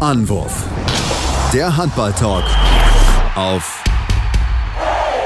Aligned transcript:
Anwurf. 0.00 0.64
Der 1.52 1.76
Handball-Talk 1.76 2.44
auf 3.34 3.84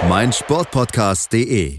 meinsportpodcast.de. 0.09 1.79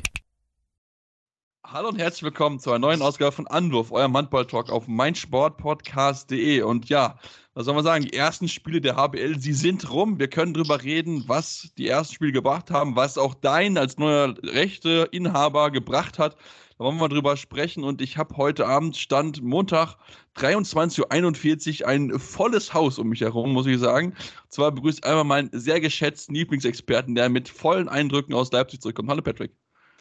Hallo 1.67 1.89
und 1.89 1.99
herzlich 1.99 2.23
willkommen 2.23 2.57
zu 2.57 2.69
einer 2.69 2.79
neuen 2.79 3.01
Ausgabe 3.01 3.33
von 3.33 3.47
Anwurf, 3.47 3.91
eurem 3.91 4.15
Handball-Talk 4.15 4.69
auf 4.69 4.87
meinsportpodcast.de. 4.87 6.61
Und 6.61 6.87
ja, 6.87 7.19
was 7.53 7.65
soll 7.65 7.75
man 7.75 7.83
sagen? 7.83 8.05
Die 8.05 8.13
ersten 8.13 8.47
Spiele 8.47 8.79
der 8.79 8.95
HBL, 8.95 9.39
sie 9.39 9.51
sind 9.51 9.91
rum. 9.91 10.17
Wir 10.17 10.29
können 10.29 10.53
drüber 10.53 10.81
reden, 10.81 11.25
was 11.27 11.73
die 11.77 11.89
ersten 11.89 12.15
Spiele 12.15 12.31
gebracht 12.31 12.71
haben, 12.71 12.95
was 12.95 13.17
auch 13.17 13.33
dein 13.33 13.77
als 13.77 13.97
neuer 13.97 14.35
Rechteinhaber 14.41 15.69
gebracht 15.69 16.17
hat. 16.17 16.37
Da 16.77 16.83
wollen 16.83 16.97
wir 16.97 17.01
mal 17.01 17.07
drüber 17.07 17.37
sprechen. 17.37 17.85
Und 17.85 18.01
ich 18.01 18.17
habe 18.17 18.35
heute 18.35 18.67
Abend, 18.67 18.97
Stand 18.97 19.41
Montag, 19.41 19.95
23.41 20.35 21.81
Uhr, 21.81 21.87
ein 21.87 22.19
volles 22.19 22.73
Haus 22.73 22.99
um 22.99 23.07
mich 23.07 23.21
herum, 23.21 23.53
muss 23.53 23.65
ich 23.65 23.79
sagen. 23.79 24.07
Und 24.07 24.51
zwar 24.51 24.73
begrüßt 24.73 25.05
einmal 25.05 25.23
meinen 25.23 25.49
sehr 25.53 25.79
geschätzten 25.79 26.35
Lieblingsexperten, 26.35 27.15
der 27.15 27.29
mit 27.29 27.47
vollen 27.47 27.87
Eindrücken 27.87 28.33
aus 28.33 28.51
Leipzig 28.51 28.81
zurückkommt. 28.81 29.09
Hallo 29.09 29.21
Patrick. 29.21 29.51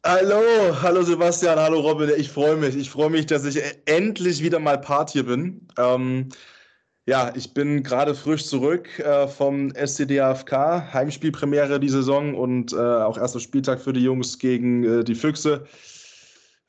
Hallo, 0.05 0.43
hallo 0.83 1.03
Sebastian, 1.03 1.59
hallo 1.59 1.79
Robin. 1.79 2.11
Ich 2.17 2.29
freue 2.29 2.57
mich. 2.57 2.75
Ich 2.75 2.91
freue 2.91 3.09
mich, 3.09 3.27
dass 3.27 3.45
ich 3.45 3.63
endlich 3.85 4.43
wieder 4.43 4.59
mal 4.59 4.79
Part 4.81 5.11
hier 5.11 5.27
bin. 5.27 5.69
Ähm, 5.79 6.29
ja, 7.07 7.33
ich 7.37 7.55
bin 7.55 7.85
gerade 7.85 8.17
frisch 8.17 8.47
zurück 8.47 8.99
äh, 8.99 9.29
vom 9.29 9.71
SCDAFK, 9.71 10.93
Heimspielpremiere 10.93 11.79
die 11.79 11.89
Saison 11.89 12.35
und 12.35 12.73
äh, 12.73 12.77
auch 12.77 13.17
erster 13.17 13.41
Spieltag 13.41 13.81
für 13.81 13.93
die 13.93 14.03
Jungs 14.03 14.39
gegen 14.41 14.83
äh, 14.85 15.05
die 15.05 15.15
Füchse. 15.15 15.67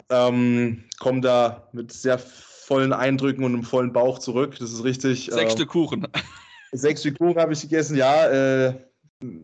Ähm, 0.10 0.84
komme 1.00 1.22
da 1.22 1.68
mit 1.74 1.92
sehr 1.92 2.20
vollen 2.20 2.94
Eindrücken 2.94 3.44
und 3.44 3.54
einem 3.54 3.64
vollen 3.64 3.94
Bauch 3.94 4.20
zurück. 4.20 4.56
Das 4.60 4.72
ist 4.72 4.84
richtig. 4.84 5.30
Sechs 5.32 5.54
äh, 5.54 5.56
Stück 5.56 5.70
Kuchen. 5.70 6.08
Sechs 6.72 7.02
Stück 7.02 7.18
Kuchen 7.18 7.40
habe 7.40 7.54
ich 7.54 7.62
gegessen, 7.62 7.96
ja. 7.96 8.28
Äh, 8.28 8.74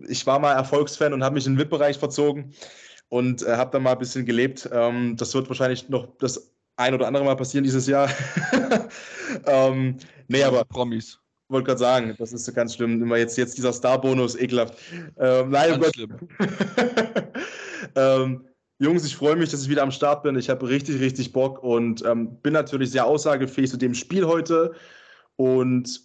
ich 0.08 0.26
war 0.26 0.40
mal 0.40 0.54
Erfolgsfan 0.54 1.14
und 1.14 1.24
habe 1.24 1.36
mich 1.36 1.46
in 1.46 1.54
den 1.54 1.60
VIP-Bereich 1.60 1.98
verzogen 1.98 2.54
und 3.10 3.44
äh, 3.44 3.56
habe 3.56 3.72
da 3.72 3.80
mal 3.80 3.94
ein 3.94 4.00
bisschen 4.00 4.26
gelebt. 4.26 4.70
Ähm, 4.72 5.16
das 5.18 5.34
wird 5.34 5.48
wahrscheinlich 5.50 5.88
noch 5.90 6.08
das 6.18 6.52
ein 6.78 6.94
oder 6.94 7.08
andere 7.08 7.24
Mal 7.24 7.36
passieren 7.36 7.64
dieses 7.64 7.88
Jahr. 7.88 8.10
ähm, 9.46 9.98
nee, 10.28 10.44
aber. 10.44 10.66
Promis. 10.66 11.20
Wollte 11.48 11.68
gerade 11.68 11.80
sagen, 11.80 12.16
das 12.18 12.32
ist 12.32 12.54
ganz 12.56 12.76
schlimm. 12.76 13.02
Immer 13.02 13.18
jetzt, 13.18 13.38
jetzt 13.38 13.58
dieser 13.58 13.74
Star-Bonus, 13.74 14.38
ekelhaft. 14.38 14.78
Ähm, 15.18 15.50
nein, 15.50 15.82
ganz 15.82 15.94
schlimm. 15.96 16.18
ähm, 17.96 18.48
Jungs, 18.82 19.06
ich 19.06 19.16
freue 19.16 19.36
mich, 19.36 19.52
dass 19.52 19.62
ich 19.62 19.70
wieder 19.70 19.84
am 19.84 19.92
Start 19.92 20.24
bin. 20.24 20.36
Ich 20.38 20.50
habe 20.50 20.68
richtig, 20.68 21.00
richtig 21.00 21.34
Bock 21.34 21.62
und 21.62 22.04
ähm, 22.04 22.38
bin 22.38 22.54
natürlich 22.54 22.90
sehr 22.90 23.06
aussagefähig 23.06 23.70
zu 23.70 23.78
dem 23.78 23.94
Spiel 23.94 24.26
heute 24.26 24.74
und 25.36 26.02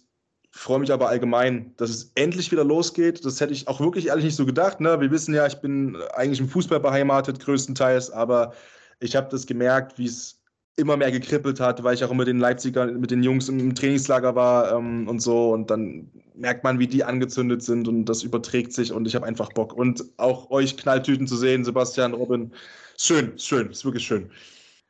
freue 0.51 0.77
mich 0.77 0.93
aber 0.93 1.09
allgemein, 1.09 1.73
dass 1.77 1.89
es 1.89 2.11
endlich 2.13 2.51
wieder 2.51 2.63
losgeht. 2.63 3.25
Das 3.25 3.41
hätte 3.41 3.53
ich 3.53 3.67
auch 3.67 3.79
wirklich 3.79 4.09
ehrlich 4.09 4.25
nicht 4.25 4.35
so 4.35 4.45
gedacht. 4.45 4.79
Ne? 4.79 5.01
Wir 5.01 5.09
wissen 5.09 5.33
ja, 5.33 5.47
ich 5.47 5.55
bin 5.55 5.97
eigentlich 6.13 6.39
im 6.39 6.49
Fußball 6.49 6.79
beheimatet, 6.79 7.39
größtenteils, 7.39 8.11
aber 8.11 8.53
ich 8.99 9.15
habe 9.15 9.27
das 9.31 9.47
gemerkt, 9.47 9.97
wie 9.97 10.05
es 10.05 10.36
immer 10.77 10.95
mehr 10.95 11.11
gekribbelt 11.11 11.59
hat, 11.59 11.83
weil 11.83 11.95
ich 11.95 12.03
auch 12.03 12.11
immer 12.11 12.23
den 12.23 12.39
Leipziger 12.39 12.85
mit 12.85 13.09
den 13.11 13.23
Jungs 13.23 13.49
im 13.49 13.73
Trainingslager 13.73 14.35
war 14.35 14.71
ähm, 14.77 15.07
und 15.07 15.19
so. 15.19 15.51
Und 15.51 15.69
dann 15.71 16.09
merkt 16.35 16.63
man, 16.63 16.77
wie 16.79 16.87
die 16.87 17.03
angezündet 17.03 17.63
sind 17.63 17.87
und 17.87 18.05
das 18.05 18.23
überträgt 18.23 18.73
sich 18.73 18.93
und 18.93 19.07
ich 19.07 19.15
habe 19.15 19.25
einfach 19.25 19.51
Bock. 19.53 19.73
Und 19.73 20.05
auch 20.17 20.51
euch 20.51 20.77
Knalltüten 20.77 21.27
zu 21.27 21.35
sehen, 21.35 21.65
Sebastian, 21.65 22.13
Robin. 22.13 22.51
Schön, 22.97 23.37
schön, 23.37 23.71
ist 23.71 23.85
wirklich 23.85 24.05
schön. 24.05 24.29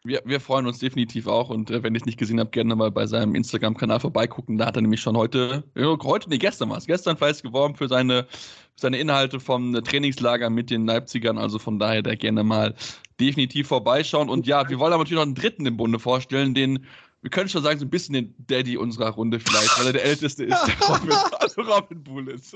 Wir, 0.08 0.22
wir 0.24 0.40
freuen 0.40 0.66
uns 0.66 0.80
definitiv 0.80 1.28
auch 1.28 1.50
und 1.50 1.70
äh, 1.70 1.84
wenn 1.84 1.94
ich 1.94 2.04
es 2.04 2.06
nicht 2.06 2.18
gesehen 2.18 2.40
habe, 2.40 2.50
gerne 2.50 2.76
mal 2.76 2.92
bei 2.92 3.06
seinem 3.06 3.36
Instagram-Kanal 3.36 4.00
vorbeigucken. 4.00 4.58
Da 4.58 4.68
hat 4.68 4.78
er 4.78 4.82
nämlich 4.82 5.02
schon 5.02 5.18
heute, 5.18 5.64
heute, 5.76 6.30
nee, 6.30 6.38
gestern 6.38 6.70
war 6.70 6.78
es, 6.78 6.86
gestern 6.86 7.18
fleißig 7.18 7.44
geworben 7.44 7.76
für 7.76 7.90
seine, 7.90 8.24
für 8.24 8.82
seine 8.82 9.00
Inhalte 9.00 9.40
vom 9.40 9.74
Trainingslager 9.74 10.50
mit 10.50 10.70
den 10.70 10.86
Leipzigern. 10.86 11.38
Also 11.38 11.60
von 11.60 11.78
daher 11.78 12.02
da 12.02 12.16
gerne 12.16 12.44
mal 12.44 12.74
definitiv 13.20 13.68
vorbeischauen. 13.68 14.30
Und 14.30 14.48
ja, 14.48 14.70
wir 14.70 14.80
wollen 14.80 14.94
aber 14.94 15.04
natürlich 15.04 15.18
noch 15.18 15.26
einen 15.26 15.36
dritten 15.36 15.66
im 15.66 15.76
Bunde 15.76 16.00
vorstellen, 16.00 16.54
den 16.54 16.86
wir 17.28 17.32
können 17.32 17.50
schon 17.50 17.62
sagen, 17.62 17.78
so 17.78 17.84
ein 17.84 17.90
bisschen 17.90 18.14
den 18.14 18.34
Daddy 18.48 18.78
unserer 18.78 19.10
Runde 19.10 19.42
vielleicht, 19.42 19.78
weil 19.78 19.88
er 19.88 19.92
der 19.92 20.06
Älteste 20.06 20.46
ist, 20.46 20.58
der 20.66 20.88
Robin, 20.88 21.12
also 21.12 21.62
Robin 21.62 22.02
Bull 22.02 22.30
ist. 22.30 22.56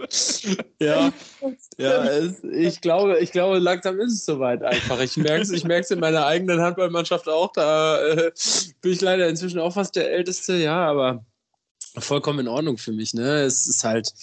Ja, 0.80 1.12
ja 1.78 2.06
es, 2.06 2.42
ich, 2.42 2.80
glaube, 2.80 3.20
ich 3.20 3.34
glaube, 3.34 3.60
langsam 3.60 4.00
ist 4.00 4.14
es 4.14 4.26
soweit 4.26 4.64
einfach. 4.64 4.98
Ich 5.02 5.18
merke 5.18 5.42
es 5.42 5.52
ich 5.52 5.66
in 5.66 6.00
meiner 6.00 6.26
eigenen 6.26 6.62
Handballmannschaft 6.62 7.28
auch. 7.28 7.52
Da 7.52 8.02
äh, 8.02 8.32
bin 8.80 8.94
ich 8.94 9.02
leider 9.02 9.28
inzwischen 9.28 9.60
auch 9.60 9.74
fast 9.74 9.98
der 9.98 10.10
Älteste, 10.10 10.54
ja, 10.54 10.88
aber 10.88 11.26
vollkommen 11.98 12.40
in 12.40 12.48
Ordnung 12.48 12.78
für 12.78 12.94
mich. 12.94 13.14
Ne? 13.14 13.42
Es 13.42 13.68
ist 13.68 13.84
halt, 13.84 14.14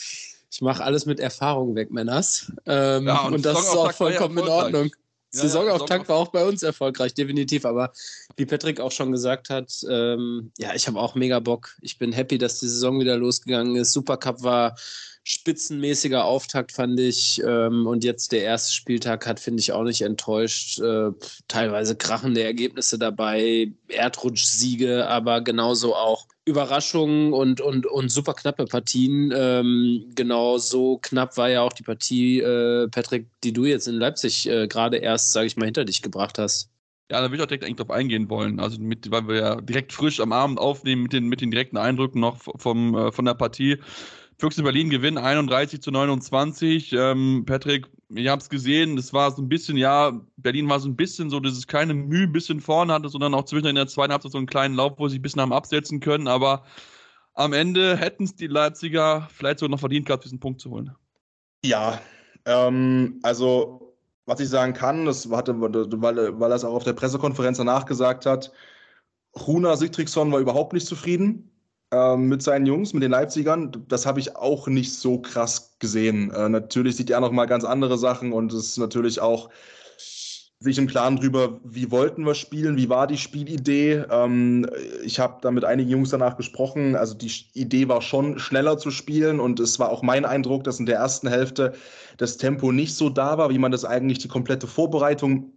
ich 0.51 0.63
mache 0.63 0.83
alles 0.83 1.05
mit 1.05 1.21
Erfahrung 1.21 1.75
weg, 1.75 1.91
Männers. 1.91 2.51
Ähm, 2.65 3.07
ja, 3.07 3.21
und, 3.27 3.35
und 3.35 3.45
das 3.45 3.61
ist 3.61 3.77
auch 3.77 3.93
vollkommen 3.93 4.39
in 4.39 4.49
Ordnung. 4.49 4.91
Ja, 5.35 5.41
Saisonauftakt 5.43 6.09
war 6.09 6.17
auch 6.17 6.29
bei 6.29 6.45
uns 6.45 6.63
erfolgreich, 6.63 7.15
definitiv. 7.15 7.67
Aber 7.67 7.93
wie 8.37 8.47
Patrick 8.47 8.81
auch 8.81 8.93
schon 8.93 9.13
gesagt 9.13 9.51
hat, 9.51 9.73
ähm, 9.89 10.53
ja, 10.59 10.75
ich 10.75 10.87
habe 10.87 10.99
auch 10.99 11.15
mega 11.15 11.39
Bock. 11.41 11.77
Ich 11.83 11.99
bin 11.99 12.13
happy, 12.13 12.39
dass 12.39 12.61
die 12.61 12.69
Saison 12.69 12.99
wieder 12.99 13.17
losgegangen 13.17 13.77
ist. 13.77 13.93
Supercup 13.93 14.43
war 14.43 14.77
spitzenmäßiger 15.25 16.25
Auftakt, 16.25 16.73
fand 16.73 16.99
ich. 16.99 17.43
Ähm, 17.47 17.87
und 17.87 18.03
jetzt 18.05 18.33
der 18.33 18.43
erste 18.43 18.73
Spieltag 18.73 19.27
hat, 19.27 19.39
finde 19.39 19.61
ich, 19.61 19.73
auch 19.73 19.83
nicht 19.83 20.01
enttäuscht. 20.01 20.81
Äh, 20.81 21.11
teilweise 21.49 21.97
krachende 21.97 22.43
Ergebnisse 22.43 22.99
dabei, 22.99 23.73
Erdrutschsiege, 23.89 25.07
aber 25.07 25.43
genauso 25.43 25.95
auch 25.95 26.27
Überraschungen 26.49 27.33
und, 27.33 27.61
und, 27.61 27.87
und 27.87 28.11
super 28.11 28.35
knappe 28.35 28.65
Partien. 28.65 29.33
Ähm, 29.37 30.11
genau 30.15 30.59
so 30.59 30.99
knapp 30.99 31.37
war 31.37 31.51
ja 31.51 31.63
auch 31.63 31.73
die 31.73 31.83
Partie, 31.83 32.41
äh, 32.41 32.89
Patrick, 32.89 33.27
die 33.45 33.53
du 33.53 33.67
jetzt 33.67 33.87
in 33.87 33.95
Leipzig 33.95 34.49
äh, 34.49 34.67
gerade 34.67 34.97
erst, 34.97 35.33
sage 35.33 35.47
ich 35.47 35.57
mal, 35.57 35.67
hinter 35.67 35.85
dich 35.85 36.03
gebracht 36.03 36.39
hast. 36.39 36.71
Ja, 37.11 37.21
da 37.21 37.25
würde 37.25 37.37
ich 37.37 37.43
auch 37.43 37.47
direkt 37.47 37.65
eigentlich 37.65 37.77
drauf 37.77 37.91
eingehen 37.91 38.29
wollen. 38.29 38.61
Also 38.61 38.81
mit, 38.81 39.11
weil 39.11 39.29
wir 39.29 39.37
ja 39.37 39.61
direkt 39.61 39.93
frisch 39.93 40.21
am 40.21 40.33
Abend 40.33 40.59
aufnehmen 40.59 41.05
mit 41.05 41.13
den, 41.13 41.29
mit 41.29 41.41
den 41.41 41.51
direkten 41.51 41.77
Eindrücken 41.77 42.21
noch 42.21 42.39
vom, 42.39 42.95
äh, 42.95 43.13
von 43.13 43.25
der 43.25 43.35
Partie. 43.35 43.79
Füchse 44.41 44.63
Berlin 44.63 44.89
gewinnen 44.89 45.19
31 45.19 45.83
zu 45.83 45.91
29. 45.91 46.93
Ähm, 46.93 47.43
Patrick, 47.45 47.89
ich 48.15 48.29
habe 48.29 48.41
es 48.41 48.49
gesehen, 48.49 48.97
es 48.97 49.13
war 49.13 49.33
so 49.33 49.43
ein 49.43 49.49
bisschen, 49.49 49.77
ja, 49.77 50.13
Berlin 50.37 50.69
war 50.69 50.79
so 50.79 50.89
ein 50.89 50.95
bisschen 50.95 51.29
so, 51.29 51.41
dass 51.41 51.55
es 51.55 51.67
keine 51.67 51.93
Mühe 51.93 52.23
ein 52.23 52.33
bisschen 52.33 52.61
vorne 52.61 52.93
hatte, 52.93 53.09
sondern 53.09 53.35
auch 53.35 53.45
zwischen 53.45 53.67
in 53.67 53.75
der 53.75 53.89
zweiten 53.89 54.13
Halbzeit 54.13 54.31
so 54.31 54.39
einen 54.39 54.47
kleinen 54.47 54.77
Lauf, 54.77 54.93
wo 54.97 55.09
sie 55.09 55.19
ein 55.19 55.23
bisschen 55.23 55.43
haben 55.43 55.53
absetzen 55.53 55.99
können. 55.99 56.29
Aber 56.29 56.65
am 57.35 57.53
Ende 57.53 57.97
hätten 57.97 58.25
es 58.25 58.37
die 58.37 58.47
Leipziger 58.47 59.29
vielleicht 59.33 59.59
sogar 59.59 59.71
noch 59.71 59.81
verdient 59.81 60.07
gehabt, 60.07 60.25
diesen 60.25 60.39
Punkt 60.39 60.61
zu 60.61 60.71
holen. 60.71 60.95
Ja, 61.65 62.01
ähm, 62.45 63.19
also 63.25 63.97
was 64.27 64.39
ich 64.39 64.49
sagen 64.49 64.73
kann, 64.73 65.05
das 65.05 65.29
hatte, 65.31 65.61
weil, 65.61 66.39
weil 66.39 66.53
er 66.53 66.57
es 66.57 66.65
auch 66.65 66.75
auf 66.75 66.85
der 66.85 66.93
Pressekonferenz 66.93 67.59
danach 67.59 67.87
gesagt 67.87 68.25
hat, 68.25 68.53
Runa 69.35 69.75
Sigtriksson 69.75 70.31
war 70.31 70.39
überhaupt 70.39 70.75
nicht 70.75 70.87
zufrieden 70.87 71.51
ähm, 71.91 72.29
mit 72.29 72.43
seinen 72.43 72.67
Jungs, 72.67 72.93
mit 72.93 73.03
den 73.03 73.11
Leipzigern. 73.11 73.73
Das 73.89 74.07
habe 74.07 74.21
ich 74.21 74.37
auch 74.37 74.69
nicht 74.69 74.95
so 74.95 75.21
krass 75.21 75.77
gesehen. 75.79 76.31
Äh, 76.31 76.49
natürlich 76.49 76.97
sieht 76.97 77.11
er 77.11 77.21
noch 77.21 77.33
mal 77.33 77.47
ganz 77.47 77.65
andere 77.65 77.99
Sachen 77.99 78.33
und 78.33 78.53
es 78.53 78.71
ist 78.71 78.79
natürlich 78.79 79.21
auch 79.21 79.49
sich 80.61 80.77
im 80.77 80.89
Klaren 80.89 81.17
drüber, 81.17 81.61
wie 81.63 81.91
wollten 81.93 82.27
wir 82.27 82.35
spielen, 82.35 82.77
wie 82.77 82.89
war 82.89 83.07
die 83.07 83.17
Spielidee. 83.17 84.03
Ähm, 84.11 84.69
ich 85.05 85.21
habe 85.21 85.39
da 85.41 85.53
mit 85.53 85.65
einigen 85.65 85.89
Jungs 85.89 86.11
danach 86.11 86.37
gesprochen. 86.37 86.97
Also 86.97 87.15
die 87.15 87.31
Idee 87.55 87.89
war 87.89 88.03
schon 88.03 88.41
schneller 88.41 88.77
zu 88.77 88.91
spielen 88.91 89.39
und 89.39 89.61
es 89.61 89.79
war 89.79 89.91
auch 89.91 90.03
mein 90.03 90.25
Eindruck, 90.25 90.65
dass 90.65 90.81
in 90.81 90.87
der 90.87 90.97
ersten 90.97 91.29
Hälfte 91.29 91.75
das 92.17 92.39
Tempo 92.39 92.73
nicht 92.73 92.97
so 92.97 93.09
da 93.09 93.39
war, 93.39 93.51
wie 93.51 93.59
man 93.59 93.71
das 93.71 93.85
eigentlich 93.85 94.19
die 94.19 94.29
komplette 94.29 94.67
Vorbereitung 94.67 95.53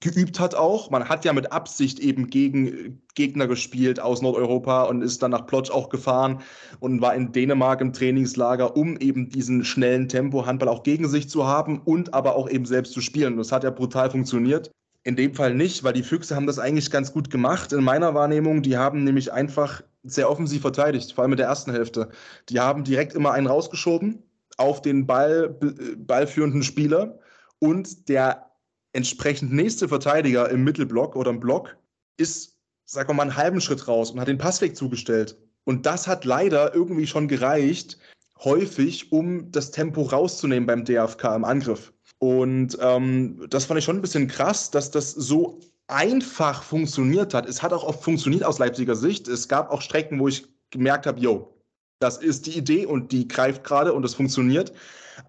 geübt 0.00 0.38
hat 0.38 0.54
auch. 0.54 0.90
Man 0.90 1.08
hat 1.08 1.24
ja 1.24 1.32
mit 1.32 1.52
Absicht 1.52 1.98
eben 1.98 2.28
gegen 2.28 3.02
Gegner 3.14 3.46
gespielt 3.46 4.00
aus 4.00 4.20
Nordeuropa 4.20 4.84
und 4.84 5.02
ist 5.02 5.22
dann 5.22 5.30
nach 5.30 5.46
Plotsch 5.46 5.70
auch 5.70 5.88
gefahren 5.88 6.42
und 6.80 7.00
war 7.00 7.14
in 7.14 7.32
Dänemark 7.32 7.80
im 7.80 7.92
Trainingslager, 7.92 8.76
um 8.76 8.98
eben 8.98 9.30
diesen 9.30 9.64
schnellen 9.64 10.08
Tempo-Handball 10.08 10.68
auch 10.68 10.82
gegen 10.82 11.08
sich 11.08 11.28
zu 11.30 11.46
haben 11.46 11.80
und 11.84 12.12
aber 12.12 12.36
auch 12.36 12.50
eben 12.50 12.66
selbst 12.66 12.92
zu 12.92 13.00
spielen. 13.00 13.36
Das 13.36 13.52
hat 13.52 13.64
ja 13.64 13.70
brutal 13.70 14.10
funktioniert. 14.10 14.70
In 15.04 15.16
dem 15.16 15.34
Fall 15.34 15.54
nicht, 15.54 15.84
weil 15.84 15.92
die 15.92 16.02
Füchse 16.02 16.34
haben 16.34 16.46
das 16.46 16.58
eigentlich 16.58 16.90
ganz 16.90 17.12
gut 17.12 17.30
gemacht. 17.30 17.72
In 17.72 17.84
meiner 17.84 18.14
Wahrnehmung, 18.14 18.62
die 18.62 18.76
haben 18.76 19.04
nämlich 19.04 19.32
einfach 19.32 19.82
sehr 20.02 20.30
offensiv 20.30 20.62
verteidigt, 20.62 21.12
vor 21.12 21.22
allem 21.22 21.32
in 21.32 21.38
der 21.38 21.46
ersten 21.46 21.72
Hälfte. 21.72 22.08
Die 22.48 22.60
haben 22.60 22.84
direkt 22.84 23.14
immer 23.14 23.32
einen 23.32 23.46
rausgeschoben 23.46 24.22
auf 24.56 24.82
den 24.82 25.06
Ball, 25.06 25.58
ballführenden 25.96 26.62
Spieler 26.62 27.18
und 27.58 28.08
der 28.08 28.50
entsprechend 28.94 29.52
nächste 29.52 29.88
Verteidiger 29.88 30.48
im 30.50 30.64
Mittelblock 30.64 31.16
oder 31.16 31.30
im 31.30 31.40
Block 31.40 31.76
ist, 32.16 32.56
sagen 32.84 33.10
wir 33.10 33.14
mal, 33.14 33.22
einen 33.24 33.36
halben 33.36 33.60
Schritt 33.60 33.86
raus 33.86 34.10
und 34.10 34.20
hat 34.20 34.28
den 34.28 34.38
Passweg 34.38 34.76
zugestellt. 34.76 35.36
Und 35.64 35.84
das 35.84 36.06
hat 36.06 36.24
leider 36.24 36.74
irgendwie 36.74 37.06
schon 37.06 37.28
gereicht, 37.28 37.98
häufig, 38.42 39.12
um 39.12 39.50
das 39.50 39.70
Tempo 39.70 40.02
rauszunehmen 40.02 40.66
beim 40.66 40.84
DFK 40.84 41.34
im 41.34 41.44
Angriff. 41.44 41.92
Und 42.18 42.78
ähm, 42.80 43.44
das 43.50 43.64
fand 43.66 43.78
ich 43.78 43.84
schon 43.84 43.96
ein 43.96 44.02
bisschen 44.02 44.28
krass, 44.28 44.70
dass 44.70 44.90
das 44.90 45.10
so 45.10 45.60
einfach 45.88 46.62
funktioniert 46.62 47.34
hat. 47.34 47.48
Es 47.48 47.62
hat 47.62 47.72
auch 47.72 47.84
oft 47.84 48.02
funktioniert 48.02 48.44
aus 48.44 48.58
Leipziger 48.58 48.94
Sicht. 48.94 49.28
Es 49.28 49.48
gab 49.48 49.70
auch 49.70 49.82
Strecken, 49.82 50.20
wo 50.20 50.28
ich 50.28 50.46
gemerkt 50.70 51.06
habe, 51.06 51.20
yo, 51.20 51.54
Das 52.00 52.18
ist 52.18 52.46
die 52.46 52.56
Idee 52.58 52.86
und 52.86 53.12
die 53.12 53.26
greift 53.28 53.64
gerade 53.64 53.92
und 53.92 54.02
das 54.02 54.14
funktioniert. 54.14 54.72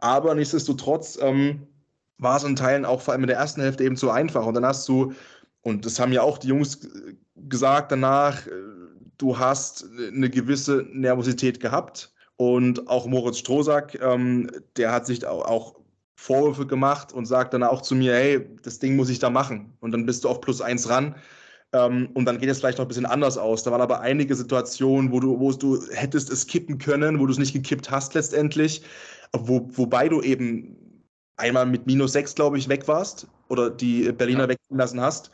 Aber 0.02 0.36
nichtsdestotrotz 0.36 1.18
ähm, 1.22 1.68
war 2.18 2.38
es 2.38 2.44
in 2.44 2.56
Teilen 2.56 2.86
auch 2.86 3.02
vor 3.02 3.14
allem 3.14 3.24
in 3.24 3.28
der 3.28 3.38
ersten 3.38 3.62
Hälfte 3.62 3.84
eben 3.84 3.98
zu 3.98 4.10
einfach. 4.10 4.46
Und 4.46 4.54
dann 4.54 4.66
hast 4.66 4.88
du, 4.88 5.14
und 5.62 5.86
das 5.86 6.00
haben 6.00 6.14
ja 6.14 6.22
auch 6.22 6.38
die 6.38 6.48
Jungs 6.48 6.88
gesagt 7.36 7.92
danach, 7.92 8.46
äh, 8.48 8.52
du 9.18 9.38
hast 9.38 9.86
eine 10.14 10.30
gewisse 10.30 10.86
Nervosität 10.92 11.60
gehabt. 11.60 12.14
Und 12.38 12.90
auch 12.90 13.06
Moritz 13.06 13.40
Strohsack, 13.40 13.98
ähm, 14.02 14.50
der 14.76 14.92
hat 14.92 15.06
sich 15.06 15.26
auch 15.26 15.76
Vorwürfe 16.16 16.66
gemacht 16.66 17.14
und 17.14 17.26
sagt 17.26 17.54
dann 17.54 17.64
auch 17.64 17.82
zu 17.82 17.96
mir, 17.96 18.14
hey, 18.14 18.46
das 18.64 18.80
Ding 18.80 18.96
muss 18.96 19.10
ich 19.10 19.20
da 19.20 19.30
machen. 19.30 19.74
Und 19.80 19.92
dann 19.92 20.06
bist 20.06 20.24
du 20.24 20.30
auf 20.30 20.42
plus 20.42 20.62
eins 20.62 20.90
ran. 20.90 21.16
Ähm, 21.72 22.10
und 22.14 22.26
dann 22.26 22.38
geht 22.40 22.50
es 22.50 22.60
vielleicht 22.60 22.78
noch 22.78 22.86
ein 22.86 22.90
bisschen 22.90 23.06
anders 23.06 23.38
aus. 23.38 23.64
Da 23.64 23.72
waren 23.72 23.82
aber 23.82 24.02
einige 24.02 24.36
Situationen, 24.36 25.12
wo 25.12 25.20
du, 25.20 25.40
wo 25.40 25.52
du 25.52 25.82
hättest 25.92 26.30
es 26.30 26.48
kippen 26.48 26.78
können, 26.78 27.20
wo 27.20 27.26
du 27.26 27.32
es 27.32 27.40
nicht 27.40 27.54
gekippt 27.54 27.92
hast 27.92 28.14
letztendlich. 28.14 28.82
Wo, 29.34 29.68
wobei 29.74 30.10
du 30.10 30.22
eben 30.22 30.85
einmal 31.38 31.66
mit 31.66 31.86
minus 31.86 32.14
sechs, 32.14 32.36
glaube 32.36 32.58
ich, 32.58 32.70
weg 32.70 32.88
warst 32.88 33.28
oder 33.48 33.70
die 33.70 34.12
Berliner 34.12 34.44
ja. 34.44 34.50
wegziehen 34.50 34.78
lassen 34.78 35.02
hast 35.02 35.32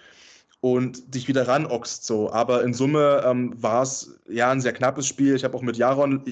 und 0.59 1.13
dich 1.13 1.27
wieder 1.27 1.48
ranockst. 1.48 2.06
So. 2.06 2.31
Aber 2.31 2.63
in 2.63 2.74
Summe 2.74 3.24
ähm, 3.25 3.53
war 3.62 3.83
es 3.83 4.19
ja 4.30 4.51
ein 4.51 4.62
sehr 4.62 4.74
knappes 4.74 5.07
Spiel. 5.07 5.36
Ich 5.36 5.44
habe 5.44 5.57
auch 5.57 5.62
mit 5.62 5.77
Jaron, 5.77 6.24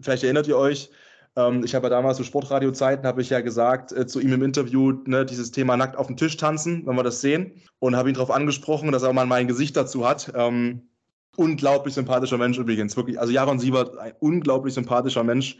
vielleicht 0.00 0.24
erinnert 0.24 0.46
ihr 0.46 0.56
euch, 0.56 0.90
ähm, 1.36 1.64
ich 1.64 1.74
habe 1.74 1.86
ja 1.86 1.90
damals 1.90 2.16
zu 2.16 2.24
Sportradio-Zeiten, 2.24 3.06
habe 3.06 3.22
ich 3.22 3.30
ja 3.30 3.40
gesagt 3.40 3.92
äh, 3.92 4.06
zu 4.06 4.20
ihm 4.20 4.32
im 4.32 4.42
Interview, 4.42 4.92
ne, 5.06 5.24
dieses 5.24 5.50
Thema 5.50 5.76
nackt 5.76 5.96
auf 5.96 6.08
dem 6.08 6.16
Tisch 6.16 6.36
tanzen, 6.36 6.86
wenn 6.86 6.96
wir 6.96 7.02
das 7.02 7.20
sehen. 7.20 7.52
Und 7.78 7.96
habe 7.96 8.08
ihn 8.08 8.14
darauf 8.14 8.30
angesprochen, 8.30 8.92
dass 8.92 9.02
er 9.02 9.12
mal 9.12 9.26
mein 9.26 9.48
Gesicht 9.48 9.76
dazu 9.76 10.06
hat. 10.06 10.32
Ähm, 10.34 10.88
unglaublich 11.36 11.94
sympathischer 11.94 12.38
Mensch 12.38 12.58
übrigens, 12.58 12.96
wirklich. 12.96 13.18
Also 13.18 13.32
Jaron 13.32 13.58
Siebert, 13.58 13.96
ein 13.98 14.12
unglaublich 14.20 14.74
sympathischer 14.74 15.24
Mensch. 15.24 15.56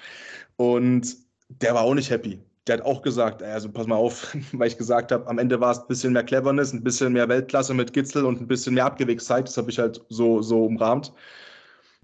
Und 0.57 1.17
der 1.49 1.75
war 1.75 1.83
auch 1.83 1.95
nicht 1.95 2.11
happy. 2.11 2.41
Der 2.71 2.79
hat 2.79 2.87
auch 2.87 3.03
gesagt, 3.03 3.43
also 3.43 3.69
pass 3.69 3.87
mal 3.87 3.97
auf, 3.97 4.37
weil 4.53 4.69
ich 4.69 4.79
gesagt 4.79 5.13
habe, 5.13 5.27
am 5.27 5.39
Ende 5.39 5.61
war 5.61 5.73
es 5.73 5.81
ein 5.81 5.89
bisschen 5.89 6.13
mehr 6.13 6.25
Cleverness, 6.25 6.73
ein 6.73 6.85
bisschen 6.85 7.13
mehr 7.13 7.29
Weltklasse 7.29 7.75
mit 7.75 7.93
Gitzel 7.93 8.25
und 8.25 8.41
ein 8.41 8.47
bisschen 8.47 8.75
mehr 8.75 8.87
Abgewichszeit. 8.87 9.49
Das 9.49 9.57
habe 9.57 9.71
ich 9.71 9.79
halt 9.79 10.01
so, 10.09 10.41
so 10.41 10.65
umrahmt 10.67 11.13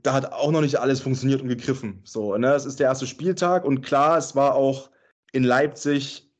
da 0.06 0.12
hat 0.12 0.32
auch 0.32 0.52
noch 0.52 0.60
nicht 0.60 0.78
alles 0.78 1.00
funktioniert 1.00 1.42
und 1.42 1.48
gegriffen. 1.48 2.00
So, 2.04 2.36
ne? 2.36 2.54
Es 2.54 2.64
ist 2.64 2.78
der 2.78 2.86
erste 2.86 3.06
Spieltag 3.06 3.64
und 3.64 3.82
klar, 3.82 4.16
es 4.16 4.36
war 4.36 4.54
auch 4.54 4.90
in 5.32 5.42
Leipzig, 5.42 6.30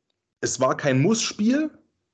es 0.40 0.60
war 0.60 0.76
kein 0.76 1.02
Muss-Spiel, 1.02 1.70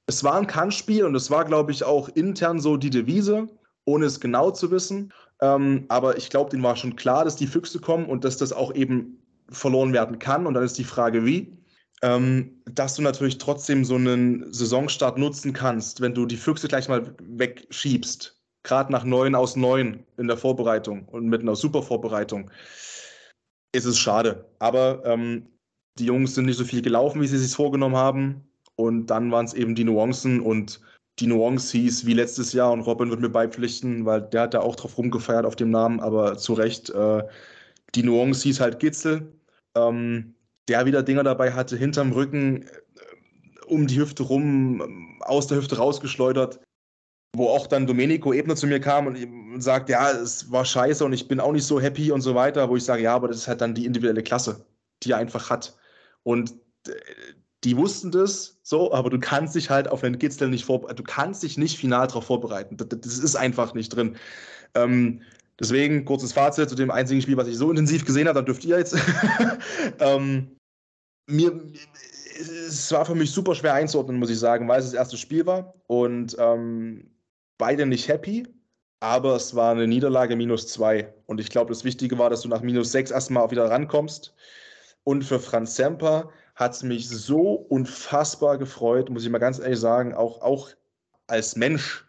es 0.07 0.25
war 0.25 0.37
ein 0.37 0.47
Kann-Spiel 0.47 1.05
und 1.05 1.15
es 1.15 1.31
war, 1.31 1.45
glaube 1.45 1.71
ich, 1.71 1.85
auch 1.85 2.09
intern 2.09 2.59
so 2.59 2.77
die 2.79 2.91
Devise, 2.91 3.49
ohne 3.85 4.07
es 4.07 4.19
genau 4.19 4.51
zu 4.51 4.71
wissen. 4.71 5.13
Ähm, 5.41 5.85
aber 5.89 6.17
ich 6.17 6.31
glaube, 6.31 6.51
denen 6.51 6.63
war 6.63 6.77
schon 6.77 6.97
klar, 6.97 7.25
dass 7.25 7.37
die 7.37 7.47
Füchse 7.47 7.81
kommen 7.81 8.07
und 8.07 8.25
dass 8.25 8.39
das 8.39 8.53
auch 8.53 8.75
eben 8.75 9.19
verloren 9.51 9.93
werden 9.93 10.19
kann. 10.19 10.47
Und 10.47 10.55
dann 10.55 10.65
ist 10.65 10.79
die 10.79 10.85
Frage, 10.85 11.27
wie. 11.27 11.57
Ähm, 12.05 12.63
dass 12.65 12.95
du 12.97 13.03
natürlich 13.03 13.39
trotzdem 13.39 13.85
so 13.85 13.95
einen 13.95 14.53
Saisonstart 14.53 15.19
nutzen 15.19 15.53
kannst, 15.53 16.01
wenn 16.01 16.15
du 16.15 16.27
die 16.27 16.37
Füchse 16.37 16.67
gleich 16.67 16.89
mal 16.89 17.15
wegschiebst 17.21 18.43
gerade 18.63 18.93
nach 18.93 19.05
neun 19.05 19.35
aus 19.35 19.57
neun 19.57 20.05
in 20.17 20.29
der 20.29 20.37
Vorbereitung 20.37 21.07
und 21.09 21.27
mit 21.27 21.43
einer 21.43 21.57
super 21.57 21.83
Vorbereitung, 21.83 22.51
ist 23.73 23.85
es 23.85 23.99
schade. 23.99 24.51
Aber 24.59 25.03
ähm, 25.05 25.49
die 25.99 26.07
Jungs 26.07 26.35
sind 26.35 26.47
nicht 26.47 26.59
so 26.59 26.65
viel 26.65 26.83
gelaufen, 26.83 27.21
wie 27.21 27.27
sie 27.27 27.39
sich 27.39 27.55
vorgenommen 27.55 27.97
haben. 27.97 28.49
Und 28.77 29.07
dann 29.07 29.31
waren 29.31 29.45
es 29.45 29.55
eben 29.55 29.75
die 29.75 29.85
Nuancen 29.85 30.41
und 30.41 30.81
die 31.19 31.27
Nuance 31.27 31.77
hieß 31.77 32.07
wie 32.07 32.15
letztes 32.15 32.53
Jahr 32.53 32.73
und 32.73 32.81
Robin 32.81 33.11
wird 33.11 33.21
mir 33.21 33.29
beipflichten, 33.29 34.07
weil 34.07 34.23
der 34.23 34.43
hat 34.43 34.55
da 34.55 34.61
auch 34.61 34.77
drauf 34.77 34.97
rumgefeiert 34.97 35.45
auf 35.45 35.57
dem 35.57 35.71
Namen, 35.71 36.01
aber 36.01 36.39
zu 36.39 36.55
Recht. 36.55 36.91
Äh, 36.91 37.23
die 37.95 38.03
Nuance 38.03 38.45
hieß 38.45 38.61
halt 38.61 38.81
Gitzel, 38.81 39.31
ähm, 39.77 40.35
der 40.69 40.87
wieder 40.87 41.03
Dinger 41.03 41.25
dabei 41.25 41.53
hatte, 41.53 41.77
hinterm 41.77 42.13
Rücken, 42.13 42.63
äh, 42.63 42.67
um 43.67 43.87
die 43.87 43.99
Hüfte 43.99 44.23
rum, 44.23 45.21
aus 45.21 45.47
der 45.47 45.59
Hüfte 45.59 45.77
rausgeschleudert 45.79 46.61
wo 47.35 47.49
auch 47.49 47.67
dann 47.67 47.87
Domenico 47.87 48.33
Ebner 48.33 48.57
zu 48.57 48.67
mir 48.67 48.81
kam 48.81 49.07
und 49.07 49.61
sagt, 49.63 49.89
ja, 49.89 50.11
es 50.11 50.51
war 50.51 50.65
scheiße 50.65 51.05
und 51.05 51.13
ich 51.13 51.29
bin 51.29 51.41
auch 51.41 51.53
nicht 51.53 51.65
so 51.65 51.81
happy 51.81 52.13
und 52.13 52.21
so 52.21 52.35
weiter, 52.35 52.69
wo 52.69 52.77
ich 52.77 52.85
sage, 52.85 53.03
ja, 53.03 53.15
aber 53.15 53.29
das 53.29 53.39
ist 53.39 53.49
halt 53.49 53.61
dann 53.61 53.75
die 53.75 53.87
individuelle 53.87 54.23
Klasse, 54.23 54.65
die 55.03 55.13
er 55.13 55.19
einfach 55.19 55.49
hat. 55.49 55.75
Und 56.25 56.53
äh, 56.87 56.93
die 57.65 57.77
wussten 57.77 58.11
das 58.11 58.59
so, 58.63 58.93
aber 58.93 59.09
du 59.09 59.19
kannst 59.19 59.55
dich 59.55 59.71
halt 59.71 59.89
auf 59.89 60.05
einen 60.05 60.19
Gitzel 60.19 60.49
nicht 60.49 60.65
vorbereiten. 60.65 60.97
Du 60.97 61.05
kannst 61.05 61.43
dich 61.43 61.57
nicht 61.57 61.79
final 61.79 62.07
darauf 62.07 62.27
vorbereiten. 62.27 62.77
Das, 62.77 63.19
ist 63.19 63.37
einfach 63.37 63.73
nicht 63.73 63.91
drin. 63.91 64.17
Ähm, 64.75 65.23
deswegen, 65.59 66.05
kurzes 66.05 66.33
Fazit 66.33 66.69
zu 66.69 66.75
dem 66.75 66.91
einzigen 66.91 67.23
Spiel, 67.23 67.37
was 67.37 67.49
ich 67.49 67.57
so 67.57 67.71
intensiv 67.71 68.05
gesehen 68.05 68.29
habe, 68.29 68.39
dann 68.39 68.47
dürft 68.47 68.65
ihr 68.65 68.79
jetzt. 68.79 68.97
ähm, 70.01 70.57
mir, 71.27 71.53
es 72.39 72.91
war 72.93 73.05
für 73.05 73.15
mich 73.15 73.31
super 73.31 73.55
schwer 73.55 73.75
einzuordnen, 73.75 74.19
muss 74.19 74.31
ich 74.31 74.39
sagen, 74.39 74.69
weil 74.69 74.81
es 74.81 74.87
das 74.87 74.95
erste 74.95 75.17
Spiel 75.17 75.47
war. 75.47 75.75
Und 75.87 76.37
ähm, 76.39 77.11
beide 77.59 77.87
nicht 77.87 78.09
happy, 78.09 78.47
aber 79.01 79.37
es 79.37 79.55
war 79.55 79.73
eine 79.73 79.87
Niederlage 79.87 80.37
minus 80.37 80.69
zwei. 80.69 81.13
Und 81.27 81.41
ich 81.41 81.51
glaube, 81.51 81.71
das 81.71 81.85
Wichtige 81.85 82.19
war, 82.19 82.31
dass 82.31 82.43
du 82.43 82.49
nach 82.49 82.63
minus 82.63 82.93
sechs 82.93 83.11
erstmal 83.11 83.51
wieder 83.51 83.71
rankommst. 83.71 84.35
Und 85.05 85.25
für 85.25 85.41
Franz 85.41 85.77
Semper 85.77 86.31
hat 86.55 86.75
es 86.75 86.83
mich 86.83 87.09
so 87.09 87.55
unfassbar 87.55 88.59
gefreut, 88.59 89.11
muss 89.11 89.25
ich 89.25 89.31
mal 89.31 89.39
ganz 89.39 89.59
ehrlich 89.59 89.81
sagen, 89.81 90.15
auch, 90.15 90.43
auch 90.43 90.71
als 91.27 91.57
Mensch, 91.57 92.07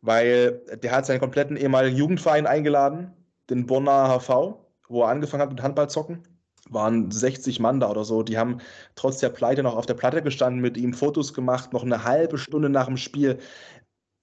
weil 0.00 0.62
der 0.82 0.92
hat 0.92 1.06
seinen 1.06 1.20
kompletten 1.20 1.56
ehemaligen 1.56 1.96
Jugendverein 1.96 2.46
eingeladen, 2.46 3.12
den 3.50 3.66
Bonner 3.66 4.08
HV, 4.20 4.56
wo 4.88 5.02
er 5.02 5.08
angefangen 5.08 5.42
hat 5.42 5.50
mit 5.50 5.62
Handballzocken. 5.62 6.22
Waren 6.68 7.12
60 7.12 7.60
Mann 7.60 7.78
da 7.78 7.88
oder 7.88 8.04
so. 8.04 8.24
Die 8.24 8.38
haben 8.38 8.58
trotz 8.96 9.18
der 9.18 9.28
Pleite 9.28 9.62
noch 9.62 9.76
auf 9.76 9.86
der 9.86 9.94
Platte 9.94 10.20
gestanden, 10.20 10.60
mit 10.60 10.76
ihm 10.76 10.94
Fotos 10.94 11.32
gemacht, 11.32 11.72
noch 11.72 11.84
eine 11.84 12.02
halbe 12.02 12.38
Stunde 12.38 12.68
nach 12.68 12.86
dem 12.86 12.96
Spiel 12.96 13.38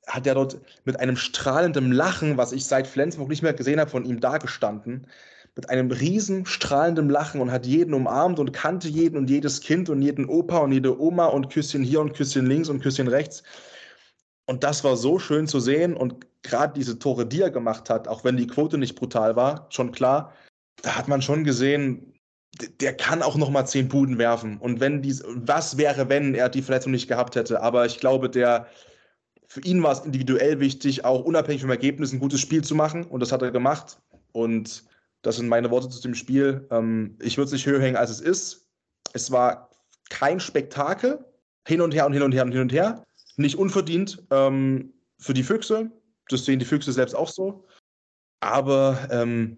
hat 0.07 0.27
er 0.27 0.35
dort 0.35 0.59
mit 0.85 0.99
einem 0.99 1.15
strahlenden 1.15 1.91
Lachen, 1.91 2.37
was 2.37 2.51
ich 2.51 2.65
seit 2.65 2.87
Flensburg 2.87 3.29
nicht 3.29 3.43
mehr 3.43 3.53
gesehen 3.53 3.79
habe, 3.79 3.89
von 3.89 4.05
ihm 4.05 4.19
dagestanden. 4.19 5.07
Mit 5.55 5.69
einem 5.69 5.91
riesen 5.91 6.45
strahlenden 6.45 7.09
Lachen 7.09 7.39
und 7.39 7.51
hat 7.51 7.65
jeden 7.65 7.93
umarmt 7.93 8.39
und 8.39 8.53
kannte 8.53 8.87
jeden 8.87 9.17
und 9.17 9.29
jedes 9.29 9.61
Kind 9.61 9.89
und 9.89 10.01
jeden 10.01 10.25
Opa 10.25 10.57
und 10.57 10.71
jede 10.71 10.99
Oma 10.99 11.27
und 11.27 11.49
Küsschen 11.51 11.83
hier 11.83 12.01
und 12.01 12.13
Küsschen 12.13 12.47
links 12.47 12.69
und 12.69 12.81
Küsschen 12.81 13.07
rechts. 13.07 13.43
Und 14.45 14.63
das 14.63 14.83
war 14.83 14.97
so 14.97 15.19
schön 15.19 15.47
zu 15.47 15.59
sehen 15.59 15.95
und 15.95 16.25
gerade 16.43 16.73
diese 16.73 16.99
Tore, 16.99 17.25
die 17.25 17.41
er 17.41 17.51
gemacht 17.51 17.89
hat, 17.89 18.07
auch 18.07 18.23
wenn 18.23 18.37
die 18.37 18.47
Quote 18.47 18.77
nicht 18.77 18.95
brutal 18.95 19.35
war, 19.35 19.67
schon 19.69 19.91
klar, 19.91 20.33
da 20.81 20.95
hat 20.95 21.07
man 21.07 21.21
schon 21.21 21.43
gesehen, 21.43 22.13
der 22.79 22.95
kann 22.95 23.23
auch 23.23 23.35
noch 23.35 23.49
mal 23.49 23.65
zehn 23.65 23.87
Buden 23.87 24.17
werfen. 24.17 24.57
Und 24.57 24.79
wenn 24.79 25.01
dies, 25.01 25.23
was 25.27 25.77
wäre, 25.77 26.09
wenn 26.09 26.35
er 26.35 26.49
die 26.49 26.61
Verletzung 26.61 26.91
nicht 26.91 27.07
gehabt 27.07 27.35
hätte? 27.35 27.61
Aber 27.61 27.85
ich 27.85 27.99
glaube, 27.99 28.29
der, 28.29 28.67
für 29.47 29.61
ihn 29.61 29.81
war 29.81 29.93
es 29.93 30.01
individuell 30.01 30.59
wichtig, 30.59 31.03
auch 31.05 31.23
unabhängig 31.23 31.61
vom 31.61 31.71
Ergebnis 31.71 32.13
ein 32.13 32.19
gutes 32.19 32.41
Spiel 32.41 32.63
zu 32.63 32.75
machen. 32.75 33.05
Und 33.05 33.21
das 33.21 33.31
hat 33.31 33.41
er 33.41 33.51
gemacht. 33.51 33.97
Und 34.33 34.83
das 35.23 35.37
sind 35.37 35.47
meine 35.47 35.71
Worte 35.71 35.89
zu 35.89 36.01
dem 36.01 36.13
Spiel. 36.13 36.67
Ähm, 36.69 37.17
ich 37.21 37.37
würde 37.37 37.47
es 37.47 37.53
nicht 37.53 37.65
höher 37.65 37.81
hängen, 37.81 37.97
als 37.97 38.11
es 38.11 38.19
ist. 38.19 38.67
Es 39.13 39.31
war 39.31 39.69
kein 40.09 40.39
Spektakel. 40.39 41.25
Hin 41.67 41.81
und 41.81 41.93
her 41.93 42.05
und 42.05 42.13
hin 42.13 42.23
und 42.23 42.33
her 42.33 42.43
und 42.43 42.51
hin 42.51 42.61
und 42.61 42.73
her. 42.73 43.03
Nicht 43.35 43.57
unverdient 43.57 44.23
ähm, 44.31 44.93
für 45.17 45.33
die 45.33 45.43
Füchse. 45.43 45.91
Das 46.29 46.45
sehen 46.45 46.59
die 46.59 46.65
Füchse 46.65 46.91
selbst 46.91 47.15
auch 47.15 47.29
so. 47.29 47.65
Aber 48.39 49.07
ähm, 49.11 49.57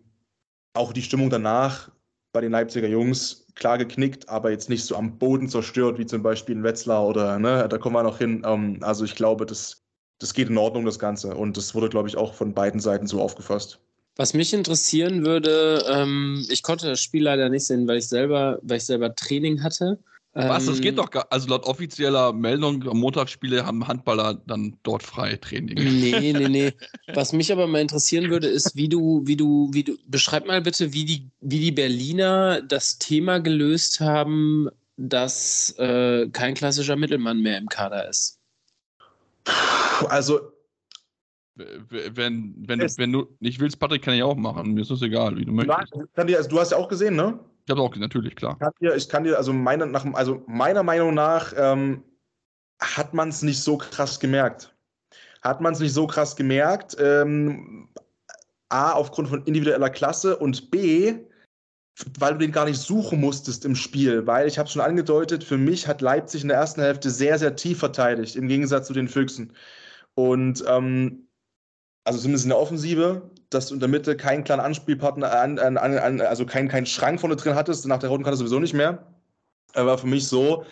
auch 0.73 0.93
die 0.93 1.01
Stimmung 1.01 1.29
danach 1.29 1.91
bei 2.33 2.41
den 2.41 2.51
Leipziger 2.51 2.87
Jungs 2.87 3.47
klar 3.55 3.77
geknickt, 3.77 4.27
aber 4.27 4.51
jetzt 4.51 4.69
nicht 4.69 4.83
so 4.83 4.95
am 4.95 5.17
Boden 5.17 5.47
zerstört, 5.47 5.97
wie 5.97 6.05
zum 6.05 6.21
Beispiel 6.21 6.55
in 6.55 6.63
Wetzlar 6.63 7.05
oder, 7.05 7.39
ne, 7.39 7.67
da 7.69 7.77
kommen 7.77 7.95
wir 7.95 8.03
noch 8.03 8.17
hin. 8.17 8.43
Ähm, 8.45 8.79
also 8.81 9.05
ich 9.05 9.15
glaube, 9.15 9.45
das 9.45 9.85
das 10.19 10.33
geht 10.33 10.49
in 10.49 10.57
Ordnung, 10.57 10.85
das 10.85 10.99
Ganze. 10.99 11.35
Und 11.35 11.57
das 11.57 11.75
wurde, 11.75 11.89
glaube 11.89 12.07
ich, 12.07 12.17
auch 12.17 12.33
von 12.33 12.53
beiden 12.53 12.79
Seiten 12.79 13.07
so 13.07 13.21
aufgefasst. 13.21 13.79
Was 14.17 14.33
mich 14.33 14.53
interessieren 14.53 15.25
würde, 15.25 15.83
ähm, 15.89 16.45
ich 16.49 16.63
konnte 16.63 16.87
das 16.87 17.01
Spiel 17.01 17.23
leider 17.23 17.49
nicht 17.49 17.65
sehen, 17.65 17.87
weil 17.87 17.97
ich 17.97 18.07
selber, 18.07 18.59
weil 18.61 18.77
ich 18.77 18.85
selber 18.85 19.13
Training 19.13 19.61
hatte. 19.61 19.99
Was? 20.35 20.65
Das 20.65 20.81
geht 20.81 20.91
ähm, 20.91 20.95
doch 20.97 21.09
gar 21.11 21.25
Also 21.29 21.47
laut 21.47 21.63
offizieller 21.63 22.33
Meldung, 22.33 22.83
Montagsspiele 22.83 23.65
haben 23.65 23.87
Handballer 23.87 24.33
dann 24.33 24.77
dort 24.83 25.01
frei 25.01 25.37
Training. 25.37 25.75
Nee, 25.75 26.33
nee, 26.33 26.47
nee. 26.49 26.73
Was 27.13 27.31
mich 27.31 27.53
aber 27.53 27.67
mal 27.67 27.79
interessieren 27.79 28.29
würde, 28.29 28.47
ist, 28.47 28.75
wie 28.75 28.89
du, 28.89 29.21
wie 29.25 29.37
du, 29.37 29.69
wie 29.71 29.85
du, 29.85 29.97
beschreib 30.07 30.45
mal 30.45 30.61
bitte, 30.61 30.91
wie 30.91 31.05
die, 31.05 31.29
wie 31.39 31.59
die 31.59 31.71
Berliner 31.71 32.61
das 32.61 32.99
Thema 32.99 33.39
gelöst 33.39 34.01
haben, 34.01 34.67
dass 34.97 35.73
äh, 35.77 36.27
kein 36.29 36.53
klassischer 36.53 36.97
Mittelmann 36.97 37.41
mehr 37.41 37.57
im 37.57 37.69
Kader 37.69 38.09
ist. 38.09 38.37
Also. 40.09 40.51
Wenn, 41.55 42.53
wenn, 42.67 42.79
du, 42.79 42.87
wenn 42.97 43.13
du 43.13 43.37
nicht 43.39 43.61
willst, 43.61 43.79
Patrick, 43.79 44.01
kann 44.01 44.15
ich 44.15 44.23
auch 44.23 44.35
machen. 44.35 44.73
Mir 44.73 44.81
ist 44.81 44.91
das 44.91 45.01
egal, 45.01 45.37
wie 45.37 45.45
du 45.45 45.53
möchtest. 45.53 45.93
Dir, 46.27 46.37
also 46.37 46.49
du 46.49 46.59
hast 46.59 46.71
ja 46.71 46.77
auch 46.77 46.89
gesehen, 46.89 47.15
ne? 47.15 47.39
Ich 47.65 47.71
habe 47.71 47.81
auch 47.81 47.95
natürlich, 47.95 48.35
klar. 48.35 48.53
Ich 48.53 48.59
kann 48.59 48.73
dir, 48.79 48.95
ich 48.95 49.09
kann 49.09 49.23
dir 49.23 49.37
also, 49.37 49.51
meine, 49.51 49.87
nach, 49.87 50.05
also 50.13 50.43
meiner 50.45 50.83
Meinung 50.83 51.15
nach 51.15 51.53
ähm, 51.57 52.03
hat 52.79 53.13
man 53.13 53.29
es 53.29 53.41
nicht 53.41 53.61
so 53.61 53.77
krass 53.77 54.19
gemerkt. 54.19 54.75
Hat 55.41 55.61
man 55.61 55.73
es 55.73 55.79
nicht 55.79 55.93
so 55.93 56.05
krass 56.05 56.35
gemerkt. 56.35 56.95
Ähm, 56.99 57.89
A, 58.69 58.91
aufgrund 58.91 59.29
von 59.29 59.43
individueller 59.45 59.89
Klasse 59.89 60.37
und 60.37 60.69
B, 60.69 61.15
weil 62.19 62.33
du 62.33 62.39
den 62.39 62.51
gar 62.51 62.65
nicht 62.65 62.79
suchen 62.79 63.19
musstest 63.19 63.65
im 63.65 63.75
Spiel, 63.75 64.27
weil 64.27 64.47
ich 64.47 64.59
habe 64.59 64.69
schon 64.69 64.81
angedeutet, 64.81 65.43
für 65.43 65.57
mich 65.57 65.87
hat 65.87 66.01
Leipzig 66.01 66.41
in 66.41 66.49
der 66.49 66.57
ersten 66.57 66.81
Hälfte 66.81 67.09
sehr, 67.09 67.39
sehr 67.39 67.55
tief 67.55 67.79
verteidigt, 67.79 68.35
im 68.35 68.47
Gegensatz 68.47 68.87
zu 68.87 68.93
den 68.93 69.07
Füchsen. 69.07 69.53
Und 70.13 70.63
ähm, 70.67 71.29
also 72.03 72.19
zumindest 72.19 72.45
in 72.45 72.49
der 72.49 72.59
Offensive, 72.59 73.31
dass 73.49 73.67
du 73.67 73.75
in 73.75 73.79
der 73.79 73.89
Mitte 73.89 74.15
keinen 74.15 74.43
klaren 74.43 74.59
Anspielpartner, 74.59 75.31
an, 75.31 75.59
an, 75.59 75.77
an, 75.77 76.21
also 76.21 76.45
keinen 76.45 76.67
kein 76.67 76.85
Schrank 76.85 77.19
vorne 77.19 77.35
drin 77.35 77.55
hattest, 77.55 77.85
nach 77.87 77.99
der 77.99 78.09
roten 78.09 78.23
Karte 78.23 78.37
sowieso 78.37 78.59
nicht 78.59 78.73
mehr. 78.73 79.05
war 79.73 79.97
für 79.97 80.07
mich 80.07 80.27
so, 80.27 80.65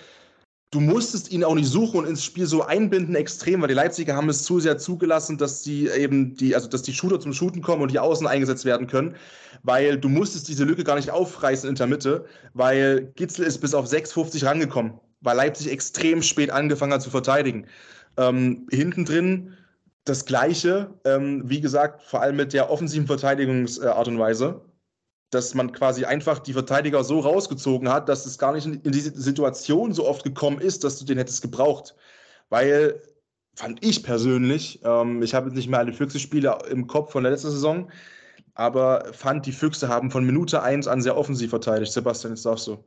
du 0.74 0.80
musstest 0.80 1.32
ihn 1.32 1.44
auch 1.44 1.53
nicht 1.53 1.70
suchen 1.70 2.00
und 2.00 2.08
ins 2.08 2.24
Spiel 2.24 2.48
so 2.48 2.63
einbinden 2.63 3.15
extrem, 3.15 3.62
weil 3.62 3.68
die 3.68 3.75
Leipziger 3.75 4.15
haben 4.15 4.30
es 4.30 4.44
zu 4.44 4.60
sehr 4.60 4.77
zugelassen, 4.77 5.38
dass 5.38 5.62
die 5.62 5.88
eben 5.88 6.36
die, 6.36 6.56
also 6.56 6.68
dass 6.68 6.82
die 6.82 6.94
Shooter 6.94 7.20
zum 7.20 7.34
Shooten 7.34 7.62
kommen 7.62 7.84
und 7.84 7.92
die 7.92 8.00
Außen 8.00 8.25
eingesetzt 8.25 8.65
werden 8.65 8.88
können, 8.88 9.15
weil 9.62 9.98
du 9.98 10.10
musstest 10.10 10.48
diese 10.48 10.63
Lücke 10.63 10.84
gar 10.84 10.96
nicht 10.96 11.12
aufreißen 11.12 11.70
in 11.70 11.75
der 11.75 11.88
Mitte, 11.88 12.25
weil 12.53 13.12
Gitzel 13.15 13.46
ist 13.46 13.60
bis 13.60 13.75
auf 13.75 13.86
6,50 13.86 14.46
rangekommen, 14.46 14.94
weil 15.22 15.38
Leipzig 15.38 15.72
extrem 15.72 16.24
spät 16.24 16.50
angefangen 16.50 16.94
hat 16.94 17.03
zu 17.03 17.12
verteidigen. 17.12 17.68
Ähm, 18.18 18.68
hinten 18.72 19.06
drin 19.06 19.53
das 20.05 20.25
Gleiche, 20.25 20.93
ähm, 21.05 21.43
wie 21.45 21.62
gesagt, 21.62 22.03
vor 22.03 22.22
allem 22.22 22.36
mit 22.36 22.53
der 22.53 22.69
offensiven 22.69 23.07
Verteidigungsart 23.07 24.07
und 24.07 24.19
Weise 24.19 24.62
dass 25.33 25.53
man 25.53 25.72
quasi 25.72 26.05
einfach 26.05 26.39
die 26.39 26.53
Verteidiger 26.53 27.03
so 27.03 27.19
rausgezogen 27.19 27.89
hat, 27.89 28.10
dass 28.10 28.25
es 28.25 28.38
gar 28.38 28.53
nicht 28.53 28.65
in, 28.65 28.91
diese 28.91 29.19
Situation 29.19 29.93
so 29.93 30.07
oft 30.07 30.24
gekommen 30.24 30.60
ist, 30.60 30.83
dass 30.83 31.00
du 31.00 31.05
den 31.05 31.17
hättest 31.17 31.41
gebraucht. 31.41 31.95
Weil, 32.50 33.01
fand 33.55 33.83
ich 33.83 34.03
persönlich, 34.03 34.81
ähm, 34.83 35.22
ich 35.24 35.33
habe 35.33 35.48
jetzt 35.48 35.55
nicht 35.55 35.69
mehr 35.69 35.79
alle 35.79 35.93
Füchse-Spiele 35.93 36.57
im 36.69 36.88
Kopf 36.88 37.12
von 37.12 37.24
der 37.24 37.31
letzten 37.31 37.51
Saison, 37.51 37.91
aber 38.53 39.05
fand, 39.13 39.45
die 39.45 39.51
Füchse 39.51 39.88
haben 39.89 40.12
von 40.12 40.25
Minute 40.25 40.62
1 40.62 40.88
an 40.88 41.01
sehr 41.01 41.17
offensiv 41.17 41.50
verteidigt. 41.50 41.91
Sebastian, 41.91 42.33
jetzt 42.33 42.45
darfst 42.45 42.67
du. 42.67 42.83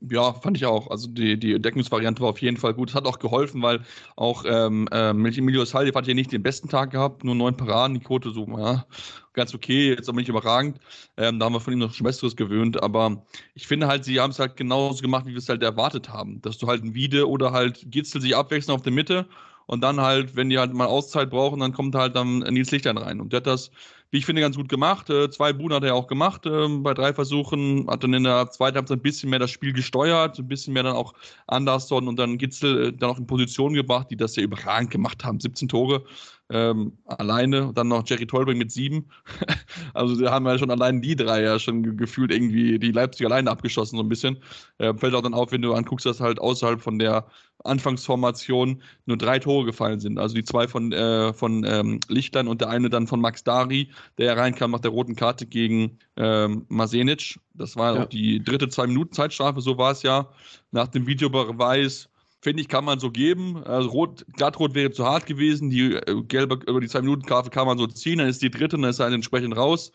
Ja, 0.00 0.32
fand 0.32 0.56
ich 0.56 0.64
auch. 0.64 0.90
Also 0.90 1.06
die, 1.08 1.38
die 1.38 1.60
Deckungsvariante 1.60 2.22
war 2.22 2.30
auf 2.30 2.40
jeden 2.40 2.56
Fall 2.56 2.72
gut. 2.72 2.88
Es 2.88 2.94
hat 2.94 3.04
auch 3.04 3.18
geholfen, 3.18 3.60
weil 3.62 3.84
auch 4.16 4.44
ähm, 4.46 4.88
äh, 4.90 5.10
Emilio 5.10 5.66
Saldi 5.66 5.92
hat 5.92 6.06
hier 6.06 6.14
nicht 6.14 6.32
den 6.32 6.42
besten 6.42 6.68
Tag 6.70 6.90
gehabt, 6.92 7.24
nur 7.24 7.34
neun 7.34 7.56
Paraden, 7.58 7.94
die 7.94 8.00
Quote 8.00 8.30
so, 8.30 8.46
ja, 8.58 8.86
ganz 9.34 9.54
okay, 9.54 9.90
jetzt 9.90 10.08
aber 10.08 10.18
nicht 10.18 10.30
überragend. 10.30 10.78
Ähm, 11.18 11.38
da 11.38 11.44
haben 11.44 11.52
wir 11.52 11.60
von 11.60 11.74
ihm 11.74 11.78
noch 11.80 11.92
schon 11.92 12.04
Besseres 12.06 12.36
gewöhnt, 12.36 12.82
aber 12.82 13.22
ich 13.54 13.66
finde 13.66 13.86
halt, 13.86 14.04
sie 14.06 14.18
haben 14.18 14.30
es 14.30 14.38
halt 14.38 14.56
genauso 14.56 15.02
gemacht, 15.02 15.26
wie 15.26 15.32
wir 15.32 15.38
es 15.38 15.48
halt 15.50 15.62
erwartet 15.62 16.08
haben. 16.08 16.40
Dass 16.40 16.56
du 16.56 16.68
halt 16.68 16.82
ein 16.82 16.94
Wiede 16.94 17.28
oder 17.28 17.52
halt 17.52 17.84
Gitzel 17.90 18.22
sich 18.22 18.34
abwechseln 18.34 18.74
auf 18.74 18.82
der 18.82 18.92
Mitte 18.92 19.26
und 19.66 19.82
dann 19.82 20.00
halt, 20.00 20.36
wenn 20.36 20.48
die 20.48 20.58
halt 20.58 20.72
mal 20.72 20.86
Auszeit 20.86 21.28
brauchen, 21.28 21.60
dann 21.60 21.72
kommt 21.74 21.94
halt 21.94 22.16
dann 22.16 22.38
Nils 22.38 22.70
Lichtern 22.70 22.96
rein. 22.96 23.20
Und 23.20 23.32
der 23.34 23.38
hat 23.38 23.46
das 23.46 23.70
wie 24.10 24.18
ich 24.18 24.26
finde, 24.26 24.42
ganz 24.42 24.56
gut 24.56 24.68
gemacht. 24.68 25.10
Äh, 25.10 25.30
zwei 25.30 25.52
Buden 25.52 25.74
hat 25.74 25.84
er 25.84 25.94
auch 25.94 26.06
gemacht 26.06 26.46
äh, 26.46 26.68
bei 26.68 26.94
drei 26.94 27.12
Versuchen. 27.12 27.86
Hat 27.88 28.02
dann 28.02 28.14
in 28.14 28.24
der 28.24 28.50
zweiten 28.50 28.76
Halbzeit 28.76 28.98
ein 28.98 29.02
bisschen 29.02 29.30
mehr 29.30 29.38
das 29.38 29.50
Spiel 29.50 29.72
gesteuert, 29.72 30.38
ein 30.38 30.48
bisschen 30.48 30.74
mehr 30.74 30.84
dann 30.84 30.96
auch 30.96 31.14
Anderson 31.46 32.08
und 32.08 32.18
dann 32.18 32.38
Gitzel 32.38 32.88
äh, 32.88 32.92
dann 32.92 33.10
auch 33.10 33.18
in 33.18 33.26
Position 33.26 33.74
gebracht, 33.74 34.08
die 34.10 34.16
das 34.16 34.36
ja 34.36 34.42
überragend 34.42 34.90
gemacht 34.90 35.24
haben. 35.24 35.40
17 35.40 35.68
Tore 35.68 36.04
ähm, 36.50 36.92
alleine. 37.06 37.72
Dann 37.74 37.88
noch 37.88 38.06
Jerry 38.06 38.26
Tolbring 38.26 38.58
mit 38.58 38.70
sieben. 38.70 39.06
also 39.94 40.20
da 40.20 40.30
haben 40.30 40.44
wir 40.44 40.52
ja 40.52 40.58
schon 40.58 40.70
allein 40.70 41.02
die 41.02 41.16
drei 41.16 41.42
ja 41.42 41.58
schon 41.58 41.96
gefühlt 41.96 42.32
irgendwie 42.32 42.78
die 42.78 42.92
Leipzig 42.92 43.26
alleine 43.26 43.50
abgeschossen, 43.50 43.96
so 43.96 44.02
ein 44.02 44.08
bisschen. 44.08 44.38
Äh, 44.78 44.94
fällt 44.94 45.14
auch 45.14 45.22
dann 45.22 45.34
auf, 45.34 45.52
wenn 45.52 45.62
du 45.62 45.74
anguckst, 45.74 46.06
dass 46.06 46.20
halt 46.20 46.38
außerhalb 46.38 46.80
von 46.80 46.98
der 46.98 47.26
Anfangsformation 47.64 48.82
nur 49.06 49.16
drei 49.16 49.38
Tore 49.38 49.64
gefallen 49.64 49.98
sind. 49.98 50.18
Also 50.18 50.34
die 50.34 50.44
zwei 50.44 50.68
von, 50.68 50.92
äh, 50.92 51.32
von 51.32 51.64
ähm, 51.64 52.00
Lichtlein 52.08 52.48
und 52.48 52.60
der 52.60 52.68
eine 52.68 52.90
dann 52.90 53.06
von 53.06 53.20
Max 53.20 53.42
Dari, 53.42 53.90
der 54.18 54.26
ja 54.26 54.34
reinkam 54.34 54.70
nach 54.70 54.80
der 54.80 54.90
roten 54.90 55.16
Karte 55.16 55.46
gegen 55.46 55.98
ähm, 56.16 56.64
Masenic. 56.68 57.38
Das 57.54 57.76
war 57.76 57.94
ja. 57.94 58.02
auch 58.02 58.06
die 58.06 58.42
dritte 58.42 58.68
Zwei-Minuten-Zeitstrafe, 58.68 59.60
so 59.60 59.78
war 59.78 59.92
es 59.92 60.02
ja. 60.02 60.28
Nach 60.70 60.88
dem 60.88 61.06
Videobeweis 61.06 62.08
finde 62.40 62.62
ich, 62.62 62.68
kann 62.68 62.84
man 62.84 63.00
so 63.00 63.10
geben. 63.10 63.64
Also 63.64 63.88
rot, 63.88 64.24
glattrot 64.34 64.74
wäre 64.74 64.90
zu 64.90 65.04
hart 65.04 65.26
gewesen. 65.26 65.70
Die 65.70 65.94
äh, 65.94 66.22
gelbe 66.22 66.60
über 66.66 66.80
die 66.80 66.88
zwei 66.88 67.00
Minuten 67.00 67.22
Karte 67.22 67.50
kann 67.50 67.66
man 67.66 67.78
so 67.78 67.86
ziehen. 67.86 68.18
Dann 68.18 68.28
ist 68.28 68.42
die 68.42 68.50
dritte, 68.50 68.76
dann 68.76 68.84
ist 68.84 69.00
er 69.00 69.08
entsprechend 69.08 69.56
raus. 69.56 69.90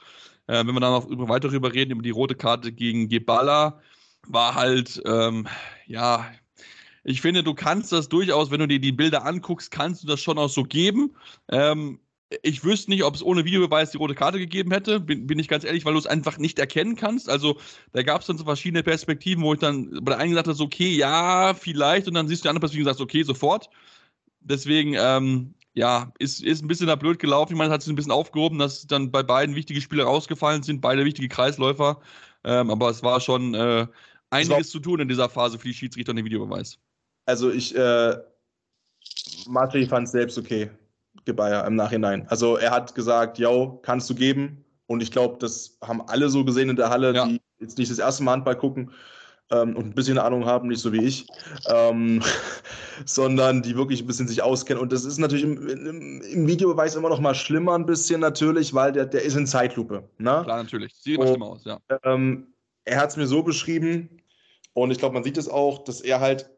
Äh, 0.48 0.66
wenn 0.66 0.74
wir 0.74 0.82
dann 0.82 0.92
noch 0.92 1.08
über, 1.08 1.30
weiter 1.30 1.48
darüber 1.48 1.74
reden, 1.74 1.92
über 1.92 2.02
die 2.02 2.10
rote 2.10 2.36
Karte 2.36 2.72
gegen 2.72 3.08
Gebala, 3.08 3.80
war 4.28 4.56
halt, 4.56 5.02
ähm, 5.06 5.48
ja, 5.88 6.30
ich 7.04 7.22
finde, 7.22 7.44
du 7.44 7.54
kannst 7.54 7.92
das 7.92 8.10
durchaus, 8.10 8.52
wenn 8.52 8.60
du 8.60 8.68
dir 8.68 8.80
die 8.80 8.92
Bilder 8.92 9.26
anguckst, 9.26 9.72
kannst 9.72 10.04
du 10.04 10.08
das 10.08 10.22
schon 10.22 10.38
auch 10.38 10.50
so 10.50 10.64
geben. 10.64 11.16
Ähm, 11.50 12.00
ich 12.44 12.64
wüsste 12.64 12.92
nicht, 12.92 13.04
ob 13.04 13.16
es 13.16 13.24
ohne 13.24 13.46
Videobeweis 13.46 13.92
die 13.92 13.98
rote 13.98 14.16
Karte 14.16 14.40
gegeben 14.40 14.72
hätte, 14.72 15.00
bin, 15.00 15.28
bin 15.28 15.40
ich 15.40 15.48
ganz 15.48 15.64
ehrlich, 15.64 15.86
weil 15.86 15.94
du 15.94 16.00
es 16.00 16.08
einfach 16.08 16.38
nicht 16.38 16.60
erkennen 16.60 16.96
kannst. 16.96 17.30
Also 17.30 17.58
da 17.92 18.04
gab 18.04 18.22
es 18.22 18.28
dann 18.28 18.38
so 18.38 18.46
verschiedene 18.46 18.84
Perspektiven, 18.84 19.44
wo 19.44 19.54
ich 19.54 19.60
dann 19.60 19.92
bei 20.02 20.12
der 20.12 20.20
einen 20.20 20.32
gesagt 20.32 20.48
habe, 20.48 20.62
okay, 20.62 20.90
ja, 20.90 21.54
vielleicht, 21.54 22.08
und 22.08 22.14
dann 22.14 22.28
siehst 22.28 22.42
du 22.42 22.46
die 22.46 22.50
andere 22.50 22.62
Perspektive 22.62 22.90
und 22.90 22.96
sagst, 22.96 23.02
okay, 23.02 23.24
sofort. 23.24 23.70
Deswegen, 24.40 24.96
ähm, 24.98 25.54
ja, 25.74 26.12
ist, 26.20 26.44
ist 26.44 26.64
ein 26.64 26.68
bisschen 26.68 26.88
da 26.88 26.96
blöd 26.96 27.20
gelaufen. 27.20 27.54
Ich 27.54 27.58
meine, 27.58 27.70
es 27.70 27.74
hat 27.74 27.82
sich 27.82 27.92
ein 27.92 27.96
bisschen 27.96 28.12
aufgehoben, 28.12 28.60
dass 28.60 28.88
dann 28.88 29.12
bei 29.12 29.24
beiden 29.24 29.56
wichtige 29.56 29.82
Spiele 29.82 30.04
rausgefallen 30.04 30.64
sind, 30.64 30.82
beide 30.82 31.06
wichtige 31.06 31.30
Kreisläufer. 31.30 32.02
Ähm, 32.44 32.70
aber 32.70 32.90
es 32.90 33.04
war 33.04 33.20
schon 33.22 33.54
äh, 33.54 33.88
einiges 34.30 34.50
war 34.50 34.64
zu 34.64 34.80
tun 34.80 35.00
in 35.00 35.08
dieser 35.08 35.30
Phase 35.30 35.60
für 35.60 35.68
die 35.68 35.74
Schiedsrichter 35.74 36.12
und 36.12 36.18
den 36.18 36.26
Videobeweis. 36.26 36.80
Also 37.26 37.52
ich, 37.52 37.76
äh, 37.76 38.18
Martin 39.48 39.88
fand 39.88 40.08
es 40.08 40.12
selbst 40.12 40.38
okay. 40.38 40.70
Gebayer 41.26 41.66
im 41.66 41.76
Nachhinein. 41.76 42.28
Also 42.28 42.58
er 42.58 42.72
hat 42.72 42.96
gesagt, 42.96 43.38
yo, 43.38 43.80
kannst 43.84 44.10
du 44.10 44.16
geben. 44.16 44.64
Und 44.88 45.02
ich 45.02 45.12
glaube, 45.12 45.38
das 45.40 45.78
haben 45.82 46.02
alle 46.08 46.30
so 46.30 46.44
gesehen 46.44 46.70
in 46.70 46.76
der 46.76 46.90
Halle, 46.90 47.14
ja. 47.14 47.26
die 47.26 47.42
jetzt 47.60 47.78
nicht 47.78 47.92
das 47.92 48.00
erste 48.00 48.24
Mal 48.24 48.34
Handball 48.34 48.58
gucken 48.58 48.92
ähm, 49.52 49.76
und 49.76 49.86
ein 49.86 49.94
bisschen 49.94 50.18
Ahnung 50.18 50.46
haben, 50.46 50.68
nicht 50.68 50.82
so 50.82 50.92
wie 50.92 51.04
ich, 51.04 51.28
ähm, 51.68 52.22
sondern 53.06 53.62
die 53.62 53.76
wirklich 53.76 54.02
ein 54.02 54.08
bisschen 54.08 54.28
sich 54.28 54.42
auskennen. 54.42 54.82
Und 54.82 54.92
das 54.92 55.06
ist 55.06 55.18
natürlich 55.18 55.46
im, 55.46 55.68
im, 55.68 56.22
im 56.22 56.48
Videobeweis 56.48 56.96
immer 56.96 57.10
noch 57.10 57.20
mal 57.20 57.36
schlimmer 57.36 57.74
ein 57.76 57.86
bisschen 57.86 58.22
natürlich, 58.22 58.74
weil 58.74 58.92
der, 58.92 59.06
der 59.06 59.24
ist 59.24 59.36
in 59.36 59.48
Zeitlupe. 59.48 60.10
Ne? 60.18 60.42
Klar, 60.44 60.64
natürlich. 60.64 60.94
Sieht 60.96 61.16
immer 61.16 61.28
schlimmer 61.28 61.48
aus, 61.48 61.66
ja. 61.66 61.80
Ähm, 62.04 62.48
er 62.86 63.00
hat 63.00 63.12
es 63.12 63.18
mir 63.18 63.28
so 63.28 63.44
beschrieben 63.44 64.22
und 64.74 64.92
ich 64.92 64.98
glaube, 64.98 65.14
man 65.14 65.24
sieht 65.24 65.38
es 65.38 65.48
auch, 65.48 65.84
dass 65.84 66.02
er 66.02 66.20
halt 66.20 66.50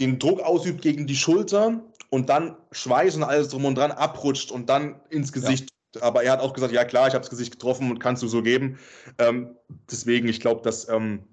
den 0.00 0.18
Druck 0.18 0.40
ausübt 0.40 0.82
gegen 0.82 1.06
die 1.06 1.16
Schulter 1.16 1.80
und 2.10 2.28
dann 2.28 2.56
Schweiß 2.72 3.16
und 3.16 3.22
alles 3.22 3.48
drum 3.48 3.64
und 3.64 3.76
dran 3.76 3.90
abrutscht 3.90 4.50
und 4.50 4.68
dann 4.68 5.00
ins 5.10 5.32
Gesicht. 5.32 5.70
Ja. 5.94 6.02
Aber 6.02 6.22
er 6.22 6.32
hat 6.32 6.40
auch 6.40 6.52
gesagt, 6.52 6.72
ja 6.72 6.84
klar, 6.84 7.08
ich 7.08 7.14
habe 7.14 7.22
das 7.22 7.30
Gesicht 7.30 7.52
getroffen 7.52 7.90
und 7.90 7.98
kannst 7.98 8.22
du 8.22 8.28
so 8.28 8.42
geben. 8.42 8.78
Ähm, 9.18 9.56
deswegen, 9.90 10.28
ich 10.28 10.40
glaube, 10.40 10.62
dass 10.62 10.88
ähm, 10.88 11.24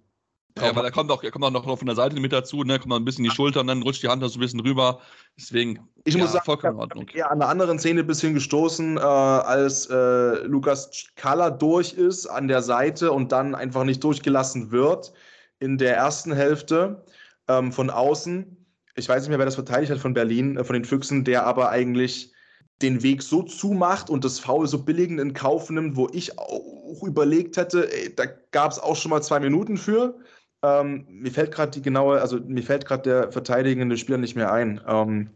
ja, 0.58 0.70
aber 0.70 0.84
da 0.84 0.90
kommt 0.90 1.12
auch, 1.12 1.22
er 1.22 1.32
kommt 1.32 1.44
auch 1.44 1.52
noch 1.52 1.78
von 1.78 1.86
der 1.86 1.98
Seite 1.98 2.18
mit 2.18 2.32
dazu, 2.32 2.64
ne? 2.64 2.80
kommt 2.80 2.88
noch 2.88 2.96
ein 2.96 3.04
bisschen 3.04 3.26
die 3.26 3.30
Schulter 3.30 3.60
und 3.60 3.68
dann 3.68 3.82
rutscht 3.82 4.04
die 4.04 4.08
Hand 4.08 4.22
noch 4.22 4.30
so 4.30 4.38
ein 4.38 4.40
bisschen 4.40 4.62
rüber. 4.62 5.02
Deswegen, 5.38 5.86
ich 6.06 6.16
ja, 6.16 6.22
muss 6.22 6.32
sagen, 6.32 6.46
vollkommen 6.46 6.76
in 6.76 6.80
Ordnung. 6.80 7.10
eher 7.10 7.30
an 7.30 7.40
der 7.40 7.50
anderen 7.50 7.78
Szene 7.78 8.02
ein 8.02 8.08
bisschen 8.08 8.34
gestoßen, 8.34 8.96
äh, 8.96 9.02
als 9.02 9.88
äh, 9.88 10.46
Lukas 10.46 11.08
Kalla 11.16 11.50
durch 11.50 11.94
ist 11.94 12.28
an 12.28 12.48
der 12.48 12.62
Seite 12.62 13.12
und 13.12 13.34
dann 13.34 13.54
einfach 13.54 13.84
nicht 13.84 14.02
durchgelassen 14.02 14.72
wird 14.72 15.12
in 15.60 15.78
der 15.78 15.98
ersten 15.98 16.32
Hälfte 16.32 17.04
ähm, 17.50 17.74
von 17.74 17.90
außen 17.90 18.65
ich 18.96 19.10
weiß 19.10 19.24
nicht 19.24 19.30
mehr, 19.30 19.40
wer 19.40 19.46
das 19.46 19.56
verteidigt 19.56 19.92
hat 19.92 20.00
von 20.00 20.14
Berlin, 20.14 20.58
äh, 20.58 20.64
von 20.64 20.74
den 20.74 20.86
Füchsen, 20.86 21.24
der 21.24 21.46
aber 21.46 21.70
eigentlich 21.70 22.34
den 22.82 23.04
Weg 23.04 23.22
so 23.22 23.44
zumacht 23.44 24.10
und 24.10 24.26
das 24.26 24.40
Foul 24.40 24.68
so 24.68 24.84
billigend 24.84 25.20
in 25.20 25.34
Kauf 25.34 25.70
nimmt, 25.70 25.96
wo 25.96 26.10
ich 26.12 26.38
auch 26.38 27.04
überlegt 27.04 27.58
hätte, 27.58 27.92
ey, 27.92 28.14
da 28.14 28.26
gab 28.52 28.72
es 28.72 28.80
auch 28.80 28.96
schon 28.96 29.12
mal 29.12 29.22
zwei 29.22 29.40
Minuten 29.40 29.78
für. 29.78 30.20
Ähm, 30.62 31.06
mir 31.10 31.32
fällt 31.32 31.54
gerade 31.54 31.72
die 31.72 31.82
genaue, 31.82 32.20
also 32.22 32.40
mir 32.40 32.64
fällt 32.64 32.86
gerade 32.86 33.04
der 33.04 33.32
verteidigende 33.32 33.98
Spieler 33.98 34.18
nicht 34.18 34.36
mehr 34.36 34.52
ein. 34.52 34.82
Ähm, 34.88 35.30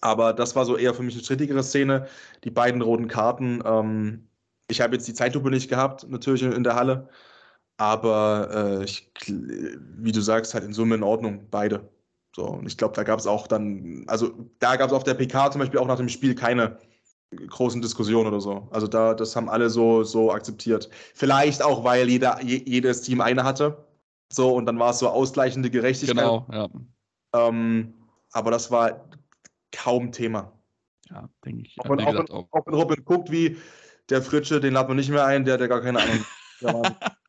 aber 0.00 0.32
das 0.32 0.54
war 0.54 0.64
so 0.64 0.76
eher 0.76 0.94
für 0.94 1.02
mich 1.02 1.14
eine 1.14 1.24
strittigere 1.24 1.62
Szene. 1.62 2.06
Die 2.44 2.50
beiden 2.50 2.82
roten 2.82 3.08
Karten. 3.08 3.62
Ähm, 3.64 4.28
ich 4.68 4.80
habe 4.80 4.94
jetzt 4.94 5.08
die 5.08 5.14
Zeitlupe 5.14 5.50
nicht 5.50 5.68
gehabt, 5.68 6.08
natürlich 6.08 6.42
in 6.42 6.64
der 6.64 6.76
Halle. 6.76 7.08
Aber 7.78 8.80
äh, 8.80 8.84
ich, 8.84 9.12
wie 9.28 10.12
du 10.12 10.20
sagst, 10.20 10.54
halt 10.54 10.64
in 10.64 10.72
Summe 10.72 10.96
in 10.96 11.02
Ordnung, 11.02 11.48
beide. 11.50 11.88
So, 12.36 12.44
und 12.44 12.66
ich 12.66 12.76
glaube, 12.76 12.94
da 12.94 13.02
gab 13.02 13.18
es 13.18 13.26
auch 13.26 13.46
dann, 13.46 14.04
also 14.08 14.30
da 14.58 14.76
gab 14.76 14.88
es 14.88 14.92
auf 14.92 15.04
der 15.04 15.14
PK 15.14 15.50
zum 15.52 15.60
Beispiel 15.60 15.80
auch 15.80 15.86
nach 15.86 15.96
dem 15.96 16.10
Spiel 16.10 16.34
keine 16.34 16.76
großen 17.48 17.80
Diskussionen 17.80 18.28
oder 18.28 18.42
so. 18.42 18.68
Also 18.72 18.86
da, 18.86 19.14
das 19.14 19.34
haben 19.34 19.48
alle 19.48 19.70
so, 19.70 20.04
so 20.04 20.30
akzeptiert. 20.30 20.90
Vielleicht 21.14 21.62
auch, 21.62 21.82
weil 21.82 22.10
jeder, 22.10 22.42
jedes 22.42 23.00
Team 23.00 23.22
eine 23.22 23.42
hatte. 23.42 23.86
So, 24.30 24.54
und 24.54 24.66
dann 24.66 24.78
war 24.78 24.90
es 24.90 24.98
so 24.98 25.08
ausgleichende 25.08 25.70
Gerechtigkeit. 25.70 26.18
Genau, 26.18 26.46
ja. 26.52 26.68
Ähm, 27.32 27.94
aber 28.32 28.50
das 28.50 28.70
war 28.70 29.08
kaum 29.72 30.12
Thema. 30.12 30.52
Ja, 31.08 31.30
denke 31.42 31.62
ich. 31.62 31.80
Auch 31.80 31.88
wenn, 31.88 32.00
auch, 32.00 32.12
wenn, 32.12 32.30
auch 32.30 32.66
wenn 32.66 32.74
Robin 32.74 33.02
guckt, 33.06 33.30
wie 33.30 33.56
der 34.10 34.20
Fritsche, 34.20 34.60
den 34.60 34.74
laden 34.74 34.88
wir 34.88 34.94
nicht 34.94 35.08
mehr 35.08 35.24
ein, 35.24 35.46
der, 35.46 35.56
der 35.56 35.68
gar 35.68 35.80
keine 35.80 36.00
Ahnung. 36.02 36.22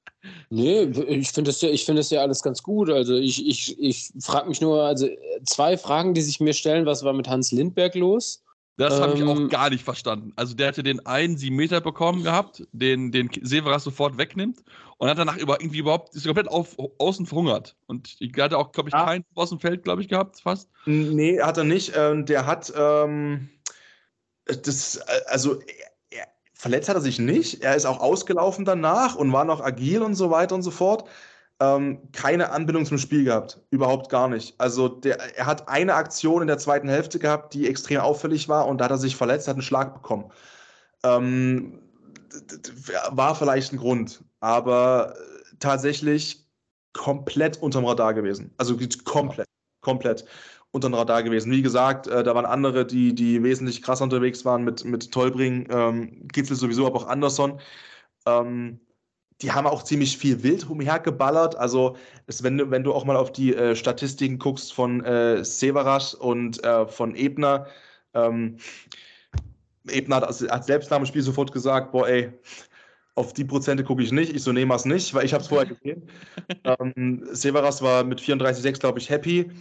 Nee, 0.50 0.84
ich 1.08 1.30
finde 1.30 1.50
das, 1.50 1.62
ja, 1.62 1.76
find 1.76 2.00
das 2.00 2.10
ja 2.10 2.22
alles 2.22 2.42
ganz 2.42 2.64
gut. 2.64 2.90
Also 2.90 3.16
ich, 3.16 3.46
ich, 3.46 3.80
ich 3.80 4.12
frage 4.20 4.50
mich 4.50 4.62
nur, 4.62 4.84
also 4.84 5.08
zwei 5.46 5.78
Fragen, 5.78 6.14
die 6.14 6.22
sich 6.22 6.40
mir 6.40 6.54
stellen, 6.54 6.86
was 6.86 7.04
war 7.04 7.14
mit 7.14 7.28
Hans 7.28 7.52
Lindberg 7.52 7.96
los? 7.96 8.44
Das 8.78 9.02
habe 9.02 9.18
ich 9.18 9.24
auch 9.24 9.36
ähm. 9.36 9.50
gar 9.50 9.72
nicht 9.72 9.84
verstanden. 9.84 10.34
Also 10.36 10.54
der 10.54 10.68
hatte 10.68 10.84
den 10.84 11.04
einen 11.06 11.36
7 11.36 11.56
Meter 11.56 11.82
bekommen 11.82 12.24
gehabt, 12.24 12.68
den, 12.72 13.12
den 13.12 13.30
Severas 13.42 13.84
sofort 13.84 14.20
wegnimmt 14.20 14.64
und 15.00 15.10
hat 15.10 15.18
danach 15.18 15.38
über, 15.38 15.60
irgendwie 15.60 15.80
überhaupt, 15.80 16.16
ist 16.16 16.26
komplett 16.26 16.48
auf, 16.48 16.78
außen 17.00 17.26
verhungert. 17.26 17.76
Und 17.88 18.16
er 18.20 18.44
hatte 18.44 18.58
auch, 18.58 18.72
glaube 18.72 18.90
ich, 18.90 18.96
ah. 18.96 19.06
keinen 19.06 19.26
aus 19.34 19.50
dem 19.50 19.60
Feld, 19.60 19.84
glaube 19.84 20.04
ich, 20.04 20.08
gehabt, 20.08 20.42
fast. 20.42 20.70
Nee, 20.86 21.42
hat 21.42 21.58
er 21.58 21.64
nicht. 21.64 21.94
Ähm, 21.96 22.28
der 22.28 22.46
hat, 22.46 22.72
ähm, 22.78 23.50
das, 24.46 24.98
äh, 24.98 25.22
also 25.26 25.60
verletzt 26.58 26.90
hat 26.90 26.96
er 26.96 27.02
sich 27.02 27.20
nicht. 27.20 27.64
Er 27.64 27.76
ist 27.76 27.86
auch 27.86 28.00
ausgelaufen 28.00 28.66
danach 28.66 29.16
und 29.16 29.32
war 29.32 29.46
noch 29.46 29.62
agil 29.62 30.02
und 30.02 30.16
so 30.16 30.32
weiter 30.32 30.56
und 30.56 30.64
so 30.64 30.72
fort 30.72 31.08
ähm, 31.60 32.00
keine 32.12 32.52
Anbindung 32.52 32.86
zum 32.86 32.98
Spiel 32.98 33.24
gehabt. 33.24 33.60
Überhaupt 33.72 34.10
gar 34.10 34.28
nicht. 34.28 34.60
Also 34.60 34.88
der, 34.88 35.38
er 35.38 35.46
hat 35.46 35.68
eine 35.68 35.96
Aktion 35.96 36.42
in 36.42 36.48
der 36.48 36.60
zweiten 36.60 36.88
Hälfte 36.88 37.20
gehabt, 37.20 37.54
die 37.54 37.68
extrem 37.68 38.00
auffällig 38.00 38.48
war 38.48 38.68
und 38.68 38.80
da 38.80 38.86
hat 38.86 38.92
er 38.92 38.98
sich 38.98 39.16
verletzt, 39.16 39.48
hat 39.48 39.56
einen 39.56 39.64
Schlag 39.64 39.94
bekommen. 39.94 40.32
Ähm, 41.04 41.82
war 43.10 43.36
vielleicht 43.36 43.74
ein 43.74 43.78
Grund, 43.78 44.24
aber 44.40 45.16
tatsächlich 45.60 46.46
komplett 46.94 47.62
unterm 47.62 47.86
Radar 47.86 48.14
gewesen. 48.14 48.54
Also 48.58 48.78
komplett, 49.04 49.48
komplett 49.82 50.26
unterm 50.78 50.94
Radar 50.94 51.24
gewesen. 51.24 51.52
Wie 51.52 51.62
gesagt, 51.62 52.08
äh, 52.08 52.24
da 52.24 52.34
waren 52.36 52.46
andere, 52.46 52.86
die, 52.86 53.14
die 53.14 53.44
wesentlich 53.44 53.82
krasser 53.82 54.06
unterwegs 54.06 54.46
waren 54.46 54.64
mit, 54.64 54.86
mit 54.86 55.12
Tolbring, 55.12 55.68
ähm, 55.70 56.28
Gitzel 56.30 56.56
sowieso, 56.56 56.88
aber 56.88 56.98
auch 56.98 57.08
Anderson. 57.08 57.60
Ähm, 58.26 58.80
die 59.42 59.52
haben 59.52 59.68
auch 59.68 59.84
ziemlich 59.84 60.18
viel 60.18 60.42
wild 60.44 60.68
umhergeballert. 60.70 61.56
Also, 61.56 61.96
das, 62.26 62.44
wenn, 62.44 62.58
du, 62.58 62.72
wenn 62.72 62.84
du 62.84 62.94
auch 62.94 63.06
mal 63.06 63.16
auf 63.16 63.32
die 63.32 63.56
äh, 63.56 63.76
Statistiken 63.76 64.40
guckst 64.40 64.74
von 64.74 65.04
äh, 65.04 65.44
Severas 65.44 66.14
und 66.14 66.64
äh, 66.64 66.88
von 66.88 67.16
Ebner, 67.16 67.68
ähm, 68.14 68.58
Ebner 69.90 70.18
hat 70.18 70.24
als, 70.26 70.44
als 70.48 70.66
selbst 70.66 70.90
nach 70.92 70.98
dem 70.98 71.06
Spiel 71.06 71.22
sofort 71.22 71.52
gesagt: 71.52 71.92
Boah, 71.92 72.08
ey, 72.08 72.32
auf 73.18 73.34
die 73.34 73.46
Prozente 73.46 73.84
gucke 73.84 74.04
ich 74.04 74.12
nicht. 74.12 74.34
Ich 74.34 74.44
so 74.44 74.52
nehme 74.52 74.76
es 74.76 74.86
nicht, 74.86 75.14
weil 75.14 75.26
ich 75.26 75.34
habe 75.34 75.42
es 75.44 75.50
vorher 75.50 75.68
gesehen. 75.68 76.10
ähm, 76.64 77.28
Severas 77.32 77.82
war 77.82 78.04
mit 78.04 78.22
34,6, 78.22 78.80
glaube 78.80 79.00
ich, 79.00 79.10
happy. 79.10 79.52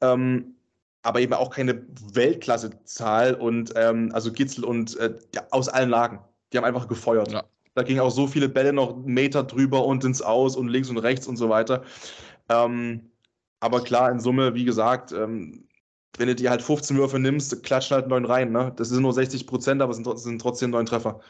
Ähm, 0.00 0.54
aber 1.02 1.20
eben 1.20 1.32
auch 1.32 1.50
keine 1.50 1.84
Weltklasse-Zahl 2.12 3.34
und 3.34 3.72
ähm, 3.76 4.10
also 4.12 4.32
Gitzel 4.32 4.64
und 4.64 4.96
äh, 4.98 5.14
ja, 5.34 5.42
aus 5.50 5.68
allen 5.68 5.90
Lagen. 5.90 6.20
Die 6.52 6.58
haben 6.58 6.64
einfach 6.64 6.88
gefeuert. 6.88 7.32
Ja. 7.32 7.44
Da 7.74 7.82
gingen 7.82 8.00
auch 8.00 8.10
so 8.10 8.26
viele 8.26 8.48
Bälle 8.48 8.72
noch 8.72 8.94
einen 8.94 9.04
Meter 9.06 9.42
drüber 9.42 9.84
und 9.84 10.04
ins 10.04 10.22
Aus 10.22 10.56
und 10.56 10.68
links 10.68 10.90
und 10.90 10.98
rechts 10.98 11.26
und 11.26 11.36
so 11.36 11.48
weiter. 11.48 11.82
Ähm, 12.48 13.10
aber 13.60 13.82
klar, 13.82 14.10
in 14.10 14.20
Summe, 14.20 14.54
wie 14.54 14.64
gesagt, 14.64 15.12
ähm, 15.12 15.66
wenn 16.18 16.28
du 16.28 16.34
dir 16.34 16.50
halt 16.50 16.62
15 16.62 16.96
Würfe 16.96 17.18
nimmst, 17.18 17.62
klatschen 17.62 17.94
halt 17.94 18.08
neun 18.08 18.24
rein. 18.24 18.52
Ne? 18.52 18.72
Das 18.76 18.90
sind 18.90 19.02
nur 19.02 19.14
60 19.14 19.46
Prozent, 19.46 19.80
aber 19.80 19.92
es 19.92 19.96
sind, 19.96 20.18
sind 20.18 20.40
trotzdem 20.40 20.70
neun 20.70 20.86
Treffer. 20.86 21.20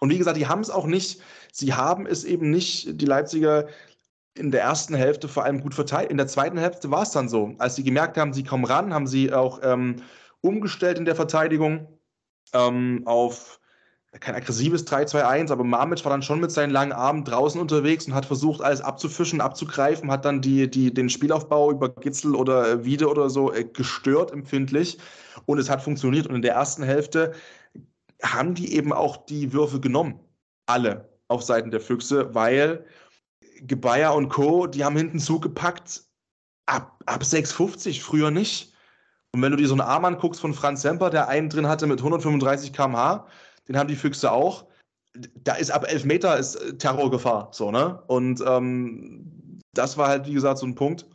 Und 0.00 0.10
wie 0.10 0.18
gesagt, 0.18 0.36
die 0.36 0.46
haben 0.46 0.60
es 0.60 0.70
auch 0.70 0.86
nicht, 0.86 1.20
sie 1.52 1.74
haben 1.74 2.06
es 2.06 2.24
eben 2.24 2.50
nicht, 2.50 3.00
die 3.00 3.06
Leipziger 3.06 3.68
in 4.36 4.50
der 4.50 4.62
ersten 4.62 4.94
Hälfte 4.94 5.28
vor 5.28 5.44
allem 5.44 5.60
gut 5.60 5.74
verteilt. 5.74 6.10
In 6.10 6.16
der 6.16 6.26
zweiten 6.26 6.58
Hälfte 6.58 6.90
war 6.90 7.02
es 7.02 7.10
dann 7.10 7.28
so. 7.28 7.54
Als 7.58 7.76
sie 7.76 7.84
gemerkt 7.84 8.16
haben, 8.16 8.32
sie 8.32 8.44
kommen 8.44 8.64
ran, 8.64 8.92
haben 8.92 9.06
sie 9.06 9.32
auch 9.32 9.60
ähm, 9.62 9.96
umgestellt 10.40 10.98
in 10.98 11.04
der 11.04 11.16
Verteidigung 11.16 11.88
ähm, 12.52 13.02
auf 13.04 13.60
kein 14.20 14.34
aggressives 14.34 14.86
3-2-1, 14.86 15.50
aber 15.50 15.64
Mamic 15.64 16.04
war 16.04 16.10
dann 16.10 16.22
schon 16.22 16.40
mit 16.40 16.52
seinen 16.52 16.70
langen 16.70 16.92
Armen 16.92 17.24
draußen 17.24 17.60
unterwegs 17.60 18.06
und 18.06 18.14
hat 18.14 18.26
versucht, 18.26 18.62
alles 18.62 18.80
abzufischen, 18.80 19.40
abzugreifen, 19.40 20.10
hat 20.10 20.24
dann 20.24 20.40
die, 20.40 20.70
die, 20.70 20.94
den 20.94 21.08
Spielaufbau 21.08 21.70
über 21.70 21.88
Gitzel 21.88 22.36
oder 22.36 22.84
Wiede 22.84 23.08
oder 23.08 23.28
so 23.28 23.52
äh, 23.52 23.64
gestört 23.64 24.30
empfindlich 24.30 24.98
und 25.46 25.58
es 25.58 25.68
hat 25.68 25.82
funktioniert. 25.82 26.26
Und 26.26 26.36
in 26.36 26.42
der 26.42 26.54
ersten 26.54 26.82
Hälfte 26.82 27.32
haben 28.22 28.54
die 28.54 28.74
eben 28.74 28.92
auch 28.92 29.16
die 29.26 29.52
Würfe 29.52 29.80
genommen. 29.80 30.20
Alle 30.66 31.08
auf 31.28 31.42
Seiten 31.42 31.70
der 31.70 31.80
Füchse, 31.80 32.34
weil 32.34 32.86
Gebeier 33.66 34.14
und 34.14 34.28
Co., 34.28 34.66
die 34.66 34.84
haben 34.84 34.96
hinten 34.96 35.18
zugepackt 35.18 36.04
ab, 36.66 37.02
ab 37.06 37.22
6,50, 37.22 38.00
früher 38.00 38.30
nicht. 38.30 38.72
Und 39.32 39.42
wenn 39.42 39.50
du 39.50 39.56
dir 39.56 39.66
so 39.66 39.74
einen 39.74 39.80
Arm 39.80 40.04
anguckst 40.04 40.40
von 40.40 40.54
Franz 40.54 40.82
Semper, 40.82 41.10
der 41.10 41.28
einen 41.28 41.48
drin 41.48 41.66
hatte 41.66 41.86
mit 41.86 41.98
135 41.98 42.72
km/h, 42.72 43.26
den 43.68 43.76
haben 43.76 43.88
die 43.88 43.96
Füchse 43.96 44.30
auch. 44.30 44.66
Da 45.42 45.54
ist 45.54 45.70
ab 45.70 45.84
elf 45.88 46.04
Meter 46.04 46.38
ist 46.38 46.56
äh, 46.56 46.76
Terrorgefahr, 46.76 47.48
so, 47.52 47.70
ne? 47.70 48.02
Und 48.06 48.42
ähm, 48.46 49.60
das 49.72 49.96
war 49.96 50.08
halt, 50.08 50.26
wie 50.26 50.34
gesagt, 50.34 50.58
so 50.58 50.66
ein 50.66 50.74
Punkt. 50.74 51.06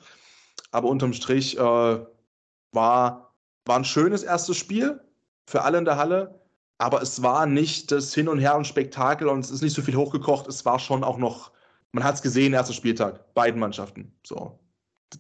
Aber 0.72 0.90
unterm 0.90 1.14
Strich 1.14 1.58
äh, 1.58 1.62
war, 1.62 3.34
war 3.66 3.76
ein 3.76 3.86
schönes 3.86 4.24
erstes 4.24 4.58
Spiel 4.58 5.02
für 5.48 5.64
alle 5.64 5.78
in 5.78 5.86
der 5.86 5.98
Halle, 5.98 6.40
aber 6.78 7.02
es 7.02 7.22
war 7.24 7.46
nicht 7.46 7.92
das 7.92 8.14
Hin 8.14 8.28
und 8.28 8.40
Her 8.40 8.56
und 8.56 8.68
Spektakel 8.68 9.28
und 9.28 9.40
es 9.40 9.52
ist 9.52 9.62
nicht 9.62 9.74
so 9.74 9.82
viel 9.82 9.96
hochgekocht. 9.96 10.48
Es 10.48 10.66
war 10.66 10.80
schon 10.80 11.04
auch 11.04 11.18
noch, 11.18 11.52
man 11.92 12.04
hat 12.04 12.16
es 12.16 12.22
gesehen, 12.22 12.54
erster 12.54 12.74
Spieltag, 12.74 13.34
beiden 13.34 13.60
Mannschaften. 13.60 14.14
So. 14.26 14.60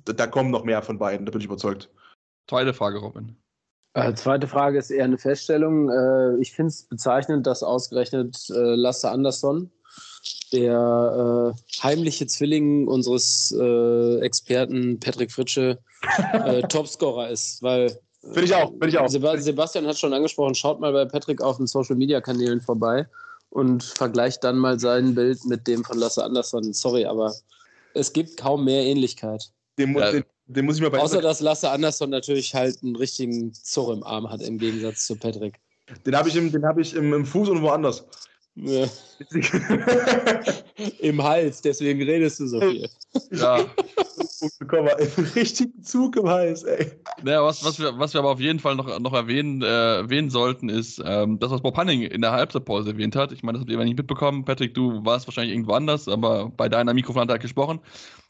Da, 0.05 0.13
da 0.13 0.27
kommen 0.27 0.51
noch 0.51 0.63
mehr 0.63 0.81
von 0.81 0.99
beiden, 0.99 1.25
da 1.25 1.31
bin 1.31 1.41
ich 1.41 1.47
überzeugt. 1.47 1.89
Zweite 2.47 2.73
Frage, 2.73 2.99
Robin. 2.99 3.35
Äh, 3.93 4.13
zweite 4.13 4.47
Frage 4.47 4.77
ist 4.77 4.91
eher 4.91 5.05
eine 5.05 5.17
Feststellung. 5.17 5.89
Äh, 5.89 6.37
ich 6.37 6.51
finde 6.51 6.69
es 6.69 6.83
bezeichnend, 6.83 7.47
dass 7.47 7.63
ausgerechnet 7.63 8.37
äh, 8.49 8.75
Lasse 8.75 9.09
Andersson, 9.09 9.71
der 10.53 11.53
äh, 11.55 11.81
heimliche 11.81 12.27
Zwilling 12.27 12.87
unseres 12.87 13.55
äh, 13.59 14.19
Experten 14.19 14.99
Patrick 14.99 15.31
Fritsche, 15.31 15.79
äh, 16.33 16.61
Topscorer 16.67 17.29
ist. 17.29 17.63
Weil, 17.63 17.99
finde 18.21 18.43
ich 18.43 18.53
auch, 18.53 18.69
finde 18.69 18.89
ich 18.89 18.97
auch. 18.99 19.07
Sebastian 19.07 19.87
hat 19.87 19.97
schon 19.97 20.13
angesprochen, 20.13 20.53
schaut 20.53 20.79
mal 20.79 20.93
bei 20.93 21.05
Patrick 21.05 21.41
auf 21.41 21.57
den 21.57 21.65
Social 21.65 21.95
Media 21.95 22.21
Kanälen 22.21 22.61
vorbei 22.61 23.07
und 23.49 23.83
vergleicht 23.83 24.43
dann 24.43 24.57
mal 24.57 24.79
sein 24.79 25.15
Bild 25.15 25.43
mit 25.45 25.67
dem 25.67 25.83
von 25.83 25.97
Lasse 25.97 26.23
Andersson. 26.23 26.73
Sorry, 26.73 27.05
aber 27.05 27.33
es 27.93 28.13
gibt 28.13 28.37
kaum 28.37 28.65
mehr 28.65 28.83
Ähnlichkeit. 28.83 29.51
Den, 29.77 29.97
ja. 29.97 30.11
den, 30.11 30.23
den 30.45 30.65
muss 30.65 30.75
ich 30.75 30.81
mal 30.81 30.91
bei 30.91 30.99
Außer, 30.99 31.21
dass 31.21 31.39
Lasse 31.39 31.69
Andersson 31.69 32.09
natürlich 32.09 32.53
halt 32.53 32.81
einen 32.83 32.95
richtigen 32.95 33.53
Zurr 33.53 33.93
im 33.93 34.03
Arm 34.03 34.29
hat, 34.29 34.41
im 34.41 34.57
Gegensatz 34.57 35.05
zu 35.05 35.15
Patrick. 35.15 35.59
Den 36.05 36.15
habe 36.15 36.29
ich, 36.29 36.35
im, 36.35 36.51
hab 36.63 36.77
ich 36.77 36.93
im, 36.93 37.13
im 37.13 37.25
Fuß 37.25 37.49
und 37.49 37.61
woanders. 37.61 38.05
Ja. 38.63 38.87
Im 40.99 41.21
Hals, 41.21 41.61
deswegen 41.61 42.01
redest 42.01 42.39
du 42.39 42.47
so 42.47 42.59
viel. 42.59 42.89
Ja. 43.31 43.65
Im 44.71 45.23
richtigen 45.35 45.83
Zug 45.83 46.15
im 46.15 46.27
Hals, 46.27 46.63
ey. 46.63 46.91
Naja, 47.23 47.43
was, 47.43 47.63
was, 47.65 47.79
wir, 47.79 47.97
was 47.99 48.13
wir 48.13 48.19
aber 48.19 48.31
auf 48.31 48.39
jeden 48.39 48.59
Fall 48.59 48.75
noch, 48.75 48.99
noch 48.99 49.13
erwähnen, 49.13 49.61
äh, 49.61 49.95
erwähnen 49.97 50.29
sollten, 50.29 50.69
ist 50.69 51.01
ähm, 51.05 51.39
das, 51.39 51.51
was 51.51 51.61
Bob 51.61 51.75
Hanning 51.75 52.03
in 52.03 52.21
der 52.21 52.31
Halbzeitpause 52.31 52.91
erwähnt 52.91 53.15
hat. 53.15 53.31
Ich 53.31 53.43
meine, 53.43 53.57
das 53.57 53.61
habt 53.61 53.71
ihr 53.71 53.77
nicht 53.83 53.97
mitbekommen. 53.97 54.45
Patrick, 54.45 54.73
du 54.73 55.03
warst 55.03 55.27
wahrscheinlich 55.27 55.53
irgendwo 55.53 55.73
anders, 55.73 56.07
aber 56.07 56.49
bei 56.55 56.69
deiner 56.69 56.93
Mikrofon 56.93 57.23
hat 57.23 57.29
er 57.29 57.39
gesprochen 57.39 57.79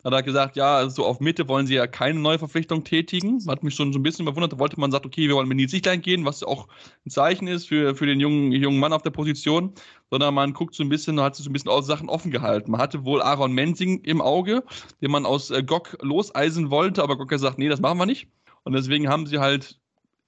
hat 0.03 0.13
er 0.13 0.23
gesagt, 0.23 0.55
ja, 0.55 0.89
so 0.89 1.05
auf 1.05 1.19
Mitte 1.19 1.47
wollen 1.47 1.67
sie 1.67 1.75
ja 1.75 1.87
keine 1.87 2.19
neue 2.19 2.39
Verpflichtung 2.39 2.83
tätigen. 2.83 3.45
Hat 3.47 3.63
mich 3.63 3.75
schon 3.75 3.91
so 3.91 3.99
ein 3.99 4.03
bisschen 4.03 4.25
überwundert. 4.25 4.53
Da 4.53 4.59
wollte 4.59 4.79
man 4.79 4.91
sagen, 4.91 5.05
okay, 5.05 5.27
wir 5.27 5.35
wollen 5.35 5.47
mit 5.47 5.57
Nils 5.57 5.71
Sichtlein 5.71 6.01
gehen, 6.01 6.25
was 6.25 6.43
auch 6.43 6.67
ein 7.05 7.09
Zeichen 7.09 7.47
ist 7.47 7.67
für, 7.67 7.95
für 7.95 8.05
den 8.05 8.19
jungen, 8.19 8.51
jungen 8.51 8.79
Mann 8.79 8.93
auf 8.93 9.01
der 9.01 9.09
Position. 9.09 9.73
Sondern 10.09 10.33
man 10.33 10.53
guckt 10.53 10.73
so 10.73 10.83
ein 10.83 10.89
bisschen, 10.89 11.19
hat 11.19 11.35
sich 11.35 11.43
so 11.43 11.49
ein 11.49 11.53
bisschen 11.53 11.71
aus 11.71 11.85
Sachen 11.85 12.09
offen 12.09 12.31
gehalten. 12.31 12.71
Man 12.71 12.81
hatte 12.81 13.03
wohl 13.03 13.21
Aaron 13.21 13.51
Mensing 13.51 14.01
im 14.03 14.21
Auge, 14.21 14.63
den 15.01 15.11
man 15.11 15.25
aus 15.25 15.51
äh, 15.51 15.63
Gok 15.63 15.97
loseisen 16.01 16.69
wollte, 16.71 17.03
aber 17.03 17.17
Gok 17.17 17.25
hat 17.25 17.29
gesagt, 17.29 17.57
nee, 17.59 17.69
das 17.69 17.81
machen 17.81 17.97
wir 17.99 18.05
nicht. 18.05 18.27
Und 18.63 18.73
deswegen 18.73 19.09
haben 19.09 19.27
sie 19.27 19.39
halt 19.39 19.79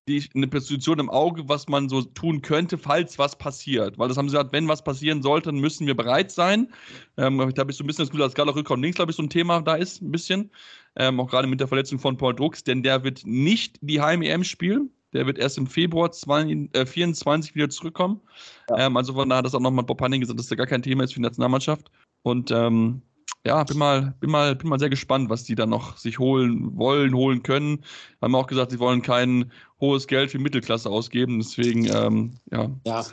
die, 0.08 0.28
eine 0.34 0.48
Position 0.48 1.00
im 1.00 1.10
Auge, 1.10 1.48
was 1.48 1.68
man 1.68 1.88
so 1.90 2.02
tun 2.02 2.42
könnte, 2.42 2.78
falls 2.78 3.20
was 3.20 3.38
passiert. 3.38 3.98
Weil 3.98 4.08
das 4.08 4.18
haben 4.18 4.30
sie 4.30 4.36
gesagt, 4.36 4.54
wenn 4.54 4.68
was 4.68 4.84
passieren 4.84 5.22
sollte, 5.22 5.50
dann 5.50 5.60
müssen 5.60 5.88
wir 5.88 5.96
bereit 5.96 6.32
sein. 6.32 6.72
Ähm, 7.18 7.38
da 7.38 7.62
habe 7.62 7.72
ich 7.72 7.78
so 7.78 7.84
ein 7.84 7.88
bisschen 7.88 8.04
das 8.04 8.10
Gefühl, 8.10 8.26
dass 8.26 8.34
Gala 8.34 8.52
Rückraum 8.52 8.82
links, 8.82 8.96
glaube 8.96 9.12
ich, 9.12 9.18
so 9.18 9.24
ein 9.24 9.30
Thema 9.30 9.62
da 9.62 9.76
ist, 9.76 10.02
ein 10.02 10.12
bisschen. 10.12 10.52
Ähm, 10.96 11.20
auch 11.20 11.30
gerade 11.30 11.48
mit 11.48 11.60
der 11.60 11.68
Verletzung 11.68 12.00
von 12.00 12.18
Paul 12.18 12.36
Drucks, 12.36 12.64
denn 12.64 12.84
der 12.84 13.04
wird 13.04 13.26
nicht 13.26 13.78
die 13.82 14.02
Heim-EM 14.02 14.44
spielen. 14.44 14.90
Der 15.14 15.26
wird 15.26 15.38
erst 15.38 15.58
im 15.58 15.68
Februar 15.68 16.12
2024 16.12 17.52
äh, 17.52 17.56
wieder 17.56 17.70
zurückkommen. 17.70 18.22
Ja. 18.70 18.88
Ähm, 18.88 18.98
also 18.98 19.14
von 19.14 19.30
daher 19.30 19.40
hat 19.40 19.46
das 19.46 19.56
auch 19.56 19.60
nochmal 19.60 19.86
Bob 19.86 20.02
Hanning 20.02 20.22
gesagt, 20.22 20.40
dass 20.40 20.48
da 20.48 20.56
gar 20.56 20.68
kein 20.68 20.82
Thema 20.82 21.04
ist 21.04 21.14
für 21.14 21.20
die 21.20 21.24
Nationalmannschaft. 21.24 21.92
Und 22.24 22.52
ähm, 22.52 23.02
ja, 23.46 23.64
bin 23.64 23.78
mal, 23.78 24.14
bin 24.20 24.30
mal, 24.30 24.56
bin 24.56 24.70
mal 24.70 24.80
sehr 24.80 24.90
gespannt, 24.90 25.30
was 25.30 25.44
die 25.44 25.56
da 25.56 25.66
noch 25.66 25.98
sich 25.98 26.20
holen 26.20 26.78
wollen, 26.78 27.16
holen 27.16 27.42
können. 27.42 27.84
Haben 28.22 28.36
auch 28.36 28.46
gesagt, 28.46 28.72
sie 28.72 28.80
wollen 28.80 29.02
kein 29.02 29.52
hohes 29.80 30.06
Geld 30.06 30.30
für 30.30 30.38
Mittelklasse 30.38 30.90
ausgeben, 30.90 31.40
deswegen, 31.40 31.86
ähm, 31.86 32.34
ja. 32.52 32.70
Ja, 32.86 33.06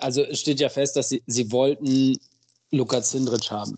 also 0.00 0.22
es 0.22 0.40
steht 0.40 0.60
ja 0.60 0.68
fest, 0.68 0.96
dass 0.96 1.08
sie, 1.08 1.22
sie 1.26 1.50
wollten 1.50 2.16
Lukas 2.70 3.10
Zindric 3.10 3.50
haben. 3.50 3.76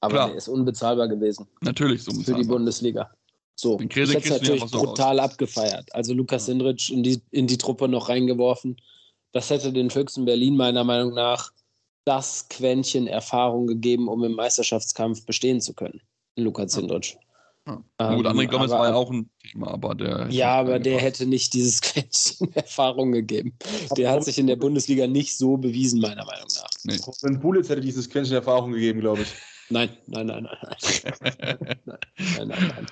Aber 0.00 0.14
Klar. 0.14 0.28
der 0.28 0.36
ist 0.36 0.48
unbezahlbar 0.48 1.08
gewesen. 1.08 1.46
Natürlich 1.60 2.02
so 2.02 2.12
Für 2.12 2.34
die 2.34 2.44
Bundesliga. 2.44 3.10
So, 3.54 3.76
Den 3.76 3.90
ich 3.90 3.96
hätte 3.96 4.30
natürlich 4.30 4.64
brutal 4.70 5.18
raus. 5.18 5.32
abgefeiert. 5.32 5.94
Also 5.94 6.14
Lukas 6.14 6.46
ja. 6.46 6.52
Sindric 6.52 6.88
in 6.88 7.02
die, 7.02 7.20
in 7.30 7.46
die 7.46 7.58
Truppe 7.58 7.88
noch 7.88 8.08
reingeworfen. 8.08 8.76
Das 9.32 9.50
hätte 9.50 9.70
den 9.70 9.90
Füchsen 9.90 10.24
Berlin 10.24 10.56
meiner 10.56 10.82
Meinung 10.82 11.12
nach 11.12 11.52
das 12.10 12.48
Quäntchen 12.48 13.06
Erfahrung 13.06 13.68
gegeben, 13.68 14.08
um 14.08 14.24
im 14.24 14.32
Meisterschaftskampf 14.32 15.24
bestehen 15.26 15.60
zu 15.60 15.74
können. 15.74 16.00
Luka 16.34 16.66
Zindric. 16.66 17.16
Hm. 17.66 17.76
Gut, 17.76 18.26
André 18.26 18.42
Ähm, 18.42 18.48
Gomez 18.48 18.70
war 18.70 18.88
ja 18.88 18.94
auch 18.94 19.12
ein 19.12 19.30
Thema, 19.38 19.68
aber 19.68 19.94
der. 19.94 20.26
Ja, 20.28 20.56
aber 20.56 20.80
der 20.80 20.98
hätte 20.98 21.24
nicht 21.26 21.54
dieses 21.54 21.80
Quäntchen 21.82 22.52
Erfahrung 22.54 23.12
gegeben. 23.12 23.56
Der 23.96 24.10
hat 24.10 24.24
sich 24.24 24.40
in 24.40 24.48
der 24.48 24.56
Bundesliga 24.56 25.06
nicht 25.06 25.38
so 25.38 25.56
bewiesen, 25.56 26.00
meiner 26.00 26.24
Meinung 26.24 26.48
nach. 26.56 26.70
Nee. 26.82 26.96
Robin 27.06 27.38
Bulitz 27.38 27.68
hätte 27.68 27.80
dieses 27.80 28.10
Quäntchen 28.10 28.34
Erfahrung 28.34 28.72
gegeben, 28.72 28.98
glaube 29.00 29.22
ich. 29.22 29.32
Nein, 29.68 29.90
nein, 30.08 30.26
nein, 30.26 30.42
nein, 30.42 30.58
nein. 30.62 31.14
nein, 31.86 31.98
nein, 32.16 32.48
nein, 32.48 32.86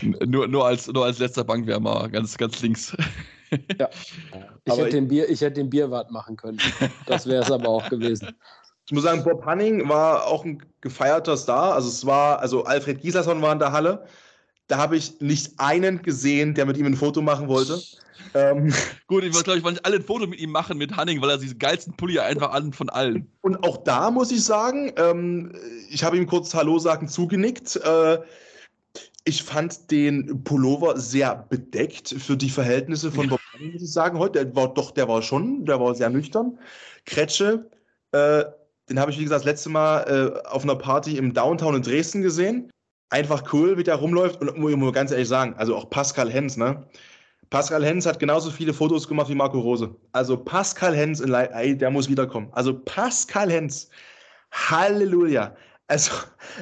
nein. 0.00 0.16
Nur, 0.28 0.48
nur, 0.48 0.66
als, 0.66 0.88
nur 0.88 1.04
als 1.04 1.20
letzter 1.20 1.44
Bankwärmer, 1.44 2.08
ganz, 2.08 2.36
ganz 2.36 2.60
links. 2.62 2.96
Ich 4.64 4.72
Aber 4.72 4.82
hätte, 4.82 4.88
ich- 4.88 4.94
den 4.94 5.08
Bier, 5.08 5.28
ich 5.28 5.40
hätte 5.40 5.54
den 5.54 5.70
Bierwart 5.70 6.10
machen 6.10 6.36
können. 6.36 6.58
Das 7.06 7.26
wäre 7.26 7.42
es 7.42 7.50
aber 7.50 7.68
auch 7.68 7.88
gewesen. 7.88 8.28
Ich 8.86 8.94
muss 8.94 9.04
sagen, 9.04 9.22
Bob 9.22 9.46
Hanning 9.46 9.88
war 9.88 10.26
auch 10.26 10.44
ein 10.44 10.60
gefeierter 10.80 11.36
Star. 11.36 11.74
Also 11.74 11.88
es 11.88 12.04
war, 12.06 12.40
also 12.40 12.64
Alfred 12.64 13.00
Gislason 13.00 13.40
war 13.40 13.52
in 13.52 13.60
der 13.60 13.70
Halle. 13.70 14.04
Da 14.66 14.78
habe 14.78 14.96
ich 14.96 15.20
nicht 15.20 15.52
einen 15.60 16.02
gesehen, 16.02 16.54
der 16.54 16.66
mit 16.66 16.76
ihm 16.76 16.86
ein 16.86 16.96
Foto 16.96 17.22
machen 17.22 17.46
wollte. 17.48 17.80
Ähm, 18.34 18.72
Gut, 19.06 19.24
ich 19.24 19.32
glaube, 19.42 19.58
ich 19.58 19.64
wollte 19.64 19.84
alle 19.84 19.96
ein 19.96 20.02
Foto 20.04 20.26
mit 20.26 20.38
ihm 20.38 20.50
machen, 20.50 20.76
mit 20.78 20.94
Hanning, 20.96 21.20
weil 21.22 21.30
er 21.30 21.38
diesen 21.38 21.58
geilsten 21.58 21.96
Pulli 21.96 22.18
einfach 22.20 22.50
an 22.52 22.72
von 22.72 22.88
allen. 22.90 23.26
und 23.40 23.64
auch 23.64 23.78
da 23.78 24.10
muss 24.10 24.30
ich 24.30 24.44
sagen, 24.44 24.92
ähm, 24.96 25.52
ich 25.88 26.04
habe 26.04 26.16
ihm 26.16 26.26
kurz 26.26 26.54
Hallo 26.54 26.78
sagen 26.78 27.08
zugenickt. 27.08 27.76
Äh, 27.76 28.18
ich 29.24 29.42
fand 29.42 29.90
den 29.90 30.42
Pullover 30.44 30.98
sehr 30.98 31.46
bedeckt 31.48 32.08
für 32.18 32.36
die 32.36 32.50
Verhältnisse 32.50 33.12
von 33.12 33.28
Bob 33.28 33.40
Hanning, 33.52 33.72
muss 33.72 33.82
ich 33.82 33.92
sagen. 33.92 34.18
Heute, 34.18 34.44
der 34.44 34.56
war 34.56 34.72
doch, 34.72 34.90
der 34.90 35.08
war 35.08 35.22
schon, 35.22 35.64
der 35.64 35.80
war 35.80 35.94
sehr 35.94 36.10
nüchtern. 36.10 36.58
Kretsche, 37.04 37.70
äh, 38.12 38.44
den 38.88 38.98
habe 38.98 39.10
ich, 39.10 39.18
wie 39.18 39.24
gesagt, 39.24 39.40
das 39.40 39.46
letzte 39.46 39.68
Mal 39.68 40.42
äh, 40.44 40.48
auf 40.48 40.64
einer 40.64 40.76
Party 40.76 41.16
im 41.16 41.34
Downtown 41.34 41.76
in 41.76 41.82
Dresden 41.82 42.22
gesehen. 42.22 42.70
Einfach 43.10 43.52
cool, 43.52 43.76
wie 43.76 43.82
der 43.82 43.96
rumläuft. 43.96 44.40
Und 44.40 44.56
muss 44.58 44.72
ich 44.72 44.92
ganz 44.92 45.10
ehrlich 45.10 45.28
sagen, 45.28 45.54
also 45.56 45.76
auch 45.76 45.90
Pascal 45.90 46.30
Hens, 46.30 46.56
ne? 46.56 46.86
Pascal 47.50 47.84
Hens 47.84 48.06
hat 48.06 48.20
genauso 48.20 48.50
viele 48.50 48.72
Fotos 48.72 49.08
gemacht 49.08 49.28
wie 49.28 49.34
Marco 49.34 49.58
Rose. 49.58 49.94
Also 50.12 50.36
Pascal 50.36 50.94
Hens, 50.94 51.20
in 51.20 51.28
Lei- 51.28 51.46
ey, 51.46 51.76
der 51.76 51.90
muss 51.90 52.08
wiederkommen. 52.08 52.48
Also 52.52 52.78
Pascal 52.78 53.50
Hens, 53.50 53.90
Halleluja. 54.52 55.56
Also, 55.90 56.12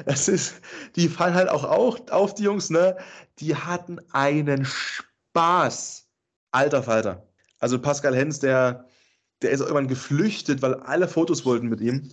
das 0.07 0.27
ist, 0.27 0.55
die 0.95 1.07
fallen 1.07 1.35
halt 1.35 1.49
auch 1.49 1.63
auf, 1.63 2.09
auf 2.09 2.33
die 2.33 2.41
Jungs, 2.41 2.71
ne? 2.71 2.97
Die 3.37 3.55
hatten 3.55 3.99
einen 4.11 4.65
Spaß. 4.65 6.07
Alter 6.49 6.81
Falter. 6.81 7.27
Also 7.59 7.77
Pascal 7.77 8.15
Hens, 8.15 8.39
der, 8.39 8.87
der 9.43 9.51
ist 9.51 9.61
auch 9.61 9.67
irgendwann 9.67 9.87
geflüchtet, 9.87 10.63
weil 10.63 10.73
alle 10.73 11.07
Fotos 11.07 11.45
wollten 11.45 11.67
mit 11.67 11.79
ihm. 11.79 12.11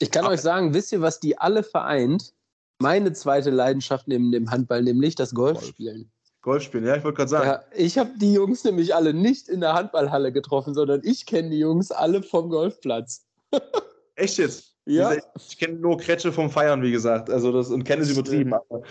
Ich 0.00 0.10
kann 0.10 0.26
euch 0.26 0.40
sagen, 0.40 0.74
wisst 0.74 0.90
ihr, 0.90 1.00
was 1.00 1.20
die 1.20 1.38
alle 1.38 1.62
vereint? 1.62 2.34
Meine 2.80 3.12
zweite 3.12 3.50
Leidenschaft 3.50 4.08
neben 4.08 4.32
dem 4.32 4.50
Handball, 4.50 4.82
nämlich 4.82 5.14
das 5.14 5.32
Golfspielen. 5.32 6.10
Golfspielen, 6.42 6.84
ja, 6.84 6.96
ich 6.96 7.04
wollte 7.04 7.18
gerade 7.18 7.30
sagen. 7.30 7.46
Ja, 7.46 7.62
ich 7.76 7.98
habe 7.98 8.10
die 8.16 8.32
Jungs 8.32 8.64
nämlich 8.64 8.96
alle 8.96 9.14
nicht 9.14 9.48
in 9.48 9.60
der 9.60 9.74
Handballhalle 9.74 10.32
getroffen, 10.32 10.74
sondern 10.74 11.02
ich 11.04 11.24
kenne 11.24 11.50
die 11.50 11.60
Jungs 11.60 11.92
alle 11.92 12.20
vom 12.20 12.48
Golfplatz. 12.48 13.28
Echt 14.16 14.38
jetzt? 14.38 14.77
Ja. 14.88 15.12
Ich 15.36 15.58
kenne 15.58 15.74
nur 15.74 15.98
Kretsche 15.98 16.32
vom 16.32 16.50
Feiern, 16.50 16.82
wie 16.82 16.90
gesagt. 16.90 17.28
Also 17.28 17.52
das 17.52 17.68
und 17.68 17.84
kenne 17.84 18.02
es 18.02 18.10
übertrieben. 18.10 18.54
Aber, 18.54 18.82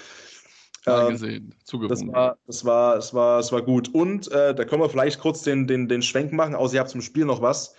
ähm, 0.86 1.10
gesehen, 1.10 1.54
das 1.58 1.66
zugewogen. 1.66 2.14
war, 2.14 2.38
das 2.46 2.64
war, 2.64 2.96
das 2.96 3.14
war, 3.14 3.38
das 3.38 3.52
war 3.52 3.62
gut. 3.64 3.94
Und 3.94 4.32
äh, 4.32 4.54
da 4.54 4.64
können 4.64 4.82
wir 4.82 4.90
vielleicht 4.90 5.20
kurz 5.20 5.42
den, 5.42 5.68
den, 5.68 5.88
den 5.88 6.02
Schwenk 6.02 6.32
machen, 6.32 6.56
außer 6.56 6.76
ihr 6.76 6.80
habt 6.80 6.92
zum 6.92 7.02
Spiel 7.02 7.26
noch 7.26 7.42
was. 7.42 7.74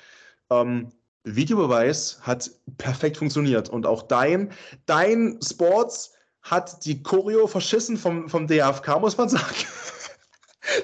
Ähm, 0.50 0.90
Videobeweis 1.24 2.20
hat 2.22 2.50
perfekt 2.76 3.16
funktioniert. 3.16 3.68
Und 3.68 3.86
auch 3.86 4.02
dein, 4.02 4.50
dein 4.86 5.38
Sports 5.42 6.14
hat 6.42 6.84
die 6.84 7.02
Choreo 7.02 7.46
verschissen 7.46 7.96
vom, 7.96 8.28
vom 8.28 8.46
DFK, 8.46 9.00
muss 9.00 9.16
man 9.16 9.28
sagen. 9.28 9.44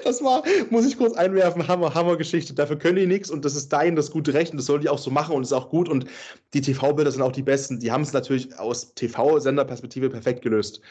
Das 0.03 0.23
war, 0.23 0.43
muss 0.69 0.85
ich 0.85 0.97
kurz 0.97 1.15
einwerfen, 1.15 1.67
Hammer, 1.67 1.93
Hammer-Geschichte. 1.93 2.53
Dafür 2.53 2.77
können 2.77 2.97
die 2.97 3.05
nichts 3.05 3.29
und 3.29 3.45
das 3.45 3.55
ist 3.55 3.71
dein 3.71 3.95
das 3.95 4.11
gute 4.11 4.33
Recht 4.33 4.51
und 4.51 4.57
das 4.57 4.65
soll 4.65 4.79
die 4.79 4.89
auch 4.89 4.97
so 4.97 5.11
machen 5.11 5.35
und 5.35 5.43
ist 5.43 5.53
auch 5.53 5.69
gut 5.69 5.89
und 5.89 6.05
die 6.53 6.61
TV-Bilder 6.61 7.11
sind 7.11 7.21
auch 7.21 7.31
die 7.31 7.43
besten. 7.43 7.79
Die 7.79 7.91
haben 7.91 8.01
es 8.01 8.13
natürlich 8.13 8.57
aus 8.57 8.93
TV-Senderperspektive 8.95 10.09
perfekt 10.09 10.41
gelöst. 10.41 10.81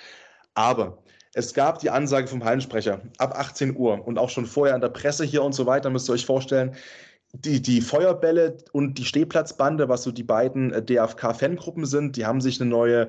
Aber 0.54 0.98
es 1.32 1.52
gab 1.52 1.80
die 1.80 1.90
Ansage 1.90 2.28
vom 2.28 2.44
Hallensprecher 2.44 3.00
ab 3.18 3.36
18 3.36 3.76
Uhr 3.76 4.06
und 4.06 4.18
auch 4.18 4.30
schon 4.30 4.46
vorher 4.46 4.74
an 4.74 4.80
der 4.80 4.88
Presse 4.88 5.24
hier 5.24 5.42
und 5.42 5.52
so 5.52 5.66
weiter, 5.66 5.90
müsst 5.90 6.08
ihr 6.08 6.12
euch 6.12 6.26
vorstellen, 6.26 6.76
die, 7.32 7.60
die 7.60 7.80
Feuerbälle 7.80 8.58
und 8.72 8.98
die 8.98 9.04
Stehplatzbande, 9.04 9.88
was 9.88 10.04
so 10.04 10.12
die 10.12 10.22
beiden 10.22 10.72
äh, 10.72 10.82
DFK-Fangruppen 10.82 11.84
sind, 11.84 12.16
die 12.16 12.26
haben 12.26 12.40
sich 12.40 12.60
eine 12.60 12.70
neue 12.70 13.08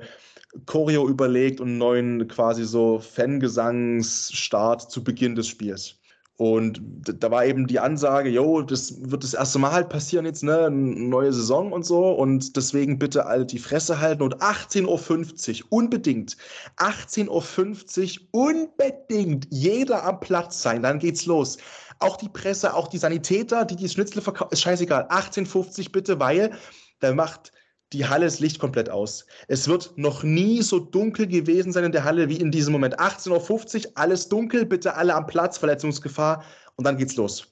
Choreo 0.64 1.08
überlegt 1.08 1.60
und 1.60 1.68
einen 1.68 1.78
neuen 1.78 2.28
quasi 2.28 2.64
so 2.64 2.98
Fangesangsstart 2.98 4.90
zu 4.90 5.04
Beginn 5.04 5.34
des 5.34 5.48
Spiels. 5.48 5.96
Und 6.38 6.82
da 7.02 7.30
war 7.30 7.46
eben 7.46 7.66
die 7.66 7.78
Ansage, 7.78 8.28
jo, 8.28 8.60
das 8.60 9.10
wird 9.10 9.24
das 9.24 9.32
erste 9.32 9.58
Mal 9.58 9.72
halt 9.72 9.88
passieren 9.88 10.26
jetzt, 10.26 10.42
ne, 10.42 10.70
neue 10.70 11.32
Saison 11.32 11.72
und 11.72 11.86
so 11.86 12.10
und 12.10 12.56
deswegen 12.56 12.98
bitte 12.98 13.24
all 13.24 13.46
die 13.46 13.58
Fresse 13.58 14.00
halten 14.00 14.22
und 14.22 14.36
18.50 14.42 15.62
Uhr 15.62 15.66
unbedingt, 15.70 16.36
18.50 16.76 18.20
Uhr 18.32 18.48
unbedingt 18.48 19.46
jeder 19.50 20.04
am 20.04 20.20
Platz 20.20 20.60
sein, 20.60 20.82
dann 20.82 20.98
geht's 20.98 21.24
los. 21.24 21.56
Auch 22.00 22.18
die 22.18 22.28
Presse, 22.28 22.74
auch 22.74 22.88
die 22.88 22.98
Sanitäter, 22.98 23.64
die 23.64 23.76
die 23.76 23.88
Schnitzel 23.88 24.20
verkaufen, 24.20 24.52
ist 24.52 24.60
scheißegal, 24.60 25.08
18.50 25.08 25.90
bitte, 25.90 26.20
weil 26.20 26.52
da 27.00 27.14
macht 27.14 27.52
die 27.92 28.06
Halle 28.06 28.24
das 28.24 28.40
Licht 28.40 28.58
komplett 28.58 28.90
aus. 28.90 29.26
Es 29.48 29.68
wird 29.68 29.96
noch 29.96 30.22
nie 30.22 30.62
so 30.62 30.78
dunkel 30.78 31.26
gewesen 31.26 31.72
sein 31.72 31.84
in 31.84 31.92
der 31.92 32.04
Halle 32.04 32.28
wie 32.28 32.36
in 32.36 32.50
diesem 32.50 32.72
Moment. 32.72 32.98
18.50 32.98 33.86
Uhr, 33.86 33.92
alles 33.94 34.28
dunkel, 34.28 34.66
bitte 34.66 34.94
alle 34.94 35.14
am 35.14 35.26
Platz, 35.26 35.58
Verletzungsgefahr 35.58 36.44
und 36.76 36.84
dann 36.84 36.96
geht's 36.96 37.16
los. 37.16 37.46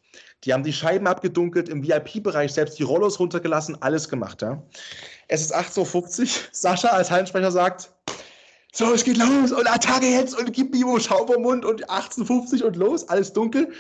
Die 0.45 0.53
haben 0.53 0.63
die 0.63 0.73
Scheiben 0.73 1.07
abgedunkelt, 1.07 1.69
im 1.69 1.83
VIP-Bereich 1.83 2.53
selbst 2.53 2.79
die 2.79 2.83
Rollos 2.83 3.19
runtergelassen, 3.19 3.81
alles 3.81 4.09
gemacht. 4.09 4.43
Ja. 4.43 4.63
Es 5.29 5.41
ist 5.41 5.55
18.50 5.55 6.21
Uhr, 6.21 6.29
Sascha 6.53 6.89
als 6.89 7.11
Hallensprecher 7.11 7.51
sagt, 7.51 7.91
so, 8.77 8.93
es 8.93 9.05
geht 9.05 9.19
los 9.19 9.53
und 9.53 9.71
Attacke 9.71 10.07
jetzt 10.07 10.37
und 10.37 10.53
gib 10.53 10.73
Mimo 10.73 10.99
Schaubermund 10.99 11.65
und 11.65 11.89
18.50 11.89 12.65
und 12.65 12.75
los, 12.75 13.09
alles 13.09 13.33
dunkel. 13.33 13.73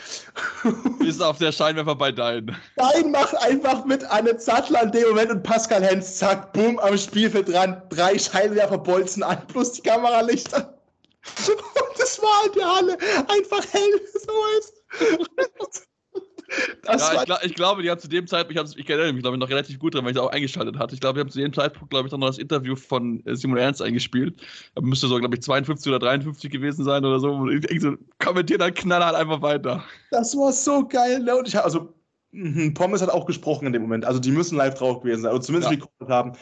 Ist 1.01 1.21
auf 1.21 1.39
der 1.39 1.51
Scheinwerfer 1.51 1.97
bei 1.97 2.13
deinen. 2.13 2.57
Nein, 2.77 3.11
macht 3.11 3.37
einfach 3.43 3.85
mit 3.85 4.05
Anne 4.05 4.37
Zattler 4.37 4.85
in 4.85 4.93
dem 4.93 5.09
Moment 5.09 5.33
und 5.33 5.43
Pascal 5.43 5.83
Hens, 5.83 6.19
zack, 6.19 6.53
bumm, 6.53 6.79
am 6.79 6.97
Spielfeld 6.97 7.49
dran, 7.49 7.83
drei 7.89 8.17
Scheinwerferbolzen 8.17 9.25
an, 9.25 9.45
plus 9.49 9.73
die 9.73 9.83
Kameralichter. 9.83 10.79
Und 11.49 11.99
das 11.99 12.21
war 12.21 12.47
in 12.47 12.53
der 12.53 12.77
Halle 12.77 12.99
einfach 13.29 13.65
hell, 13.73 14.01
so 14.13 14.33
ist. 14.59 14.75
Ja, 16.87 16.95
ich, 16.97 17.21
gla- 17.29 17.45
ich 17.45 17.55
glaube, 17.55 17.83
die 17.83 17.91
haben 17.91 17.99
zu 18.01 18.09
dem 18.09 18.27
Zeitpunkt, 18.27 18.53
ich, 18.53 18.59
hab's- 18.59 18.77
ich 18.77 18.89
erinnere 18.89 19.13
mich, 19.13 19.23
glaube 19.23 19.37
ich, 19.37 19.41
noch 19.41 19.49
relativ 19.49 19.79
gut 19.79 19.95
dran, 19.95 20.05
weil 20.05 20.13
ich 20.13 20.19
auch 20.19 20.31
eingeschaltet 20.31 20.79
hatte. 20.79 20.95
Ich 20.95 21.01
glaube, 21.01 21.15
die 21.15 21.21
haben 21.21 21.31
zu 21.31 21.39
dem 21.39 21.53
Zeitpunkt, 21.53 21.91
glaube 21.91 22.07
ich, 22.09 22.13
noch 22.13 22.21
das 22.27 22.39
Interview 22.39 22.77
von 22.77 23.25
äh, 23.27 23.35
Simon 23.35 23.59
Ernst 23.59 23.81
eingespielt. 23.83 24.41
Da 24.75 24.83
müsste 24.83 25.07
so, 25.09 25.19
glaube 25.19 25.35
ich, 25.37 25.43
52 25.43 25.89
oder 25.91 25.99
53 25.99 26.51
gewesen 26.51 26.85
sein 26.85 27.05
oder 27.05 27.19
so. 27.21 27.33
Und 27.33 27.71
ich 27.71 27.81
so, 27.81 27.95
kommentiert 28.19 28.61
dann 28.61 28.75
knallhart 28.75 29.15
einfach 29.15 29.41
weiter. 29.43 29.85
Das 30.11 30.37
war 30.37 30.53
so 30.53 30.87
geil. 30.87 31.21
Ne? 31.21 31.35
Und 31.37 31.49
ich 31.49 31.59
also 31.59 31.95
mhm, 32.33 32.75
Pommes 32.75 33.01
hat 33.03 33.11
auch 33.11 33.27
gesprochen 33.27 33.67
in 33.67 33.73
dem 33.73 33.83
Moment. 33.83 34.05
Also 34.05 34.21
die 34.21 34.31
müssen 34.31 34.57
live 34.57 34.75
drauf 34.75 35.01
gewesen 35.03 35.23
sein. 35.23 35.33
Oder 35.33 35.41
zumindest 35.43 35.73
Ja. 35.73 36.09
haben. 36.09 36.33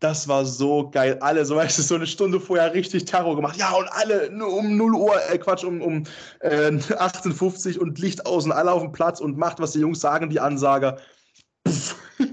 Das 0.00 0.26
war 0.26 0.46
so 0.46 0.88
geil. 0.90 1.18
Alle, 1.20 1.44
so 1.44 1.56
weißt 1.56 1.78
du, 1.78 1.82
so 1.82 1.94
eine 1.94 2.06
Stunde 2.06 2.40
vorher 2.40 2.72
richtig 2.72 3.04
Terror 3.04 3.36
gemacht. 3.36 3.56
Ja, 3.58 3.72
und 3.72 3.86
alle 3.92 4.30
um 4.30 4.76
0 4.76 4.94
Uhr, 4.94 5.14
äh, 5.30 5.36
Quatsch, 5.36 5.62
um, 5.62 5.82
um 5.82 6.04
äh, 6.40 6.70
18.50 6.70 7.78
und 7.78 7.98
Licht 7.98 8.24
aus 8.24 8.46
und 8.46 8.52
alle 8.52 8.72
auf 8.72 8.82
dem 8.82 8.92
Platz 8.92 9.20
und 9.20 9.36
macht, 9.36 9.60
was 9.60 9.72
die 9.72 9.80
Jungs 9.80 10.00
sagen, 10.00 10.30
die 10.30 10.40
Ansager. 10.40 10.98
Pff. 11.68 11.96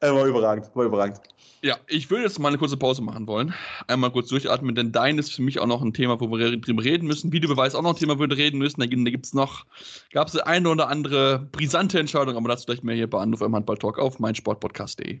äh, 0.00 0.12
war 0.12 0.26
überragend, 0.26 0.70
war 0.74 0.84
überragend. 0.84 1.18
Ja, 1.62 1.76
ich 1.88 2.10
würde 2.10 2.24
jetzt 2.24 2.38
mal 2.38 2.48
eine 2.48 2.58
kurze 2.58 2.76
Pause 2.78 3.02
machen 3.02 3.26
wollen. 3.26 3.54
Einmal 3.86 4.10
kurz 4.10 4.28
durchatmen, 4.28 4.74
denn 4.74 4.92
Dein 4.92 5.18
ist 5.18 5.32
für 5.32 5.42
mich 5.42 5.60
auch 5.60 5.66
noch 5.66 5.82
ein 5.82 5.92
Thema, 5.92 6.18
wo 6.20 6.30
wir 6.30 6.58
drüber 6.58 6.82
reden 6.82 7.06
müssen. 7.06 7.32
Videobeweis 7.32 7.74
auch 7.74 7.82
noch 7.82 7.94
ein 7.94 7.98
Thema, 7.98 8.18
wo 8.18 8.22
wir 8.22 8.36
reden 8.36 8.58
müssen. 8.58 8.80
Da, 8.80 8.86
gibt- 8.86 9.26
es 9.26 9.34
noch, 9.34 9.64
gab 10.12 10.28
es 10.28 10.36
eine 10.36 10.68
oder 10.70 10.88
andere 10.88 11.48
brisante 11.52 11.98
Entscheidung, 11.98 12.36
aber 12.36 12.48
dazu 12.48 12.64
vielleicht 12.64 12.84
mehr 12.84 12.96
hier 12.96 13.10
bei 13.10 13.20
Anruf 13.20 13.42
im 13.42 13.54
Handball-Talk 13.54 13.98
auf 13.98 14.18
meinsportpodcast.de. 14.18 15.20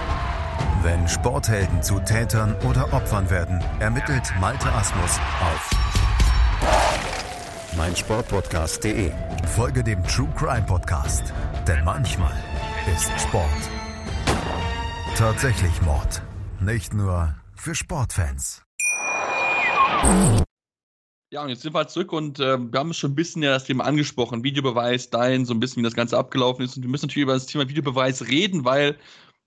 Wenn 0.83 1.07
Sporthelden 1.07 1.83
zu 1.83 1.99
Tätern 1.99 2.55
oder 2.67 2.91
Opfern 2.91 3.29
werden, 3.29 3.63
ermittelt 3.79 4.23
Malte 4.39 4.71
Asmus 4.71 5.19
auf 5.39 5.69
meinsportpodcast.de. 7.77 9.11
Folge 9.55 9.83
dem 9.83 10.03
True 10.05 10.29
Crime 10.35 10.65
Podcast, 10.65 11.33
denn 11.67 11.83
manchmal 11.83 12.33
ist 12.91 13.11
Sport 13.21 13.45
tatsächlich 15.15 15.81
Mord. 15.83 16.23
Nicht 16.59 16.95
nur 16.95 17.35
für 17.53 17.75
Sportfans. 17.75 18.63
Ja, 21.31 21.43
und 21.43 21.49
jetzt 21.49 21.61
sind 21.61 21.75
wir 21.75 21.87
zurück 21.89 22.11
und 22.11 22.39
äh, 22.39 22.57
wir 22.57 22.79
haben 22.79 22.93
schon 22.95 23.11
ein 23.11 23.15
bisschen 23.15 23.43
ja 23.43 23.51
das 23.51 23.65
Thema 23.65 23.85
angesprochen, 23.85 24.43
Videobeweis, 24.43 25.11
dein, 25.11 25.45
so 25.45 25.53
ein 25.53 25.59
bisschen, 25.59 25.81
wie 25.81 25.85
das 25.85 25.93
Ganze 25.93 26.17
abgelaufen 26.17 26.65
ist. 26.65 26.75
Und 26.75 26.81
wir 26.81 26.89
müssen 26.89 27.05
natürlich 27.05 27.23
über 27.23 27.33
das 27.33 27.45
Thema 27.45 27.69
Videobeweis 27.69 28.27
reden, 28.27 28.65
weil 28.65 28.97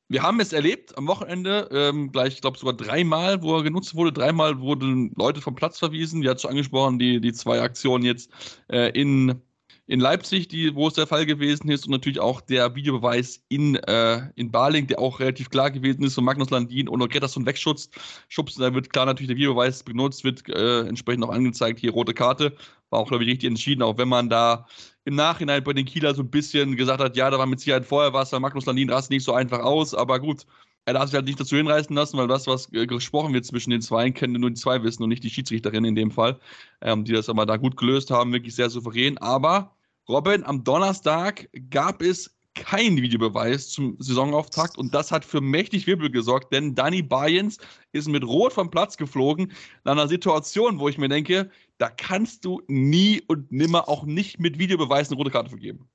wir 0.09 0.23
haben 0.23 0.41
es 0.41 0.53
erlebt 0.53 0.97
am 0.99 1.07
Wochenende, 1.07 1.69
ähm, 1.73 2.13
gleich, 2.13 2.35
ich 2.35 2.41
glaube 2.41 2.59
sogar 2.59 2.75
dreimal, 2.75 3.43
wo 3.43 3.57
er 3.57 3.63
genutzt 3.63 3.95
wurde. 3.95 4.13
Dreimal 4.13 4.61
wurden 4.61 5.13
Leute 5.17 5.41
vom 5.41 5.55
Platz 5.55 5.79
verwiesen. 5.79 6.23
Die 6.23 6.29
hat 6.29 6.41
schon 6.41 6.51
angesprochen, 6.51 6.99
die, 6.99 7.21
die 7.21 7.33
zwei 7.33 7.63
Aktionen 7.63 8.05
jetzt 8.05 8.31
äh, 8.71 8.91
in 8.91 9.43
in 9.87 10.01
Leipzig, 10.01 10.49
die, 10.49 10.75
wo 10.75 10.89
es 10.89 10.95
der 10.95 11.07
Fall 11.07 11.27
gewesen 11.27 11.69
ist, 11.71 11.85
und 11.85 11.93
natürlich 11.93 12.21
auch 12.21 12.41
der 12.41 12.75
Videobeweis 12.75 13.43
in, 13.49 13.77
äh, 13.77 14.31
in 14.35 14.51
Baling, 14.51 14.87
der 14.87 14.99
auch 14.99 15.21
relativ 15.21 15.51
klar 15.51 15.71
gewesen 15.71 16.03
ist, 16.05 16.15
von 16.15 16.25
Magnus 16.25 16.51
Landin 16.51 16.89
und 16.89 17.07
Gretarsson 17.11 17.45
wegschubst. 17.45 17.95
Schubst, 18.29 18.59
da 18.59 18.73
wird 18.73 18.91
klar 18.91 19.05
natürlich 19.05 19.29
der 19.29 19.37
Videobeweis 19.37 19.83
benutzt, 19.83 20.25
wird 20.25 20.49
äh, 20.49 20.87
entsprechend 20.87 21.25
auch 21.25 21.31
angezeigt, 21.31 21.81
hier 21.81 21.93
rote 21.93 22.15
Karte. 22.15 22.57
War 22.95 23.01
auch, 23.01 23.09
glaube 23.09 23.25
ich, 23.25 23.31
richtig 23.31 23.49
entschieden, 23.49 23.83
auch 23.83 23.99
wenn 23.99 24.09
man 24.09 24.29
da 24.29 24.67
im 25.05 25.17
Nachhinein 25.17 25.65
bei 25.65 25.73
den 25.73 25.85
Kieler 25.85 26.15
so 26.15 26.23
ein 26.23 26.31
bisschen 26.31 26.77
gesagt 26.77 27.01
hat, 27.01 27.17
ja, 27.17 27.29
da 27.29 27.39
war 27.39 27.47
mit 27.47 27.59
Sicherheit 27.59 27.85
vorher 27.85 28.13
was, 28.13 28.31
weil 28.31 28.39
Magnus 28.39 28.67
Landin 28.67 28.89
rast 28.89 29.11
nicht 29.11 29.25
so 29.25 29.33
einfach 29.33 29.59
aus, 29.59 29.95
aber 29.95 30.21
gut, 30.21 30.47
er 30.85 30.95
darf 30.95 31.07
sich 31.07 31.15
halt 31.15 31.27
nicht 31.27 31.41
dazu 31.41 31.57
hinreißen 31.57 31.95
lassen, 31.97 32.17
weil 32.19 32.29
das, 32.29 32.47
was 32.47 32.73
äh, 32.73 32.87
gesprochen 32.87 33.35
wird 33.35 33.45
zwischen 33.47 33.71
den 33.71 33.83
zwei, 33.83 34.09
können 34.13 34.41
nur 34.41 34.51
die 34.51 34.61
zwei 34.61 34.81
wissen 34.85 35.03
und 35.03 35.09
nicht 35.09 35.25
die 35.25 35.31
Schiedsrichterin 35.31 35.85
in 35.85 35.97
dem 35.97 36.13
Fall, 36.13 36.39
ähm, 36.83 37.05
die 37.05 37.13
das 37.13 37.29
aber 37.29 37.47
da 37.47 37.57
gut 37.57 37.77
gelöst 37.77 38.13
haben, 38.13 38.33
wirklich 38.33 38.55
sehr 38.55 38.71
souverän. 38.71 39.19
Aber 39.19 39.73
Robin, 40.09 40.45
am 40.45 40.63
Donnerstag 40.63 41.49
gab 41.71 42.01
es 42.01 42.35
keinen 42.55 42.97
Videobeweis 42.99 43.71
zum 43.71 43.97
Saisonauftakt 43.99 44.79
und 44.79 44.95
das 44.95 45.11
hat 45.11 45.25
für 45.25 45.41
mächtig 45.41 45.87
Wirbel 45.87 46.11
gesorgt, 46.11 46.53
denn 46.53 46.75
Danny 46.75 47.03
Bayens 47.03 47.59
ist 47.93 48.09
mit 48.09 48.25
Rot 48.25 48.53
vom 48.53 48.71
Platz 48.71 48.97
geflogen 48.97 49.51
in 49.85 49.91
einer 49.91 50.07
Situation, 50.07 50.79
wo 50.79 50.89
ich 50.89 50.97
mir 50.97 51.09
denke, 51.09 51.51
da 51.79 51.91
kannst 51.91 52.45
du 52.45 52.63
nie 52.69 53.23
und 53.27 53.51
nimmer 53.51 53.89
auch 53.89 54.05
nicht 54.05 54.39
mit 54.39 54.59
Videobeweis 54.59 55.09
eine 55.09 55.17
rote 55.17 55.31
Karte 55.31 55.51
vergeben. 55.51 55.89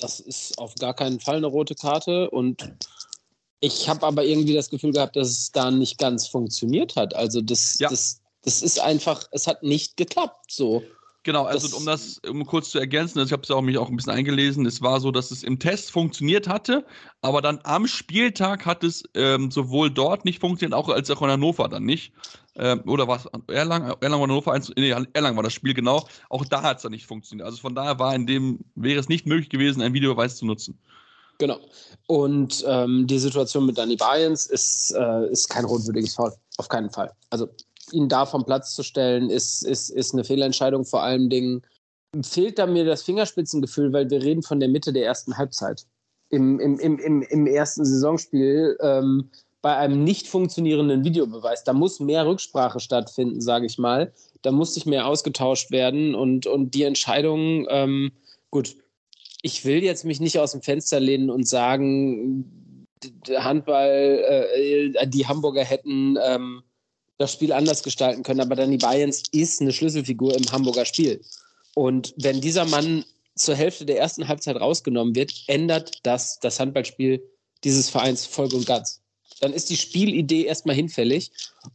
Das 0.00 0.20
ist 0.20 0.58
auf 0.58 0.74
gar 0.76 0.94
keinen 0.94 1.18
Fall 1.20 1.36
eine 1.36 1.46
rote 1.46 1.74
Karte 1.74 2.30
und 2.30 2.72
ich 3.60 3.88
habe 3.88 4.06
aber 4.06 4.24
irgendwie 4.24 4.54
das 4.54 4.70
Gefühl 4.70 4.92
gehabt, 4.92 5.16
dass 5.16 5.28
es 5.28 5.52
da 5.52 5.70
nicht 5.70 5.98
ganz 5.98 6.28
funktioniert 6.28 6.94
hat. 6.94 7.14
Also 7.14 7.40
das, 7.40 7.78
ja. 7.80 7.88
das, 7.88 8.20
das 8.42 8.62
ist 8.62 8.78
einfach, 8.78 9.26
es 9.32 9.46
hat 9.48 9.62
nicht 9.62 9.96
geklappt 9.96 10.52
so. 10.52 10.82
Genau, 11.28 11.44
also 11.44 11.68
das, 11.68 11.76
um 11.76 11.84
das 11.84 12.20
um 12.26 12.46
kurz 12.46 12.70
zu 12.70 12.78
ergänzen, 12.78 13.18
also 13.18 13.28
ich 13.28 13.32
habe 13.34 13.42
es 13.42 13.50
auch 13.50 13.60
mich 13.60 13.76
auch 13.76 13.90
ein 13.90 13.96
bisschen 13.96 14.14
eingelesen, 14.14 14.64
es 14.64 14.80
war 14.80 14.98
so, 14.98 15.10
dass 15.10 15.30
es 15.30 15.42
im 15.42 15.58
Test 15.58 15.90
funktioniert 15.90 16.48
hatte, 16.48 16.86
aber 17.20 17.42
dann 17.42 17.60
am 17.64 17.86
Spieltag 17.86 18.64
hat 18.64 18.82
es 18.82 19.04
ähm, 19.12 19.50
sowohl 19.50 19.90
dort 19.90 20.24
nicht 20.24 20.40
funktioniert, 20.40 20.72
auch 20.72 20.88
als 20.88 21.10
auch 21.10 21.20
in 21.20 21.28
Hannover 21.28 21.68
dann 21.68 21.84
nicht. 21.84 22.14
Ähm, 22.56 22.80
oder 22.86 23.08
was? 23.08 23.26
Erlangen, 23.48 23.92
Erlangen 24.00 24.22
oder 24.22 24.32
Hannover 24.32 24.54
1, 24.54 24.72
nee, 24.78 24.88
Erlangen 24.88 25.36
war 25.36 25.42
das 25.42 25.52
Spiel 25.52 25.74
genau. 25.74 26.08
Auch 26.30 26.46
da 26.46 26.62
hat 26.62 26.78
es 26.78 26.84
dann 26.84 26.92
nicht 26.92 27.04
funktioniert. 27.04 27.44
Also 27.44 27.58
von 27.58 27.74
daher 27.74 27.98
war 27.98 28.14
in 28.14 28.26
dem, 28.26 28.60
wäre 28.74 28.98
es 28.98 29.10
nicht 29.10 29.26
möglich 29.26 29.50
gewesen, 29.50 29.82
einen 29.82 29.92
Videobeweis 29.92 30.36
zu 30.36 30.46
nutzen. 30.46 30.78
Genau. 31.36 31.58
Und 32.06 32.64
ähm, 32.66 33.06
die 33.06 33.18
Situation 33.18 33.66
mit 33.66 33.76
Danny 33.76 33.96
Bayens 33.96 34.46
ist, 34.46 34.94
äh, 34.96 35.30
ist 35.30 35.50
kein 35.50 35.66
rotwürdiges 35.66 36.14
Foul. 36.14 36.32
Auf 36.56 36.70
keinen 36.70 36.90
Fall. 36.90 37.12
Also 37.28 37.50
ihn 37.92 38.08
da 38.08 38.26
vom 38.26 38.44
Platz 38.44 38.74
zu 38.74 38.82
stellen, 38.82 39.30
ist, 39.30 39.62
ist, 39.62 39.90
ist 39.90 40.12
eine 40.12 40.24
Fehlentscheidung. 40.24 40.84
Vor 40.84 41.02
allen 41.02 41.30
Dingen 41.30 41.62
fehlt 42.22 42.58
da 42.58 42.66
mir 42.66 42.84
das 42.84 43.02
Fingerspitzengefühl, 43.02 43.92
weil 43.92 44.10
wir 44.10 44.22
reden 44.22 44.42
von 44.42 44.60
der 44.60 44.68
Mitte 44.68 44.92
der 44.92 45.04
ersten 45.04 45.36
Halbzeit. 45.36 45.86
Im, 46.30 46.60
im, 46.60 46.78
im, 46.78 46.98
im, 46.98 47.22
im 47.22 47.46
ersten 47.46 47.84
Saisonspiel 47.84 48.76
ähm, 48.80 49.30
bei 49.62 49.76
einem 49.76 50.04
nicht 50.04 50.28
funktionierenden 50.28 51.04
Videobeweis. 51.04 51.64
Da 51.64 51.72
muss 51.72 52.00
mehr 52.00 52.26
Rücksprache 52.26 52.80
stattfinden, 52.80 53.40
sage 53.40 53.66
ich 53.66 53.78
mal. 53.78 54.12
Da 54.42 54.52
muss 54.52 54.74
sich 54.74 54.86
mehr 54.86 55.06
ausgetauscht 55.06 55.70
werden 55.70 56.14
und, 56.14 56.46
und 56.46 56.74
die 56.74 56.84
Entscheidung, 56.84 57.66
ähm, 57.70 58.12
gut, 58.50 58.76
ich 59.42 59.64
will 59.64 59.82
jetzt 59.82 60.04
mich 60.04 60.20
nicht 60.20 60.38
aus 60.38 60.52
dem 60.52 60.62
Fenster 60.62 61.00
lehnen 61.00 61.30
und 61.30 61.48
sagen, 61.48 62.86
Handball, 63.36 64.52
äh, 64.54 65.06
die 65.06 65.26
Hamburger 65.26 65.64
hätten 65.64 66.16
ähm, 66.22 66.62
das 67.18 67.32
Spiel 67.32 67.52
anders 67.52 67.82
gestalten 67.82 68.22
können. 68.22 68.40
Aber 68.40 68.56
Danny 68.56 68.78
Bayens 68.78 69.24
ist 69.32 69.60
eine 69.60 69.72
Schlüsselfigur 69.72 70.34
im 70.36 70.50
Hamburger 70.50 70.84
Spiel. 70.84 71.20
Und 71.74 72.14
wenn 72.16 72.40
dieser 72.40 72.64
Mann 72.64 73.04
zur 73.36 73.54
Hälfte 73.54 73.86
der 73.86 73.98
ersten 73.98 74.26
Halbzeit 74.26 74.56
rausgenommen 74.56 75.14
wird, 75.14 75.32
ändert 75.46 75.98
das 76.04 76.38
das 76.40 76.58
Handballspiel 76.58 77.22
dieses 77.64 77.90
Vereins 77.90 78.26
voll 78.26 78.52
und 78.52 78.66
ganz. 78.66 79.00
Dann 79.40 79.52
ist 79.52 79.70
die 79.70 79.76
Spielidee 79.76 80.44
erstmal 80.44 80.74
hinfällig 80.74 81.30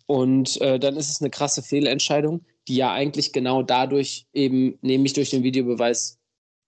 und 0.06 0.60
äh, 0.62 0.79
dann 0.79 0.97
ist 0.97 1.10
es 1.10 1.21
eine 1.21 1.29
krasse 1.29 1.62
Fehlentscheidung, 1.62 2.41
die 2.67 2.75
ja 2.75 2.91
eigentlich 2.91 3.32
genau 3.32 3.63
dadurch 3.63 4.25
eben, 4.34 4.77
nämlich 4.82 5.13
durch 5.13 5.29
den 5.29 5.43
Videobeweis, 5.43 6.17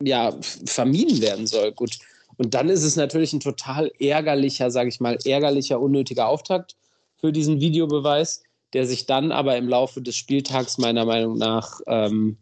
ja, 0.01 0.38
vermieden 0.65 1.21
werden 1.21 1.47
soll. 1.47 1.71
Gut. 1.71 1.97
Und 2.38 2.53
dann 2.53 2.69
ist 2.69 2.83
es 2.83 2.95
natürlich 2.95 3.33
ein 3.33 3.39
total 3.39 3.91
ärgerlicher, 3.99 4.71
sage 4.71 4.89
ich 4.89 4.99
mal, 4.99 5.17
ärgerlicher, 5.25 5.79
unnötiger 5.79 6.27
Auftakt 6.27 6.75
für 7.17 7.31
diesen 7.31 7.59
Videobeweis, 7.61 8.43
der 8.73 8.86
sich 8.86 9.06
dann 9.06 9.32
aber 9.32 9.58
im 9.58 9.67
Laufe 9.67 10.01
des 10.01 10.15
Spieltags 10.15 10.78
meiner 10.78 11.06
Meinung 11.06 11.38
nach, 11.38 11.80
ähm, 11.88 12.38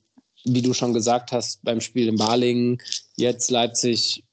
wie 0.46 0.62
du 0.62 0.74
schon 0.74 0.94
gesagt 0.94 1.32
hast, 1.32 1.64
beim 1.64 1.80
Spiel 1.80 2.08
in 2.08 2.18
Balingen, 2.18 2.80
jetzt 3.16 3.50
Leipzig 3.50 4.24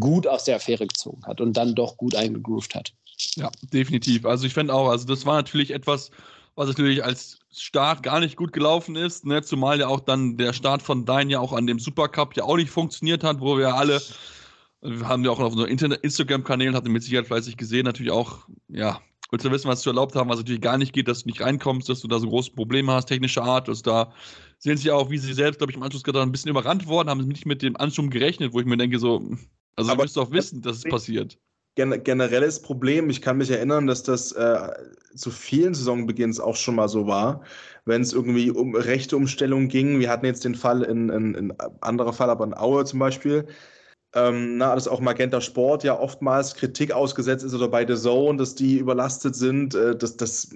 gut 0.00 0.26
aus 0.26 0.44
der 0.44 0.56
Affäre 0.56 0.86
gezogen 0.86 1.24
hat 1.26 1.40
und 1.40 1.56
dann 1.56 1.74
doch 1.74 1.96
gut 1.96 2.14
eingegroovt 2.14 2.74
hat. 2.74 2.92
Ja, 3.36 3.50
definitiv. 3.72 4.26
Also 4.26 4.46
ich 4.46 4.54
finde 4.54 4.74
auch, 4.74 4.88
also 4.88 5.06
das 5.06 5.24
war 5.24 5.36
natürlich 5.36 5.70
etwas, 5.70 6.10
was 6.54 6.68
natürlich 6.68 7.04
als 7.04 7.38
Start 7.52 8.02
gar 8.02 8.20
nicht 8.20 8.36
gut 8.36 8.52
gelaufen 8.52 8.96
ist, 8.96 9.24
ne? 9.24 9.42
zumal 9.42 9.78
ja 9.80 9.88
auch 9.88 10.00
dann 10.00 10.36
der 10.36 10.52
Start 10.52 10.82
von 10.82 11.04
Dein 11.04 11.30
ja 11.30 11.40
auch 11.40 11.52
an 11.52 11.66
dem 11.66 11.78
Supercup 11.78 12.36
ja 12.36 12.44
auch 12.44 12.56
nicht 12.56 12.70
funktioniert 12.70 13.24
hat, 13.24 13.40
wo 13.40 13.56
wir 13.56 13.74
alle, 13.74 14.00
wir 14.82 15.08
haben 15.08 15.24
ja 15.24 15.30
auch 15.30 15.40
auf 15.40 15.52
unseren 15.52 15.70
Instagram-Kanälen, 15.70 16.74
hatten 16.74 16.92
mit 16.92 17.02
Sicherheit 17.02 17.26
fleißig 17.26 17.56
gesehen, 17.56 17.84
natürlich 17.84 18.12
auch, 18.12 18.48
ja, 18.68 19.00
Willst 19.30 19.44
du 19.44 19.50
wissen, 19.50 19.68
was 19.68 19.82
du 19.82 19.90
erlaubt 19.90 20.14
haben, 20.14 20.30
was 20.30 20.38
natürlich 20.38 20.60
gar 20.60 20.78
nicht 20.78 20.92
geht, 20.92 21.08
dass 21.08 21.22
du 21.22 21.28
nicht 21.28 21.40
reinkommst, 21.40 21.88
dass 21.88 22.00
du 22.00 22.08
da 22.08 22.18
so 22.18 22.28
große 22.28 22.52
Probleme 22.52 22.92
hast, 22.92 23.06
technischer 23.06 23.42
Art, 23.42 23.68
dass 23.68 23.82
da 23.82 24.12
sehen 24.58 24.76
sie 24.76 24.90
auch, 24.90 25.10
wie 25.10 25.18
sie 25.18 25.32
selbst, 25.32 25.58
glaube 25.58 25.72
ich, 25.72 25.76
im 25.76 25.82
Anschluss 25.82 26.04
gerade 26.04 26.22
ein 26.22 26.32
bisschen 26.32 26.50
überrannt 26.50 26.86
worden, 26.86 27.10
haben 27.10 27.26
nicht 27.26 27.46
mit 27.46 27.62
dem 27.62 27.76
Ansturm 27.76 28.10
gerechnet, 28.10 28.52
wo 28.52 28.60
ich 28.60 28.66
mir 28.66 28.76
denke, 28.76 28.98
so, 28.98 29.22
also 29.76 29.90
Aber 29.90 29.98
du 29.98 30.02
müsst 30.04 30.16
doch 30.16 30.30
wissen, 30.30 30.62
dass 30.62 30.78
es 30.78 30.84
passiert. 30.84 31.38
Gen 31.74 32.02
generelles 32.04 32.62
Problem, 32.62 33.10
ich 33.10 33.20
kann 33.20 33.36
mich 33.36 33.50
erinnern, 33.50 33.86
dass 33.86 34.02
das 34.02 34.32
äh, 34.32 34.68
zu 35.14 35.30
vielen 35.30 35.74
Saisonbeginns 35.74 36.40
auch 36.40 36.56
schon 36.56 36.76
mal 36.76 36.88
so 36.88 37.06
war, 37.06 37.42
wenn 37.84 38.00
es 38.00 38.14
irgendwie 38.14 38.50
um 38.50 38.74
rechte 38.74 39.16
Umstellung 39.16 39.68
ging. 39.68 40.00
Wir 40.00 40.08
hatten 40.08 40.24
jetzt 40.24 40.44
den 40.46 40.54
Fall 40.54 40.82
in, 40.82 41.10
in, 41.10 41.34
in 41.34 41.52
anderer 41.82 42.14
Fall, 42.14 42.30
aber 42.30 42.44
in 42.44 42.54
Aue 42.54 42.86
zum 42.86 42.98
Beispiel, 42.98 43.46
ähm, 44.14 44.56
na, 44.56 44.74
dass 44.74 44.88
auch 44.88 45.00
Magenta 45.00 45.40
Sport 45.40 45.84
ja 45.84 45.98
oftmals 45.98 46.54
Kritik 46.54 46.92
ausgesetzt 46.92 47.44
ist 47.44 47.54
oder 47.54 47.68
bei 47.68 47.86
The 47.86 48.00
Zone, 48.00 48.38
dass 48.38 48.54
die 48.54 48.78
überlastet 48.78 49.36
sind. 49.36 49.74
Äh, 49.74 49.96
dass 49.96 50.16
das 50.16 50.48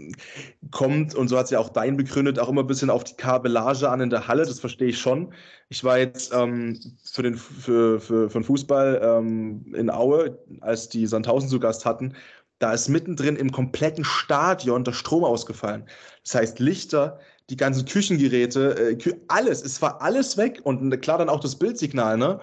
kommt, 0.70 1.14
und 1.14 1.28
so 1.28 1.36
hat 1.36 1.44
es 1.44 1.50
ja 1.50 1.58
auch 1.58 1.68
Dein 1.68 1.96
begründet, 1.96 2.38
auch 2.38 2.48
immer 2.48 2.62
ein 2.62 2.66
bisschen 2.66 2.90
auf 2.90 3.04
die 3.04 3.14
Kabellage 3.14 3.88
an 3.88 4.00
in 4.00 4.10
der 4.10 4.28
Halle. 4.28 4.46
Das 4.46 4.60
verstehe 4.60 4.88
ich 4.88 4.98
schon. 4.98 5.34
Ich 5.68 5.84
war 5.84 5.98
jetzt 5.98 6.32
ähm, 6.32 6.80
für, 7.04 7.22
den, 7.22 7.36
für, 7.36 8.00
für, 8.00 8.30
für 8.30 8.38
den 8.38 8.44
Fußball 8.44 9.00
ähm, 9.02 9.74
in 9.74 9.90
Aue, 9.90 10.38
als 10.60 10.88
die 10.88 11.06
Sandhausen 11.06 11.48
zu 11.48 11.60
Gast 11.60 11.84
hatten. 11.84 12.14
Da 12.60 12.72
ist 12.72 12.88
mittendrin 12.88 13.36
im 13.36 13.52
kompletten 13.52 14.04
Stadion 14.04 14.84
der 14.84 14.92
Strom 14.92 15.24
ausgefallen. 15.24 15.86
Das 16.24 16.34
heißt, 16.34 16.58
Lichter, 16.60 17.18
die 17.50 17.56
ganzen 17.56 17.84
Küchengeräte, 17.84 18.96
äh, 18.96 19.14
alles, 19.28 19.62
es 19.62 19.82
war 19.82 20.00
alles 20.00 20.36
weg 20.36 20.60
und 20.64 20.98
klar 21.00 21.18
dann 21.18 21.28
auch 21.28 21.40
das 21.40 21.56
Bildsignal, 21.56 22.16
ne? 22.16 22.40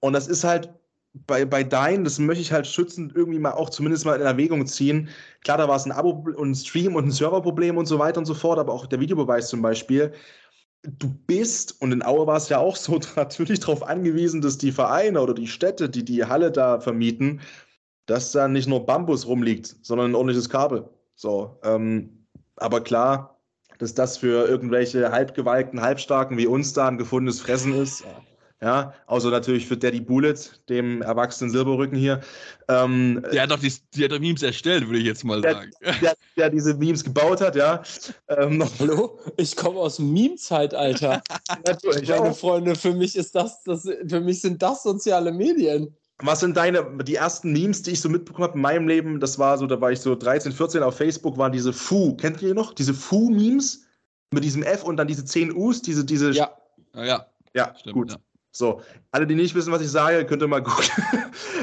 Und 0.00 0.12
das 0.12 0.28
ist 0.28 0.44
halt 0.44 0.72
bei, 1.26 1.44
bei 1.44 1.64
Dein, 1.64 2.04
das 2.04 2.18
möchte 2.18 2.42
ich 2.42 2.52
halt 2.52 2.66
schützend 2.66 3.14
irgendwie 3.14 3.38
mal 3.38 3.52
auch 3.52 3.70
zumindest 3.70 4.04
mal 4.04 4.16
in 4.16 4.26
Erwägung 4.26 4.66
ziehen. 4.66 5.08
Klar, 5.42 5.58
da 5.58 5.68
war 5.68 5.76
es 5.76 5.86
ein 5.86 5.92
Abo 5.92 6.10
und 6.10 6.50
ein 6.50 6.54
Stream 6.54 6.94
und 6.94 7.06
ein 7.06 7.10
Serverproblem 7.10 7.76
und 7.76 7.86
so 7.86 7.98
weiter 7.98 8.18
und 8.18 8.26
so 8.26 8.34
fort, 8.34 8.58
aber 8.58 8.72
auch 8.72 8.86
der 8.86 9.00
Videobeweis 9.00 9.48
zum 9.48 9.62
Beispiel. 9.62 10.12
Du 10.82 11.08
bist, 11.26 11.80
und 11.80 11.92
in 11.92 12.04
Aue 12.04 12.26
war 12.26 12.36
es 12.36 12.48
ja 12.48 12.58
auch 12.58 12.76
so, 12.76 13.00
natürlich 13.16 13.60
darauf 13.60 13.82
angewiesen, 13.82 14.40
dass 14.40 14.58
die 14.58 14.72
Vereine 14.72 15.20
oder 15.20 15.34
die 15.34 15.48
Städte, 15.48 15.88
die 15.88 16.04
die 16.04 16.24
Halle 16.24 16.52
da 16.52 16.80
vermieten, 16.80 17.40
dass 18.06 18.32
da 18.32 18.48
nicht 18.48 18.68
nur 18.68 18.86
Bambus 18.86 19.26
rumliegt, 19.26 19.76
sondern 19.82 20.12
ein 20.12 20.14
ordentliches 20.14 20.48
Kabel. 20.48 20.88
So, 21.14 21.58
ähm, 21.64 22.26
aber 22.56 22.80
klar, 22.80 23.38
dass 23.78 23.94
das 23.94 24.18
für 24.18 24.48
irgendwelche 24.48 25.10
halbgewalkten, 25.10 25.80
halbstarken 25.80 26.36
wie 26.36 26.46
uns 26.46 26.72
da 26.72 26.88
ein 26.88 26.98
gefundenes 26.98 27.40
Fressen 27.40 27.74
ist, 27.74 28.00
Ja, 28.00 28.22
außer 28.60 29.30
natürlich 29.30 29.66
für 29.66 29.76
Daddy 29.76 30.00
Bullet, 30.00 30.34
dem 30.68 31.02
erwachsenen 31.02 31.50
Silberrücken 31.50 31.96
hier. 31.96 32.20
Ähm, 32.68 33.24
der 33.32 33.42
hat 33.42 33.50
doch 33.50 33.60
die, 33.60 33.72
die 33.94 34.04
hat 34.04 34.12
doch 34.12 34.18
Memes 34.18 34.42
erstellt, 34.42 34.86
würde 34.86 34.98
ich 34.98 35.04
jetzt 35.04 35.24
mal 35.24 35.40
der, 35.40 35.52
sagen. 35.52 35.70
Der, 36.02 36.14
der, 36.36 36.50
diese 36.50 36.74
Memes 36.74 37.04
gebaut 37.04 37.40
hat, 37.40 37.54
ja. 37.54 37.82
Ähm, 38.28 38.64
Hallo? 38.80 39.20
Ich 39.36 39.54
komme 39.54 39.78
aus 39.78 39.96
dem 39.96 40.12
Meme-Zeitalter. 40.12 41.22
Meine 42.08 42.34
Freunde, 42.34 42.74
für 42.74 42.92
mich 42.92 43.16
ist 43.16 43.34
das, 43.34 43.62
das, 43.62 43.88
für 44.08 44.20
mich 44.20 44.40
sind 44.40 44.60
das 44.60 44.82
soziale 44.82 45.32
Medien. 45.32 45.94
Was 46.20 46.40
sind 46.40 46.56
deine, 46.56 46.84
die 47.04 47.14
ersten 47.14 47.52
Memes, 47.52 47.82
die 47.82 47.92
ich 47.92 48.00
so 48.00 48.08
mitbekommen 48.08 48.48
habe 48.48 48.56
in 48.56 48.62
meinem 48.62 48.88
Leben? 48.88 49.20
Das 49.20 49.38
war 49.38 49.56
so, 49.56 49.66
da 49.66 49.80
war 49.80 49.92
ich 49.92 50.00
so 50.00 50.16
13, 50.16 50.50
14 50.50 50.82
auf 50.82 50.96
Facebook, 50.96 51.38
waren 51.38 51.52
diese 51.52 51.72
Fu. 51.72 52.16
Kennt 52.16 52.42
ihr 52.42 52.54
noch? 52.54 52.74
Diese 52.74 52.92
Fu-Memes? 52.92 53.84
Mit 54.30 54.44
diesem 54.44 54.62
F 54.62 54.84
und 54.84 54.96
dann 54.96 55.06
diese 55.06 55.24
10 55.24 55.56
U's, 55.56 55.80
diese, 55.80 56.04
diese. 56.04 56.32
Ja. 56.32 56.50
Ja, 56.94 57.26
ja. 57.54 57.74
Stimmt, 57.78 57.94
gut. 57.94 58.10
Ja. 58.10 58.18
So, 58.50 58.80
alle, 59.10 59.26
die 59.26 59.34
nicht 59.34 59.54
wissen, 59.54 59.72
was 59.72 59.82
ich 59.82 59.90
sage, 59.90 60.24
könnt 60.26 60.42
ihr 60.42 60.48
mal 60.48 60.62
gucken. 60.62 60.90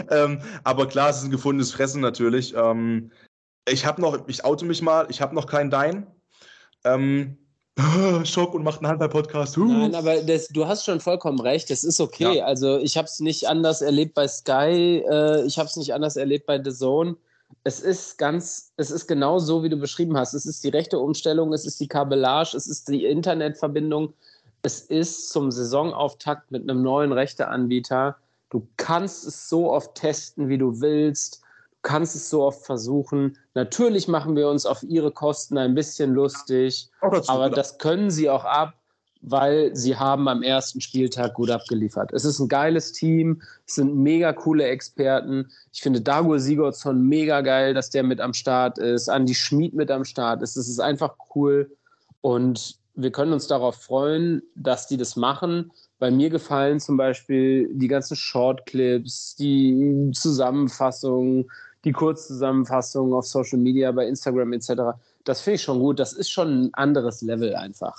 ähm, 0.10 0.42
aber 0.64 0.88
klar, 0.88 1.10
es 1.10 1.18
ist 1.18 1.26
ein 1.26 1.32
gefundenes 1.32 1.72
Fressen 1.72 2.02
natürlich. 2.02 2.54
Ähm, 2.56 3.12
ich 3.68 3.86
habe 3.86 4.02
noch, 4.02 4.28
ich 4.28 4.46
oute 4.46 4.66
mich 4.66 4.82
mal, 4.82 5.08
ich 5.10 5.22
habe 5.22 5.36
noch 5.36 5.48
keinen 5.48 5.72
Dein. 5.72 6.08
Ähm, 6.84 7.38
Schock 8.24 8.54
und 8.54 8.64
macht 8.64 8.80
einen 8.80 8.88
Handball-Podcast. 8.88 9.58
Uh. 9.58 9.66
Nein, 9.66 9.96
aber 9.96 10.22
das, 10.22 10.48
du 10.48 10.66
hast 10.66 10.86
schon 10.86 11.02
vollkommen 11.02 11.40
recht. 11.40 11.70
Das 11.70 11.84
ist 11.84 12.00
okay. 12.00 12.38
Ja. 12.38 12.46
Also 12.46 12.78
ich 12.78 12.96
habe 12.96 13.06
es 13.06 13.20
nicht 13.20 13.48
anders 13.48 13.82
erlebt 13.82 14.14
bei 14.14 14.28
Sky. 14.28 15.04
Äh, 15.10 15.46
ich 15.46 15.58
habe 15.58 15.68
es 15.68 15.76
nicht 15.76 15.94
anders 15.94 16.16
erlebt 16.16 16.46
bei 16.46 16.62
The 16.64 16.72
Zone. 16.72 17.18
Es 17.64 17.80
ist 17.80 18.18
ganz, 18.18 18.72
es 18.78 18.92
ist 18.92 19.08
genau 19.08 19.40
so, 19.40 19.64
wie 19.64 19.70
du 19.70 19.78
beschrieben 19.78 20.18
hast. 20.18 20.34
Es 20.34 20.46
ist 20.46 20.64
die 20.64 20.70
rechte 20.70 21.00
Umstellung, 21.00 21.52
es 21.52 21.66
ist 21.66 21.80
die 21.80 21.88
Kabellage, 21.88 22.56
es 22.56 22.68
ist 22.68 22.88
die 22.88 23.06
Internetverbindung 23.06 24.14
es 24.66 24.80
ist 24.80 25.30
zum 25.30 25.52
Saisonauftakt 25.52 26.52
mit 26.52 26.64
einem 26.64 26.82
neuen 26.82 27.12
Rechteanbieter. 27.12 28.16
Du 28.50 28.68
kannst 28.78 29.28
es 29.28 29.48
so 29.48 29.72
oft 29.72 29.94
testen, 29.94 30.50
wie 30.50 30.58
du 30.58 30.82
willst. 30.82 31.42
Du 31.44 31.90
kannst 31.90 32.16
es 32.16 32.32
so 32.32 32.44
oft 32.44 32.66
versuchen. 32.66 33.38
Natürlich 33.54 34.08
machen 34.08 34.36
wir 34.36 34.50
uns 34.50 34.66
auf 34.66 34.82
ihre 34.82 35.12
Kosten 35.12 35.60
ein 35.60 35.76
bisschen 35.76 36.16
lustig, 36.16 36.90
dazu, 37.00 37.32
aber 37.32 37.52
das 37.52 37.78
können 37.78 38.10
sie 38.10 38.28
auch 38.28 38.44
ab, 38.44 38.74
weil 39.22 39.76
sie 39.76 39.96
haben 39.96 40.28
am 40.28 40.42
ersten 40.42 40.82
Spieltag 40.82 41.36
gut 41.36 41.52
abgeliefert. 41.52 42.12
Es 42.12 42.26
ist 42.26 42.40
ein 42.40 42.48
geiles 42.48 42.92
Team, 42.92 43.44
es 43.68 43.76
sind 43.76 43.96
mega 43.96 44.34
coole 44.34 44.64
Experten. 44.64 45.48
Ich 45.74 45.84
finde 45.84 46.02
Dagur 46.02 46.40
Sigurdsson 46.40 47.04
mega 47.04 47.42
geil, 47.42 47.76
dass 47.76 47.92
der 47.92 48.02
mit 48.02 48.20
am 48.20 48.34
Start 48.34 48.80
ist, 48.80 49.10
Andy 49.10 49.36
Schmid 49.36 49.76
mit 49.76 49.92
am 49.92 50.06
Start 50.06 50.42
ist. 50.42 50.58
Es 50.58 50.68
ist 50.68 50.80
einfach 50.80 51.14
cool 51.36 51.70
und 52.22 52.80
wir 52.96 53.12
können 53.12 53.34
uns 53.34 53.48
darauf 53.48 53.76
freuen, 53.76 54.42
dass 54.56 54.88
die 54.88 54.98
das 54.98 55.16
machen. 55.16 55.72
Bei 56.00 56.12
mir 56.12 56.30
gefallen 56.30 56.80
zum 56.80 56.98
Beispiel 56.98 57.70
die 57.74 57.88
ganzen 57.88 58.16
Shortclips, 58.16 59.36
die 59.36 60.12
Zusammenfassungen, 60.14 61.50
die 61.84 61.92
Kurzzusammenfassungen 61.92 63.14
auf 63.14 63.26
Social 63.26 63.60
Media, 63.60 63.92
bei 63.92 64.08
Instagram 64.08 64.54
etc. 64.54 64.98
Das 65.24 65.42
finde 65.42 65.56
ich 65.56 65.62
schon 65.62 65.80
gut. 65.80 66.00
Das 66.00 66.14
ist 66.14 66.30
schon 66.30 66.66
ein 66.66 66.74
anderes 66.74 67.22
Level 67.22 67.56
einfach. 67.56 67.98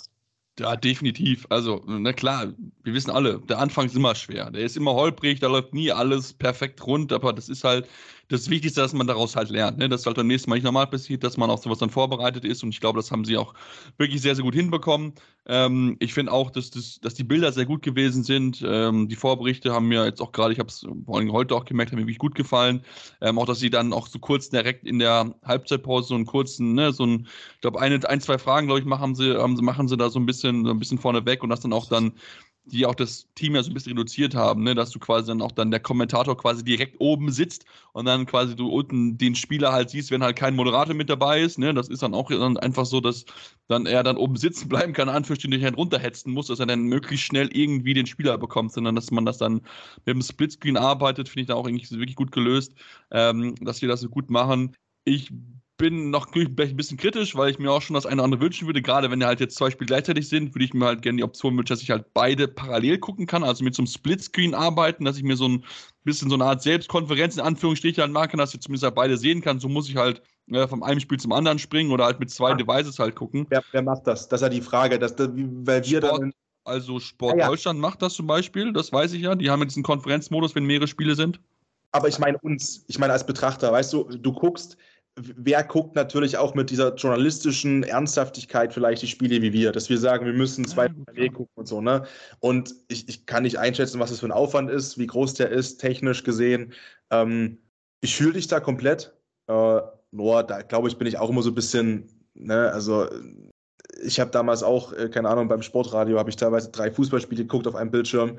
Ja, 0.59 0.75
definitiv. 0.75 1.47
Also, 1.51 1.83
na 1.87 2.15
klar, 2.15 2.55
wir 2.83 2.95
wissen 2.95 3.11
alle, 3.11 3.41
der 3.41 3.59
Anfang 3.59 3.87
ist 3.87 3.97
immer 3.97 4.15
schwer. 4.15 4.51
Der 4.51 4.63
ist 4.63 4.77
immer 4.77 4.95
holprig, 4.95 5.39
da 5.41 5.49
läuft 5.49 5.75
nie 5.75 5.93
alles 5.93 6.33
perfekt 6.33 6.87
rund, 6.87 7.13
aber 7.13 7.35
das 7.35 7.51
ist 7.51 7.63
halt 7.63 7.87
das 8.29 8.51
Wichtigste, 8.51 8.81
dass 8.81 8.93
man 8.93 9.07
daraus 9.07 9.37
halt 9.37 9.51
lernt. 9.51 9.79
Ne? 9.79 9.89
Dass 9.89 10.07
halt 10.07 10.17
beim 10.17 10.27
nächsten 10.27 10.51
Mal 10.51 10.57
nicht 10.57 10.65
normal 10.65 10.87
passiert, 10.87 11.23
dass 11.23 11.37
man 11.37 11.51
auf 11.51 11.63
sowas 11.63 11.79
dann 11.79 11.91
vorbereitet 11.91 12.45
ist. 12.45 12.63
Und 12.63 12.71
ich 12.71 12.81
glaube, 12.81 12.99
das 12.99 13.11
haben 13.11 13.25
sie 13.25 13.37
auch 13.37 13.55
wirklich 13.99 14.21
sehr, 14.21 14.35
sehr 14.35 14.45
gut 14.45 14.55
hinbekommen. 14.55 15.13
Ähm, 15.47 15.97
ich 16.01 16.13
finde 16.13 16.33
auch, 16.33 16.51
dass, 16.51 16.71
das, 16.71 16.99
dass 17.01 17.15
die 17.15 17.25
Bilder 17.25 17.53
sehr 17.53 17.67
gut 17.67 17.83
gewesen 17.83 18.25
sind. 18.25 18.65
Ähm, 18.67 19.09
die 19.09 19.15
Vorberichte 19.15 19.73
haben 19.73 19.87
mir 19.87 20.05
jetzt 20.05 20.21
auch 20.21 20.33
gerade, 20.33 20.53
ich 20.53 20.59
habe 20.59 20.69
es 20.69 20.87
vor 21.05 21.19
allem 21.19 21.33
heute 21.33 21.55
auch 21.55 21.65
gemerkt, 21.65 21.93
haben 21.93 21.99
mir 21.99 22.03
wirklich 22.03 22.19
gut 22.19 22.35
gefallen. 22.35 22.83
Ähm, 23.21 23.39
auch, 23.39 23.47
dass 23.47 23.61
sie 23.61 23.71
dann 23.71 23.93
auch 23.93 24.09
so 24.09 24.19
kurz 24.19 24.51
direkt 24.51 24.87
in 24.87 24.99
der 24.99 25.35
Halbzeitpause 25.45 26.09
so 26.09 26.15
einen 26.15 26.27
kurzen, 26.27 26.75
ne, 26.75 26.93
so 26.93 27.05
ein, 27.05 27.29
ich 27.55 27.61
glaube, 27.61 27.81
eine, 27.81 28.01
ein, 28.09 28.21
zwei 28.21 28.39
Fragen, 28.39 28.67
glaube 28.67 28.81
ich, 28.81 28.87
machen 28.87 29.15
sie, 29.15 29.37
haben 29.37 29.57
sie, 29.57 29.63
machen 29.63 29.87
sie 29.87 29.97
da 29.97 30.11
so 30.11 30.19
ein 30.19 30.27
bisschen, 30.27 30.65
so 30.65 30.73
ein 30.73 30.79
bisschen 30.79 30.99
vorne 30.99 31.25
weg 31.27 31.43
und 31.45 31.51
das 31.51 31.61
dann 31.61 31.73
auch 31.73 31.87
dann 31.89 32.13
die 32.67 32.85
auch 32.85 32.95
das 32.95 33.29
Team 33.35 33.55
ja 33.55 33.63
so 33.63 33.71
ein 33.71 33.75
bisschen 33.75 33.93
reduziert 33.93 34.35
haben, 34.35 34.65
ne? 34.65 34.75
dass 34.75 34.91
du 34.91 34.99
quasi 34.99 35.29
dann 35.29 35.41
auch 35.41 35.53
dann 35.53 35.71
der 35.71 35.81
Kommentator 35.81 36.37
quasi 36.37 36.65
direkt 36.65 36.97
oben 36.99 37.31
sitzt 37.31 37.65
und 37.93 38.07
dann 38.07 38.27
quasi 38.27 38.57
du 38.57 38.69
unten 38.69 39.17
den 39.17 39.35
Spieler 39.37 39.73
halt 39.73 39.91
siehst, 39.91 40.11
wenn 40.11 40.23
halt 40.23 40.37
kein 40.37 40.57
Moderator 40.57 40.95
mit 40.95 41.09
dabei 41.09 41.41
ist. 41.41 41.59
Ne? 41.59 41.73
Das 41.75 41.89
ist 41.89 42.03
dann 42.03 42.15
auch 42.15 42.29
dann 42.29 42.57
einfach 42.57 42.85
so, 42.85 43.01
dass 43.01 43.25
dann 43.69 43.87
er 43.87 44.03
dann 44.03 44.17
oben 44.17 44.37
sitzen 44.37 44.69
bleiben 44.69 44.93
kann, 44.93 45.09
Anführungsstrichen 45.09 45.61
nicht 45.61 45.77
runterhetzen 45.77 46.33
muss, 46.33 46.49
dass 46.49 46.59
er 46.59 46.67
dann 46.67 46.83
möglichst 46.83 47.27
schnell 47.27 47.49
irgendwie 47.53 47.95
den 47.95 48.07
Spieler 48.07 48.37
bekommt, 48.37 48.73
sondern 48.73 48.97
dass 48.97 49.11
man 49.11 49.25
das 49.25 49.39
dann 49.39 49.55
mit 50.05 50.09
dem 50.09 50.23
Splitscreen 50.23 50.77
arbeitet, 50.77 51.29
finde 51.29 51.43
ich 51.43 51.49
da 51.49 51.55
auch 51.55 51.67
eigentlich 51.67 51.91
wirklich 51.93 52.17
gut 52.17 52.33
gelöst, 52.33 52.75
ähm, 53.13 53.55
dass 53.61 53.81
wir 53.81 53.89
das 53.89 54.01
so 54.01 54.09
gut 54.09 54.31
machen. 54.31 54.75
Ich 55.05 55.31
bin 55.77 56.11
noch 56.11 56.35
ein 56.35 56.55
bisschen 56.55 56.97
kritisch, 56.97 57.37
weil 57.37 57.51
ich 57.51 57.59
mir 57.59 57.71
auch 57.71 57.83
schon 57.83 57.95
das 57.95 58.07
eine 58.07 58.17
oder 58.17 58.25
andere 58.25 58.41
wünschen 58.41 58.67
würde. 58.67 58.83
Gerade 58.83 59.11
wenn 59.11 59.21
ja 59.21 59.27
halt 59.27 59.41
jetzt 59.41 59.57
zwei 59.57 59.71
Spiele 59.71 59.87
gleichzeitig 59.87 60.29
sind, 60.29 60.55
würde 60.55 60.65
ich 60.65 60.75
mir 60.75 60.87
halt 60.87 61.03
gerne 61.03 61.19
die 61.19 61.25
Option 61.25 61.57
wünschen, 61.57 61.75
dass 61.75 61.83
ich 61.83 61.91
halt 61.91 62.07
beide 62.15 62.49
parallel 62.49 62.99
gucken 62.99 63.27
kann, 63.27 63.45
also 63.45 63.63
mit 63.63 63.75
so 63.75 63.83
einem 63.83 63.89
Splitscreen 63.89 64.55
arbeiten, 64.55 65.05
dass 65.05 65.19
ich 65.19 65.23
mir 65.23 65.37
so 65.37 65.49
ein 65.49 65.65
bisschen 66.05 66.31
so 66.31 66.37
eine 66.37 66.45
Art 66.45 66.63
Selbstkonferenz 66.63 67.37
in 67.37 67.43
Anführungsstrichen 67.43 68.01
halt 68.03 68.13
machen 68.13 68.31
kann, 68.31 68.39
dass 68.39 68.55
ich 68.55 68.61
zumindest 68.61 68.85
halt 68.85 68.95
beide 68.95 69.17
sehen 69.17 69.43
kann. 69.43 69.59
So 69.59 69.69
muss 69.69 69.89
ich 69.89 69.97
halt 69.97 70.23
äh, 70.51 70.67
vom 70.67 70.83
einen 70.83 71.01
Spiel 71.01 71.19
zum 71.19 71.33
anderen 71.33 71.59
springen 71.59 71.91
oder 71.91 72.05
halt 72.05 72.21
mit 72.21 72.31
zwei. 72.31 72.55
Devices 72.55 72.99
halt 72.99 73.15
gucken. 73.15 73.47
Wer, 73.51 73.63
wer, 73.73 73.83
macht 73.83 74.07
das? 74.07 74.29
Das 74.29 74.41
ist 74.41 74.45
ja 74.45 74.49
die 74.49 74.63
Frage, 74.63 74.99
dass, 74.99 75.19
weil 75.19 75.85
wir 75.85 76.03
Sport, 76.03 76.23
dann. 76.23 76.33
Also 76.65 77.01
Sport 77.01 77.39
ja. 77.39 77.49
Deutschland 77.49 77.81
macht 77.81 78.03
das 78.03 78.15
zum 78.15 78.27
Beispiel, 78.27 78.73
das 78.73 78.93
weiß 78.93 79.13
ich 79.13 79.23
ja. 79.23 79.35
Die 79.35 79.51
haben 79.51 79.61
ja 79.61 79.67
diesen 79.67 79.83
Konferenzmodus, 79.83 80.55
wenn 80.55 80.65
mehrere 80.65 80.89
Spiele 80.89 81.15
sind. 81.15 81.41
Aber 81.93 82.09
ich 82.09 82.19
meine 82.19 82.39
uns, 82.39 82.85
ich 82.89 82.99
meine 82.99 83.13
als 83.13 83.25
Betrachter, 83.25 83.73
weißt 83.73 83.93
du, 83.93 84.05
du 84.05 84.33
guckst, 84.33 84.77
wer 85.17 85.65
guckt 85.65 85.97
natürlich 85.97 86.37
auch 86.37 86.55
mit 86.55 86.71
dieser 86.71 86.95
journalistischen 86.95 87.83
Ernsthaftigkeit 87.83 88.75
vielleicht 88.75 89.03
die 89.03 89.07
Spiele 89.07 89.41
wie 89.41 89.53
wir, 89.53 89.73
dass 89.73 89.89
wir 89.89 89.99
sagen, 89.99 90.27
wir 90.27 90.35
müssen 90.35 90.67
zwei 90.67 90.89
ja, 91.15 91.29
gucken 91.29 91.53
und 91.55 91.67
so, 91.67 91.81
ne? 91.81 92.05
Und 92.41 92.75
ich, 92.89 93.09
ich 93.09 93.25
kann 93.27 93.45
nicht 93.45 93.59
einschätzen, 93.59 93.99
was 93.99 94.11
das 94.11 94.21
für 94.21 94.27
ein 94.27 94.33
Aufwand 94.33 94.71
ist, 94.71 94.99
wie 94.99 95.07
groß 95.07 95.35
der 95.35 95.49
ist, 95.49 95.79
technisch 95.79 96.23
gesehen. 96.23 96.75
Ähm, 97.11 97.59
ich 98.03 98.15
fühle 98.15 98.35
dich 98.35 98.47
da 98.47 98.61
komplett. 98.61 99.15
Äh, 99.49 99.81
nur, 100.11 100.43
da 100.43 100.63
glaube 100.63 100.89
ich, 100.89 100.99
bin 100.99 101.07
ich 101.07 101.19
auch 101.19 101.31
immer 101.31 101.43
so 101.43 101.51
ein 101.51 101.55
bisschen, 101.55 102.09
ne, 102.35 102.71
also 102.71 103.09
ich 104.03 104.21
habe 104.21 104.31
damals 104.31 104.63
auch, 104.63 104.93
äh, 104.93 105.09
keine 105.09 105.31
Ahnung, 105.31 105.49
beim 105.49 105.63
Sportradio 105.63 106.19
habe 106.19 106.29
ich 106.29 106.37
teilweise 106.37 106.71
drei 106.71 106.91
Fußballspiele 106.91 107.45
geguckt 107.45 107.67
auf 107.67 107.75
einem 107.75 107.91
Bildschirm 107.91 108.39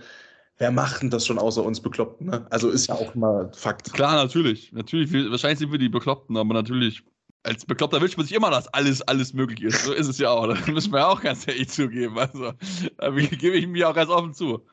wer 0.58 0.72
macht 0.72 1.02
denn 1.02 1.10
das 1.10 1.26
schon 1.26 1.40
außer 1.40 1.64
uns 1.64 1.80
Bekloppten? 1.82 2.28
Ne? 2.28 2.46
Also 2.50 2.70
ist 2.70 2.88
ja 2.88 2.96
auch 2.96 3.16
mal 3.16 3.52
Fakt. 3.54 3.94
Klar, 3.94 4.16
natürlich. 4.16 4.72
Natürlich, 4.72 5.12
wahrscheinlich 5.32 5.60
sind 5.60 5.72
wir 5.72 5.80
die 5.80 5.90
Bekloppten, 5.90 6.38
aber 6.38 6.54
natürlich, 6.54 7.04
als 7.44 7.66
Bekloppter 7.66 8.02
wünscht 8.02 8.18
man 8.18 8.26
sich 8.26 8.36
immer, 8.36 8.52
dass 8.52 8.68
alles, 8.74 9.02
alles 9.04 9.34
möglich 9.34 9.62
ist. 9.62 9.86
So 9.86 9.94
ist 9.94 10.08
es 10.08 10.18
ja 10.18 10.30
auch. 10.30 10.48
Das 10.48 10.68
müssen 10.68 10.92
wir 10.92 11.00
ja 11.00 11.08
auch 11.08 11.22
ganz 11.22 11.48
ehrlich 11.48 11.70
zugeben. 11.70 12.18
Also, 12.18 12.54
da 12.98 13.10
gebe 13.12 13.58
ich 13.58 13.68
mir 13.68 13.90
auch 13.90 13.96
ganz 13.96 14.10
offen 14.10 14.34
zu. 14.34 14.66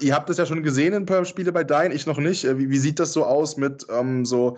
Ihr 0.00 0.14
habt 0.14 0.28
das 0.28 0.38
ja 0.38 0.46
schon 0.46 0.62
gesehen 0.62 0.92
in 0.92 1.02
ein 1.02 1.06
paar 1.06 1.24
Spiele 1.24 1.52
bei 1.52 1.64
Dein, 1.64 1.90
ich 1.90 2.06
noch 2.06 2.18
nicht. 2.18 2.44
Äh, 2.44 2.58
wie, 2.58 2.70
wie 2.70 2.78
sieht 2.78 3.00
das 3.00 3.12
so 3.12 3.24
aus 3.24 3.56
mit 3.56 3.86
ähm, 3.90 4.24
so 4.24 4.56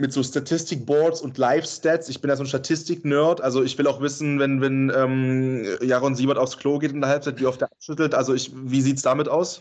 mit 0.00 0.12
so 0.12 0.22
Statistikboards 0.22 1.20
und 1.20 1.38
Live-Stats. 1.38 2.08
Ich 2.08 2.20
bin 2.20 2.28
ja 2.28 2.36
so 2.36 2.44
ein 2.44 2.46
Statistik-Nerd, 2.46 3.40
also 3.40 3.64
ich 3.64 3.76
will 3.76 3.88
auch 3.88 4.00
wissen, 4.00 4.38
wenn, 4.38 4.60
wenn 4.60 4.92
ähm, 4.94 5.66
Jaron 5.82 6.14
Siebert 6.14 6.38
aufs 6.38 6.56
Klo 6.56 6.78
geht 6.78 6.92
in 6.92 7.00
der 7.00 7.10
Halbzeit, 7.10 7.40
wie 7.40 7.46
oft 7.46 7.60
er 7.62 7.72
abschüttelt. 7.72 8.14
Also 8.14 8.32
ich, 8.32 8.52
wie 8.54 8.80
sieht 8.80 8.98
es 8.98 9.02
damit 9.02 9.28
aus? 9.28 9.60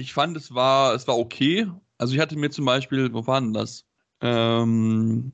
Ich 0.00 0.12
fand, 0.12 0.36
es 0.36 0.54
war, 0.54 0.94
es 0.94 1.06
war 1.06 1.18
okay. 1.18 1.66
Also 1.98 2.14
ich 2.14 2.20
hatte 2.20 2.36
mir 2.36 2.50
zum 2.50 2.64
Beispiel, 2.64 3.12
wo 3.12 3.26
war 3.26 3.40
denn 3.40 3.52
das? 3.52 3.84
Ähm, 4.20 5.32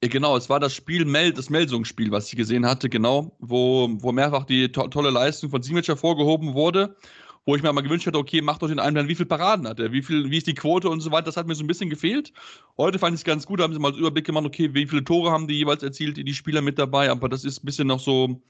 genau, 0.00 0.36
es 0.36 0.48
war 0.48 0.60
das 0.60 0.74
Spiel, 0.74 1.04
Mel 1.04 1.32
das 1.32 1.50
Melsungsspiel, 1.50 2.10
was 2.10 2.28
ich 2.28 2.36
gesehen 2.36 2.66
hatte, 2.66 2.88
genau, 2.88 3.36
wo, 3.38 3.88
wo 3.90 4.12
mehrfach 4.12 4.44
die 4.44 4.70
to 4.72 4.88
tolle 4.88 5.10
Leistung 5.10 5.50
von 5.50 5.62
Simic 5.62 5.88
hervorgehoben 5.88 6.54
wurde, 6.54 6.96
wo 7.44 7.54
ich 7.54 7.62
mir 7.62 7.72
mal 7.72 7.82
gewünscht 7.82 8.06
hätte, 8.06 8.18
okay, 8.18 8.40
macht 8.40 8.62
doch 8.62 8.68
den 8.68 8.78
einen, 8.80 9.08
wie 9.08 9.14
viele 9.14 9.26
Paraden 9.26 9.68
hat 9.68 9.78
er, 9.78 9.92
wie, 9.92 10.02
viel, 10.02 10.30
wie 10.30 10.38
ist 10.38 10.46
die 10.46 10.54
Quote 10.54 10.88
und 10.88 11.00
so 11.00 11.12
weiter, 11.12 11.26
das 11.26 11.36
hat 11.36 11.46
mir 11.46 11.54
so 11.54 11.64
ein 11.64 11.68
bisschen 11.68 11.90
gefehlt. 11.90 12.32
Heute 12.76 12.98
fand 12.98 13.14
ich 13.14 13.20
es 13.20 13.24
ganz 13.24 13.46
gut, 13.46 13.60
da 13.60 13.64
haben 13.64 13.72
sie 13.72 13.78
mal 13.78 13.88
einen 13.88 13.98
Überblick 13.98 14.26
gemacht, 14.26 14.44
okay, 14.44 14.74
wie 14.74 14.86
viele 14.86 15.04
Tore 15.04 15.30
haben 15.30 15.48
die 15.48 15.58
jeweils 15.58 15.82
erzielt, 15.82 16.16
die 16.16 16.34
Spieler 16.34 16.62
mit 16.62 16.78
dabei, 16.78 17.10
aber 17.10 17.28
das 17.28 17.44
ist 17.44 17.62
ein 17.62 17.66
bisschen 17.66 17.86
noch 17.86 18.00
so, 18.00 18.42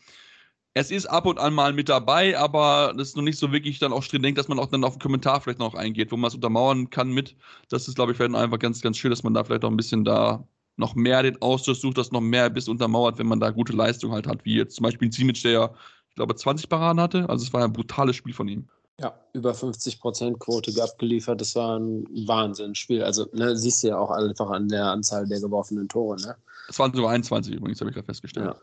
es 0.76 0.90
ist 0.90 1.06
ab 1.06 1.24
und 1.24 1.38
an 1.38 1.54
mal 1.54 1.72
mit 1.72 1.88
dabei, 1.88 2.38
aber 2.38 2.92
das 2.94 3.08
ist 3.08 3.16
noch 3.16 3.22
nicht 3.22 3.38
so 3.38 3.50
wirklich 3.50 3.78
dann 3.78 3.94
auch 3.94 4.04
drin 4.04 4.22
denkt, 4.22 4.38
dass 4.38 4.48
man 4.48 4.58
auch 4.58 4.66
dann 4.66 4.84
auf 4.84 4.92
den 4.92 5.00
Kommentar 5.00 5.40
vielleicht 5.40 5.58
noch 5.58 5.72
eingeht, 5.72 6.12
wo 6.12 6.18
man 6.18 6.28
es 6.28 6.34
untermauern 6.34 6.90
kann 6.90 7.12
mit. 7.12 7.34
Das 7.70 7.88
ist, 7.88 7.94
glaube 7.94 8.12
ich, 8.12 8.18
vielleicht 8.18 8.34
einfach 8.34 8.58
ganz, 8.58 8.82
ganz 8.82 8.98
schön, 8.98 9.08
dass 9.08 9.22
man 9.22 9.32
da 9.32 9.42
vielleicht 9.42 9.64
auch 9.64 9.70
ein 9.70 9.78
bisschen 9.78 10.04
da 10.04 10.46
noch 10.76 10.94
mehr 10.94 11.22
den 11.22 11.40
Austausch 11.40 11.80
sucht, 11.80 11.96
das 11.96 12.12
noch 12.12 12.20
mehr 12.20 12.50
bis 12.50 12.68
untermauert, 12.68 13.16
wenn 13.16 13.26
man 13.26 13.40
da 13.40 13.52
gute 13.52 13.72
Leistung 13.72 14.12
halt 14.12 14.26
hat, 14.26 14.44
wie 14.44 14.54
jetzt 14.54 14.76
zum 14.76 14.82
Beispiel 14.82 15.08
ein 15.08 15.12
Simic, 15.12 15.42
der 15.42 15.52
ja, 15.52 15.70
ich 16.10 16.14
glaube, 16.14 16.36
20 16.36 16.68
Paraden 16.68 17.00
hatte. 17.00 17.26
Also 17.26 17.46
es 17.46 17.54
war 17.54 17.64
ein 17.64 17.72
brutales 17.72 18.16
Spiel 18.16 18.34
von 18.34 18.46
ihm. 18.46 18.68
Ja, 19.00 19.18
über 19.32 19.52
50% 19.52 20.36
Quote 20.36 20.82
abgeliefert. 20.82 21.40
Das 21.40 21.56
war 21.56 21.78
ein 21.78 22.04
Wahnsinnsspiel. 22.26 23.02
Also, 23.02 23.26
ne, 23.32 23.56
siehst 23.56 23.82
du 23.82 23.88
ja 23.88 23.98
auch 23.98 24.10
einfach 24.10 24.50
an 24.50 24.68
der 24.68 24.84
Anzahl 24.84 25.26
der 25.26 25.40
geworfenen 25.40 25.88
Tore, 25.88 26.20
ne? 26.20 26.36
Es 26.68 26.78
waren 26.78 26.92
sogar 26.92 27.12
21 27.12 27.54
übrigens, 27.54 27.80
habe 27.80 27.88
ich 27.88 27.94
gerade 27.94 28.06
festgestellt. 28.06 28.48
Ja. 28.48 28.56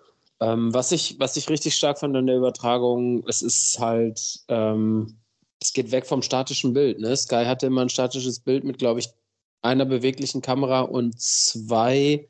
Ähm, 0.44 0.74
was, 0.74 0.92
ich, 0.92 1.20
was 1.20 1.38
ich 1.38 1.50
richtig 1.50 1.76
stark 1.76 2.00
fand 2.00 2.16
an 2.16 2.28
der 2.28 2.38
Übertragung, 2.38 3.24
es 3.28 3.42
ist 3.42 3.80
halt 3.80 4.42
ähm, 4.48 5.18
es 5.64 5.72
geht 5.72 5.92
weg 5.92 6.06
vom 6.06 6.22
statischen 6.22 6.74
Bild. 6.74 7.00
Ne? 7.00 7.16
Sky 7.16 7.46
hatte 7.46 7.68
immer 7.68 7.82
ein 7.82 7.90
statisches 7.90 8.40
Bild 8.40 8.66
mit, 8.66 8.78
glaube 8.78 9.00
ich, 9.00 9.10
einer 9.62 9.86
beweglichen 9.86 10.42
Kamera 10.42 10.82
und 10.82 11.20
zwei 11.20 12.30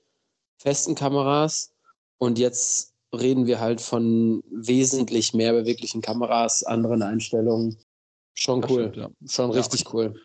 festen 0.58 0.94
Kameras. 0.94 1.74
Und 2.20 2.38
jetzt 2.38 2.94
reden 3.12 3.48
wir 3.48 3.60
halt 3.60 3.82
von 3.82 4.44
wesentlich 4.52 5.34
mehr 5.34 5.52
beweglichen 5.54 6.02
Kameras, 6.02 6.64
anderen 6.64 7.02
Einstellungen. 7.02 7.78
Schon 8.36 8.64
cool. 8.70 8.92
Stimmt, 8.92 8.98
ja. 8.98 9.10
Schon 9.28 9.52
ja, 9.52 9.58
richtig 9.58 9.92
cool. 9.94 10.16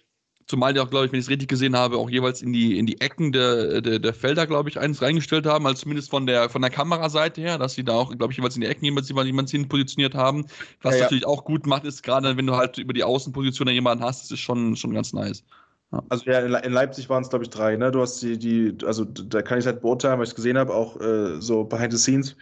Zumal 0.49 0.73
die 0.73 0.81
auch, 0.81 0.89
glaube 0.89 1.05
ich, 1.05 1.13
wenn 1.13 1.21
ich 1.21 1.27
es 1.27 1.31
richtig 1.31 1.49
gesehen 1.49 1.77
habe, 1.77 1.99
auch 1.99 2.09
jeweils 2.09 2.41
in 2.41 2.55
die, 2.55 2.79
in 2.79 2.87
die 2.87 3.01
Ecken 3.03 3.33
der, 3.33 3.83
der, 3.83 3.99
der 3.99 4.15
Felder, 4.15 4.47
glaube 4.47 4.71
ich, 4.71 4.81
eins 4.81 5.03
reingestellt 5.03 5.45
haben, 5.45 5.67
also 5.67 5.83
zumindest 5.83 6.09
von 6.09 6.27
der, 6.27 6.49
von 6.49 6.63
der 6.63 6.71
Kameraseite 6.71 7.43
her, 7.43 7.59
dass 7.59 7.75
sie 7.75 7.85
da 7.85 7.93
auch, 7.93 8.17
glaube 8.17 8.33
ich, 8.33 8.39
jeweils 8.39 8.57
in 8.57 8.63
die 8.63 8.67
Ecken 8.67 8.87
jemanden 8.87 9.47
hin 9.47 9.69
positioniert 9.69 10.15
haben. 10.15 10.47
Was 10.81 10.97
ja, 10.97 11.03
natürlich 11.03 11.27
auch 11.27 11.45
gut 11.45 11.67
macht, 11.67 11.85
ist 11.85 12.03
gerade, 12.03 12.39
wenn 12.39 12.47
du 12.47 12.57
halt 12.57 12.79
über 12.79 12.95
die 12.95 13.05
Außenposition 13.05 13.69
jemanden 13.69 14.03
hast, 14.03 14.23
das 14.23 14.31
ist 14.31 14.41
schon, 14.41 14.75
schon 14.75 14.95
ganz 14.95 15.13
nice. 15.13 15.45
Ja. 15.93 16.03
Also 16.09 16.25
ja, 16.31 16.41
in 16.41 16.73
Leipzig 16.73 17.11
waren 17.11 17.23
es, 17.23 17.29
glaube 17.29 17.45
ich, 17.45 17.51
drei, 17.51 17.77
ne? 17.77 17.91
Du 17.91 18.01
hast 18.01 18.23
die, 18.23 18.39
die, 18.39 18.75
also 18.87 19.05
da 19.05 19.43
kann 19.43 19.59
ich 19.59 19.67
halt 19.67 19.83
beurteilen, 19.83 20.19
weil 20.19 20.25
ich 20.25 20.31
es 20.31 20.35
gesehen 20.37 20.57
habe, 20.57 20.73
auch 20.73 20.99
äh, 21.01 21.41
so 21.41 21.65
behind 21.65 21.93
the 21.93 21.99
scenes. 21.99 22.37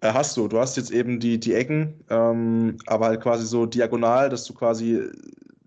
Äh, 0.00 0.12
hast 0.12 0.36
du. 0.36 0.48
Du 0.48 0.58
hast 0.58 0.76
jetzt 0.76 0.90
eben 0.90 1.20
die, 1.20 1.38
die 1.38 1.54
Ecken, 1.54 1.94
ähm, 2.08 2.76
aber 2.86 3.06
halt 3.06 3.20
quasi 3.20 3.46
so 3.46 3.66
diagonal, 3.66 4.28
dass 4.30 4.44
du 4.44 4.54
quasi 4.54 5.02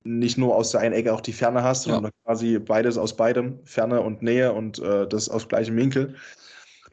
nicht 0.04 0.38
nur 0.38 0.56
aus 0.56 0.72
der 0.72 0.82
einen 0.82 0.94
Ecke 0.94 1.14
auch 1.14 1.22
die 1.22 1.34
Ferne 1.34 1.64
hast, 1.64 1.84
sondern 1.84 2.06
ja. 2.06 2.12
quasi 2.26 2.60
beides 2.60 2.98
aus 2.98 3.16
beidem, 3.16 3.60
Ferne 3.64 4.02
und 4.02 4.22
Nähe 4.22 4.52
und 4.52 4.80
äh, 4.80 5.08
das 5.08 5.30
aus 5.30 5.48
gleichem 5.48 5.76
Winkel. 5.76 6.16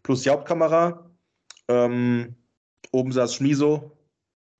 Plus 0.02 0.22
die 0.22 0.30
Hauptkamera. 0.30 1.10
Ähm, 1.68 2.34
oben 2.92 3.12
saß 3.12 3.34
Schmiso 3.34 3.96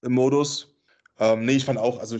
im 0.02 0.12
Modus. 0.12 0.74
Ähm, 1.18 1.44
nee, 1.44 1.52
ich 1.52 1.64
fand 1.64 1.78
auch, 1.78 1.98
also 2.00 2.18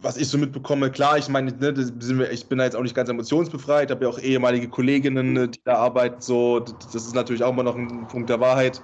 was 0.00 0.16
ich 0.16 0.28
so 0.28 0.38
mitbekomme, 0.38 0.90
klar, 0.90 1.18
ich 1.18 1.28
meine, 1.28 1.52
ne, 1.52 1.76
wir, 1.76 2.30
ich 2.30 2.46
bin 2.46 2.58
da 2.58 2.64
jetzt 2.64 2.76
auch 2.76 2.82
nicht 2.82 2.94
ganz 2.94 3.08
emotionsbefreit, 3.08 3.90
habe 3.90 4.04
ja 4.04 4.10
auch 4.10 4.18
ehemalige 4.18 4.68
Kolleginnen, 4.68 5.32
ne, 5.32 5.48
die 5.48 5.60
da 5.64 5.76
arbeiten, 5.76 6.20
so, 6.20 6.60
das 6.60 6.94
ist 6.94 7.14
natürlich 7.14 7.44
auch 7.44 7.52
immer 7.52 7.62
noch 7.62 7.76
ein 7.76 8.08
Punkt 8.08 8.30
der 8.30 8.40
Wahrheit 8.40 8.82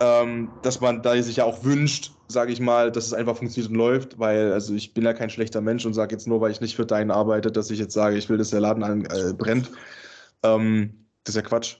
ähm, 0.00 0.50
dass 0.62 0.80
man 0.80 1.02
da 1.02 1.20
sich 1.22 1.36
ja 1.36 1.44
auch 1.44 1.64
wünscht, 1.64 2.12
sage 2.28 2.52
ich 2.52 2.60
mal, 2.60 2.90
dass 2.92 3.06
es 3.06 3.12
einfach 3.12 3.36
funktioniert 3.36 3.70
und 3.70 3.76
läuft, 3.78 4.18
weil 4.18 4.52
also 4.52 4.74
ich 4.74 4.94
bin 4.94 5.04
ja 5.04 5.12
kein 5.12 5.30
schlechter 5.30 5.60
Mensch 5.60 5.86
und 5.86 5.94
sage 5.94 6.14
jetzt 6.14 6.26
nur, 6.26 6.40
weil 6.40 6.50
ich 6.50 6.60
nicht 6.60 6.76
für 6.76 6.86
deinen 6.86 7.10
arbeite, 7.10 7.50
dass 7.52 7.70
ich 7.70 7.78
jetzt 7.78 7.94
sage, 7.94 8.16
ich 8.16 8.28
will, 8.28 8.38
dass 8.38 8.50
der 8.50 8.60
Laden 8.60 8.82
an, 8.82 9.04
äh, 9.06 9.32
brennt. 9.32 9.70
Ähm, 10.42 11.06
das 11.24 11.34
ist 11.34 11.42
ja 11.42 11.48
Quatsch. 11.48 11.76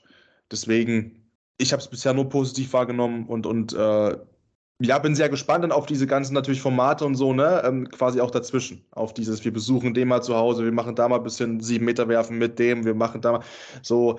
Deswegen, 0.50 1.28
ich 1.58 1.72
habe 1.72 1.82
es 1.82 1.88
bisher 1.88 2.14
nur 2.14 2.28
positiv 2.28 2.72
wahrgenommen 2.72 3.26
und, 3.26 3.46
und 3.46 3.72
äh, 3.72 4.16
ja, 4.78 4.98
bin 4.98 5.14
sehr 5.14 5.30
gespannt 5.30 5.64
dann 5.64 5.72
auf 5.72 5.86
diese 5.86 6.06
ganzen 6.06 6.34
natürlich 6.34 6.60
Formate 6.60 7.06
und 7.06 7.14
so, 7.14 7.32
ne? 7.32 7.62
Ähm, 7.64 7.88
quasi 7.88 8.20
auch 8.20 8.30
dazwischen. 8.30 8.84
Auf 8.90 9.14
dieses, 9.14 9.42
wir 9.44 9.52
besuchen 9.52 9.94
den 9.94 10.08
mal 10.08 10.22
zu 10.22 10.36
Hause, 10.36 10.64
wir 10.64 10.72
machen 10.72 10.94
da 10.94 11.08
mal 11.08 11.16
ein 11.16 11.22
bisschen 11.22 11.60
sieben 11.60 11.86
Meter 11.86 12.08
werfen 12.08 12.36
mit 12.36 12.58
dem, 12.58 12.84
wir 12.84 12.94
machen 12.94 13.22
da 13.22 13.32
mal 13.32 13.44
so, 13.82 14.18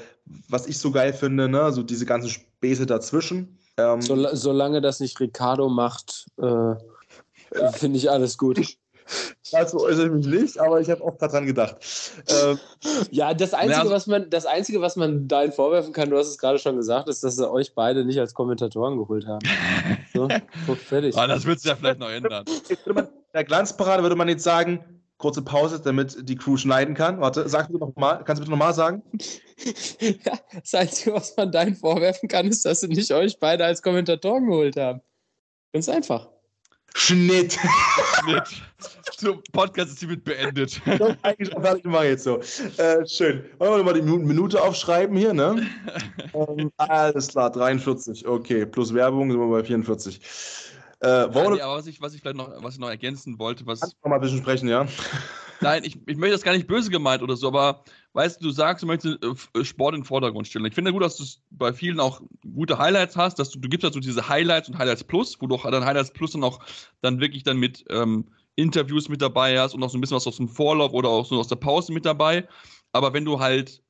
was 0.50 0.66
ich 0.66 0.80
so 0.80 0.92
geil 0.92 1.14
finde, 1.14 1.48
ne? 1.48 1.72
So 1.72 1.84
diese 1.84 2.06
ganzen 2.08 2.30
Späße 2.30 2.88
dazwischen. 2.88 3.60
Ähm, 3.78 4.02
Sol 4.02 4.30
solange 4.34 4.82
das 4.82 5.00
nicht 5.00 5.20
Ricardo 5.20 5.70
macht, 5.70 6.28
äh, 6.38 6.76
finde 7.74 7.98
ich 7.98 8.10
alles 8.10 8.38
gut. 8.38 8.60
Dazu 9.52 9.80
äußere 9.80 10.08
ich 10.08 10.12
mich 10.12 10.26
nicht, 10.26 10.60
aber 10.60 10.82
ich 10.82 10.90
habe 10.90 11.02
auch 11.04 11.18
daran 11.18 11.46
gedacht. 11.46 11.78
Ähm, 12.28 12.60
ja, 13.12 13.34
das 13.34 13.54
Einzige, 13.54 13.86
ja. 13.86 13.90
was 13.90 14.08
man, 14.08 14.30
das 14.30 14.46
Einzige, 14.46 14.82
was 14.82 14.96
man 14.96 15.28
dahin 15.28 15.54
vorwerfen 15.54 15.94
kann, 15.94 16.10
du 16.10 16.18
hast 16.18 16.28
es 16.28 16.38
gerade 16.38 16.60
schon 16.60 16.76
gesagt, 16.76 17.08
ist, 17.08 17.24
dass 17.24 17.38
sie 17.38 17.50
euch 17.50 17.74
beide 17.74 18.04
nicht 18.04 18.20
als 18.20 18.34
Kommentatoren 18.34 18.98
geholt 18.98 19.26
haben. 19.26 19.48
So, 20.14 20.28
fertig. 20.76 21.16
Ah, 21.18 21.28
das 21.28 21.46
wird 21.46 21.60
sich 21.60 21.70
ja 21.70 21.78
vielleicht 21.78 22.00
noch 22.00 22.10
ändern. 22.10 22.44
Der 23.34 23.44
Glanzparade 23.44 24.04
würde 24.04 24.16
man 24.16 24.28
jetzt 24.28 24.44
sagen, 24.44 24.84
kurze 25.18 25.42
Pause, 25.42 25.82
damit 25.82 26.30
die 26.30 26.36
Crew 26.36 26.58
schneiden 26.58 26.96
kann. 26.96 27.20
Warte, 27.20 27.48
sag 27.50 27.70
du 27.70 27.78
noch 27.78 27.96
mal, 27.96 28.24
kannst 28.24 28.40
du 28.40 28.42
bitte 28.42 28.52
nochmal 28.52 28.74
sagen? 28.74 29.04
ja, 30.00 30.40
das 30.54 30.74
Einzige, 30.74 31.14
was 31.14 31.36
man 31.36 31.52
dahin 31.52 31.76
vorwerfen 31.76 32.30
kann, 32.30 32.48
ist, 32.48 32.66
dass 32.66 32.82
sie 32.82 32.88
nicht 32.88 33.12
euch 33.12 33.40
beide 33.40 33.66
als 33.66 33.82
Kommentatoren 33.82 34.46
geholt 34.48 34.78
haben. 34.78 35.02
Ganz 35.74 35.90
einfach. 35.90 36.30
Schnitt. 36.96 37.58
Schnitt. 38.24 38.64
Zum 39.18 39.44
Podcast 39.52 39.92
ist 39.92 40.00
hiermit 40.00 40.24
beendet. 40.24 40.82
Eigentlich 41.22 41.56
auch 41.56 41.62
fertig 41.62 41.84
gemacht 41.84 42.06
jetzt 42.06 42.24
so. 42.24 42.40
Äh, 42.78 43.06
schön. 43.08 43.46
Wollen 43.60 43.78
wir 43.78 43.84
mal 43.84 43.94
die 43.94 44.02
Minute 44.02 44.62
aufschreiben 44.62 45.16
hier, 45.16 45.34
ne? 45.34 45.68
ähm, 46.34 46.72
alles 46.78 47.28
klar, 47.30 47.52
43. 47.52 48.28
Okay, 48.28 48.66
plus 48.66 48.94
Werbung 48.94 49.30
sind 49.30 49.40
wir 49.40 49.48
bei 49.48 49.64
44. 49.64 50.20
Äh, 51.00 51.08
ja, 51.08 51.50
nee, 51.50 51.62
aber 51.62 51.76
was 51.76 51.88
ich, 51.88 52.02
was 52.02 52.14
ich 52.14 52.22
vielleicht 52.22 52.38
noch, 52.38 52.52
was 52.64 52.74
ich 52.74 52.80
noch 52.80 52.90
ergänzen 52.90 53.38
wollte, 53.38 53.66
was. 53.68 53.82
Kannst 53.82 53.96
du 53.96 54.00
noch 54.04 54.10
mal 54.10 54.16
ein 54.16 54.22
bisschen 54.22 54.40
sprechen, 54.40 54.68
ja? 54.68 54.88
Nein, 55.62 55.84
ich, 55.84 55.96
ich 56.08 56.18
möchte 56.18 56.34
das 56.34 56.44
gar 56.44 56.54
nicht 56.54 56.68
böse 56.68 56.90
gemeint 56.90 57.22
oder 57.22 57.36
so, 57.36 57.48
aber 57.48 57.84
weißt 58.14 58.42
du, 58.42 58.46
du 58.46 58.52
sagst, 58.52 58.84
du 58.84 58.88
möchtest 58.88 59.18
äh, 59.24 59.64
Sport 59.64 59.96
in 59.96 60.02
den 60.02 60.06
Vordergrund 60.06 60.48
stellen. 60.48 60.66
Ich 60.66 60.76
finde 60.76 60.92
gut, 60.92 61.02
dass 61.02 61.18
du 61.18 61.24
bei 61.52 61.74
vielen 61.74 62.00
auch 62.00 62.22
gute 62.54 62.78
Highlights 62.78 63.16
hast, 63.16 63.40
dass 63.40 63.50
du, 63.50 63.60
du 63.60 63.70
gibst 63.70 63.86
also 63.86 64.00
diese 64.00 64.28
Highlights 64.28 64.70
und 64.70 64.78
Highlights 64.78 65.04
Plus, 65.04 65.38
wo 65.40 65.48
du 65.48 65.56
auch 65.56 65.70
dann 65.70 65.86
Highlights 65.86 66.12
Plus 66.12 66.32
dann 66.32 66.44
auch 66.44 66.60
dann 67.02 67.20
wirklich 67.20 67.44
dann 67.44 67.58
mit 67.58 67.86
ähm, 67.90 68.26
Interviews 68.56 69.10
mit 69.10 69.22
dabei 69.22 69.60
hast 69.60 69.74
und 69.74 69.84
auch 69.84 69.90
so 69.90 69.98
ein 69.98 70.02
bisschen 70.02 70.18
was 70.18 70.28
aus 70.28 70.38
dem 70.38 70.50
Vorlauf 70.50 70.94
oder 70.94 71.10
auch 71.10 71.26
so 71.26 71.40
aus 71.40 71.48
der 71.48 71.58
Pause 71.58 71.94
mit 71.94 72.06
dabei. 72.06 72.48
Aber 72.92 73.14
wenn 73.14 73.26
du 73.26 73.40
halt 73.40 73.84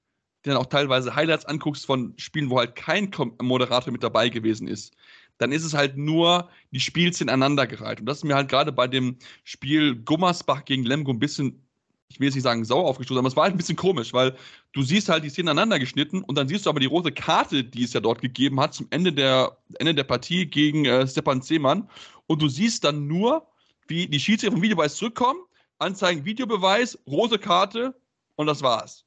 dann 0.44 0.58
auch 0.58 0.66
teilweise 0.66 1.16
Highlights 1.16 1.46
anguckst 1.46 1.86
von 1.86 2.14
Spielen, 2.18 2.50
wo 2.50 2.60
halt 2.60 2.76
kein 2.76 3.12
Moderator 3.42 3.92
mit 3.92 4.04
dabei 4.04 4.30
gewesen 4.30 4.68
ist, 4.68 4.94
dann 5.38 5.52
ist 5.52 5.64
es 5.64 5.74
halt 5.74 5.98
nur 5.98 6.50
die 6.72 6.80
Spielszenen 6.80 7.34
aneinandergereiht. 7.34 8.00
Und 8.00 8.06
das 8.06 8.18
ist 8.18 8.24
mir 8.24 8.36
halt 8.36 8.50
gerade 8.50 8.72
bei 8.72 8.88
dem 8.88 9.18
Spiel 9.44 9.96
Gummersbach 9.96 10.66
gegen 10.66 10.84
Lemgo 10.84 11.12
ein 11.12 11.20
bisschen, 11.20 11.62
ich 12.10 12.20
will 12.20 12.28
jetzt 12.28 12.36
nicht 12.36 12.44
sagen 12.44 12.66
sauer 12.66 12.86
aufgestoßen, 12.86 13.20
aber 13.20 13.28
es 13.28 13.36
war 13.36 13.44
halt 13.44 13.54
ein 13.54 13.58
bisschen 13.58 13.76
komisch, 13.76 14.14
weil 14.14 14.36
du 14.74 14.82
siehst 14.82 15.10
halt 15.10 15.24
die 15.24 15.30
Szenen 15.30 15.50
aneinander 15.50 15.80
geschnitten 15.80 16.24
und 16.24 16.38
dann 16.38 16.48
siehst 16.48 16.66
du 16.66 16.70
aber 16.70 16.80
die 16.80 16.86
rote 16.86 17.12
Karte, 17.12 17.64
die 17.64 17.84
es 17.84 17.94
ja 17.94 18.00
dort 18.00 18.22
gegeben 18.22 18.60
hat, 18.60 18.74
zum 18.74 18.88
Ende 18.90 19.14
der, 19.14 19.58
Ende 19.80 19.94
der 19.94 20.04
Partie 20.04 20.46
gegen 20.46 20.86
äh, 20.86 21.08
Stepan 21.08 21.42
Zehmann. 21.42 21.90
Und 22.28 22.42
du 22.42 22.48
siehst 22.48 22.84
dann 22.84 23.08
nur, 23.08 23.48
wie 23.88 24.08
die 24.08 24.20
Schiedsrichter 24.20 24.54
vom 24.54 24.62
Videobeweis 24.62 24.96
zurückkommen, 24.96 25.40
anzeigen 25.80 26.26
Videobeweis, 26.26 26.98
rote 27.08 27.38
Karte 27.38 27.96
und 28.36 28.48
das 28.48 28.62
war's. 28.62 29.06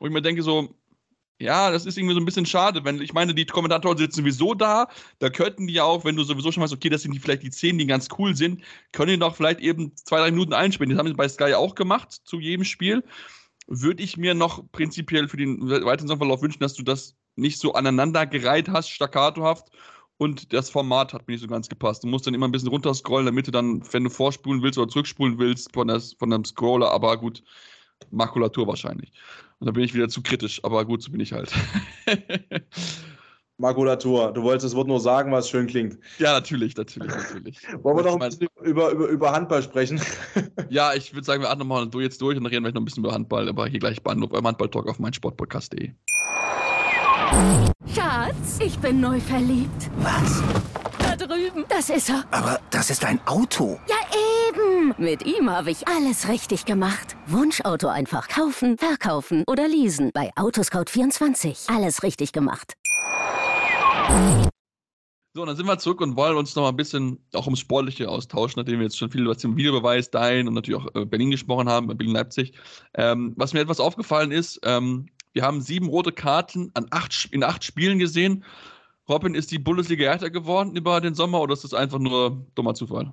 Und 0.00 0.08
ich 0.08 0.12
mir 0.12 0.22
denke 0.22 0.42
so, 0.42 0.74
ja, 1.40 1.70
das 1.70 1.86
ist 1.86 1.96
irgendwie 1.96 2.14
so 2.14 2.20
ein 2.20 2.26
bisschen 2.26 2.44
schade, 2.46 2.84
wenn 2.84 3.00
ich 3.00 3.14
meine, 3.14 3.34
die 3.34 3.46
Kommentatoren 3.46 3.96
sitzen 3.96 4.20
sowieso 4.20 4.54
da, 4.54 4.88
da 5.18 5.30
könnten 5.30 5.66
die 5.66 5.72
ja 5.72 5.84
auch, 5.84 6.04
wenn 6.04 6.14
du 6.14 6.22
sowieso 6.22 6.52
schon 6.52 6.62
weißt, 6.62 6.72
okay, 6.72 6.90
das 6.90 7.02
sind 7.02 7.12
die 7.12 7.18
vielleicht 7.18 7.42
die 7.42 7.50
Szenen, 7.50 7.78
die 7.78 7.86
ganz 7.86 8.08
cool 8.18 8.36
sind, 8.36 8.62
können 8.92 9.12
die 9.12 9.18
doch 9.18 9.34
vielleicht 9.34 9.60
eben 9.60 9.96
zwei, 9.96 10.18
drei 10.18 10.30
Minuten 10.30 10.52
einspielen. 10.52 10.90
Das 10.90 10.98
haben 10.98 11.08
sie 11.08 11.14
bei 11.14 11.28
Sky 11.28 11.54
auch 11.54 11.74
gemacht 11.74 12.12
zu 12.24 12.40
jedem 12.40 12.64
Spiel. 12.64 13.02
Würde 13.66 14.02
ich 14.02 14.16
mir 14.18 14.34
noch 14.34 14.64
prinzipiell 14.72 15.28
für 15.28 15.38
den 15.38 15.68
weiteren 15.68 16.08
Saisonverlauf 16.08 16.42
wünschen, 16.42 16.60
dass 16.60 16.74
du 16.74 16.82
das 16.82 17.16
nicht 17.36 17.58
so 17.58 17.72
aneinandergereiht 17.72 18.68
hast, 18.68 18.90
staccatohaft 18.90 19.70
und 20.18 20.52
das 20.52 20.68
Format 20.68 21.14
hat 21.14 21.26
mir 21.26 21.32
nicht 21.32 21.40
so 21.40 21.48
ganz 21.48 21.70
gepasst. 21.70 22.04
Du 22.04 22.08
musst 22.08 22.26
dann 22.26 22.34
immer 22.34 22.46
ein 22.46 22.52
bisschen 22.52 22.68
runterscrollen, 22.68 23.24
damit 23.24 23.46
du 23.46 23.50
dann, 23.50 23.82
wenn 23.92 24.04
du 24.04 24.10
vorspulen 24.10 24.62
willst 24.62 24.78
oder 24.78 24.88
zurückspulen 24.88 25.38
willst 25.38 25.72
von, 25.72 25.88
das, 25.88 26.12
von 26.12 26.30
einem 26.30 26.44
Scroller, 26.44 26.90
aber 26.90 27.16
gut, 27.16 27.42
Makulatur 28.10 28.66
wahrscheinlich. 28.66 29.12
Und 29.60 29.66
da 29.66 29.72
bin 29.72 29.84
ich 29.84 29.94
wieder 29.94 30.08
zu 30.08 30.22
kritisch, 30.22 30.64
aber 30.64 30.84
gut, 30.86 31.02
so 31.02 31.12
bin 31.12 31.20
ich 31.20 31.32
halt. 31.32 31.52
Makulatur, 33.58 34.32
du 34.32 34.42
wolltest 34.42 34.64
das 34.64 34.74
Wort 34.74 34.88
nur 34.88 35.00
sagen, 35.00 35.32
was 35.32 35.50
schön 35.50 35.66
klingt. 35.66 35.98
Ja, 36.18 36.32
natürlich, 36.32 36.74
natürlich, 36.78 37.12
natürlich. 37.12 37.58
Wollen 37.82 37.98
wir 37.98 38.04
noch 38.04 38.18
ein 38.18 38.30
bisschen 38.30 38.48
über, 38.62 38.90
über, 38.90 39.06
über 39.08 39.32
Handball 39.32 39.62
sprechen? 39.62 40.00
ja, 40.70 40.94
ich 40.94 41.12
würde 41.12 41.26
sagen, 41.26 41.42
wir 41.42 41.50
atmen 41.50 41.68
mal 41.68 41.86
jetzt 42.00 42.22
durch 42.22 42.38
und 42.38 42.44
dann 42.44 42.50
reden 42.50 42.64
wir 42.64 42.72
noch 42.72 42.80
ein 42.80 42.86
bisschen 42.86 43.04
über 43.04 43.12
Handball, 43.12 43.50
aber 43.50 43.66
hier 43.66 43.78
gleich 43.78 44.02
bei 44.02 44.12
eurem 44.12 44.46
Handball-Talk 44.46 44.88
auf 44.88 44.98
meinsportpodcast.de. 44.98 45.90
Schatz, 47.94 48.58
ich 48.64 48.78
bin 48.78 49.00
neu 49.00 49.20
verliebt. 49.20 49.90
Was? 49.98 50.42
Da 50.98 51.16
drüben. 51.16 51.66
Das 51.68 51.90
ist 51.90 52.08
er. 52.08 52.24
Aber 52.30 52.60
das 52.70 52.88
ist 52.88 53.04
ein 53.04 53.20
Auto. 53.26 53.78
Ja, 53.86 53.96
eben. 54.80 54.94
Mit 54.98 55.26
ihm 55.26 55.50
habe 55.50 55.70
ich 55.70 55.86
alles 55.88 56.28
richtig 56.28 56.64
gemacht. 56.64 57.16
Wunschauto 57.26 57.88
einfach 57.88 58.28
kaufen, 58.28 58.78
verkaufen 58.78 59.44
oder 59.46 59.68
leasen. 59.68 60.10
Bei 60.12 60.32
Autoscout24. 60.34 61.74
Alles 61.74 62.02
richtig 62.02 62.32
gemacht. 62.32 62.74
So, 65.32 65.44
dann 65.44 65.56
sind 65.56 65.66
wir 65.66 65.78
zurück 65.78 66.00
und 66.00 66.16
wollen 66.16 66.36
uns 66.36 66.56
noch 66.56 66.64
mal 66.64 66.70
ein 66.70 66.76
bisschen 66.76 67.24
auch 67.34 67.46
ums 67.46 67.60
Sportliche 67.60 68.08
austauschen, 68.08 68.60
nachdem 68.60 68.80
wir 68.80 68.84
jetzt 68.84 68.98
schon 68.98 69.12
viel 69.12 69.22
über 69.22 69.34
den 69.34 69.56
Videobeweis, 69.56 70.10
Dein 70.10 70.48
und 70.48 70.54
natürlich 70.54 70.80
auch 70.80 70.94
äh, 70.94 71.04
Berlin 71.04 71.30
gesprochen 71.30 71.68
haben, 71.68 71.86
bei 71.86 71.94
Berlin-Leipzig. 71.94 72.52
Ähm, 72.94 73.34
was 73.36 73.52
mir 73.52 73.60
etwas 73.60 73.78
aufgefallen 73.78 74.32
ist, 74.32 74.58
ähm, 74.64 75.06
wir 75.32 75.44
haben 75.44 75.60
sieben 75.60 75.86
rote 75.86 76.10
Karten 76.10 76.72
an 76.74 76.86
acht, 76.90 77.28
in 77.30 77.44
acht 77.44 77.62
Spielen 77.62 78.00
gesehen. 78.00 78.44
Robin, 79.08 79.36
ist 79.36 79.52
die 79.52 79.60
Bundesliga 79.60 80.06
härter 80.06 80.30
geworden 80.30 80.74
über 80.74 81.00
den 81.00 81.14
Sommer 81.14 81.40
oder 81.40 81.52
ist 81.52 81.62
das 81.62 81.74
einfach 81.74 82.00
nur 82.00 82.44
dummer 82.56 82.74
Zufall? 82.74 83.12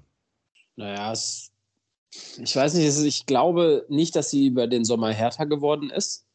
Naja, 0.76 1.12
es, 1.12 1.52
ich 2.38 2.56
weiß 2.56 2.74
nicht, 2.76 2.88
ich 3.06 3.26
glaube 3.26 3.86
nicht, 3.90 4.16
dass 4.16 4.30
sie 4.32 4.48
über 4.48 4.68
den 4.68 4.86
Sommer 4.86 5.12
härter 5.14 5.46
geworden 5.46 5.90
ist. 5.90 6.26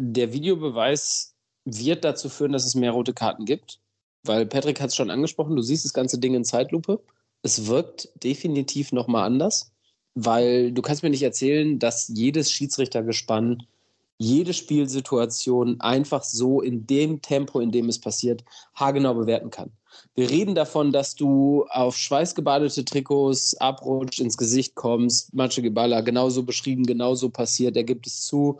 Der 0.00 0.32
Videobeweis 0.32 1.34
wird 1.64 2.04
dazu 2.04 2.28
führen, 2.28 2.52
dass 2.52 2.66
es 2.66 2.74
mehr 2.74 2.92
rote 2.92 3.14
Karten 3.14 3.44
gibt, 3.46 3.80
weil 4.24 4.46
Patrick 4.46 4.80
hat 4.80 4.90
es 4.90 4.96
schon 4.96 5.10
angesprochen, 5.10 5.56
du 5.56 5.62
siehst 5.62 5.84
das 5.84 5.94
ganze 5.94 6.18
Ding 6.18 6.34
in 6.34 6.44
Zeitlupe. 6.44 7.02
Es 7.42 7.66
wirkt 7.66 8.08
definitiv 8.22 8.92
nochmal 8.92 9.24
anders. 9.26 9.72
weil 10.14 10.72
du 10.72 10.82
kannst 10.82 11.02
mir 11.02 11.10
nicht 11.10 11.22
erzählen, 11.22 11.78
dass 11.78 12.08
jedes 12.08 12.50
Schiedsrichtergespann 12.52 13.66
jede 14.18 14.54
Spielsituation 14.54 15.80
einfach 15.80 16.22
so 16.22 16.60
in 16.60 16.86
dem 16.86 17.20
Tempo, 17.20 17.60
in 17.60 17.72
dem 17.72 17.88
es 17.88 18.00
passiert, 18.00 18.44
haargenau 18.74 19.14
bewerten 19.14 19.50
kann. 19.50 19.70
Wir 20.14 20.30
reden 20.30 20.54
davon, 20.54 20.92
dass 20.92 21.14
du 21.14 21.64
auf 21.70 21.96
schweißgebadete 21.96 22.84
Trikots 22.84 23.56
abrutscht, 23.56 24.20
ins 24.20 24.36
Gesicht 24.36 24.74
kommst, 24.74 25.34
Matsche 25.34 25.62
Geballa, 25.62 26.00
genauso 26.00 26.42
beschrieben, 26.42 26.84
genauso 26.84 27.30
passiert, 27.30 27.76
er 27.76 27.84
gibt 27.84 28.06
es 28.06 28.24
zu. 28.24 28.58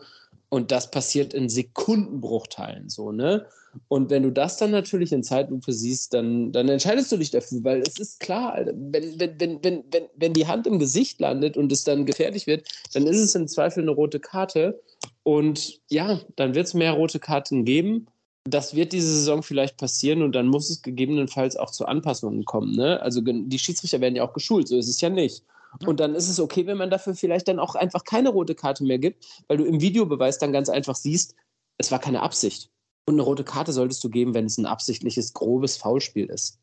Und 0.49 0.71
das 0.71 0.91
passiert 0.91 1.33
in 1.33 1.49
Sekundenbruchteilen 1.49 2.89
so, 2.89 3.11
ne? 3.11 3.45
Und 3.87 4.09
wenn 4.09 4.23
du 4.23 4.31
das 4.31 4.57
dann 4.57 4.71
natürlich 4.71 5.11
in 5.11 5.23
Zeitlupe 5.23 5.73
siehst, 5.73 6.13
dann, 6.13 6.51
dann 6.51 6.69
entscheidest 6.69 7.11
du 7.11 7.17
dich 7.17 7.31
dafür, 7.31 7.63
weil 7.63 7.81
es 7.81 7.99
ist 7.99 8.19
klar, 8.19 8.57
wenn, 8.65 9.19
wenn, 9.19 9.39
wenn, 9.39 9.63
wenn, 9.63 9.83
wenn, 9.91 10.03
wenn 10.15 10.33
die 10.33 10.47
Hand 10.47 10.65
im 10.67 10.79
Gesicht 10.79 11.19
landet 11.19 11.57
und 11.57 11.71
es 11.71 11.83
dann 11.83 12.05
gefährlich 12.05 12.47
wird, 12.47 12.67
dann 12.93 13.05
ist 13.05 13.19
es 13.19 13.35
im 13.35 13.47
Zweifel 13.47 13.83
eine 13.83 13.91
rote 13.91 14.19
Karte. 14.19 14.81
Und 15.25 15.81
ja, 15.89 16.19
dann 16.35 16.53
wird 16.53 16.67
es 16.67 16.75
mehr 16.75 16.91
rote 16.91 17.19
Karten 17.19 17.65
geben. 17.65 18.05
Das 18.43 18.75
wird 18.75 18.93
diese 18.93 19.11
Saison 19.11 19.41
vielleicht 19.41 19.75
passieren 19.75 20.21
und 20.21 20.33
dann 20.33 20.47
muss 20.47 20.69
es 20.69 20.83
gegebenenfalls 20.83 21.57
auch 21.57 21.71
zu 21.71 21.87
Anpassungen 21.87 22.45
kommen. 22.45 22.75
Ne? 22.75 23.01
Also 23.01 23.21
die 23.21 23.59
Schiedsrichter 23.59 24.01
werden 24.01 24.15
ja 24.15 24.23
auch 24.23 24.33
geschult, 24.33 24.67
so 24.67 24.77
ist 24.77 24.87
es 24.87 25.01
ja 25.01 25.09
nicht. 25.09 25.43
Und 25.83 25.99
dann 25.99 26.13
ist 26.13 26.29
es 26.29 26.39
okay, 26.39 26.67
wenn 26.67 26.77
man 26.77 26.91
dafür 26.91 27.15
vielleicht 27.15 27.47
dann 27.47 27.57
auch 27.57 27.73
einfach 27.73 28.03
keine 28.03 28.29
rote 28.29 28.53
Karte 28.53 28.83
mehr 28.83 28.99
gibt, 28.99 29.25
weil 29.47 29.57
du 29.57 29.65
im 29.65 29.81
Videobeweis 29.81 30.37
dann 30.37 30.53
ganz 30.53 30.69
einfach 30.69 30.95
siehst, 30.95 31.33
es 31.79 31.91
war 31.91 31.97
keine 31.97 32.21
Absicht. 32.21 32.69
Und 33.07 33.15
eine 33.15 33.23
rote 33.23 33.43
Karte 33.43 33.73
solltest 33.73 34.03
du 34.03 34.11
geben, 34.11 34.35
wenn 34.35 34.45
es 34.45 34.59
ein 34.59 34.67
absichtliches, 34.67 35.33
grobes 35.33 35.75
Foulspiel 35.77 36.27
ist. 36.27 36.59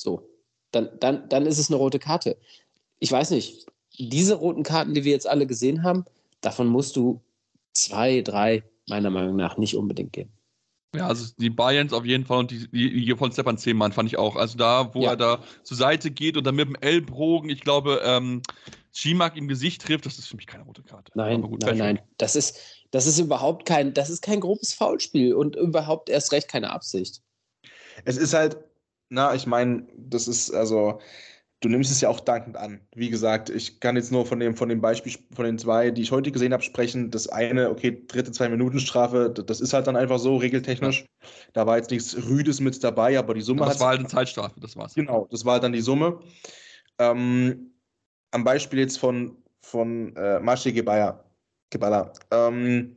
So. 0.00 0.30
Dann, 0.70 0.88
dann, 1.00 1.28
dann 1.28 1.46
ist 1.46 1.58
es 1.58 1.68
eine 1.68 1.76
rote 1.78 1.98
Karte. 1.98 2.36
Ich 3.00 3.10
weiß 3.10 3.30
nicht, 3.30 3.66
diese 3.98 4.36
roten 4.36 4.62
Karten, 4.62 4.94
die 4.94 5.02
wir 5.02 5.12
jetzt 5.12 5.28
alle 5.28 5.48
gesehen 5.48 5.82
haben, 5.82 6.04
davon 6.40 6.68
musst 6.68 6.94
du 6.94 7.20
zwei, 7.74 8.22
drei 8.22 8.64
meiner 8.88 9.10
Meinung 9.10 9.36
nach 9.36 9.56
nicht 9.56 9.76
unbedingt 9.76 10.12
geben. 10.12 10.32
Ja, 10.94 11.08
also 11.08 11.34
die 11.38 11.50
Bayerns 11.50 11.92
auf 11.92 12.04
jeden 12.04 12.24
Fall 12.24 12.38
und 12.38 12.50
die, 12.50 12.70
die, 12.70 13.04
die 13.04 13.16
von 13.16 13.32
Stefan 13.32 13.58
Zehmann 13.58 13.92
fand 13.92 14.08
ich 14.08 14.16
auch. 14.16 14.36
Also 14.36 14.56
da, 14.56 14.94
wo 14.94 15.02
ja. 15.02 15.10
er 15.10 15.16
da 15.16 15.44
zur 15.64 15.76
Seite 15.76 16.10
geht 16.10 16.36
und 16.36 16.44
dann 16.44 16.54
mit 16.54 16.68
dem 16.68 16.76
Ellbogen, 16.76 17.50
ich 17.50 17.62
glaube, 17.62 18.00
ähm, 18.04 18.42
Schimak 18.92 19.36
im 19.36 19.48
Gesicht 19.48 19.82
trifft, 19.82 20.06
das 20.06 20.18
ist 20.18 20.28
für 20.28 20.36
mich 20.36 20.46
keine 20.46 20.64
rote 20.64 20.82
Karte. 20.82 21.10
Nein, 21.16 21.42
gut, 21.42 21.62
nein, 21.62 21.78
nein. 21.78 21.98
Das 22.16 22.36
ist, 22.36 22.60
das 22.92 23.06
ist 23.06 23.18
überhaupt 23.18 23.66
kein, 23.66 23.92
das 23.92 24.08
ist 24.08 24.22
kein 24.22 24.38
grobes 24.38 24.72
Foulspiel 24.72 25.34
und 25.34 25.56
überhaupt 25.56 26.08
erst 26.08 26.30
recht 26.30 26.48
keine 26.48 26.70
Absicht. 26.70 27.20
Es 28.04 28.16
ist 28.16 28.34
halt, 28.34 28.58
na, 29.08 29.34
ich 29.34 29.46
meine, 29.46 29.88
das 29.96 30.28
ist 30.28 30.52
also 30.52 31.00
du 31.60 31.68
nimmst 31.68 31.90
es 31.90 32.00
ja 32.00 32.08
auch 32.08 32.20
dankend 32.20 32.56
an. 32.56 32.80
Wie 32.94 33.10
gesagt, 33.10 33.48
ich 33.48 33.80
kann 33.80 33.96
jetzt 33.96 34.12
nur 34.12 34.26
von 34.26 34.38
dem, 34.40 34.54
von 34.56 34.68
dem 34.68 34.80
Beispiel, 34.80 35.14
von 35.34 35.44
den 35.44 35.58
zwei, 35.58 35.90
die 35.90 36.02
ich 36.02 36.12
heute 36.12 36.30
gesehen 36.30 36.52
habe, 36.52 36.62
sprechen. 36.62 37.10
Das 37.10 37.28
eine, 37.28 37.70
okay, 37.70 38.04
dritte 38.06 38.32
Zwei-Minuten-Strafe, 38.32 39.30
das 39.30 39.60
ist 39.60 39.72
halt 39.72 39.86
dann 39.86 39.96
einfach 39.96 40.18
so, 40.18 40.36
regeltechnisch. 40.36 41.06
Da 41.52 41.66
war 41.66 41.78
jetzt 41.78 41.90
nichts 41.90 42.16
Rüdes 42.16 42.60
mit 42.60 42.82
dabei, 42.84 43.18
aber 43.18 43.34
die 43.34 43.40
Summe 43.40 43.62
hat. 43.62 43.74
Das 43.74 43.80
war 43.80 43.88
halt 43.88 44.00
eine 44.00 44.08
Zeitstrafe, 44.08 44.60
das 44.60 44.76
war's. 44.76 44.94
Genau, 44.94 45.26
das 45.30 45.44
war 45.44 45.54
halt 45.54 45.62
dann 45.62 45.72
die 45.72 45.80
Summe. 45.80 46.20
Ähm, 46.98 47.72
am 48.30 48.44
Beispiel 48.44 48.80
jetzt 48.80 48.98
von, 48.98 49.36
von 49.60 50.14
äh, 50.16 50.40
Masche 50.40 50.72
Gebaya. 50.72 51.24
Gebala. 51.70 52.12
Ähm, 52.30 52.96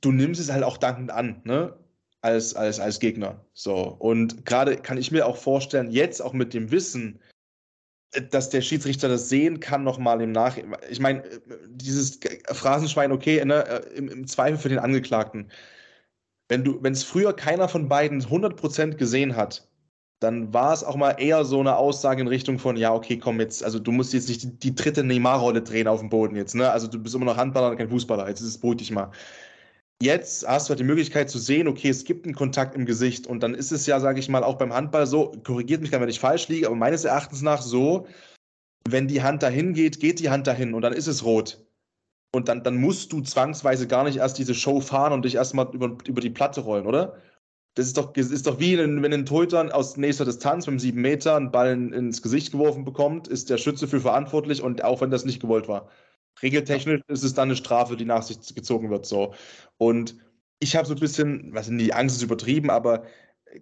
du 0.00 0.12
nimmst 0.12 0.40
es 0.40 0.50
halt 0.50 0.62
auch 0.62 0.76
dankend 0.76 1.10
an, 1.10 1.40
ne? 1.44 1.74
Als, 2.20 2.54
als, 2.54 2.80
als 2.80 2.98
Gegner. 3.00 3.44
So. 3.54 3.96
Und 3.98 4.44
gerade 4.46 4.76
kann 4.76 4.98
ich 4.98 5.10
mir 5.10 5.26
auch 5.26 5.36
vorstellen, 5.36 5.90
jetzt 5.90 6.20
auch 6.20 6.32
mit 6.32 6.54
dem 6.54 6.70
Wissen, 6.70 7.20
äh, 8.12 8.22
dass 8.22 8.50
der 8.50 8.62
Schiedsrichter 8.62 9.08
das 9.08 9.28
sehen 9.28 9.60
kann, 9.60 9.84
nochmal 9.84 10.20
im 10.20 10.32
Nach. 10.32 10.56
Ich 10.90 11.00
meine, 11.00 11.24
äh, 11.24 11.40
dieses 11.68 12.18
Phrasenschwein, 12.52 13.12
okay, 13.12 13.44
ne, 13.44 13.66
äh, 13.66 13.96
im, 13.96 14.08
im, 14.08 14.26
Zweifel 14.26 14.58
für 14.58 14.68
den 14.68 14.78
Angeklagten. 14.78 15.50
Wenn 16.48 16.64
du, 16.64 16.82
wenn 16.82 16.94
es 16.94 17.04
früher 17.04 17.34
keiner 17.34 17.68
von 17.68 17.88
beiden 17.88 18.22
100% 18.22 18.94
gesehen 18.94 19.36
hat, 19.36 19.68
dann 20.20 20.52
war 20.52 20.72
es 20.72 20.82
auch 20.82 20.96
mal 20.96 21.12
eher 21.12 21.44
so 21.44 21.60
eine 21.60 21.76
Aussage 21.76 22.22
in 22.22 22.28
Richtung 22.28 22.58
von, 22.58 22.76
ja, 22.76 22.92
okay, 22.92 23.18
komm 23.18 23.38
jetzt, 23.38 23.62
also 23.62 23.78
du 23.78 23.92
musst 23.92 24.12
jetzt 24.12 24.28
nicht 24.28 24.42
die, 24.42 24.58
die 24.58 24.74
dritte 24.74 25.04
Neymar-Rolle 25.04 25.62
drehen 25.62 25.86
auf 25.86 26.00
dem 26.00 26.08
Boden 26.08 26.34
jetzt, 26.34 26.56
ne? 26.56 26.70
Also 26.70 26.88
du 26.88 26.98
bist 26.98 27.14
immer 27.14 27.26
noch 27.26 27.36
Handballer 27.36 27.70
und 27.70 27.76
kein 27.76 27.88
Fußballer, 27.88 28.28
jetzt 28.28 28.40
ist 28.40 28.48
es 28.48 28.58
beruhig 28.58 28.90
mal 28.90 29.12
jetzt 30.02 30.46
hast 30.46 30.68
du 30.68 30.70
halt 30.70 30.80
die 30.80 30.84
Möglichkeit 30.84 31.30
zu 31.30 31.38
sehen, 31.38 31.68
okay, 31.68 31.88
es 31.88 32.04
gibt 32.04 32.24
einen 32.24 32.34
Kontakt 32.34 32.74
im 32.74 32.86
Gesicht 32.86 33.26
und 33.26 33.42
dann 33.42 33.54
ist 33.54 33.72
es 33.72 33.86
ja, 33.86 34.00
sage 34.00 34.20
ich 34.20 34.28
mal, 34.28 34.44
auch 34.44 34.56
beim 34.56 34.72
Handball 34.72 35.06
so, 35.06 35.32
korrigiert 35.44 35.80
mich, 35.80 35.92
wenn 35.92 36.08
ich 36.08 36.20
falsch 36.20 36.48
liege, 36.48 36.66
aber 36.66 36.76
meines 36.76 37.04
Erachtens 37.04 37.42
nach 37.42 37.62
so, 37.62 38.06
wenn 38.88 39.08
die 39.08 39.22
Hand 39.22 39.42
dahin 39.42 39.74
geht, 39.74 40.00
geht 40.00 40.20
die 40.20 40.30
Hand 40.30 40.46
dahin 40.46 40.74
und 40.74 40.82
dann 40.82 40.92
ist 40.92 41.06
es 41.08 41.24
rot. 41.24 41.64
Und 42.34 42.48
dann, 42.48 42.62
dann 42.62 42.76
musst 42.76 43.12
du 43.12 43.22
zwangsweise 43.22 43.86
gar 43.86 44.04
nicht 44.04 44.18
erst 44.18 44.38
diese 44.38 44.54
Show 44.54 44.80
fahren 44.80 45.12
und 45.12 45.24
dich 45.24 45.36
erstmal 45.36 45.68
über, 45.72 45.96
über 46.06 46.20
die 46.20 46.30
Platte 46.30 46.60
rollen, 46.60 46.86
oder? 46.86 47.16
Das 47.74 47.86
ist 47.86 47.96
doch, 47.96 48.12
das 48.12 48.30
ist 48.30 48.46
doch 48.46 48.58
wie, 48.58 48.76
wenn 48.76 49.12
ein 49.12 49.24
Torhüter 49.24 49.74
aus 49.74 49.96
nächster 49.96 50.24
Distanz 50.24 50.66
mit 50.66 50.72
einem 50.72 50.78
7 50.80 51.00
Meter 51.00 51.36
einen 51.36 51.50
Ball 51.50 51.70
ins 51.70 52.22
Gesicht 52.22 52.52
geworfen 52.52 52.84
bekommt, 52.84 53.28
ist 53.28 53.50
der 53.50 53.56
Schütze 53.56 53.88
für 53.88 54.00
verantwortlich 54.00 54.62
und 54.62 54.84
auch 54.84 55.00
wenn 55.00 55.10
das 55.10 55.24
nicht 55.24 55.40
gewollt 55.40 55.68
war. 55.68 55.88
Regeltechnisch 56.42 57.02
ist 57.08 57.24
es 57.24 57.34
dann 57.34 57.48
eine 57.48 57.56
Strafe, 57.56 57.96
die 57.96 58.04
nach 58.04 58.22
sich 58.22 58.54
gezogen 58.54 58.90
wird. 58.90 59.06
So. 59.06 59.34
Und 59.76 60.16
ich 60.60 60.76
habe 60.76 60.86
so 60.86 60.94
ein 60.94 61.00
bisschen, 61.00 61.54
was 61.54 61.68
die 61.68 61.92
Angst 61.92 62.16
ist 62.16 62.22
übertrieben, 62.22 62.70
aber 62.70 63.04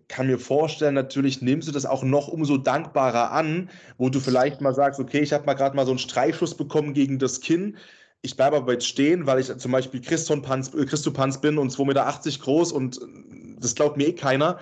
kann 0.09 0.27
mir 0.27 0.39
vorstellen, 0.39 0.95
natürlich 0.95 1.43
nimmst 1.43 1.69
du 1.69 1.73
das 1.73 1.87
auch 1.87 2.03
noch 2.03 2.29
umso 2.29 2.57
dankbarer 2.57 3.31
an, 3.33 3.71
wo 3.99 4.09
du 4.09 4.21
vielleicht 4.21 4.61
mal 4.61 4.75
sagst, 4.75 4.99
okay, 4.99 5.21
ich 5.21 5.33
habe 5.33 5.47
mal 5.47 5.55
gerade 5.55 5.77
mal 5.77 5.87
so 5.87 5.93
einen 5.93 5.99
Streifschuss 5.99 6.57
bekommen 6.57 6.93
gegen 6.93 7.19
das 7.19 7.41
Kinn. 7.41 7.77
Ich 8.23 8.37
bleibe 8.37 8.57
aber 8.57 8.73
jetzt 8.73 8.87
stehen, 8.87 9.27
weil 9.27 9.39
ich 9.39 9.57
zum 9.57 9.73
Beispiel 9.73 10.01
Christon 10.01 10.43
Panz, 10.43 10.75
äh, 10.75 10.85
Christo 10.87 11.13
Panz 11.13 11.41
bin 11.41 11.59
und 11.59 11.71
2,80 11.71 11.87
Meter 11.87 12.45
groß 12.45 12.73
und 12.73 13.01
das 13.61 13.75
glaubt 13.75 13.97
mir 13.97 14.09
eh 14.09 14.13
keiner. 14.13 14.59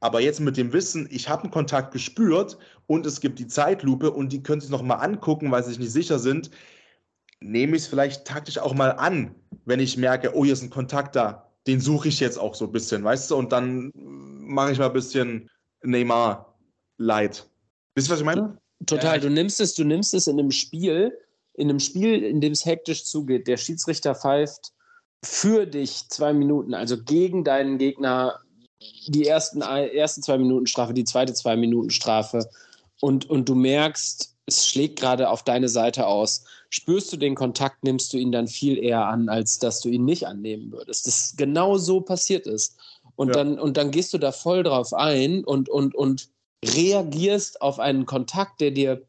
Aber 0.00 0.20
jetzt 0.20 0.40
mit 0.40 0.56
dem 0.56 0.72
Wissen, 0.72 1.08
ich 1.10 1.28
habe 1.28 1.42
einen 1.42 1.50
Kontakt 1.50 1.92
gespürt 1.92 2.56
und 2.86 3.04
es 3.04 3.20
gibt 3.20 3.38
die 3.38 3.46
Zeitlupe 3.46 4.10
und 4.10 4.32
die 4.32 4.42
können 4.42 4.60
sich 4.60 4.70
noch 4.70 4.82
mal 4.82 4.96
angucken, 4.96 5.50
weil 5.50 5.62
sie 5.62 5.70
sich 5.70 5.78
nicht 5.80 5.92
sicher 5.92 6.18
sind 6.18 6.50
nehme 7.44 7.76
ich 7.76 7.82
es 7.82 7.88
vielleicht 7.88 8.24
taktisch 8.26 8.58
auch 8.58 8.74
mal 8.74 8.90
an, 8.90 9.34
wenn 9.64 9.80
ich 9.80 9.96
merke, 9.96 10.34
oh, 10.34 10.44
hier 10.44 10.52
ist 10.52 10.62
ein 10.62 10.70
Kontakt 10.70 11.16
da. 11.16 11.48
Den 11.66 11.80
suche 11.80 12.08
ich 12.08 12.20
jetzt 12.20 12.38
auch 12.38 12.54
so 12.54 12.66
ein 12.66 12.72
bisschen, 12.72 13.04
weißt 13.04 13.30
du? 13.30 13.36
Und 13.36 13.52
dann 13.52 13.92
mache 13.94 14.72
ich 14.72 14.78
mal 14.78 14.86
ein 14.86 14.92
bisschen 14.92 15.48
Neymar 15.82 16.58
light. 16.98 17.46
Wisst 17.94 18.08
ihr, 18.08 18.12
was 18.12 18.20
ich 18.20 18.26
meine? 18.26 18.58
Total. 18.86 19.20
Du 19.20 19.30
nimmst 19.30 19.60
es, 19.60 19.74
du 19.74 19.84
nimmst 19.84 20.14
es 20.14 20.26
in 20.26 20.38
einem 20.38 20.50
Spiel, 20.50 21.16
in 21.54 21.68
einem 21.68 21.78
Spiel, 21.78 22.22
in 22.22 22.40
dem 22.40 22.52
es 22.52 22.64
hektisch 22.64 23.04
zugeht. 23.04 23.46
Der 23.46 23.56
Schiedsrichter 23.56 24.14
pfeift 24.14 24.72
für 25.24 25.66
dich 25.66 26.08
zwei 26.08 26.32
Minuten, 26.32 26.74
also 26.74 27.00
gegen 27.00 27.44
deinen 27.44 27.78
Gegner 27.78 28.40
die 29.06 29.26
ersten, 29.26 29.60
ersten 29.60 30.22
zwei 30.22 30.38
Minuten 30.38 30.66
Strafe, 30.66 30.94
die 30.94 31.04
zweite 31.04 31.34
zwei 31.34 31.56
Minuten 31.56 31.90
Strafe. 31.90 32.48
Und, 33.00 33.30
und 33.30 33.48
du 33.48 33.54
merkst, 33.54 34.34
es 34.46 34.66
schlägt 34.66 34.98
gerade 34.98 35.28
auf 35.28 35.44
deine 35.44 35.68
Seite 35.68 36.06
aus 36.06 36.44
spürst 36.72 37.12
du 37.12 37.18
den 37.18 37.34
Kontakt, 37.34 37.84
nimmst 37.84 38.12
du 38.12 38.16
ihn 38.16 38.32
dann 38.32 38.48
viel 38.48 38.82
eher 38.82 39.06
an, 39.06 39.28
als 39.28 39.58
dass 39.58 39.80
du 39.80 39.90
ihn 39.90 40.06
nicht 40.06 40.26
annehmen 40.26 40.72
würdest. 40.72 41.06
Das 41.06 41.34
genau 41.36 41.76
so 41.76 42.00
passiert 42.00 42.46
ist. 42.46 42.76
Und, 43.14 43.28
ja. 43.28 43.34
dann, 43.34 43.58
und 43.58 43.76
dann 43.76 43.90
gehst 43.90 44.14
du 44.14 44.18
da 44.18 44.32
voll 44.32 44.62
drauf 44.62 44.94
ein 44.94 45.44
und, 45.44 45.68
und, 45.68 45.94
und 45.94 46.30
reagierst 46.64 47.60
auf 47.60 47.78
einen 47.78 48.06
Kontakt, 48.06 48.62
der 48.62 48.70
dir 48.70 49.02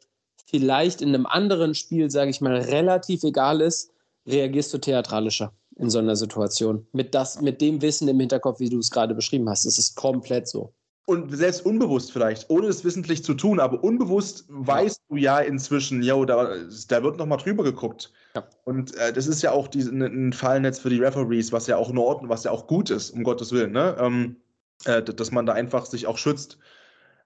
vielleicht 0.45 1.01
in 1.01 1.09
einem 1.09 1.25
anderen 1.25 1.73
Spiel, 1.73 2.11
sage 2.11 2.31
ich 2.31 2.41
mal, 2.41 2.57
relativ 2.57 3.23
egal 3.23 3.61
ist, 3.61 3.91
reagierst 4.27 4.73
du 4.73 4.77
theatralischer 4.79 5.53
in 5.77 5.89
so 5.89 5.99
einer 5.99 6.17
Situation. 6.17 6.85
Mit, 6.91 7.15
das, 7.15 7.39
mit 7.41 7.61
dem 7.61 7.81
Wissen 7.81 8.09
im 8.09 8.19
Hinterkopf, 8.19 8.59
wie 8.59 8.69
du 8.69 8.79
es 8.79 8.91
gerade 8.91 9.15
beschrieben 9.15 9.49
hast. 9.49 9.65
Es 9.65 9.77
ist 9.77 9.95
komplett 9.95 10.49
so 10.49 10.73
und 11.05 11.35
selbst 11.35 11.65
unbewusst 11.65 12.11
vielleicht, 12.13 12.49
ohne 12.49 12.67
es 12.67 12.85
wissentlich 12.85 13.23
zu 13.23 13.33
tun, 13.33 13.59
aber 13.59 13.83
unbewusst 13.83 14.45
weißt 14.47 15.01
du 15.09 15.17
ja 15.17 15.39
inzwischen, 15.39 16.01
yo, 16.01 16.23
da, 16.23 16.55
da 16.87 17.03
wird 17.03 17.17
nochmal 17.17 17.39
drüber 17.39 17.63
geguckt. 17.63 18.11
Ja. 18.35 18.43
Und 18.63 18.95
äh, 18.95 19.11
das 19.11 19.27
ist 19.27 19.41
ja 19.41 19.51
auch 19.51 19.67
die, 19.67 19.81
ein 19.81 20.31
Fallnetz 20.31 20.79
für 20.79 20.89
die 20.89 20.99
Referees, 20.99 21.51
was 21.51 21.67
ja 21.67 21.77
auch 21.77 21.89
in 21.89 21.97
Ordnung, 21.97 22.29
was 22.29 22.45
ja 22.45 22.51
auch 22.51 22.67
gut 22.67 22.89
ist, 22.89 23.11
um 23.11 23.23
Gottes 23.23 23.51
Willen, 23.51 23.71
ne? 23.71 23.95
Ähm, 23.99 24.37
äh, 24.85 25.03
dass 25.03 25.31
man 25.31 25.45
da 25.45 25.53
einfach 25.53 25.85
sich 25.85 26.07
auch 26.07 26.17
schützt. 26.17 26.57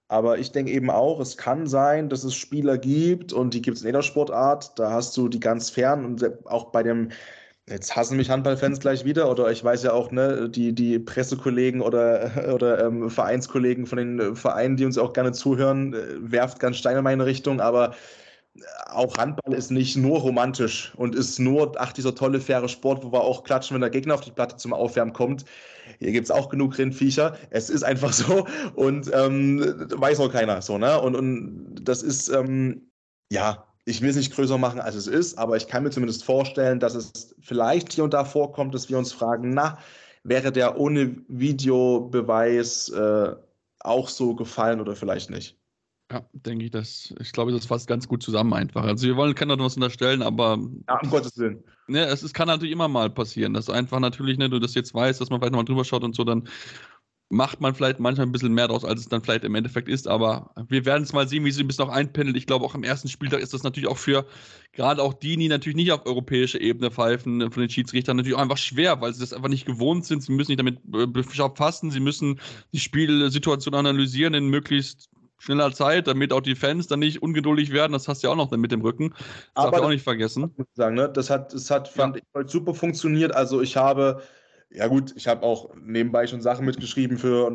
Aber 0.10 0.38
ich 0.38 0.52
denke 0.52 0.72
eben 0.72 0.90
auch, 0.90 1.20
es 1.20 1.38
kann 1.38 1.68
sein, 1.68 2.10
dass 2.10 2.24
es 2.24 2.34
Spieler 2.34 2.78
gibt 2.78 3.34
und 3.34 3.54
die 3.54 3.62
gibt 3.62 3.78
es 3.78 3.84
in 3.84 3.90
jeder 3.90 4.04
Sportart. 4.04 4.80
Da 4.80 4.92
hast 4.92 5.16
du 5.18 5.28
die 5.28 5.40
ganz 5.40 5.70
fern 5.70 6.06
und 6.06 6.48
auch 6.48 6.72
bei 6.72 6.82
dem 6.82 7.10
Jetzt 7.70 7.98
hassen 7.98 8.16
mich 8.16 8.30
Handballfans 8.30 8.80
gleich 8.80 9.04
wieder, 9.04 9.30
oder 9.30 9.52
ich 9.52 9.62
weiß 9.62 9.84
ja 9.84 9.92
auch, 9.92 10.10
ne, 10.12 10.50
die, 10.50 10.74
die 10.74 11.00
Pressekollegen 11.00 11.82
oder, 11.82 12.50
oder 12.54 12.86
ähm, 12.86 13.10
Vereinskollegen 13.10 13.86
von 13.86 13.98
den 13.98 14.20
äh, 14.20 14.36
Vereinen, 14.36 14.78
die 14.78 14.86
uns 14.86 14.98
auch 14.98 15.12
gerne 15.12 15.34
zuhören, 15.34 15.94
äh, 15.94 16.32
werft 16.32 16.60
ganz 16.60 16.78
Steine 16.78 17.00
in 17.00 17.04
meine 17.04 17.26
Richtung, 17.26 17.60
aber 17.60 17.94
äh, 18.56 18.62
auch 18.88 19.18
Handball 19.18 19.54
ist 19.54 19.72
nicht 19.72 19.98
nur 19.98 20.20
romantisch 20.20 20.94
und 20.96 21.14
ist 21.14 21.40
nur, 21.40 21.74
ach, 21.78 21.92
dieser 21.92 22.16
tolle, 22.16 22.40
faire 22.40 22.70
Sport, 22.70 23.04
wo 23.04 23.12
wir 23.12 23.22
auch 23.22 23.44
klatschen, 23.44 23.76
wenn 23.76 23.82
der 23.82 23.90
Gegner 23.90 24.14
auf 24.16 24.22
die 24.22 24.32
Platte 24.32 24.56
zum 24.58 24.72
Aufwärmen 24.74 25.14
kommt. 25.14 25.44
Hier 26.00 26.14
gibt 26.14 26.26
es 26.26 26.32
auch 26.32 26.50
genug 26.50 26.78
Rindviecher. 26.78 27.38
Es 27.50 27.70
ist 27.70 27.84
einfach 27.84 28.14
so 28.14 28.48
und 28.76 29.12
ähm, 29.14 29.60
weiß 29.92 30.20
auch 30.22 30.32
keiner 30.32 30.62
so, 30.62 30.78
ne? 30.78 31.00
Und, 31.02 31.16
und 31.16 31.76
das 31.82 32.02
ist, 32.04 32.30
ähm, 32.30 32.92
ja, 33.32 33.68
ich 33.88 34.02
will 34.02 34.10
es 34.10 34.18
nicht 34.18 34.34
größer 34.34 34.58
machen, 34.58 34.82
als 34.82 34.96
es 34.96 35.08
ist, 35.08 35.38
aber 35.38 35.56
ich 35.56 35.68
kann 35.68 35.84
mir 35.84 35.92
zumindest 35.92 36.26
vorstellen, 36.26 36.82
dass 36.82 36.94
es 36.94 37.34
vielleicht 37.40 37.94
hier 37.94 38.04
und 38.04 38.14
da 38.14 38.26
vorkommt, 38.26 38.76
dass 38.76 38.90
wir 38.90 38.98
uns 38.98 39.14
fragen, 39.14 39.54
na, 39.54 39.78
wäre 40.24 40.52
der 40.52 40.78
ohne 40.78 41.16
Videobeweis 41.30 42.90
äh, 42.90 43.34
auch 43.80 44.10
so 44.10 44.36
gefallen 44.36 44.82
oder 44.82 44.94
vielleicht 44.94 45.30
nicht? 45.30 45.58
Ja, 46.12 46.22
denke 46.34 46.66
ich, 46.66 46.72
das, 46.72 47.14
ich 47.22 47.32
glaube, 47.32 47.54
das 47.54 47.66
fasst 47.66 47.88
ganz 47.88 48.10
gut 48.10 48.24
zusammen 48.24 48.54
einfach. 48.54 48.84
Also 48.84 49.08
wir 49.08 49.16
wollen 49.16 49.36
keiner 49.36 49.58
was 49.58 49.76
unterstellen, 49.76 50.22
aber. 50.22 50.60
Ja, 50.88 51.00
um 51.02 51.10
Gottes 51.10 51.38
Willen. 51.38 51.64
Ne, 51.88 52.06
es, 52.06 52.24
es 52.24 52.34
kann 52.34 52.48
natürlich 52.48 52.74
immer 52.74 52.90
mal 52.90 53.10
passieren, 53.10 53.54
dass 53.54 53.70
einfach 53.70 54.00
natürlich, 54.02 54.38
ne, 54.38 54.50
du 54.50 54.60
das 54.60 54.74
jetzt 54.74 54.94
weißt, 54.94 55.22
dass 55.22 55.30
man 55.30 55.40
vielleicht 55.40 55.54
nochmal 55.54 55.66
drüber 55.66 55.86
schaut 55.86 56.04
und 56.04 56.14
so, 56.14 56.26
dann 56.26 56.50
macht 57.30 57.60
man 57.60 57.76
vielleicht 57.76 58.00
manchmal 58.00 58.26
ein 58.26 58.32
bisschen 58.32 58.54
mehr 58.54 58.70
draus, 58.70 58.86
als 58.86 59.02
es 59.02 59.10
dann 59.10 59.22
vielleicht 59.22 59.44
im 59.44 59.56
Endeffekt 59.56 59.90
ist. 59.90 60.08
Aber 60.08 60.52
wir 60.70 60.86
werden 60.86 61.04
es 61.04 61.12
mal 61.12 61.28
sehen, 61.28 61.44
wie 61.44 61.52
sie 61.52 61.64
ein 61.64 61.68
bisschen 61.68 61.86
auch 61.86 61.92
einpendelt. 61.92 62.38
Ich 62.38 62.48
glaube, 62.48 62.66
auch 62.66 62.74
am 62.74 62.84
ersten 62.84 63.10
Spieltag 63.10 63.42
ist 63.42 63.54
das 63.54 63.64
natürlich 63.64 63.90
auch 63.90 63.98
für 63.98 64.26
gerade 64.72 65.02
auch 65.02 65.14
die, 65.14 65.36
die 65.36 65.50
natürlich 65.50 65.76
nicht 65.76 65.92
auf 65.92 66.06
europäischer 66.06 66.62
Ebene 66.62 66.90
pfeifen, 66.90 67.52
von 67.52 67.62
den 67.62 67.70
Schiedsrichtern 67.70 68.16
natürlich 68.16 68.38
auch 68.38 68.42
einfach 68.42 68.58
schwer, 68.58 69.02
weil 69.02 69.14
sie 69.14 69.20
das 69.20 69.34
einfach 69.34 69.50
nicht 69.50 69.66
gewohnt 69.66 70.06
sind. 70.06 70.24
Sie 70.24 70.32
müssen 70.32 70.52
nicht 70.52 70.60
damit 70.60 70.80
äh, 70.94 71.06
befassen, 71.08 71.92
sie 71.92 72.00
müssen 72.00 72.40
die 72.72 72.80
Spielsituation 72.80 73.74
analysieren 73.74 74.34
in 74.34 74.48
möglichst 74.48 75.10
schneller 75.40 75.72
Zeit, 75.72 76.08
damit 76.08 76.34
auch 76.34 76.42
die 76.42 76.56
Fans 76.56 76.88
dann 76.88 77.00
nicht 77.00 77.22
ungeduldig 77.22 77.72
werden. 77.72 77.94
Das 77.94 78.08
hast 78.08 78.24
du 78.24 78.28
ja 78.28 78.34
auch 78.34 78.38
noch 78.38 78.52
mit 78.52 78.72
dem 78.72 78.82
Rücken. 78.82 79.10
Das 79.10 79.66
Aber 79.66 79.72
darf 79.72 79.80
ich 79.80 79.86
auch 79.86 79.90
nicht 79.90 80.04
vergessen. 80.04 80.56
Sagen, 80.74 80.96
ne? 80.96 81.10
Das 81.10 81.30
hat, 81.30 81.54
das 81.54 81.70
hat 81.70 81.88
fand 81.88 82.16
ja. 82.16 82.42
ich, 82.42 82.52
super 82.52 82.74
funktioniert. 82.74 83.36
Also 83.36 83.62
ich 83.62 83.78
habe 83.78 84.22
ja 84.70 84.88
gut, 84.88 85.14
ich 85.16 85.28
habe 85.28 85.44
auch 85.44 85.70
nebenbei 85.82 86.28
schon 86.28 86.42
Sachen 86.42 86.66
mitgeschrieben 86.66 87.18
für, 87.18 87.52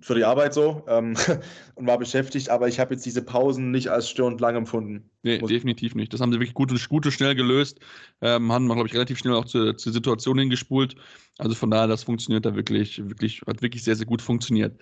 für 0.00 0.14
die 0.14 0.24
Arbeit 0.24 0.54
so 0.54 0.84
ähm, 0.88 1.14
und 1.74 1.86
war 1.86 1.98
beschäftigt, 1.98 2.48
aber 2.48 2.68
ich 2.68 2.80
habe 2.80 2.94
jetzt 2.94 3.04
diese 3.04 3.22
Pausen 3.22 3.70
nicht 3.70 3.88
als 3.88 4.08
störend 4.08 4.40
lang 4.40 4.56
empfunden. 4.56 5.10
Nee, 5.22 5.38
definitiv 5.38 5.94
nicht. 5.94 6.12
Das 6.12 6.20
haben 6.20 6.32
sie 6.32 6.38
wirklich 6.38 6.54
gut, 6.54 6.88
gut 6.88 7.12
schnell 7.12 7.34
gelöst. 7.34 7.80
Ähm, 8.22 8.50
haben, 8.50 8.66
glaube 8.66 8.86
ich, 8.86 8.94
relativ 8.94 9.18
schnell 9.18 9.34
auch 9.34 9.44
zur, 9.44 9.76
zur 9.76 9.92
Situation 9.92 10.38
hingespult. 10.38 10.94
Also 11.38 11.54
von 11.54 11.70
daher, 11.70 11.88
das 11.88 12.04
funktioniert 12.04 12.46
da 12.46 12.54
wirklich, 12.54 12.98
wirklich, 13.08 13.42
hat 13.46 13.60
wirklich 13.60 13.84
sehr, 13.84 13.96
sehr 13.96 14.06
gut 14.06 14.22
funktioniert. 14.22 14.80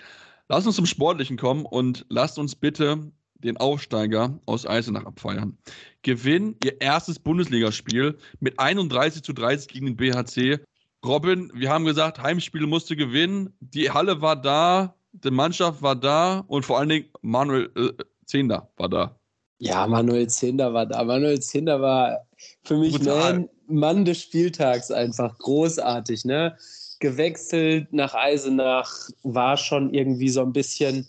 Lass 0.48 0.66
uns 0.66 0.76
zum 0.76 0.86
Sportlichen 0.86 1.36
kommen 1.36 1.66
und 1.66 2.06
lasst 2.09 2.38
uns 2.38 2.54
bitte 2.54 3.11
den 3.34 3.56
Aufsteiger 3.56 4.40
aus 4.46 4.66
Eisenach 4.66 5.04
abfeiern. 5.04 5.59
Gewinnen 6.02 6.56
ihr 6.64 6.80
erstes 6.80 7.18
Bundesligaspiel 7.18 8.18
mit 8.40 8.59
31 8.59 9.22
zu 9.22 9.32
30 9.32 9.68
gegen 9.68 9.86
den 9.86 9.96
BHC 9.96 10.61
Robin, 11.05 11.51
wir 11.55 11.70
haben 11.70 11.84
gesagt, 11.84 12.20
Heimspiel 12.20 12.66
musste 12.66 12.96
gewinnen. 12.96 13.55
Die 13.61 13.90
Halle 13.90 14.20
war 14.20 14.36
da, 14.36 14.94
die 15.12 15.30
Mannschaft 15.30 15.82
war 15.82 15.96
da 15.96 16.44
und 16.49 16.64
vor 16.64 16.78
allen 16.78 16.88
Dingen 16.88 17.07
Manuel 17.22 17.70
äh, 17.76 18.05
Zehnder 18.24 18.68
war 18.76 18.88
da. 18.88 19.18
Ja, 19.59 19.86
Manuel 19.86 20.28
Zehnder 20.28 20.72
war 20.72 20.86
da. 20.86 21.03
Manuel 21.03 21.40
Zehnder 21.40 21.80
war 21.80 22.26
für 22.64 22.76
mich 22.76 23.01
Man, 23.03 23.49
Mann 23.66 24.05
des 24.05 24.22
Spieltags 24.22 24.90
einfach 24.90 25.36
großartig. 25.38 26.24
Ne? 26.24 26.57
Gewechselt 27.01 27.92
nach 27.92 28.14
Eisenach, 28.14 28.92
war 29.22 29.57
schon 29.57 29.92
irgendwie 29.94 30.28
so 30.28 30.42
ein 30.42 30.53
bisschen 30.53 31.07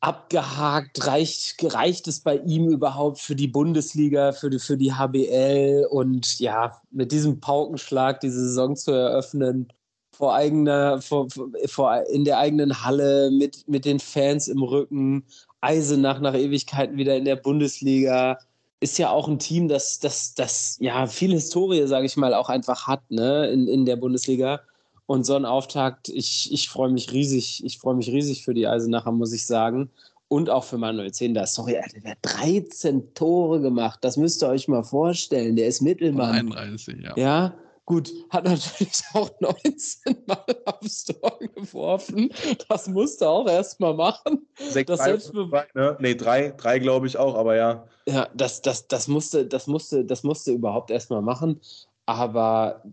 abgehakt? 0.00 1.06
Reicht, 1.06 1.56
reicht 1.74 2.08
es 2.08 2.20
bei 2.20 2.36
ihm 2.38 2.68
überhaupt 2.68 3.18
für 3.18 3.34
die 3.34 3.48
Bundesliga, 3.48 4.32
für 4.32 4.50
die, 4.50 4.58
für 4.58 4.76
die 4.76 4.92
HBL? 4.92 5.86
Und 5.90 6.38
ja, 6.38 6.80
mit 6.90 7.12
diesem 7.12 7.40
Paukenschlag 7.40 8.20
die 8.20 8.30
Saison 8.30 8.76
zu 8.76 8.92
eröffnen, 8.92 9.68
vor 10.18 10.34
eigener, 10.34 11.00
vor, 11.00 11.28
vor, 11.66 12.02
in 12.10 12.24
der 12.24 12.38
eigenen 12.38 12.84
Halle, 12.84 13.30
mit, 13.30 13.68
mit 13.68 13.84
den 13.84 14.00
Fans 14.00 14.48
im 14.48 14.62
Rücken, 14.62 15.24
Eisenach 15.60 16.20
nach 16.20 16.34
Ewigkeiten 16.34 16.96
wieder 16.96 17.16
in 17.16 17.24
der 17.24 17.36
Bundesliga. 17.36 18.38
Ist 18.80 18.98
ja 18.98 19.10
auch 19.10 19.28
ein 19.28 19.38
Team, 19.38 19.68
das, 19.68 20.00
das, 20.00 20.34
das 20.34 20.76
ja 20.80 21.06
viel 21.06 21.32
Historie, 21.32 21.86
sage 21.86 22.06
ich 22.06 22.16
mal, 22.16 22.34
auch 22.34 22.48
einfach 22.48 22.86
hat, 22.86 23.08
ne, 23.10 23.48
in, 23.50 23.68
in 23.68 23.84
der 23.86 23.96
Bundesliga. 23.96 24.60
Und 25.08 25.24
so 25.24 25.36
ein 25.36 25.46
Auftakt, 25.46 26.10
ich, 26.10 26.52
ich 26.52 26.68
freue 26.68 26.90
mich 26.90 27.12
riesig, 27.12 27.64
ich 27.64 27.78
freue 27.78 27.94
mich 27.94 28.10
riesig 28.10 28.44
für 28.44 28.52
die 28.52 28.66
Eisenacher, 28.66 29.10
muss 29.10 29.32
ich 29.32 29.46
sagen. 29.46 29.88
Und 30.28 30.50
auch 30.50 30.64
für 30.64 30.76
Manuel 30.76 31.10
Zehnder. 31.12 31.46
Sorry, 31.46 31.78
Alter, 31.78 32.00
der 32.00 32.10
hat 32.10 32.18
13 32.20 33.14
Tore 33.14 33.62
gemacht. 33.62 34.00
Das 34.02 34.18
müsst 34.18 34.42
ihr 34.42 34.50
euch 34.50 34.68
mal 34.68 34.82
vorstellen. 34.82 35.56
Der 35.56 35.66
ist 35.66 35.80
Mittelmann. 35.80 36.52
31, 36.52 36.98
ja. 37.02 37.16
Ja, 37.16 37.54
gut. 37.86 38.12
Hat 38.28 38.44
natürlich 38.44 39.00
auch 39.14 39.30
19 39.40 40.14
Mal 40.26 40.44
aufs 40.66 41.06
Tor 41.06 41.38
geworfen. 41.54 42.28
Das 42.68 42.86
musste 42.86 43.24
er 43.24 43.30
auch 43.30 43.48
erst 43.48 43.80
mal 43.80 43.94
machen. 43.94 44.46
Sechs, 44.58 44.88
das 44.88 44.98
drei, 45.30 45.66
ne? 45.72 45.96
Nee, 46.00 46.16
drei, 46.16 46.50
drei 46.54 46.80
glaube 46.80 47.06
ich 47.06 47.16
auch, 47.16 47.34
aber 47.34 47.56
ja. 47.56 47.86
Ja, 48.06 48.28
das, 48.34 48.60
das, 48.60 48.88
das, 48.88 49.08
musste, 49.08 49.46
das, 49.46 49.66
musste, 49.66 50.04
das 50.04 50.22
musste 50.22 50.52
überhaupt 50.52 50.90
erst 50.90 51.08
mal 51.08 51.22
machen. 51.22 51.62
Aber 52.08 52.84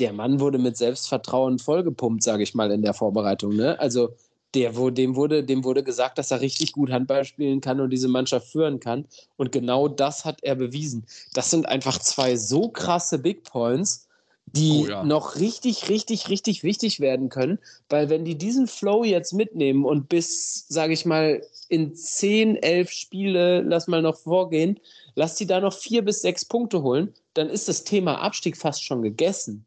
der 0.00 0.14
Mann 0.14 0.40
wurde 0.40 0.56
mit 0.56 0.78
Selbstvertrauen 0.78 1.58
vollgepumpt, 1.58 2.22
sage 2.22 2.42
ich 2.42 2.54
mal, 2.54 2.70
in 2.70 2.80
der 2.80 2.94
Vorbereitung. 2.94 3.54
Ne? 3.54 3.78
Also 3.78 4.14
der, 4.54 4.76
wo, 4.76 4.88
dem, 4.88 5.14
wurde, 5.14 5.44
dem 5.44 5.62
wurde 5.62 5.84
gesagt, 5.84 6.16
dass 6.16 6.30
er 6.30 6.40
richtig 6.40 6.72
gut 6.72 6.90
Handball 6.90 7.26
spielen 7.26 7.60
kann 7.60 7.80
und 7.80 7.90
diese 7.90 8.08
Mannschaft 8.08 8.48
führen 8.48 8.80
kann. 8.80 9.04
Und 9.36 9.52
genau 9.52 9.88
das 9.88 10.24
hat 10.24 10.38
er 10.42 10.54
bewiesen. 10.54 11.04
Das 11.34 11.50
sind 11.50 11.68
einfach 11.68 11.98
zwei 11.98 12.34
so 12.36 12.70
krasse 12.70 13.18
Big 13.18 13.44
Points, 13.44 14.08
die 14.54 14.84
oh, 14.84 14.88
ja. 14.88 15.04
noch 15.04 15.36
richtig, 15.36 15.88
richtig, 15.88 16.28
richtig 16.28 16.62
wichtig 16.62 17.00
werden 17.00 17.28
können. 17.28 17.58
Weil 17.88 18.10
wenn 18.10 18.24
die 18.24 18.36
diesen 18.36 18.66
Flow 18.66 19.04
jetzt 19.04 19.32
mitnehmen 19.32 19.84
und 19.84 20.08
bis, 20.08 20.66
sage 20.68 20.92
ich 20.92 21.06
mal, 21.06 21.42
in 21.68 21.94
10, 21.94 22.56
11 22.56 22.90
Spiele, 22.90 23.62
lass 23.62 23.88
mal 23.88 24.02
noch 24.02 24.16
vorgehen, 24.16 24.78
lass 25.14 25.36
die 25.36 25.46
da 25.46 25.60
noch 25.60 25.72
vier 25.72 26.04
bis 26.04 26.20
sechs 26.20 26.44
Punkte 26.44 26.82
holen, 26.82 27.14
dann 27.34 27.48
ist 27.48 27.68
das 27.68 27.84
Thema 27.84 28.20
Abstieg 28.20 28.56
fast 28.56 28.84
schon 28.84 29.02
gegessen, 29.02 29.64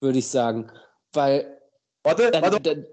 würde 0.00 0.20
ich 0.20 0.28
sagen. 0.28 0.70
Weil. 1.12 1.58
Warte, 2.04 2.30
dann, 2.30 2.42
warte. 2.42 2.60
Dann, 2.60 2.86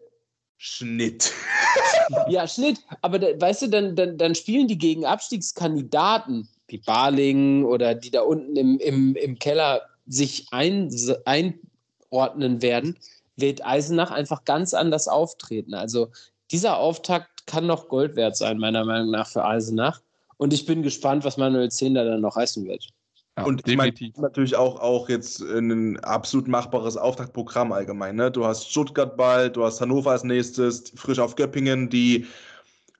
Schnitt. 0.57 1.31
ja, 2.29 2.47
Schnitt. 2.47 2.79
Aber 3.01 3.19
da, 3.19 3.39
weißt 3.39 3.63
du, 3.63 3.67
dann, 3.67 3.95
dann, 3.95 4.17
dann 4.17 4.33
spielen 4.33 4.67
die 4.67 4.77
gegen 4.77 5.05
Abstiegskandidaten 5.05 6.47
wie 6.67 6.79
Barling 6.79 7.65
oder 7.65 7.93
die 7.93 8.09
da 8.09 8.21
unten 8.21 8.55
im, 8.55 8.79
im, 8.79 9.15
im 9.15 9.37
Keller 9.37 9.81
sich 10.08 10.47
ein, 10.51 10.89
einordnen 11.26 12.62
werden, 12.62 12.97
wird 13.36 13.66
Eisenach 13.66 14.12
einfach 14.12 14.45
ganz 14.45 14.74
anders 14.74 15.08
auftreten. 15.08 15.74
Also 15.74 16.10
dieser 16.51 16.78
Auftakt 16.78 17.47
kann 17.47 17.66
noch 17.66 17.88
Gold 17.88 18.16
wert 18.16 18.38
sein, 18.38 18.58
meiner 18.58 18.86
Meinung 18.86 19.12
nach, 19.12 19.28
für 19.28 19.43
Eisenach. 19.43 20.01
Und 20.38 20.53
ich 20.53 20.66
bin 20.66 20.84
gespannt, 20.84 21.24
was 21.26 21.38
Manuel 21.38 21.70
Zehnder 21.70 22.06
dann 22.06 22.22
noch 22.22 22.36
heißen 22.36 22.66
wird. 22.66 22.89
Ja, 23.38 23.43
und 23.43 23.68
ich 23.68 23.76
meine, 23.76 23.93
natürlich 24.18 24.56
auch, 24.56 24.80
auch 24.80 25.10
jetzt 25.10 25.41
ein 25.41 25.99
absolut 26.01 26.47
machbares 26.47 26.95
Auftaktprogramm 26.95 27.74
allgemein. 27.74 28.16
Ne? 28.16 28.32
Du 28.32 28.45
hast 28.45 28.70
Stuttgart 28.70 29.18
bald, 29.18 29.58
du 29.58 29.66
hast 29.66 29.82
Hannover 29.82 30.12
als 30.12 30.24
nächstes, 30.24 30.91
frisch 30.95 31.20
auf 31.20 31.36
Göppingen, 31.36 31.89
die 31.89 32.26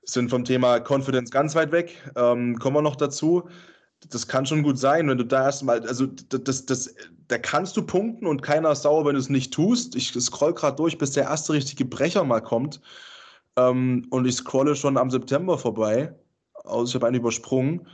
sind 0.04 0.30
vom 0.30 0.44
Thema 0.44 0.80
Confidence 0.80 1.32
ganz 1.32 1.56
weit 1.56 1.72
weg. 1.72 1.96
Ähm, 2.16 2.60
kommen 2.60 2.76
wir 2.76 2.82
noch 2.82 2.98
dazu. 2.98 3.50
Das 4.10 4.28
kann 4.28 4.46
schon 4.46 4.64
gut 4.64 4.78
sein, 4.78 5.08
wenn 5.08 5.18
du 5.18 5.26
da 5.26 5.44
erstmal, 5.44 5.86
also 5.88 6.06
das, 6.06 6.66
das, 6.66 6.94
da 7.28 7.38
kannst 7.38 7.76
du 7.78 7.84
punkten 7.84 8.28
und 8.28 8.42
keiner 8.42 8.72
ist 8.72 8.84
sauer, 8.84 9.06
wenn 9.06 9.14
du 9.14 9.20
es 9.20 9.30
nicht 9.30 9.54
tust. 9.54 9.96
Ich 9.96 10.12
scroll 10.14 10.54
gerade 10.54 10.76
durch, 10.76 10.98
bis 10.98 11.12
der 11.12 11.24
erste 11.24 11.54
richtige 11.54 11.86
Brecher 11.86 12.24
mal 12.24 12.42
kommt. 12.42 12.82
Ähm, 13.58 14.06
und 14.10 14.26
ich 14.26 14.36
scrolle 14.36 14.76
schon 14.76 14.98
am 14.98 15.10
September 15.10 15.58
vorbei. 15.58 16.14
Also 16.64 16.86
ich 16.86 16.96
habe 16.96 17.08
einen 17.08 17.18
übersprungen. 17.18 17.88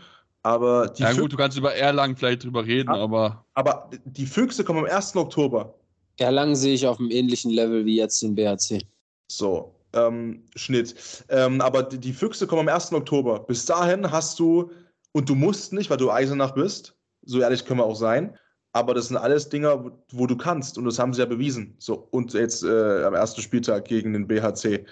Aber 0.43 0.87
die 0.87 1.03
ja, 1.03 1.13
gut, 1.13 1.31
du 1.31 1.37
kannst 1.37 1.57
über 1.57 1.75
Erlangen 1.75 2.15
vielleicht 2.15 2.43
drüber 2.43 2.65
reden, 2.65 2.89
ja, 2.89 2.99
aber. 2.99 3.45
Aber 3.53 3.89
die 4.05 4.25
Füchse 4.25 4.63
kommen 4.63 4.79
am 4.79 4.85
1. 4.85 5.15
Oktober. 5.15 5.75
Erlangen 6.17 6.55
sehe 6.55 6.73
ich 6.73 6.87
auf 6.87 6.99
einem 6.99 7.11
ähnlichen 7.11 7.51
Level 7.51 7.85
wie 7.85 7.97
jetzt 7.97 8.21
den 8.23 8.35
BHC. 8.35 8.81
So, 9.27 9.75
ähm, 9.93 10.43
Schnitt. 10.55 10.95
Ähm, 11.29 11.61
aber 11.61 11.83
die, 11.83 11.99
die, 11.99 12.13
Füchse 12.13 12.47
kommen 12.47 12.67
am 12.67 12.75
1. 12.75 12.91
Oktober. 12.93 13.39
Bis 13.39 13.65
dahin 13.65 14.09
hast 14.11 14.39
du, 14.39 14.71
und 15.13 15.29
du 15.29 15.35
musst 15.35 15.73
nicht, 15.73 15.89
weil 15.89 15.97
du 15.97 16.11
Eisenach 16.11 16.51
bist, 16.51 16.95
so 17.23 17.39
ehrlich 17.39 17.65
können 17.65 17.79
wir 17.79 17.85
auch 17.85 17.95
sein, 17.95 18.37
aber 18.73 18.93
das 18.93 19.09
sind 19.09 19.17
alles 19.17 19.49
Dinge, 19.49 19.83
wo, 19.83 19.91
wo 20.11 20.27
du 20.27 20.37
kannst 20.37 20.77
und 20.77 20.85
das 20.85 20.97
haben 20.97 21.13
sie 21.13 21.21
ja 21.21 21.25
bewiesen. 21.25 21.75
So, 21.77 22.07
und 22.11 22.33
jetzt 22.33 22.63
äh, 22.63 23.03
am 23.03 23.13
ersten 23.13 23.41
Spieltag 23.41 23.85
gegen 23.85 24.13
den 24.13 24.27
BHC. 24.27 24.85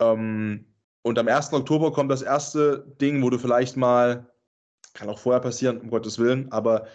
Ähm, 0.00 0.66
und 1.02 1.18
am 1.18 1.28
1. 1.28 1.52
Oktober 1.52 1.92
kommt 1.92 2.10
das 2.10 2.22
erste 2.22 2.84
Ding, 3.00 3.22
wo 3.22 3.30
du 3.30 3.38
vielleicht 3.38 3.76
mal 3.76 4.30
kann 4.96 5.08
auch 5.08 5.18
vorher 5.18 5.40
passieren, 5.40 5.78
um 5.80 5.90
Gottes 5.90 6.18
Willen, 6.18 6.50
aber 6.50 6.86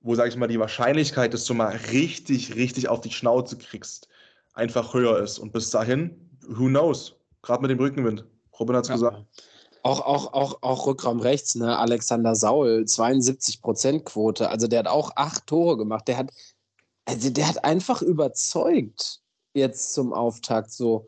wo, 0.00 0.14
sage 0.14 0.28
ich 0.28 0.36
mal, 0.36 0.46
die 0.46 0.60
Wahrscheinlichkeit, 0.60 1.34
dass 1.34 1.46
du 1.46 1.54
mal 1.54 1.74
richtig, 1.90 2.54
richtig 2.54 2.88
auf 2.88 3.00
die 3.00 3.10
Schnauze 3.10 3.58
kriegst, 3.58 4.08
einfach 4.54 4.94
höher 4.94 5.18
ist. 5.20 5.38
Und 5.38 5.52
bis 5.52 5.70
dahin, 5.70 6.30
who 6.46 6.66
knows? 6.66 7.16
Gerade 7.42 7.62
mit 7.62 7.70
dem 7.70 7.78
Rückenwind. 7.78 8.24
Robin 8.58 8.76
hat 8.76 8.84
es 8.84 8.88
ja. 8.88 8.94
gesagt. 8.94 9.24
Auch, 9.86 10.00
auch, 10.00 10.32
auch, 10.32 10.62
auch 10.62 10.86
Rückraum 10.88 11.20
rechts, 11.20 11.54
ne? 11.54 11.78
Alexander 11.78 12.34
Saul, 12.34 12.82
72% 12.88 14.00
Quote. 14.00 14.50
Also 14.50 14.66
der 14.66 14.80
hat 14.80 14.88
auch 14.88 15.12
acht 15.14 15.46
Tore 15.46 15.76
gemacht. 15.76 16.08
Der 16.08 16.16
hat, 16.16 16.30
also 17.04 17.30
der 17.30 17.46
hat 17.46 17.64
einfach 17.64 18.02
überzeugt 18.02 19.20
jetzt 19.54 19.94
zum 19.94 20.12
Auftakt 20.12 20.72
so. 20.72 21.06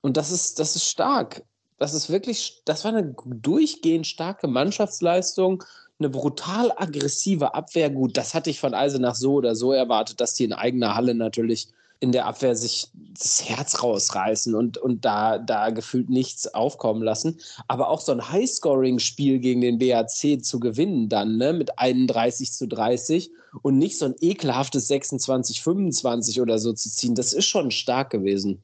Und 0.00 0.16
das 0.16 0.32
ist, 0.32 0.58
das 0.58 0.74
ist 0.74 0.88
stark. 0.88 1.44
Das 1.78 1.92
ist 1.92 2.08
wirklich, 2.08 2.62
das 2.64 2.82
war 2.84 2.94
eine 2.94 3.14
durchgehend 3.26 4.06
starke 4.06 4.48
Mannschaftsleistung 4.48 5.62
eine 5.98 6.08
brutal 6.08 6.72
aggressive 6.76 7.52
Abwehr. 7.52 7.90
Gut, 7.90 8.16
das 8.16 8.32
hatte 8.32 8.48
ich 8.48 8.58
von 8.58 8.72
Eisenach 8.72 9.16
so 9.16 9.34
oder 9.34 9.54
so 9.54 9.72
erwartet, 9.72 10.22
dass 10.22 10.32
die 10.32 10.44
in 10.44 10.54
eigener 10.54 10.94
Halle 10.94 11.14
natürlich 11.14 11.68
in 12.00 12.12
der 12.12 12.26
Abwehr 12.26 12.54
sich 12.54 12.88
das 12.92 13.48
Herz 13.48 13.82
rausreißen 13.82 14.54
und, 14.54 14.76
und 14.78 15.04
da, 15.04 15.38
da 15.38 15.70
gefühlt 15.70 16.10
nichts 16.10 16.52
aufkommen 16.52 17.02
lassen. 17.02 17.38
Aber 17.68 17.88
auch 17.88 18.00
so 18.00 18.12
ein 18.12 18.30
Highscoring-Spiel 18.30 19.38
gegen 19.38 19.60
den 19.60 19.78
BAC 19.78 20.42
zu 20.42 20.60
gewinnen 20.60 21.08
dann, 21.08 21.36
ne, 21.36 21.52
mit 21.52 21.78
31 21.78 22.52
zu 22.52 22.68
30 22.68 23.30
und 23.62 23.78
nicht 23.78 23.98
so 23.98 24.06
ein 24.06 24.14
ekelhaftes 24.20 24.88
26, 24.88 25.62
25 25.62 26.40
oder 26.40 26.58
so 26.58 26.72
zu 26.72 26.90
ziehen, 26.90 27.14
das 27.14 27.32
ist 27.32 27.46
schon 27.46 27.70
stark 27.70 28.10
gewesen. 28.10 28.62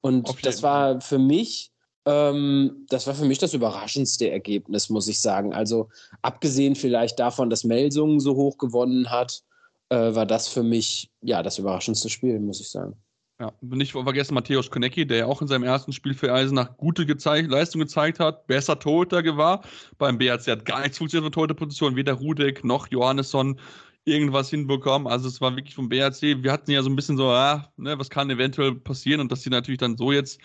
Und 0.00 0.44
das 0.44 0.62
war 0.62 1.00
für 1.00 1.18
mich, 1.18 1.70
ähm, 2.04 2.84
das 2.88 3.06
war 3.06 3.14
für 3.14 3.24
mich 3.24 3.38
das 3.38 3.54
überraschendste 3.54 4.28
Ergebnis, 4.28 4.90
muss 4.90 5.06
ich 5.08 5.20
sagen. 5.20 5.54
Also 5.54 5.88
abgesehen 6.22 6.74
vielleicht 6.74 7.20
davon, 7.20 7.48
dass 7.48 7.64
Melsungen 7.64 8.18
so 8.18 8.34
hoch 8.34 8.58
gewonnen 8.58 9.10
hat, 9.10 9.44
äh, 9.92 10.14
war 10.14 10.24
das 10.24 10.48
für 10.48 10.62
mich 10.62 11.10
ja 11.20 11.42
das 11.42 11.58
überraschendste 11.58 12.08
Spiel, 12.08 12.40
muss 12.40 12.60
ich 12.60 12.70
sagen. 12.70 12.96
Ja, 13.38 13.52
nicht 13.60 13.92
vergessen 13.92 14.34
Matthäus 14.34 14.70
Konecki, 14.70 15.06
der 15.06 15.16
ja 15.18 15.26
auch 15.26 15.42
in 15.42 15.48
seinem 15.48 15.64
ersten 15.64 15.92
Spiel 15.92 16.14
für 16.14 16.32
Eisenach 16.32 16.76
gute 16.76 17.04
gezeigt, 17.06 17.50
Leistung 17.50 17.80
gezeigt 17.80 18.20
hat, 18.20 18.46
besser 18.46 18.78
Torhüter 18.78 19.22
war. 19.36 19.62
Beim 19.98 20.16
BHC 20.16 20.52
hat 20.52 20.64
gar 20.64 20.80
nichts 20.80 20.98
funktioniert 20.98 21.26
der 21.26 21.34
Torhüterposition, 21.34 21.96
weder 21.96 22.14
Rudek 22.14 22.64
noch 22.64 22.86
Johannesson 22.88 23.58
irgendwas 24.04 24.48
hinbekommen. 24.48 25.08
Also 25.08 25.28
es 25.28 25.40
war 25.40 25.56
wirklich 25.56 25.74
vom 25.74 25.88
BHC, 25.88 26.42
wir 26.42 26.52
hatten 26.52 26.70
ja 26.70 26.82
so 26.82 26.90
ein 26.90 26.96
bisschen 26.96 27.16
so, 27.16 27.28
ah, 27.28 27.68
ne, 27.76 27.98
was 27.98 28.10
kann 28.10 28.30
eventuell 28.30 28.74
passieren 28.76 29.20
und 29.20 29.32
dass 29.32 29.42
sie 29.42 29.50
natürlich 29.50 29.80
dann 29.80 29.96
so 29.96 30.12
jetzt 30.12 30.40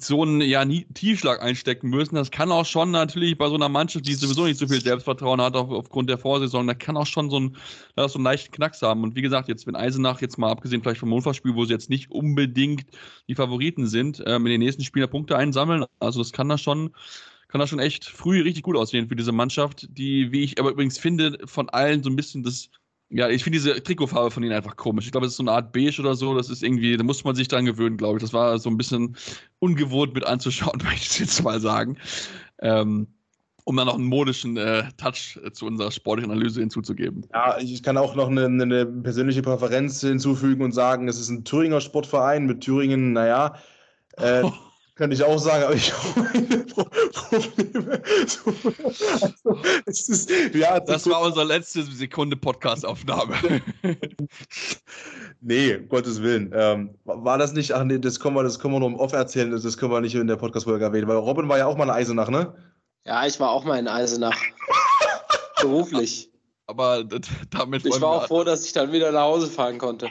so 0.00 0.22
einen 0.22 0.40
ja, 0.40 0.64
Tiefschlag 0.94 1.42
einstecken 1.42 1.88
müssen. 1.88 2.14
Das 2.14 2.30
kann 2.30 2.52
auch 2.52 2.64
schon 2.64 2.90
natürlich 2.90 3.36
bei 3.36 3.48
so 3.48 3.54
einer 3.54 3.68
Mannschaft, 3.68 4.06
die 4.06 4.14
sowieso 4.14 4.44
nicht 4.44 4.58
so 4.58 4.68
viel 4.68 4.80
Selbstvertrauen 4.80 5.40
hat 5.40 5.56
auf, 5.56 5.70
aufgrund 5.70 6.08
der 6.08 6.18
Vorsaison, 6.18 6.66
da 6.66 6.74
kann 6.74 6.96
auch 6.96 7.06
schon 7.06 7.30
so, 7.30 7.40
ein, 7.40 7.56
so 7.96 8.14
einen 8.14 8.24
leichten 8.24 8.52
Knacks 8.52 8.82
haben. 8.82 9.02
Und 9.02 9.16
wie 9.16 9.22
gesagt, 9.22 9.48
jetzt 9.48 9.66
wenn 9.66 9.76
Eisenach 9.76 10.20
jetzt 10.20 10.38
mal 10.38 10.50
abgesehen 10.50 10.82
vielleicht 10.82 11.00
vom 11.00 11.12
Unfallspiel, 11.12 11.54
wo 11.54 11.64
sie 11.64 11.72
jetzt 11.72 11.90
nicht 11.90 12.10
unbedingt 12.10 12.86
die 13.28 13.34
Favoriten 13.34 13.86
sind, 13.86 14.22
ähm, 14.26 14.46
in 14.46 14.52
den 14.52 14.60
nächsten 14.60 14.84
Spielen 14.84 15.10
Punkte 15.10 15.36
einsammeln, 15.36 15.84
also 15.98 16.20
das 16.20 16.32
kann 16.32 16.48
da 16.48 16.58
schon 16.58 16.90
kann 17.48 17.60
das 17.60 17.70
schon 17.70 17.78
echt 17.78 18.04
früh 18.04 18.42
richtig 18.42 18.62
gut 18.62 18.76
aussehen 18.76 19.08
für 19.08 19.16
diese 19.16 19.32
Mannschaft, 19.32 19.88
die, 19.90 20.32
wie 20.32 20.42
ich 20.42 20.60
aber 20.60 20.70
übrigens 20.70 20.98
finde, 20.98 21.38
von 21.46 21.70
allen 21.70 22.02
so 22.02 22.10
ein 22.10 22.16
bisschen 22.16 22.42
das 22.42 22.68
ja, 23.10 23.28
ich 23.28 23.42
finde 23.42 23.58
diese 23.58 23.82
Trikotfarbe 23.82 24.30
von 24.30 24.42
ihnen 24.42 24.52
einfach 24.52 24.76
komisch. 24.76 25.06
Ich 25.06 25.12
glaube, 25.12 25.26
es 25.26 25.32
ist 25.32 25.38
so 25.38 25.42
eine 25.42 25.52
Art 25.52 25.72
Beige 25.72 26.00
oder 26.00 26.14
so. 26.14 26.34
Das 26.34 26.50
ist 26.50 26.62
irgendwie, 26.62 26.96
da 26.96 27.04
muss 27.04 27.24
man 27.24 27.34
sich 27.34 27.48
dran 27.48 27.64
gewöhnen, 27.64 27.96
glaube 27.96 28.18
ich. 28.18 28.22
Das 28.22 28.34
war 28.34 28.58
so 28.58 28.68
ein 28.68 28.76
bisschen 28.76 29.16
ungewohnt 29.60 30.14
mit 30.14 30.26
anzuschauen, 30.26 30.80
möchte 30.84 31.06
ich 31.06 31.18
jetzt 31.20 31.42
mal 31.42 31.60
sagen. 31.60 31.96
Ähm, 32.60 33.06
um 33.64 33.76
dann 33.76 33.86
noch 33.86 33.96
einen 33.96 34.06
modischen 34.06 34.56
äh, 34.56 34.84
Touch 34.96 35.38
zu 35.52 35.66
unserer 35.66 35.90
sportlichen 35.90 36.30
Analyse 36.30 36.60
hinzuzugeben. 36.60 37.26
Ja, 37.34 37.58
ich 37.58 37.82
kann 37.82 37.98
auch 37.98 38.14
noch 38.14 38.28
eine, 38.28 38.46
eine, 38.46 38.86
persönliche 38.86 39.42
Präferenz 39.42 40.00
hinzufügen 40.00 40.62
und 40.62 40.72
sagen, 40.72 41.06
es 41.06 41.20
ist 41.20 41.28
ein 41.28 41.44
Thüringer 41.44 41.82
Sportverein 41.82 42.46
mit 42.46 42.62
Thüringen, 42.62 43.12
naja, 43.12 43.56
äh, 44.16 44.42
Könnte 44.98 45.14
ich 45.14 45.22
auch 45.22 45.38
sagen, 45.38 45.62
aber 45.62 45.74
ich 45.76 45.92
habe 45.96 46.20
meine 46.22 46.64
Probleme. 46.64 48.02
Also, 49.86 50.10
ist, 50.12 50.28
ja, 50.52 50.80
das 50.80 51.08
war 51.08 51.22
unsere 51.22 51.44
letzte 51.44 51.84
Sekunde 51.84 52.34
Podcast-Aufnahme. 52.36 53.62
nee, 55.40 55.76
um 55.76 55.88
Gottes 55.88 56.20
Willen. 56.20 56.50
Ähm, 56.52 56.98
war 57.04 57.38
das 57.38 57.52
nicht, 57.52 57.70
ach 57.70 57.84
nee, 57.84 58.00
das 58.00 58.18
können 58.18 58.34
wir, 58.34 58.42
das 58.42 58.58
können 58.58 58.74
wir 58.74 58.80
nur 58.80 58.88
im 58.88 58.96
Off 58.96 59.12
erzählen, 59.12 59.52
das 59.52 59.78
können 59.78 59.92
wir 59.92 60.00
nicht 60.00 60.16
in 60.16 60.26
der 60.26 60.34
Podcast-Folge 60.34 60.86
erwähnen, 60.86 61.06
weil 61.06 61.16
Robin 61.18 61.48
war 61.48 61.58
ja 61.58 61.66
auch 61.66 61.76
mal 61.76 61.84
in 61.84 61.90
Eisenach, 61.90 62.28
ne? 62.28 62.52
Ja, 63.04 63.24
ich 63.24 63.38
war 63.38 63.50
auch 63.50 63.62
mal 63.62 63.78
in 63.78 63.86
Eisenach. 63.86 64.36
Beruflich. 65.60 66.28
Aber 66.66 67.04
damit 67.04 67.86
Ich 67.86 68.00
war 68.00 68.10
auch 68.10 68.26
froh, 68.26 68.42
dass 68.42 68.66
ich 68.66 68.72
dann 68.72 68.90
wieder 68.90 69.12
nach 69.12 69.22
Hause 69.22 69.46
fahren 69.46 69.78
konnte. 69.78 70.10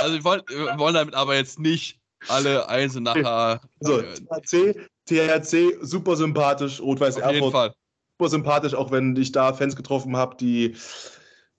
Also 0.00 0.14
wir 0.14 0.24
wollen, 0.24 0.42
wir 0.48 0.78
wollen 0.78 0.94
damit 0.94 1.14
aber 1.14 1.36
jetzt 1.36 1.58
nicht 1.58 1.98
alle 2.28 2.68
Eisenacher. 2.68 3.60
So, 3.80 4.02
THC, 4.02 4.74
THC, 5.06 5.78
super 5.80 6.16
sympathisch, 6.16 6.80
Rot-Weiß 6.80 7.16
Erfurt. 7.16 7.34
Jeden 7.34 7.52
Fall. 7.52 7.74
Super 8.18 8.30
sympathisch, 8.30 8.74
auch 8.74 8.90
wenn 8.90 9.16
ich 9.16 9.32
da 9.32 9.52
Fans 9.52 9.76
getroffen 9.76 10.16
habe, 10.16 10.36
die, 10.36 10.74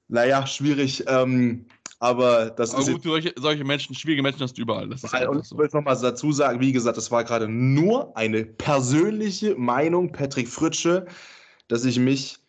naja, 0.07 0.45
schwierig, 0.45 1.03
ähm, 1.07 1.65
aber 1.99 2.49
das 2.49 2.73
aber 2.73 2.83
ist. 2.83 2.91
Gut, 2.91 3.03
solche, 3.03 3.33
solche, 3.37 3.63
Menschen, 3.63 3.93
schwierige 3.95 4.23
Menschen 4.23 4.41
hast 4.41 4.57
du 4.57 4.61
überall. 4.61 4.87
Das 4.87 5.03
ist 5.03 5.13
und 5.13 5.45
ich 5.45 5.57
will 5.57 5.69
nochmal 5.73 5.97
dazu 6.01 6.31
sagen, 6.31 6.59
wie 6.59 6.71
gesagt, 6.71 6.97
das 6.97 7.11
war 7.11 7.23
gerade 7.23 7.47
nur 7.47 8.15
eine 8.15 8.45
persönliche 8.45 9.55
Meinung, 9.55 10.11
Patrick 10.11 10.47
Fritsche, 10.47 11.05
dass 11.67 11.85
ich 11.85 11.99
mich 11.99 12.39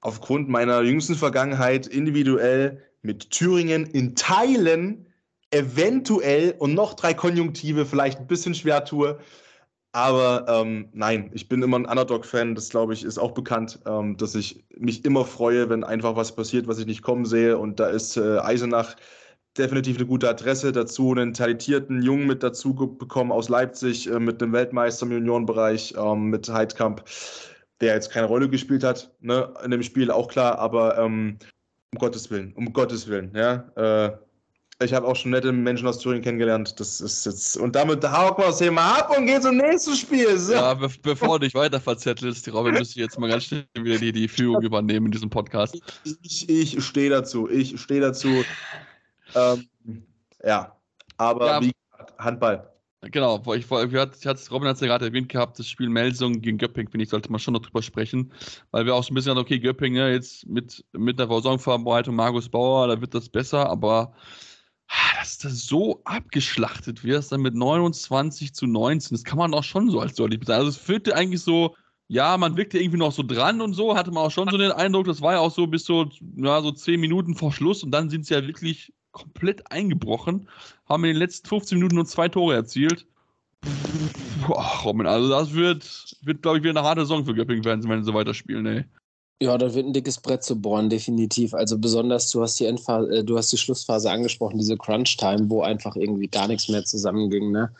aufgrund 0.00 0.48
meiner 0.48 0.82
jüngsten 0.82 1.14
Vergangenheit 1.14 1.86
individuell 1.86 2.82
mit 3.02 3.30
Thüringen 3.30 3.86
in 3.86 4.14
Teilen 4.14 5.05
eventuell 5.50 6.54
und 6.58 6.74
noch 6.74 6.94
drei 6.94 7.14
Konjunktive 7.14 7.86
vielleicht 7.86 8.18
ein 8.18 8.26
bisschen 8.26 8.54
schwer 8.54 8.84
tue. 8.84 9.18
Aber 9.92 10.44
ähm, 10.46 10.90
nein, 10.92 11.30
ich 11.32 11.48
bin 11.48 11.62
immer 11.62 11.78
ein 11.78 11.86
Underdog-Fan. 11.86 12.54
Das 12.54 12.68
glaube 12.68 12.92
ich 12.92 13.02
ist 13.02 13.16
auch 13.16 13.32
bekannt, 13.32 13.78
ähm, 13.86 14.16
dass 14.18 14.34
ich 14.34 14.62
mich 14.76 15.06
immer 15.06 15.24
freue, 15.24 15.70
wenn 15.70 15.84
einfach 15.84 16.16
was 16.16 16.36
passiert, 16.36 16.68
was 16.68 16.78
ich 16.78 16.84
nicht 16.84 17.00
kommen 17.00 17.24
sehe. 17.24 17.56
Und 17.56 17.80
da 17.80 17.86
ist 17.86 18.18
äh, 18.18 18.38
Eisenach 18.38 18.96
definitiv 19.56 19.96
eine 19.96 20.04
gute 20.04 20.28
Adresse. 20.28 20.72
Dazu 20.72 21.12
einen 21.12 21.32
talentierten 21.32 22.02
Jungen 22.02 22.26
mit 22.26 22.42
dazu 22.42 22.74
bekommen 22.74 23.32
aus 23.32 23.48
Leipzig 23.48 24.10
äh, 24.10 24.20
mit 24.20 24.42
einem 24.42 24.52
Weltmeister 24.52 25.06
im 25.06 25.12
Juniorenbereich 25.12 25.94
ähm, 25.96 26.24
mit 26.28 26.46
Heidkamp, 26.46 27.02
der 27.80 27.94
jetzt 27.94 28.10
keine 28.10 28.26
Rolle 28.26 28.50
gespielt 28.50 28.84
hat 28.84 29.10
ne, 29.20 29.54
in 29.64 29.70
dem 29.70 29.82
Spiel, 29.82 30.10
auch 30.10 30.28
klar. 30.28 30.58
Aber 30.58 30.98
ähm, 30.98 31.38
um 31.94 31.98
Gottes 31.98 32.30
Willen, 32.30 32.52
um 32.54 32.70
Gottes 32.74 33.08
Willen, 33.08 33.32
ja. 33.34 34.18
Ich 34.82 34.92
habe 34.92 35.06
auch 35.06 35.16
schon 35.16 35.30
nette 35.30 35.52
Menschen 35.52 35.88
aus 35.88 35.98
Thüringen 35.98 36.22
kennengelernt. 36.22 36.78
Das 36.78 37.00
ist 37.00 37.24
jetzt. 37.24 37.56
Und 37.56 37.74
damit 37.74 38.04
hauen 38.04 38.36
wir 38.36 38.46
das 38.46 38.58
Thema 38.58 38.98
ab 38.98 39.16
und 39.16 39.24
gehen 39.24 39.40
zum 39.40 39.56
nächsten 39.56 39.94
Spiel. 39.94 40.36
So. 40.36 40.52
Ja, 40.52 40.74
be 40.74 40.90
bevor 41.02 41.38
du 41.38 41.46
dich 41.46 41.54
weiter 41.54 41.80
verzettelst, 41.80 42.52
Robin, 42.52 42.74
müsste 42.74 43.00
ich 43.00 43.04
jetzt 43.06 43.18
mal 43.18 43.30
ganz 43.30 43.44
schnell 43.44 43.64
wieder 43.74 43.98
die, 43.98 44.12
die 44.12 44.28
Führung 44.28 44.62
übernehmen 44.62 45.06
in 45.06 45.12
diesem 45.12 45.30
Podcast. 45.30 45.80
Ich, 46.22 46.46
ich 46.48 46.84
stehe 46.84 47.08
dazu. 47.08 47.48
Ich 47.48 47.80
stehe 47.80 48.02
dazu. 48.02 48.44
Ähm, 49.34 49.66
ja. 50.44 50.76
Aber 51.16 51.46
ja. 51.46 51.60
wie 51.62 51.72
gesagt, 51.72 52.18
Handball. 52.18 52.70
Genau, 53.10 53.42
ich, 53.54 53.70
ich, 53.70 53.70
ich, 53.70 54.50
Robin 54.50 54.68
hat 54.68 54.74
es 54.76 54.80
ja 54.80 54.86
gerade 54.88 55.06
erwähnt 55.06 55.28
gehabt, 55.28 55.58
das 55.58 55.68
Spiel 55.68 55.88
Melsung 55.88 56.40
gegen 56.40 56.58
Göpping, 56.58 56.88
finde 56.88 57.04
ich, 57.04 57.10
sollte 57.10 57.30
man 57.30 57.38
schon 57.38 57.54
noch 57.54 57.62
drüber 57.62 57.82
sprechen, 57.82 58.32
weil 58.72 58.84
wir 58.84 58.94
auch 58.94 59.04
so 59.04 59.12
ein 59.12 59.14
bisschen, 59.14 59.38
okay, 59.38 59.58
Göpping, 59.58 59.94
ja, 59.94 60.08
jetzt 60.08 60.46
mit, 60.46 60.84
mit 60.92 61.18
der 61.18 61.28
Saisonvorbereitung 61.28 62.14
Markus 62.16 62.48
Bauer, 62.48 62.88
da 62.88 63.00
wird 63.00 63.14
das 63.14 63.28
besser, 63.28 63.68
aber 63.68 64.12
dass 65.18 65.38
das 65.38 65.66
so 65.66 66.00
abgeschlachtet 66.04 67.02
wird, 67.02 67.30
dann 67.32 67.40
mit 67.40 67.54
29 67.54 68.54
zu 68.54 68.66
19, 68.66 69.16
das 69.16 69.24
kann 69.24 69.38
man 69.38 69.54
auch 69.54 69.64
schon 69.64 69.90
so 69.90 70.00
als 70.00 70.14
deutlich 70.14 70.40
bezeichnen. 70.40 70.66
Also 70.66 70.78
es 70.78 70.84
fühlte 70.84 71.16
eigentlich 71.16 71.42
so, 71.42 71.74
ja, 72.08 72.36
man 72.36 72.56
wirkte 72.56 72.78
irgendwie 72.78 72.98
noch 72.98 73.12
so 73.12 73.22
dran 73.22 73.60
und 73.60 73.72
so, 73.72 73.96
hatte 73.96 74.12
man 74.12 74.24
auch 74.24 74.30
schon 74.30 74.48
so 74.48 74.56
den 74.56 74.72
Eindruck, 74.72 75.06
das 75.06 75.20
war 75.20 75.34
ja 75.34 75.38
auch 75.40 75.52
so 75.52 75.66
bis 75.66 75.84
so, 75.84 76.08
ja, 76.36 76.62
so 76.62 76.70
10 76.70 77.00
Minuten 77.00 77.34
vor 77.34 77.52
Schluss 77.52 77.82
und 77.82 77.90
dann 77.90 78.08
sind 78.08 78.26
sie 78.26 78.34
ja 78.34 78.46
wirklich 78.46 78.92
komplett 79.10 79.70
eingebrochen, 79.72 80.48
haben 80.88 81.04
in 81.04 81.10
den 81.10 81.16
letzten 81.16 81.48
15 81.48 81.78
Minuten 81.78 81.96
nur 81.96 82.06
zwei 82.06 82.28
Tore 82.28 82.54
erzielt. 82.54 83.06
Boah, 84.46 84.82
Robin, 84.84 85.06
also 85.06 85.28
das 85.28 85.52
wird, 85.54 86.16
wird 86.22 86.42
glaube 86.42 86.58
ich, 86.58 86.62
wieder 86.62 86.78
eine 86.78 86.86
harte 86.86 87.00
Saison 87.00 87.24
für 87.24 87.34
Göppingen 87.34 87.64
werden, 87.64 87.88
wenn 87.88 88.02
sie 88.02 88.06
so 88.06 88.14
weiterspielen, 88.14 88.66
ey. 88.66 88.84
Ja, 89.42 89.58
da 89.58 89.74
wird 89.74 89.86
ein 89.86 89.92
dickes 89.92 90.18
Brett 90.18 90.42
zu 90.42 90.60
bohren, 90.60 90.88
definitiv. 90.88 91.52
Also 91.52 91.78
besonders, 91.78 92.30
du 92.30 92.40
hast 92.40 92.58
die 92.58 92.64
Endphase, 92.64 93.18
äh, 93.18 93.24
du 93.24 93.36
hast 93.36 93.52
die 93.52 93.58
Schlussphase 93.58 94.10
angesprochen, 94.10 94.58
diese 94.58 94.78
Crunch-Time, 94.78 95.50
wo 95.50 95.60
einfach 95.60 95.94
irgendwie 95.94 96.28
gar 96.28 96.48
nichts 96.48 96.68
mehr 96.68 96.84
zusammenging. 96.84 97.52
Ne? 97.52 97.70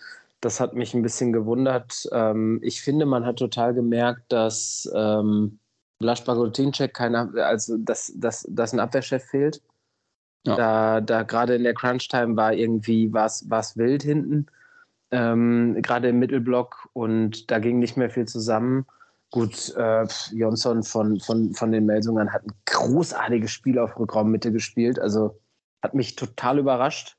Das 0.43 0.61
hat 0.61 0.75
mich 0.75 0.93
ein 0.93 1.03
bisschen 1.03 1.33
gewundert. 1.33 2.07
Ähm, 2.13 2.61
ich 2.63 2.83
finde, 2.83 3.07
man 3.07 3.25
hat 3.25 3.39
total 3.39 3.73
gemerkt, 3.73 4.25
dass 4.29 4.91
ähm, 4.95 5.59
Blasch 5.99 6.25
Bagotinczek 6.25 6.93
keine, 6.93 7.33
also 7.43 7.79
dass, 7.79 8.13
dass, 8.15 8.47
dass 8.51 8.75
ein 8.75 8.81
Abwehrchef 8.81 9.25
fehlt. 9.25 9.63
Ja. 10.47 10.57
Da, 10.57 11.01
da 11.01 11.23
gerade 11.23 11.55
in 11.55 11.65
der 11.65 11.75
Crunch-Time 11.75 12.37
war 12.37 12.53
irgendwie 12.53 13.13
was 13.15 13.77
wild 13.77 14.03
hinten. 14.03 14.47
Ähm, 15.11 15.81
gerade 15.81 16.11
im 16.11 16.19
Mittelblock 16.19 16.91
und 16.93 17.51
da 17.51 17.61
ging 17.61 17.79
nicht 17.79 17.97
mehr 17.97 18.11
viel 18.11 18.27
zusammen. 18.27 18.85
Gut, 19.31 19.75
äh, 19.77 20.07
Jonsson 20.33 20.83
von, 20.83 21.19
von, 21.21 21.53
von 21.53 21.73
den 21.73 21.85
Melsungern 21.87 22.33
hat 22.33 22.45
ein 22.45 22.53
großartiges 22.67 23.51
Spiel 23.51 23.79
auf 23.79 23.99
Rückraummitte 23.99 24.53
gespielt. 24.53 24.99
Also 24.99 25.39
hat 25.83 25.95
mich 25.95 26.17
total 26.17 26.59
überrascht, 26.59 27.17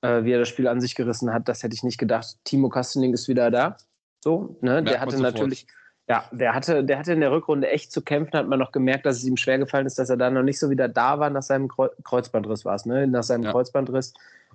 äh, 0.00 0.24
wie 0.24 0.32
er 0.32 0.38
das 0.38 0.48
Spiel 0.48 0.66
an 0.66 0.80
sich 0.80 0.94
gerissen 0.94 1.32
hat. 1.32 1.48
Das 1.48 1.62
hätte 1.62 1.74
ich 1.74 1.82
nicht 1.82 1.98
gedacht. 1.98 2.36
Timo 2.44 2.68
Kastening 2.68 3.12
ist 3.12 3.28
wieder 3.28 3.50
da. 3.50 3.76
So, 4.20 4.56
ne? 4.60 4.82
Der 4.82 5.00
hatte 5.00 5.20
natürlich, 5.20 5.66
ja, 6.08 6.24
der 6.32 6.54
hatte, 6.54 6.84
der 6.84 6.98
hatte 6.98 7.12
in 7.12 7.20
der 7.20 7.32
Rückrunde 7.32 7.68
echt 7.68 7.92
zu 7.92 8.02
kämpfen, 8.02 8.38
hat 8.38 8.48
man 8.48 8.58
noch 8.58 8.72
gemerkt, 8.72 9.04
dass 9.04 9.18
es 9.18 9.24
ihm 9.24 9.36
schwer 9.36 9.58
gefallen 9.58 9.86
ist, 9.86 9.98
dass 9.98 10.10
er 10.10 10.16
da 10.16 10.30
noch 10.30 10.42
nicht 10.42 10.58
so 10.58 10.70
wieder 10.70 10.88
da 10.88 11.18
war 11.18 11.28
nach 11.28 11.42
seinem 11.42 11.68
Kreuzbandriss 11.68 12.64
war 12.64 12.76
es, 12.76 12.86
ne? 12.86 13.06
Nach 13.06 13.22
seinem 13.22 13.44
ja. 13.44 13.52
Kreuzbandriss. 13.52 14.14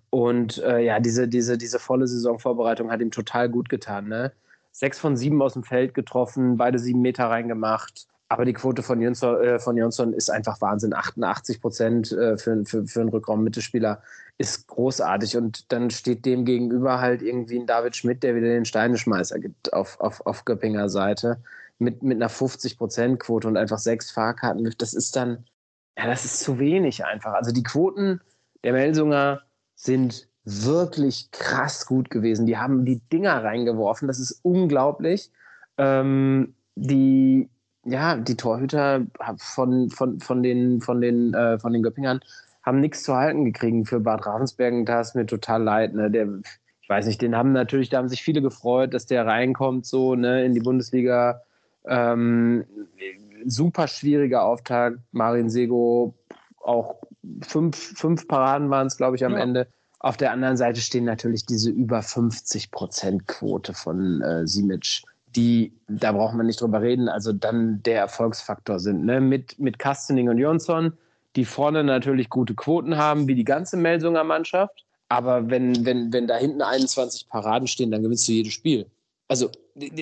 Und 0.10 0.58
äh, 0.64 0.80
ja, 0.80 1.00
diese, 1.00 1.28
diese, 1.28 1.58
diese 1.58 1.80
volle 1.80 2.08
Saisonvorbereitung 2.08 2.90
hat 2.92 3.02
ihm 3.02 3.12
total 3.12 3.50
gut 3.50 3.70
getan, 3.70 4.08
ne? 4.08 4.32
Sechs 4.78 5.00
von 5.00 5.18
sieben 5.18 5.42
aus 5.42 5.54
dem 5.54 5.64
Feld 5.64 5.96
getroffen, 5.96 6.58
beide 6.58 6.78
sieben 6.78 7.02
Meter 7.02 7.26
reingemacht. 7.26 8.08
Aber 8.30 8.46
die 8.46 8.54
Quote 8.54 8.84
von 8.84 9.02
Jonsson, 9.02 9.42
äh, 9.42 9.58
von 9.58 9.76
Jonsson 9.76 10.14
ist 10.14 10.30
einfach 10.30 10.62
Wahnsinn. 10.62 10.94
88 10.94 11.62
Prozent 11.62 12.12
äh, 12.12 12.38
für, 12.38 12.64
für, 12.64 12.86
für 12.86 13.02
einen 13.02 13.10
Rückraum-Mittelspieler 13.10 14.04
ist 14.38 14.68
großartig. 14.68 15.36
Und 15.36 15.72
dann 15.72 15.90
steht 15.90 16.26
dem 16.28 16.46
gegenüber 16.46 17.00
halt 17.00 17.24
irgendwie 17.24 17.58
ein 17.58 17.66
David 17.66 17.96
Schmidt, 17.96 18.22
der 18.22 18.36
wieder 18.36 18.50
den 18.50 18.66
Steineschmeißer 18.66 19.40
gibt 19.40 19.74
auf, 19.74 20.00
auf, 20.00 20.24
auf 20.28 20.46
Göppinger 20.46 20.90
Seite 20.90 21.42
mit, 21.80 22.04
mit 22.04 22.18
einer 22.18 22.30
50 22.30 22.78
Prozent 22.78 23.20
Quote 23.20 23.48
und 23.48 23.58
einfach 23.58 23.80
sechs 23.80 24.12
Fahrkarten. 24.12 24.72
Das 24.78 24.94
ist 24.94 25.16
dann, 25.16 25.46
ja, 25.98 26.06
das 26.06 26.24
ist 26.24 26.42
zu 26.42 26.60
wenig 26.60 27.04
einfach. 27.04 27.34
Also 27.34 27.52
die 27.52 27.64
Quoten 27.64 28.22
der 28.64 28.74
Melsunger 28.74 29.42
sind 29.74 30.28
wirklich 30.48 31.30
krass 31.32 31.86
gut 31.86 32.10
gewesen. 32.10 32.46
Die 32.46 32.58
haben 32.58 32.86
die 32.86 33.02
Dinger 33.12 33.44
reingeworfen. 33.44 34.08
Das 34.08 34.18
ist 34.18 34.40
unglaublich. 34.44 35.30
Ähm, 35.78 36.56
die, 36.76 37.50
ja, 37.84 38.16
die 38.16 38.38
Torhüter 38.38 39.06
von, 39.38 39.90
von, 39.90 40.20
von 40.22 40.44
den, 40.44 40.80
von 40.80 41.02
den, 41.02 41.34
äh, 41.34 41.60
von 41.60 41.74
den 41.74 41.84
Göppingern 41.84 42.22
haben 42.64 42.80
nichts 42.80 43.04
zu 43.04 43.14
halten 43.16 43.44
gekriegt. 43.44 43.90
Für 43.90 44.00
Bad 44.00 44.26
Ravensbergen 44.26 44.86
da 44.86 45.02
ist 45.02 45.16
mir 45.16 45.26
total 45.26 45.64
leid. 45.64 45.94
Ne? 45.94 46.10
Der, 46.10 46.28
ich 46.82 46.90
weiß 46.90 47.08
nicht, 47.08 47.22
den 47.22 47.36
haben 47.36 47.52
natürlich, 47.52 47.90
da 47.90 47.98
haben 47.98 48.08
sich 48.08 48.24
viele 48.24 48.42
gefreut, 48.42 48.94
dass 48.94 49.06
der 49.06 49.26
reinkommt, 49.26 49.86
so 49.86 50.16
ne, 50.16 50.46
in 50.46 50.54
die 50.54 50.62
Bundesliga. 50.62 51.42
Ähm, 51.86 52.64
super 53.46 53.88
schwieriger 53.90 54.44
Auftakt. 54.44 55.00
Marin 55.12 55.50
Sego 55.50 56.16
auch 56.64 57.02
fünf, 57.42 57.76
fünf 57.76 58.28
Paraden 58.30 58.70
waren 58.70 58.88
es, 58.88 58.96
glaube 58.96 59.18
ich, 59.18 59.26
am 59.26 59.34
ja. 59.34 59.40
Ende. 59.40 59.68
Auf 60.00 60.18
der 60.18 60.32
anderen 60.32 60.58
Seite 60.58 60.80
stehen 60.80 61.06
natürlich 61.06 61.46
diese 61.46 61.72
über 61.72 62.00
50% 62.00 63.26
Quote 63.26 63.74
von 63.74 64.22
äh, 64.22 64.48
Simic, 64.48 65.02
die, 65.36 65.72
da 65.88 66.12
braucht 66.12 66.36
man 66.36 66.46
nicht 66.46 66.62
drüber 66.62 66.82
reden, 66.82 67.10
also 67.10 67.34
dann 67.34 67.82
der 67.84 68.00
Erfolgsfaktor 68.00 68.80
sind. 68.80 69.06
Ne? 69.06 69.20
Mit, 69.22 69.60
mit 69.60 69.80
Kastening 69.80 70.30
und 70.30 70.38
Jonsson, 70.38 70.94
die 71.36 71.46
vorne 71.46 71.84
natürlich 71.84 72.30
gute 72.30 72.56
Quoten 72.56 72.98
haben, 72.98 73.28
wie 73.28 73.36
die 73.36 73.44
ganze 73.44 73.78
Melsunger 73.78 74.24
Mannschaft. 74.24 74.86
Aber 75.10 75.50
wenn, 75.50 75.86
wenn, 75.86 76.12
wenn 76.14 76.28
da 76.28 76.38
hinten 76.38 76.62
21 76.62 77.30
Paraden 77.30 77.68
stehen, 77.68 77.92
dann 77.92 78.04
gewinnst 78.04 78.28
du 78.28 78.34
jedes 78.34 78.54
Spiel. 78.54 78.88
Also 79.28 79.50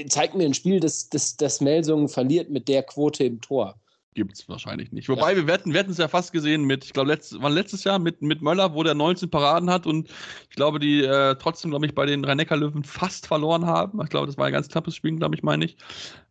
zeig 0.10 0.36
mir 0.36 0.46
ein 0.46 0.54
Spiel, 0.54 0.80
das, 0.80 1.10
das, 1.10 1.36
das 1.38 1.62
Melsungen 1.62 2.10
verliert 2.10 2.50
mit 2.50 2.68
der 2.68 2.84
Quote 2.84 3.24
im 3.24 3.42
Tor 3.42 3.76
gibt 4.16 4.34
es 4.34 4.50
wahrscheinlich 4.50 4.92
nicht. 4.92 5.10
Wobei, 5.10 5.34
ja. 5.34 5.46
wir, 5.46 5.48
wir 5.48 5.80
hatten 5.80 5.92
es 5.92 5.98
ja 5.98 6.08
fast 6.08 6.32
gesehen 6.32 6.64
mit, 6.64 6.86
ich 6.86 6.94
glaube, 6.94 7.10
letzt, 7.10 7.40
war 7.42 7.50
letztes 7.50 7.84
Jahr 7.84 8.00
mit, 8.00 8.22
mit 8.22 8.42
Möller, 8.42 8.74
wo 8.74 8.82
der 8.82 8.96
19 8.96 9.30
Paraden 9.30 9.70
hat 9.70 9.86
und 9.86 10.10
ich 10.50 10.56
glaube, 10.56 10.80
die 10.80 11.04
äh, 11.04 11.36
trotzdem, 11.36 11.72
glaube 11.72 11.86
ich, 11.86 11.94
bei 11.94 12.06
den 12.06 12.24
Rhein-Neckar-Löwen 12.24 12.84
fast 12.84 13.28
verloren 13.28 13.66
haben. 13.66 14.02
Ich 14.02 14.10
glaube, 14.10 14.28
das 14.28 14.38
war 14.38 14.48
ein 14.48 14.54
ganz 14.54 14.70
knappes 14.70 14.96
Spiel, 14.96 15.18
glaube 15.18 15.36
ich, 15.36 15.44
meine 15.44 15.66
ich. 15.66 15.78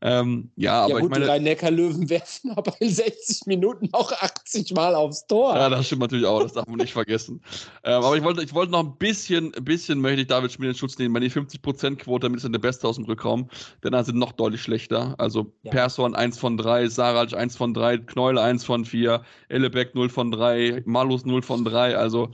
Ähm, 0.01 0.51
ja, 0.57 0.89
ja, 0.89 0.95
aber 0.95 1.01
gut, 1.01 1.03
ich 1.03 1.11
meine. 1.11 1.25
Die 1.27 1.31
Rhein-Neckar-Löwen 1.31 2.11
werfen 2.11 2.51
aber 2.53 2.75
in 2.81 2.91
60 2.91 3.47
Minuten 3.47 3.91
auch 3.93 4.11
80 4.13 4.73
Mal 4.73 4.95
aufs 4.95 5.27
Tor. 5.27 5.55
Ja, 5.55 5.69
das 5.69 5.87
stimmt 5.87 6.03
natürlich 6.03 6.27
auch, 6.27 6.43
das 6.43 6.55
darf 6.55 6.67
man 6.67 6.79
nicht 6.79 6.93
vergessen. 6.93 7.41
Ähm, 7.87 8.03
aber 8.03 8.17
ich 8.17 8.23
wollte, 8.23 8.43
ich 8.43 8.55
wollte 8.55 8.73
noch 8.73 8.81
ein 8.81 8.97
bisschen, 8.97 9.55
ein 9.55 9.65
bisschen 9.65 10.01
möchte 10.01 10.23
ich 10.23 10.27
David 10.27 10.51
Schmidt 10.51 10.71
in 10.71 10.75
Schutz 10.75 10.97
nehmen. 10.97 11.13
Bei 11.13 11.21
die 11.21 11.31
50%-Quote, 11.31 12.23
damit 12.23 12.39
ist 12.39 12.45
er 12.45 12.51
der 12.51 12.59
Beste 12.59 12.89
aus 12.89 12.97
dem 12.97 13.05
Rückraum. 13.05 13.51
Denn 13.83 13.93
da 13.93 14.03
sind 14.03 14.19
noch 14.19 14.33
deutlich 14.33 14.63
schlechter. 14.63 15.15
Also 15.19 15.53
ja. 15.65 15.71
Persson 15.71 16.15
1 16.15 16.39
von 16.39 16.57
3, 16.57 16.89
Sarac 16.89 17.35
1 17.35 17.57
von 17.57 17.74
3, 17.75 17.99
Knäule 17.99 18.41
1 18.41 18.55
1 18.55 18.65
von 18.65 18.85
4, 18.85 19.23
Ellebeck 19.49 19.95
0 19.95 20.09
von 20.09 20.31
3, 20.31 20.83
Malus 20.87 21.25
0 21.25 21.43
von 21.43 21.65
3. 21.65 21.97
Also 21.97 22.31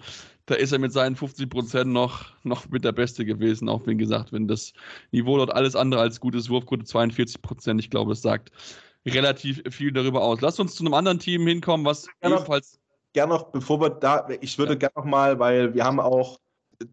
da 0.46 0.54
ist 0.54 0.72
er 0.72 0.78
mit 0.78 0.92
seinen 0.92 1.16
50 1.16 1.48
Prozent 1.48 1.92
noch, 1.92 2.32
noch 2.42 2.68
mit 2.68 2.84
der 2.84 2.92
Beste 2.92 3.24
gewesen. 3.24 3.68
Auch 3.68 3.86
wenn 3.86 3.98
gesagt, 3.98 4.32
wenn 4.32 4.48
das 4.48 4.72
Niveau 5.12 5.36
dort 5.36 5.52
alles 5.52 5.76
andere 5.76 6.00
als 6.00 6.20
gut 6.20 6.34
ist, 6.34 6.50
Wurfquote 6.50 6.84
42 6.84 7.40
Prozent. 7.42 7.80
Ich 7.80 7.90
glaube, 7.90 8.12
es 8.12 8.22
sagt 8.22 8.50
relativ 9.06 9.62
viel 9.70 9.92
darüber 9.92 10.22
aus. 10.22 10.40
Lass 10.40 10.60
uns 10.60 10.74
zu 10.74 10.84
einem 10.84 10.94
anderen 10.94 11.18
Team 11.18 11.46
hinkommen, 11.46 11.86
was 11.86 12.06
gerne 12.20 12.36
ebenfalls. 12.36 12.78
Gerne 13.12 13.32
noch, 13.32 13.44
bevor 13.50 13.80
wir 13.80 13.90
da, 13.90 14.28
ich 14.40 14.58
würde 14.58 14.74
ja. 14.74 14.78
gerne 14.78 14.92
noch 14.96 15.04
mal, 15.04 15.38
weil 15.38 15.74
wir 15.74 15.84
haben 15.84 15.98
auch, 15.98 16.38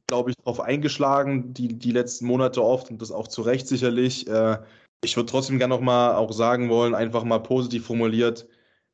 glaube 0.08 0.32
ich, 0.32 0.36
darauf 0.38 0.60
eingeschlagen, 0.62 1.54
die, 1.54 1.68
die 1.78 1.92
letzten 1.92 2.26
Monate 2.26 2.64
oft 2.64 2.90
und 2.90 3.02
das 3.02 3.12
auch 3.12 3.28
zu 3.28 3.42
Recht 3.42 3.68
sicherlich. 3.68 4.28
Äh, 4.28 4.58
ich 5.04 5.16
würde 5.16 5.30
trotzdem 5.30 5.60
gerne 5.60 5.74
noch 5.74 5.82
mal 5.82 6.16
auch 6.16 6.32
sagen 6.32 6.70
wollen, 6.70 6.96
einfach 6.96 7.24
mal 7.24 7.40
positiv 7.40 7.86
formuliert, 7.86 8.48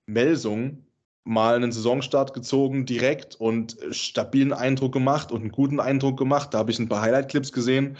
Melsung 0.06 0.86
mal 1.24 1.56
einen 1.56 1.72
Saisonstart 1.72 2.34
gezogen 2.34 2.86
direkt 2.86 3.36
und 3.36 3.78
stabilen 3.91 4.54
Eindruck 4.54 4.91
gemacht 4.91 5.32
und 5.32 5.41
einen 5.41 5.51
guten 5.51 5.80
Eindruck 5.80 6.18
gemacht. 6.18 6.54
Da 6.54 6.60
habe 6.60 6.72
ich 6.72 6.80
ein 6.80 6.89
paar 6.89 7.01
Highlight-Clips 7.01 7.51
gesehen. 7.51 7.97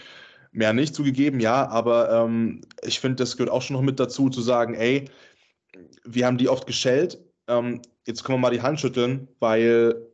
Mehr 0.51 0.74
nicht 0.74 0.93
zugegeben, 0.93 1.39
ja, 1.39 1.68
aber 1.68 2.12
ähm, 2.12 2.62
ich 2.84 2.99
finde, 2.99 3.16
das 3.18 3.38
gehört 3.38 3.51
auch 3.51 3.62
schon 3.62 3.76
noch 3.76 3.82
mit 3.82 3.99
dazu, 3.99 4.30
zu 4.30 4.41
sagen, 4.41 4.76
ey, 4.76 5.10
wir 6.04 6.28
haben 6.28 6.38
die 6.38 6.49
oft 6.49 6.68
geschellt, 6.68 7.18
ähm, 7.47 7.82
jetzt 8.06 8.24
können 8.24 8.38
wir 8.38 8.41
mal 8.41 8.54
die 8.54 8.62
Hand 8.62 8.80
schütteln, 8.80 9.28
weil 9.39 10.12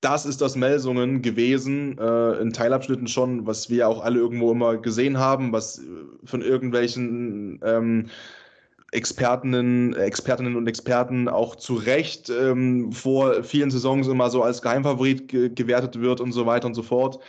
das 0.00 0.24
ist 0.24 0.40
das 0.40 0.56
Melsungen 0.56 1.20
gewesen, 1.22 1.98
äh, 1.98 2.32
in 2.40 2.52
Teilabschnitten 2.52 3.06
schon, 3.06 3.46
was 3.46 3.68
wir 3.68 3.88
auch 3.88 4.02
alle 4.02 4.18
irgendwo 4.18 4.50
immer 4.52 4.76
gesehen 4.78 5.18
haben, 5.18 5.52
was 5.52 5.78
äh, 5.78 5.82
von 6.24 6.40
irgendwelchen 6.42 7.60
ähm, 7.62 8.06
Expertinnen, 8.92 9.94
Expertinnen 9.94 10.56
und 10.56 10.66
Experten 10.66 11.28
auch 11.28 11.54
zu 11.56 11.74
Recht 11.74 12.30
ähm, 12.30 12.90
vor 12.92 13.44
vielen 13.44 13.70
Saisons 13.70 14.08
immer 14.08 14.30
so 14.30 14.42
als 14.42 14.62
Geheimfavorit 14.62 15.28
ge 15.28 15.50
gewertet 15.50 16.00
wird 16.00 16.20
und 16.20 16.32
so 16.32 16.46
weiter 16.46 16.66
und 16.66 16.74
so 16.74 16.82
fort. 16.82 17.20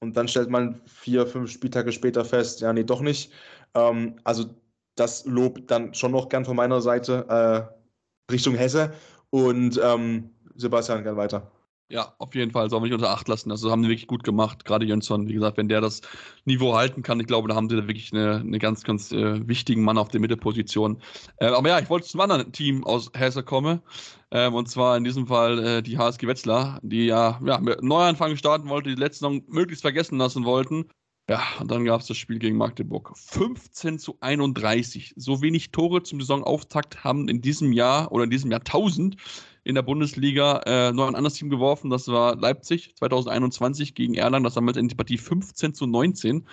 Und 0.00 0.16
dann 0.16 0.28
stellt 0.28 0.48
man 0.50 0.80
vier, 0.86 1.26
fünf 1.26 1.50
Spieltage 1.50 1.92
später 1.92 2.24
fest, 2.24 2.60
ja, 2.60 2.72
nee, 2.72 2.84
doch 2.84 3.02
nicht. 3.02 3.32
Ähm, 3.74 4.16
also 4.24 4.46
das 4.94 5.24
Lob 5.26 5.66
dann 5.66 5.94
schon 5.94 6.12
noch 6.12 6.28
gern 6.28 6.44
von 6.44 6.56
meiner 6.56 6.80
Seite 6.80 7.26
äh, 7.28 8.32
Richtung 8.32 8.54
Hesse. 8.54 8.92
Und 9.30 9.80
ähm, 9.82 10.30
Sebastian, 10.56 11.02
gern 11.02 11.16
weiter. 11.16 11.50
Ja, 11.90 12.14
auf 12.18 12.36
jeden 12.36 12.52
Fall, 12.52 12.70
soll 12.70 12.78
man 12.78 12.88
nicht 12.88 12.94
unter 12.94 13.10
Acht 13.10 13.26
lassen. 13.26 13.50
Also 13.50 13.72
haben 13.72 13.82
die 13.82 13.88
wirklich 13.88 14.06
gut 14.06 14.22
gemacht, 14.22 14.64
gerade 14.64 14.86
Jönsson. 14.86 15.28
Wie 15.28 15.34
gesagt, 15.34 15.56
wenn 15.56 15.68
der 15.68 15.80
das 15.80 16.02
Niveau 16.44 16.76
halten 16.76 17.02
kann, 17.02 17.18
ich 17.18 17.26
glaube, 17.26 17.48
da 17.48 17.56
haben 17.56 17.68
sie 17.68 17.74
da 17.74 17.88
wirklich 17.88 18.12
eine, 18.12 18.36
eine 18.36 18.60
ganz, 18.60 18.84
ganz 18.84 19.10
äh, 19.10 19.46
wichtigen 19.48 19.82
Mann 19.82 19.98
auf 19.98 20.08
der 20.08 20.20
Mittelposition. 20.20 21.02
Äh, 21.38 21.46
aber 21.46 21.68
ja, 21.68 21.80
ich 21.80 21.90
wollte 21.90 22.06
zum 22.06 22.20
anderen 22.20 22.52
Team 22.52 22.84
aus 22.84 23.10
Hesse 23.16 23.42
kommen. 23.42 23.82
Ähm, 24.30 24.54
und 24.54 24.68
zwar 24.68 24.96
in 24.96 25.02
diesem 25.02 25.26
Fall 25.26 25.58
äh, 25.58 25.82
die 25.82 25.98
HSG 25.98 26.28
Wetzlar, 26.28 26.78
die 26.82 27.06
ja, 27.06 27.40
ja 27.44 27.58
mit 27.58 27.82
Neuanfang 27.82 28.36
starten 28.36 28.68
wollte, 28.68 28.90
die 28.90 29.00
letzten 29.00 29.24
noch 29.24 29.42
möglichst 29.48 29.82
vergessen 29.82 30.16
lassen 30.16 30.44
wollten. 30.44 30.84
Ja, 31.28 31.42
und 31.60 31.70
dann 31.70 31.84
gab 31.84 32.00
es 32.00 32.06
das 32.06 32.16
Spiel 32.16 32.38
gegen 32.38 32.56
Magdeburg. 32.56 33.12
15 33.16 33.98
zu 33.98 34.16
31. 34.20 35.14
So 35.16 35.42
wenig 35.42 35.70
Tore 35.70 36.02
zum 36.04 36.20
Saisonauftakt 36.20 37.02
haben 37.02 37.28
in 37.28 37.40
diesem 37.40 37.72
Jahr 37.72 38.10
oder 38.12 38.24
in 38.24 38.30
diesem 38.30 38.50
Jahrtausend 38.50 39.16
in 39.64 39.74
der 39.74 39.82
Bundesliga 39.82 40.60
äh, 40.66 40.92
noch 40.92 41.06
ein 41.06 41.14
anderes 41.14 41.34
Team 41.34 41.50
geworfen. 41.50 41.90
Das 41.90 42.08
war 42.08 42.36
Leipzig 42.36 42.94
2021 42.96 43.94
gegen 43.94 44.14
Erlangen. 44.14 44.44
Das 44.44 44.54
damals 44.54 44.76
in 44.76 44.88
die 44.88 44.94
Partie 44.94 45.18
15 45.18 45.74
zu 45.74 45.86
19. 45.86 46.46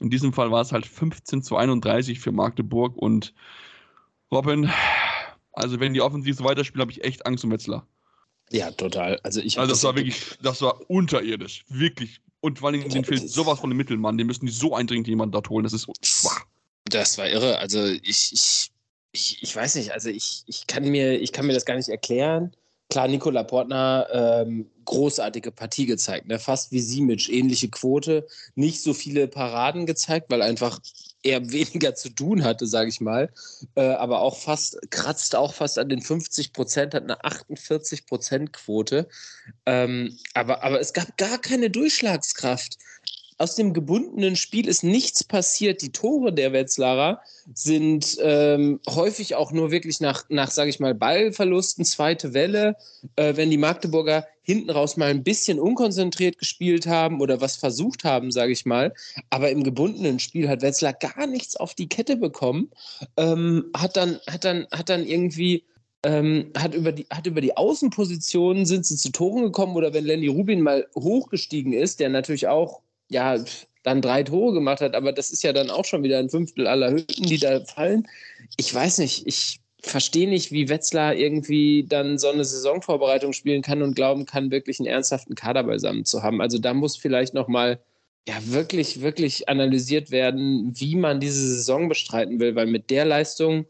In 0.00 0.10
diesem 0.10 0.32
Fall 0.32 0.50
war 0.50 0.60
es 0.60 0.72
halt 0.72 0.86
15 0.86 1.42
zu 1.42 1.56
31 1.56 2.20
für 2.20 2.32
Magdeburg. 2.32 2.96
Und 2.96 3.34
Robin, 4.32 4.70
also 5.52 5.80
wenn 5.80 5.94
die 5.94 6.00
Offensiv 6.00 6.36
so 6.36 6.44
weiterspielen, 6.44 6.82
habe 6.82 6.92
ich 6.92 7.04
echt 7.04 7.26
Angst 7.26 7.44
um 7.44 7.50
Wetzlar. 7.50 7.86
Ja, 8.50 8.70
total. 8.70 9.20
Also, 9.22 9.40
ich 9.40 9.58
also 9.58 9.70
das, 9.70 9.80
das 9.80 9.84
war 9.84 9.96
wirklich, 9.96 10.38
das 10.42 10.62
war 10.62 10.80
unterirdisch. 10.90 11.64
Wirklich. 11.68 12.20
Und 12.40 12.60
vor 12.60 12.68
allem, 12.68 12.88
denen 12.88 13.04
fehlt 13.04 13.28
sowas 13.28 13.60
von 13.60 13.70
dem 13.70 13.76
Mittelmann. 13.76 14.16
Den 14.16 14.26
müssen 14.26 14.46
die 14.46 14.52
so 14.52 14.74
eindringend 14.74 15.08
jemanden 15.08 15.32
dort 15.32 15.50
holen. 15.50 15.64
Das 15.64 15.72
ist 15.72 15.88
schwach. 16.02 16.46
Das 16.84 17.18
war 17.18 17.28
irre. 17.28 17.58
Also 17.58 17.84
ich, 17.84 18.32
ich 18.32 18.70
ich, 19.12 19.42
ich 19.42 19.54
weiß 19.54 19.76
nicht, 19.76 19.92
also 19.92 20.08
ich, 20.10 20.44
ich, 20.46 20.66
kann 20.66 20.84
mir, 20.84 21.20
ich 21.20 21.32
kann 21.32 21.46
mir 21.46 21.54
das 21.54 21.64
gar 21.64 21.76
nicht 21.76 21.88
erklären. 21.88 22.52
Klar, 22.90 23.08
Nikola 23.08 23.42
Portner, 23.42 24.06
ähm, 24.10 24.70
großartige 24.86 25.50
Partie 25.52 25.84
gezeigt, 25.84 26.26
ne? 26.26 26.38
fast 26.38 26.72
wie 26.72 26.80
Simic, 26.80 27.28
ähnliche 27.28 27.68
Quote, 27.68 28.26
nicht 28.54 28.82
so 28.82 28.94
viele 28.94 29.28
Paraden 29.28 29.84
gezeigt, 29.84 30.30
weil 30.30 30.40
einfach 30.40 30.80
er 31.22 31.50
weniger 31.52 31.94
zu 31.94 32.08
tun 32.08 32.44
hatte, 32.44 32.66
sage 32.66 32.88
ich 32.88 33.02
mal, 33.02 33.30
äh, 33.74 33.82
aber 33.82 34.22
auch 34.22 34.38
fast, 34.38 34.78
kratzt 34.90 35.36
auch 35.36 35.52
fast 35.52 35.78
an 35.78 35.90
den 35.90 36.00
50 36.00 36.54
Prozent, 36.54 36.94
hat 36.94 37.02
eine 37.02 37.22
48 37.22 38.06
Prozent 38.06 38.54
Quote, 38.54 39.06
ähm, 39.66 40.16
aber, 40.32 40.64
aber 40.64 40.80
es 40.80 40.94
gab 40.94 41.18
gar 41.18 41.36
keine 41.36 41.68
Durchschlagskraft 41.68 42.78
aus 43.38 43.54
dem 43.54 43.72
gebundenen 43.72 44.34
Spiel 44.34 44.66
ist 44.66 44.82
nichts 44.82 45.22
passiert. 45.22 45.80
Die 45.80 45.92
Tore 45.92 46.32
der 46.32 46.52
Wetzlarer 46.52 47.22
sind 47.54 48.18
ähm, 48.20 48.80
häufig 48.88 49.36
auch 49.36 49.52
nur 49.52 49.70
wirklich 49.70 50.00
nach, 50.00 50.24
nach 50.28 50.50
sage 50.50 50.70
ich 50.70 50.80
mal, 50.80 50.94
Ballverlusten, 50.94 51.84
zweite 51.84 52.34
Welle. 52.34 52.76
Äh, 53.14 53.36
wenn 53.36 53.50
die 53.50 53.56
Magdeburger 53.56 54.26
hinten 54.42 54.70
raus 54.70 54.96
mal 54.96 55.10
ein 55.10 55.22
bisschen 55.22 55.60
unkonzentriert 55.60 56.38
gespielt 56.38 56.86
haben 56.86 57.20
oder 57.20 57.40
was 57.40 57.56
versucht 57.56 58.02
haben, 58.02 58.32
sage 58.32 58.52
ich 58.52 58.66
mal. 58.66 58.92
Aber 59.30 59.50
im 59.50 59.62
gebundenen 59.62 60.18
Spiel 60.18 60.48
hat 60.48 60.62
Wetzlar 60.62 60.92
gar 60.92 61.26
nichts 61.28 61.54
auf 61.54 61.74
die 61.74 61.88
Kette 61.88 62.16
bekommen. 62.16 62.70
Ähm, 63.16 63.70
hat, 63.76 63.96
dann, 63.96 64.18
hat, 64.26 64.44
dann, 64.44 64.66
hat 64.72 64.88
dann 64.88 65.06
irgendwie 65.06 65.64
ähm, 66.02 66.52
hat, 66.56 66.74
über 66.74 66.92
die, 66.92 67.06
hat 67.10 67.26
über 67.26 67.40
die 67.40 67.56
Außenpositionen 67.56 68.66
sind 68.66 68.86
sie 68.86 68.96
zu 68.96 69.12
Toren 69.12 69.42
gekommen 69.42 69.76
oder 69.76 69.94
wenn 69.94 70.04
Lenny 70.04 70.28
Rubin 70.28 70.60
mal 70.60 70.86
hochgestiegen 70.96 71.72
ist, 71.72 72.00
der 72.00 72.08
natürlich 72.08 72.48
auch 72.48 72.82
ja, 73.08 73.38
dann 73.82 74.02
drei 74.02 74.22
Tore 74.22 74.54
gemacht 74.54 74.80
hat, 74.80 74.94
aber 74.94 75.12
das 75.12 75.30
ist 75.30 75.42
ja 75.42 75.52
dann 75.52 75.70
auch 75.70 75.84
schon 75.84 76.02
wieder 76.02 76.18
ein 76.18 76.28
Fünftel 76.28 76.66
aller 76.66 76.90
Hütten, 76.90 77.24
die 77.24 77.38
da 77.38 77.64
fallen. 77.64 78.06
Ich 78.56 78.74
weiß 78.74 78.98
nicht, 78.98 79.26
ich, 79.26 79.60
verstehe 79.80 80.28
nicht, 80.28 80.50
wie 80.52 80.68
Wetzlar 80.68 81.14
irgendwie 81.14 81.84
dann 81.88 82.18
so 82.18 82.28
eine 82.28 82.44
Saisonvorbereitung 82.44 83.32
spielen 83.32 83.62
kann 83.62 83.82
und 83.82 83.94
glauben 83.94 84.26
kann, 84.26 84.50
wirklich 84.50 84.80
einen 84.80 84.88
ernsthaften 84.88 85.34
Kader 85.34 85.64
beisammen 85.64 86.04
zu 86.04 86.22
haben. 86.22 86.40
Also 86.40 86.58
da 86.58 86.74
muss 86.74 86.96
vielleicht 86.96 87.34
nochmal 87.34 87.80
ja 88.26 88.34
wirklich, 88.46 89.00
wirklich 89.00 89.48
analysiert 89.48 90.10
werden, 90.10 90.72
wie 90.78 90.96
man 90.96 91.20
diese 91.20 91.40
Saison 91.40 91.88
bestreiten 91.88 92.40
will, 92.40 92.54
weil 92.54 92.66
mit 92.66 92.90
der 92.90 93.04
Leistung 93.04 93.66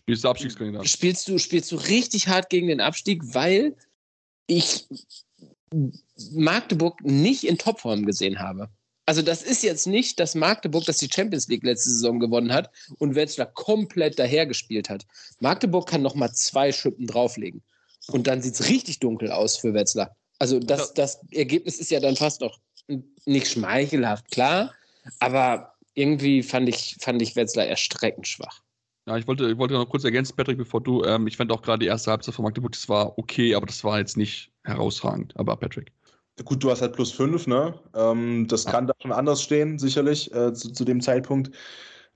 Spielst 0.00 0.24
du 0.24 0.28
Abstiegskandidat? 0.28 0.88
spielst 0.88 1.28
du, 1.28 1.38
spielst 1.38 1.70
du 1.70 1.76
richtig 1.76 2.28
hart 2.28 2.50
gegen 2.50 2.66
den 2.66 2.80
Abstieg, 2.80 3.22
weil 3.34 3.76
ich 4.48 4.86
Magdeburg 6.32 7.00
nicht 7.02 7.44
in 7.44 7.58
Topform 7.58 8.04
gesehen 8.04 8.38
habe. 8.38 8.68
Also 9.06 9.20
das 9.20 9.42
ist 9.42 9.62
jetzt 9.62 9.86
nicht 9.86 10.20
das 10.20 10.34
Magdeburg, 10.34 10.84
das 10.84 10.98
die 10.98 11.10
Champions 11.12 11.48
League 11.48 11.64
letzte 11.64 11.90
Saison 11.90 12.20
gewonnen 12.20 12.52
hat 12.52 12.70
und 12.98 13.14
Wetzlar 13.14 13.46
komplett 13.46 14.18
dahergespielt 14.18 14.88
hat. 14.88 15.06
Magdeburg 15.40 15.88
kann 15.88 16.02
noch 16.02 16.14
mal 16.14 16.32
zwei 16.32 16.70
Schippen 16.70 17.06
drauflegen 17.06 17.62
und 18.08 18.26
dann 18.26 18.42
sieht 18.42 18.54
es 18.54 18.68
richtig 18.68 19.00
dunkel 19.00 19.32
aus 19.32 19.56
für 19.56 19.74
Wetzlar. 19.74 20.14
Also 20.38 20.60
das, 20.60 20.94
das 20.94 21.20
Ergebnis 21.32 21.78
ist 21.78 21.90
ja 21.90 22.00
dann 22.00 22.16
fast 22.16 22.40
noch 22.40 22.58
nicht 23.26 23.48
schmeichelhaft, 23.48 24.30
klar, 24.30 24.72
aber 25.18 25.74
irgendwie 25.94 26.42
fand 26.42 26.68
ich, 26.68 26.96
fand 27.00 27.20
ich 27.22 27.34
Wetzlar 27.36 27.66
erstreckend 27.66 28.28
schwach. 28.28 28.60
Ja, 29.06 29.16
ich 29.16 29.26
wollte, 29.26 29.50
ich 29.50 29.58
wollte 29.58 29.74
noch 29.74 29.88
kurz 29.88 30.04
ergänzen, 30.04 30.36
Patrick, 30.36 30.58
bevor 30.58 30.80
du, 30.80 31.02
ähm, 31.04 31.26
ich 31.26 31.36
fand 31.36 31.50
auch 31.50 31.62
gerade 31.62 31.80
die 31.80 31.86
erste 31.86 32.12
Halbzeit 32.12 32.34
von 32.34 32.44
Magdeburg, 32.44 32.72
das 32.72 32.88
war 32.88 33.18
okay, 33.18 33.54
aber 33.56 33.66
das 33.66 33.82
war 33.82 33.98
jetzt 33.98 34.16
nicht 34.16 34.51
herausragend. 34.64 35.32
Aber 35.36 35.56
Patrick. 35.56 35.92
Gut, 36.44 36.64
du 36.64 36.70
hast 36.70 36.80
halt 36.80 36.94
plus 36.94 37.12
fünf, 37.12 37.46
ne? 37.46 37.74
Ähm, 37.94 38.46
das 38.48 38.64
kann 38.64 38.86
da 38.86 38.94
schon 39.00 39.12
anders 39.12 39.42
stehen, 39.42 39.78
sicherlich, 39.78 40.32
äh, 40.34 40.52
zu, 40.54 40.72
zu, 40.72 40.84
dem 40.84 41.00
Zeitpunkt. 41.00 41.54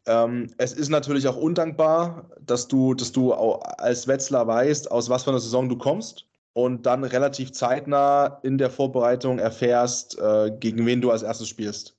Ähm, 0.06 0.48
es 0.58 0.72
ist 0.72 0.88
natürlich 0.88 1.28
auch 1.28 1.36
undankbar, 1.36 2.30
dass 2.40 2.66
du, 2.66 2.94
dass 2.94 3.12
du 3.12 3.32
als 3.32 4.08
Wetzlar 4.08 4.46
weißt, 4.46 4.90
aus 4.90 5.10
was 5.10 5.24
für 5.24 5.30
einer 5.30 5.40
Saison 5.40 5.68
du 5.68 5.76
kommst 5.76 6.26
und 6.54 6.86
dann 6.86 7.04
relativ 7.04 7.52
zeitnah 7.52 8.40
in 8.42 8.56
der 8.56 8.70
Vorbereitung 8.70 9.38
erfährst, 9.38 10.18
äh, 10.18 10.50
gegen 10.58 10.86
wen 10.86 11.02
du 11.02 11.10
als 11.10 11.22
erstes 11.22 11.48
spielst. 11.48 11.95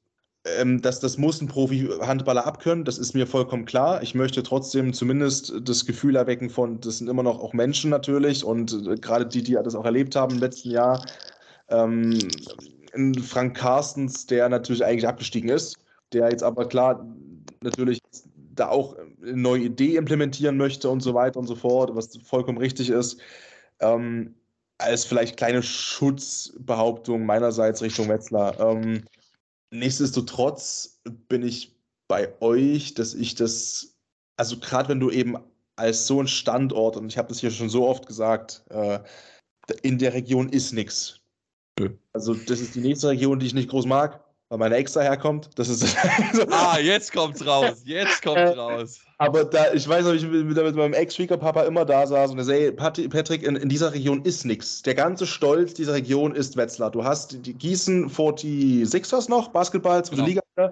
Ähm, 0.56 0.82
das, 0.82 1.00
das 1.00 1.18
muss 1.18 1.42
ein 1.42 1.48
Profi-Handballer 1.48 2.46
abkönnen, 2.46 2.86
das 2.86 2.98
ist 2.98 3.14
mir 3.14 3.28
vollkommen 3.28 3.66
klar. 3.66 4.02
Ich 4.02 4.16
möchte 4.16 4.44
trotzdem 4.44 4.94
zumindest 4.94 5.54
das 5.62 5.86
Gefühl 5.86 6.16
erwecken 6.16 6.50
von, 6.50 6.80
das 6.82 7.00
sind 7.00 7.10
immer 7.10 7.24
noch 7.24 7.40
auch 7.40 7.54
Menschen 7.54 7.90
natürlich 7.90 8.44
und 8.44 8.72
äh, 8.88 8.96
gerade 8.96 9.26
die, 9.26 9.44
die 9.44 9.54
das 9.54 9.76
auch 9.76 9.86
erlebt 9.86 10.16
haben 10.16 10.36
im 10.36 10.40
letzten 10.40 10.72
Jahr. 10.72 11.04
Ähm, 11.70 12.18
Frank 13.24 13.58
Carstens, 13.58 14.26
der 14.26 14.50
natürlich 14.50 14.84
eigentlich 14.84 15.08
abgestiegen 15.08 15.50
ist, 15.50 15.78
der 16.14 16.30
jetzt 16.30 16.44
aber 16.44 16.68
klar 16.68 17.06
natürlich 17.62 18.00
da 18.56 18.70
auch 18.70 18.96
eine 19.22 19.38
neue 19.38 19.64
Idee 19.64 19.98
implementieren 19.98 20.58
möchte 20.58 20.90
und 20.90 21.02
so 21.02 21.14
weiter 21.14 21.40
und 21.40 21.48
so 21.48 21.56
fort, 21.56 21.96
was 21.96 22.18
vollkommen 22.24 22.58
richtig 22.58 22.90
ist. 22.90 23.20
Ähm, 23.80 24.36
als 24.80 25.06
vielleicht 25.06 25.38
kleine 25.38 25.64
Schutzbehauptung 25.64 27.26
meinerseits 27.26 27.82
Richtung 27.82 28.10
Wetzlar. 28.10 28.60
Ähm, 28.60 29.04
Nichtsdestotrotz 29.72 31.02
bin 31.28 31.44
ich 31.44 31.76
bei 32.08 32.40
euch, 32.42 32.94
dass 32.94 33.14
ich 33.14 33.36
das, 33.36 33.98
also 34.38 34.60
gerade 34.60 34.90
wenn 34.90 35.00
du 35.00 35.12
eben 35.12 35.36
als 35.76 36.08
so 36.08 36.22
ein 36.22 36.28
Standort, 36.28 36.98
und 36.98 37.08
ich 37.08 37.18
habe 37.18 37.28
das 37.30 37.40
hier 37.40 37.52
schon 37.52 37.70
so 37.70 37.88
oft 37.88 38.08
gesagt, 38.08 38.64
äh, 38.70 39.00
in 39.82 39.98
der 39.98 40.14
Region 40.14 40.50
ist 40.50 40.72
nichts. 40.72 41.20
Also 42.14 42.34
das 42.34 42.60
ist 42.60 42.76
die 42.76 42.80
nächste 42.80 43.10
Region, 43.10 43.40
die 43.40 43.46
ich 43.46 43.54
nicht 43.54 43.70
groß 43.70 43.86
mag 43.86 44.27
weil 44.50 44.60
meine 44.60 44.76
Ex 44.76 44.94
daherkommt. 44.94 45.50
Das 45.56 45.68
ist 45.68 45.96
ah, 46.52 46.80
jetzt 46.80 47.12
kommt's 47.12 47.46
raus. 47.46 47.82
Jetzt 47.84 48.22
kommt's 48.22 48.42
äh, 48.42 48.58
raus. 48.58 49.00
Aber 49.18 49.44
da, 49.44 49.74
ich 49.74 49.88
weiß 49.88 50.06
noch, 50.06 50.14
ich 50.14 50.26
mit, 50.26 50.56
mit 50.56 50.76
meinem 50.76 50.94
Ex-Schwiegerpapa 50.94 51.64
immer 51.64 51.86
da 51.86 52.08
saß 52.08 52.32
und 52.32 52.38
er 52.38 52.46
sagte, 52.46 52.72
Patrick, 53.10 53.44
in, 53.44 53.56
in, 53.56 53.70
dieser 53.70 53.94
Region 53.94 54.22
ist 54.24 54.46
nichts. 54.46 54.84
Der 54.84 54.96
ganze 54.96 55.28
Stolz 55.28 55.74
dieser 55.74 55.94
Region 55.94 56.34
ist 56.34 56.56
Wetzlar. 56.56 56.92
Du 56.92 57.04
hast 57.04 57.46
die 57.46 57.54
Gießen 57.54 58.10
46ers 58.10 59.30
noch, 59.30 59.50
Basketball, 59.50 60.04
zweite 60.06 60.24
genau. 60.24 60.28
Liga. 60.28 60.72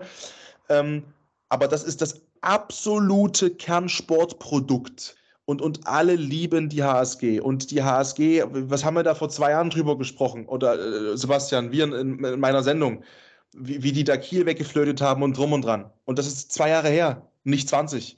Ähm, 0.69 1.03
aber 1.49 1.67
das 1.67 1.84
ist 1.84 2.01
das 2.01 2.21
absolute 2.41 3.49
Kernsportprodukt. 3.49 5.15
Und, 5.47 5.61
und 5.61 5.86
alle 5.86 6.15
lieben 6.15 6.69
die 6.69 6.84
HSG. 6.84 7.39
Und 7.39 7.69
die 7.69 7.84
HSG, 7.84 8.43
was 8.49 8.84
haben 8.84 8.95
wir 8.95 9.03
da 9.03 9.13
vor 9.13 9.30
zwei 9.30 9.51
Jahren 9.51 9.69
drüber 9.69 9.95
gesprochen? 9.95 10.47
Oder 10.47 10.73
äh, 10.80 11.17
Sebastian, 11.17 11.71
wir 11.71 11.84
in, 11.84 12.23
in 12.23 12.39
meiner 12.39 12.63
Sendung 12.63 13.03
wie, 13.56 13.84
wie 13.84 13.91
die 13.91 14.03
da 14.03 14.18
Kiel 14.18 14.45
weggeflötet 14.45 15.01
haben 15.01 15.24
und 15.24 15.38
drum 15.38 15.53
und 15.53 15.64
dran. 15.64 15.91
Und 16.06 16.20
das 16.20 16.28
ist 16.28 16.51
zwei 16.51 16.70
Jahre 16.70 16.89
her, 16.89 17.30
nicht 17.43 17.70
20. 17.70 18.18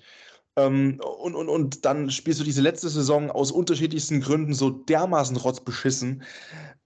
Ähm, 0.58 1.00
und, 1.20 1.36
und, 1.36 1.50
und 1.50 1.86
dann 1.86 2.10
spielst 2.10 2.40
du 2.40 2.44
diese 2.44 2.62
letzte 2.62 2.90
Saison 2.90 3.32
aus 3.32 3.52
unterschiedlichsten 3.52 4.22
Gründen 4.22 4.54
so 4.54 4.70
dermaßen 4.72 5.38
rotzbeschissen. 5.38 6.24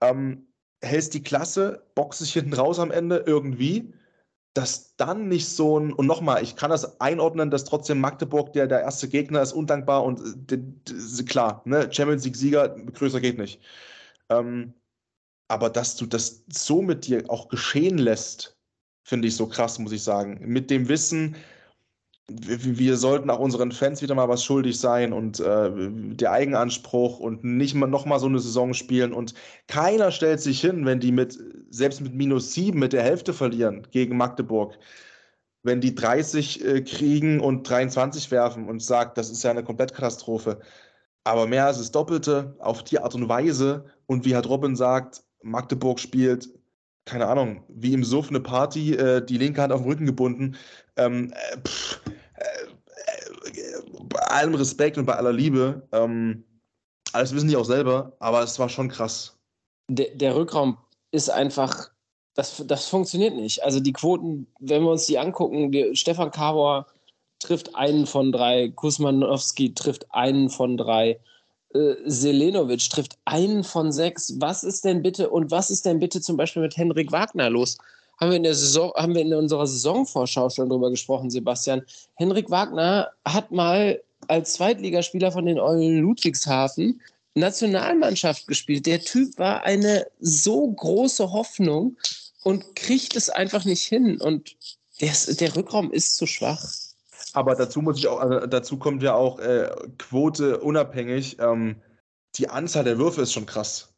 Ähm, 0.01 0.47
hältst 0.81 1.13
die 1.13 1.23
Klasse, 1.23 1.85
boxt 1.95 2.21
dich 2.21 2.33
hinten 2.33 2.53
raus 2.53 2.79
am 2.79 2.91
Ende 2.91 3.23
irgendwie, 3.25 3.93
dass 4.53 4.95
dann 4.97 5.29
nicht 5.29 5.47
so 5.47 5.79
ein, 5.79 5.93
und 5.93 6.07
nochmal, 6.07 6.43
ich 6.43 6.55
kann 6.57 6.71
das 6.71 6.99
einordnen, 6.99 7.49
dass 7.51 7.63
trotzdem 7.63 8.01
Magdeburg 8.01 8.51
der, 8.53 8.67
der 8.67 8.81
erste 8.81 9.07
Gegner 9.07 9.41
ist, 9.41 9.53
undankbar 9.53 10.03
und 10.03 10.51
äh, 10.51 11.23
klar, 11.23 11.61
ne, 11.65 11.87
Champions 11.91 12.25
League-Sieger, 12.25 12.69
größer 12.69 13.21
geht 13.21 13.37
nicht. 13.37 13.61
Ähm, 14.29 14.73
aber 15.51 15.69
dass 15.69 15.97
du 15.97 16.05
das 16.05 16.45
so 16.47 16.81
mit 16.81 17.07
dir 17.07 17.29
auch 17.29 17.49
geschehen 17.49 17.97
lässt, 17.97 18.57
finde 19.03 19.27
ich 19.27 19.35
so 19.35 19.47
krass, 19.47 19.79
muss 19.79 19.91
ich 19.91 20.01
sagen. 20.01 20.39
Mit 20.41 20.71
dem 20.71 20.87
Wissen, 20.87 21.35
wir, 22.29 22.95
sollten 22.95 23.29
auch 23.29 23.39
unseren 23.39 23.73
Fans 23.73 24.01
wieder 24.01 24.15
mal 24.15 24.29
was 24.29 24.45
schuldig 24.45 24.79
sein 24.79 25.11
und 25.11 25.41
äh, 25.41 25.69
der 26.15 26.31
Eigenanspruch 26.31 27.19
und 27.19 27.43
nicht 27.43 27.75
mal 27.75 27.87
noch 27.87 28.05
mal 28.05 28.19
so 28.19 28.27
eine 28.27 28.39
Saison 28.39 28.73
spielen. 28.73 29.11
Und 29.11 29.33
keiner 29.67 30.11
stellt 30.11 30.39
sich 30.39 30.61
hin, 30.61 30.85
wenn 30.85 31.01
die 31.01 31.11
mit, 31.11 31.37
selbst 31.69 31.99
mit 31.99 32.15
minus 32.15 32.53
sieben, 32.53 32.79
mit 32.79 32.93
der 32.93 33.03
Hälfte 33.03 33.33
verlieren 33.33 33.85
gegen 33.91 34.15
Magdeburg, 34.15 34.79
wenn 35.63 35.81
die 35.81 35.95
30 35.95 36.65
äh, 36.65 36.81
kriegen 36.81 37.41
und 37.41 37.69
23 37.69 38.31
werfen 38.31 38.69
und 38.69 38.81
sagt, 38.81 39.17
das 39.17 39.29
ist 39.29 39.43
ja 39.43 39.51
eine 39.51 39.65
Komplettkatastrophe. 39.65 40.61
Aber 41.25 41.45
mehr 41.45 41.65
als 41.65 41.77
das 41.77 41.91
Doppelte 41.91 42.55
auf 42.59 42.85
die 42.85 42.99
Art 42.99 43.15
und 43.15 43.27
Weise 43.27 43.83
und 44.05 44.23
wie 44.23 44.37
hat 44.37 44.47
Robin 44.47 44.77
sagt, 44.77 45.23
Magdeburg 45.43 45.99
spielt, 45.99 46.49
keine 47.05 47.27
Ahnung, 47.27 47.63
wie 47.67 47.93
im 47.93 48.03
Suff 48.03 48.29
eine 48.29 48.39
Party, 48.39 48.93
äh, 48.93 49.25
die 49.25 49.37
linke 49.37 49.61
Hand 49.61 49.73
auf 49.73 49.81
den 49.81 49.89
Rücken 49.89 50.05
gebunden. 50.05 50.55
Ähm, 50.97 51.33
äh, 51.33 51.57
pff, 51.57 52.01
äh, 52.35 52.71
bei 54.03 54.19
allem 54.19 54.55
Respekt 54.55 54.97
und 54.97 55.05
bei 55.05 55.15
aller 55.15 55.33
Liebe, 55.33 55.87
ähm, 55.91 56.43
alles 57.13 57.33
wissen 57.33 57.49
die 57.49 57.57
auch 57.57 57.65
selber, 57.65 58.15
aber 58.19 58.43
es 58.43 58.57
war 58.59 58.69
schon 58.69 58.89
krass. 58.89 59.37
Der, 59.89 60.15
der 60.15 60.35
Rückraum 60.35 60.77
ist 61.11 61.29
einfach, 61.29 61.91
das, 62.35 62.63
das 62.65 62.87
funktioniert 62.87 63.35
nicht. 63.35 63.63
Also 63.63 63.79
die 63.79 63.93
Quoten, 63.93 64.47
wenn 64.59 64.83
wir 64.83 64.91
uns 64.91 65.05
die 65.05 65.19
angucken, 65.19 65.71
die, 65.71 65.95
Stefan 65.95 66.31
Kabor 66.31 66.87
trifft 67.39 67.75
einen 67.75 68.05
von 68.05 68.31
drei, 68.31 68.69
Kusmanowski 68.69 69.73
trifft 69.73 70.05
einen 70.13 70.49
von 70.49 70.77
drei 70.77 71.19
äh, 71.73 71.95
Selenovic 72.05 72.89
trifft 72.89 73.17
einen 73.25 73.63
von 73.63 73.91
sechs. 73.91 74.33
Was 74.39 74.63
ist 74.63 74.85
denn 74.85 75.01
bitte 75.01 75.29
und 75.29 75.51
was 75.51 75.69
ist 75.69 75.85
denn 75.85 75.99
bitte 75.99 76.21
zum 76.21 76.37
Beispiel 76.37 76.61
mit 76.61 76.77
Henrik 76.77 77.11
Wagner 77.11 77.49
los? 77.49 77.77
Haben 78.19 78.31
wir 78.31 78.37
in 78.37 78.43
der 78.43 78.55
Saison, 78.55 78.91
haben 78.95 79.15
wir 79.15 79.21
in 79.21 79.33
unserer 79.33 79.65
Saisonvorschau 79.65 80.49
schon 80.49 80.69
drüber 80.69 80.91
gesprochen, 80.91 81.29
Sebastian. 81.29 81.81
Henrik 82.15 82.49
Wagner 82.51 83.09
hat 83.25 83.51
mal 83.51 83.99
als 84.27 84.53
Zweitligaspieler 84.53 85.31
von 85.31 85.45
den 85.45 85.59
Eulen 85.59 85.99
Ludwigshafen 85.99 87.01
Nationalmannschaft 87.33 88.47
gespielt. 88.47 88.85
Der 88.85 89.01
Typ 89.01 89.37
war 89.37 89.63
eine 89.63 90.07
so 90.19 90.69
große 90.69 91.31
Hoffnung 91.31 91.97
und 92.43 92.75
kriegt 92.75 93.15
es 93.15 93.29
einfach 93.29 93.65
nicht 93.65 93.83
hin. 93.83 94.19
Und 94.19 94.55
der, 94.99 95.13
der 95.35 95.55
Rückraum 95.55 95.91
ist 95.91 96.17
zu 96.17 96.27
schwach. 96.27 96.73
Aber 97.33 97.55
dazu 97.55 97.81
muss 97.81 97.97
ich 97.97 98.07
auch, 98.07 98.19
also 98.19 98.45
dazu 98.45 98.77
kommt 98.77 99.03
ja 99.03 99.13
auch 99.13 99.39
äh, 99.39 99.69
Quote 99.97 100.59
unabhängig. 100.59 101.37
Ähm, 101.39 101.77
die 102.35 102.49
Anzahl 102.49 102.83
der 102.83 102.97
Würfe 102.97 103.21
ist 103.21 103.33
schon 103.33 103.45
krass. 103.45 103.93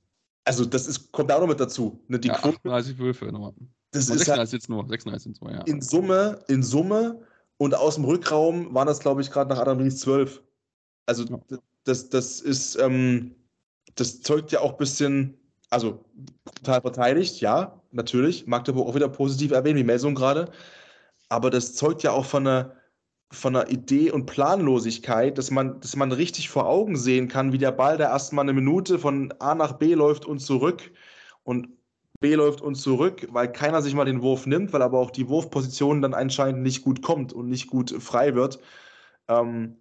Also 0.46 0.66
das 0.66 0.88
ist, 0.88 1.12
kommt 1.12 1.32
auch 1.32 1.40
noch 1.40 1.48
mit 1.48 1.60
dazu. 1.60 2.04
Ne, 2.08 2.20
die 2.20 2.28
ja, 2.28 2.36
Quote, 2.36 2.58
38 2.58 2.98
Würfe 2.98 3.26
nochmal. 3.26 3.54
Das 3.92 4.04
ist 4.04 4.08
36 4.08 4.38
halt, 4.38 4.52
jetzt 4.54 4.70
nur, 4.70 4.88
36 4.88 5.24
sind 5.24 5.36
es 5.36 5.42
nur, 5.42 5.52
ja. 5.52 5.62
In 5.62 5.82
Summe, 5.82 6.40
in 6.48 6.64
Summe 6.64 7.22
und 7.58 7.76
aus 7.76 7.96
dem 7.96 8.06
Rückraum 8.06 8.74
waren 8.74 8.88
das, 8.88 9.00
glaube 9.00 9.22
ich, 9.22 9.32
gerade 9.32 9.50
nach 9.50 9.60
Adam 9.60 9.80
Ries 9.80 10.00
12. 10.00 10.42
Also 11.06 11.24
ja. 11.26 11.40
das, 11.84 12.10
das 12.10 12.42
ist, 12.42 12.76
ähm, 12.76 13.36
das 13.96 14.22
zeugt 14.22 14.52
ja 14.52 14.62
auch 14.62 14.72
ein 14.72 14.78
bisschen, 14.78 15.38
also 15.70 16.04
total 16.56 16.82
verteidigt, 16.82 17.40
ja, 17.40 17.82
natürlich. 17.92 18.48
Magdeburg 18.48 18.88
auch 18.88 18.96
wieder 18.96 19.10
positiv 19.10 19.52
erwähnt, 19.52 19.78
wie 19.78 19.84
Melsung 19.84 20.16
gerade. 20.16 20.52
Aber 21.30 21.50
das 21.50 21.76
zeugt 21.76 22.04
ja 22.04 22.12
auch 22.12 22.26
von 22.26 22.48
einer 22.48 22.76
von 23.34 23.56
einer 23.56 23.70
Idee 23.70 24.12
und 24.12 24.26
Planlosigkeit, 24.26 25.38
dass 25.38 25.52
man, 25.52 25.80
dass 25.82 25.96
man 25.96 26.12
richtig 26.12 26.50
vor 26.50 26.68
Augen 26.68 26.96
sehen 26.96 27.28
kann, 27.28 27.52
wie 27.52 27.58
der 27.58 27.72
Ball 27.72 27.98
da 27.98 28.06
erstmal 28.10 28.44
eine 28.44 28.54
Minute 28.54 29.00
von 29.00 29.34
A 29.40 29.56
nach 29.56 29.74
B 29.74 29.94
läuft 29.94 30.26
und 30.26 30.40
zurück 30.40 30.92
und 31.44 31.68
B 32.20 32.36
läuft 32.36 32.62
und 32.62 32.76
zurück, 32.76 33.28
weil 33.32 33.52
keiner 33.52 33.82
sich 33.82 33.94
mal 33.96 34.06
den 34.06 34.22
Wurf 34.22 34.46
nimmt, 34.46 34.72
weil 34.72 34.82
aber 34.82 35.00
auch 35.00 35.12
die 35.12 35.28
Wurfposition 35.28 36.02
dann 36.02 36.14
anscheinend 36.14 36.62
nicht 36.64 36.84
gut 36.84 37.02
kommt 37.02 37.34
und 37.34 37.50
nicht 37.50 37.68
gut 37.68 37.92
frei 38.02 38.36
wird. 38.36 38.60
Ähm, 39.28 39.78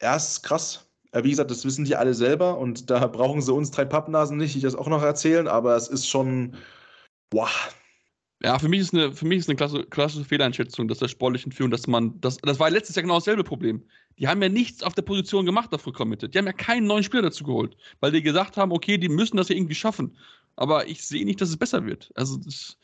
ja, 0.00 0.16
ist 0.16 0.42
krass. 0.42 0.86
Wie 1.12 1.30
gesagt, 1.30 1.50
das 1.50 1.64
wissen 1.64 1.84
die 1.84 1.96
alle 1.96 2.14
selber 2.14 2.58
und 2.58 2.90
da 2.90 3.06
brauchen 3.08 3.42
sie 3.42 3.52
uns 3.52 3.70
drei 3.72 3.84
Pappnasen 3.84 4.36
nicht, 4.36 4.54
die 4.54 4.60
das 4.60 4.76
auch 4.76 4.88
noch 4.88 5.02
erzählen, 5.02 5.48
aber 5.48 5.74
es 5.76 5.88
ist 5.88 6.08
schon, 6.08 6.56
wow. 7.32 7.50
Ja, 8.42 8.58
für 8.58 8.68
mich 8.68 8.80
ist 8.80 8.94
eine, 8.94 9.12
für 9.12 9.26
mich 9.26 9.40
ist 9.40 9.48
eine 9.48 9.56
klasse, 9.56 9.84
klassische 9.84 10.24
Fehleinschätzung, 10.24 10.88
dass 10.88 10.98
der 10.98 11.08
sportlichen 11.08 11.52
Führung, 11.52 11.70
dass 11.70 11.86
man, 11.86 12.18
das, 12.22 12.38
das 12.38 12.58
war 12.58 12.70
letztes 12.70 12.96
Jahr 12.96 13.02
genau 13.02 13.16
dasselbe 13.16 13.44
Problem. 13.44 13.84
Die 14.18 14.28
haben 14.28 14.40
ja 14.40 14.48
nichts 14.48 14.82
auf 14.82 14.94
der 14.94 15.02
Position 15.02 15.44
gemacht 15.44 15.72
dafür 15.72 15.92
committed. 15.92 16.34
Die 16.34 16.38
haben 16.38 16.46
ja 16.46 16.54
keinen 16.54 16.86
neuen 16.86 17.02
Spieler 17.02 17.22
dazu 17.22 17.44
geholt, 17.44 17.76
weil 18.00 18.12
die 18.12 18.22
gesagt 18.22 18.56
haben, 18.56 18.72
okay, 18.72 18.96
die 18.96 19.10
müssen 19.10 19.36
das 19.36 19.50
ja 19.50 19.56
irgendwie 19.56 19.74
schaffen. 19.74 20.16
Aber 20.56 20.88
ich 20.88 21.06
sehe 21.06 21.24
nicht, 21.26 21.40
dass 21.40 21.50
es 21.50 21.56
besser 21.58 21.84
wird. 21.84 22.10
Also, 22.14 22.38
das, 22.38 22.78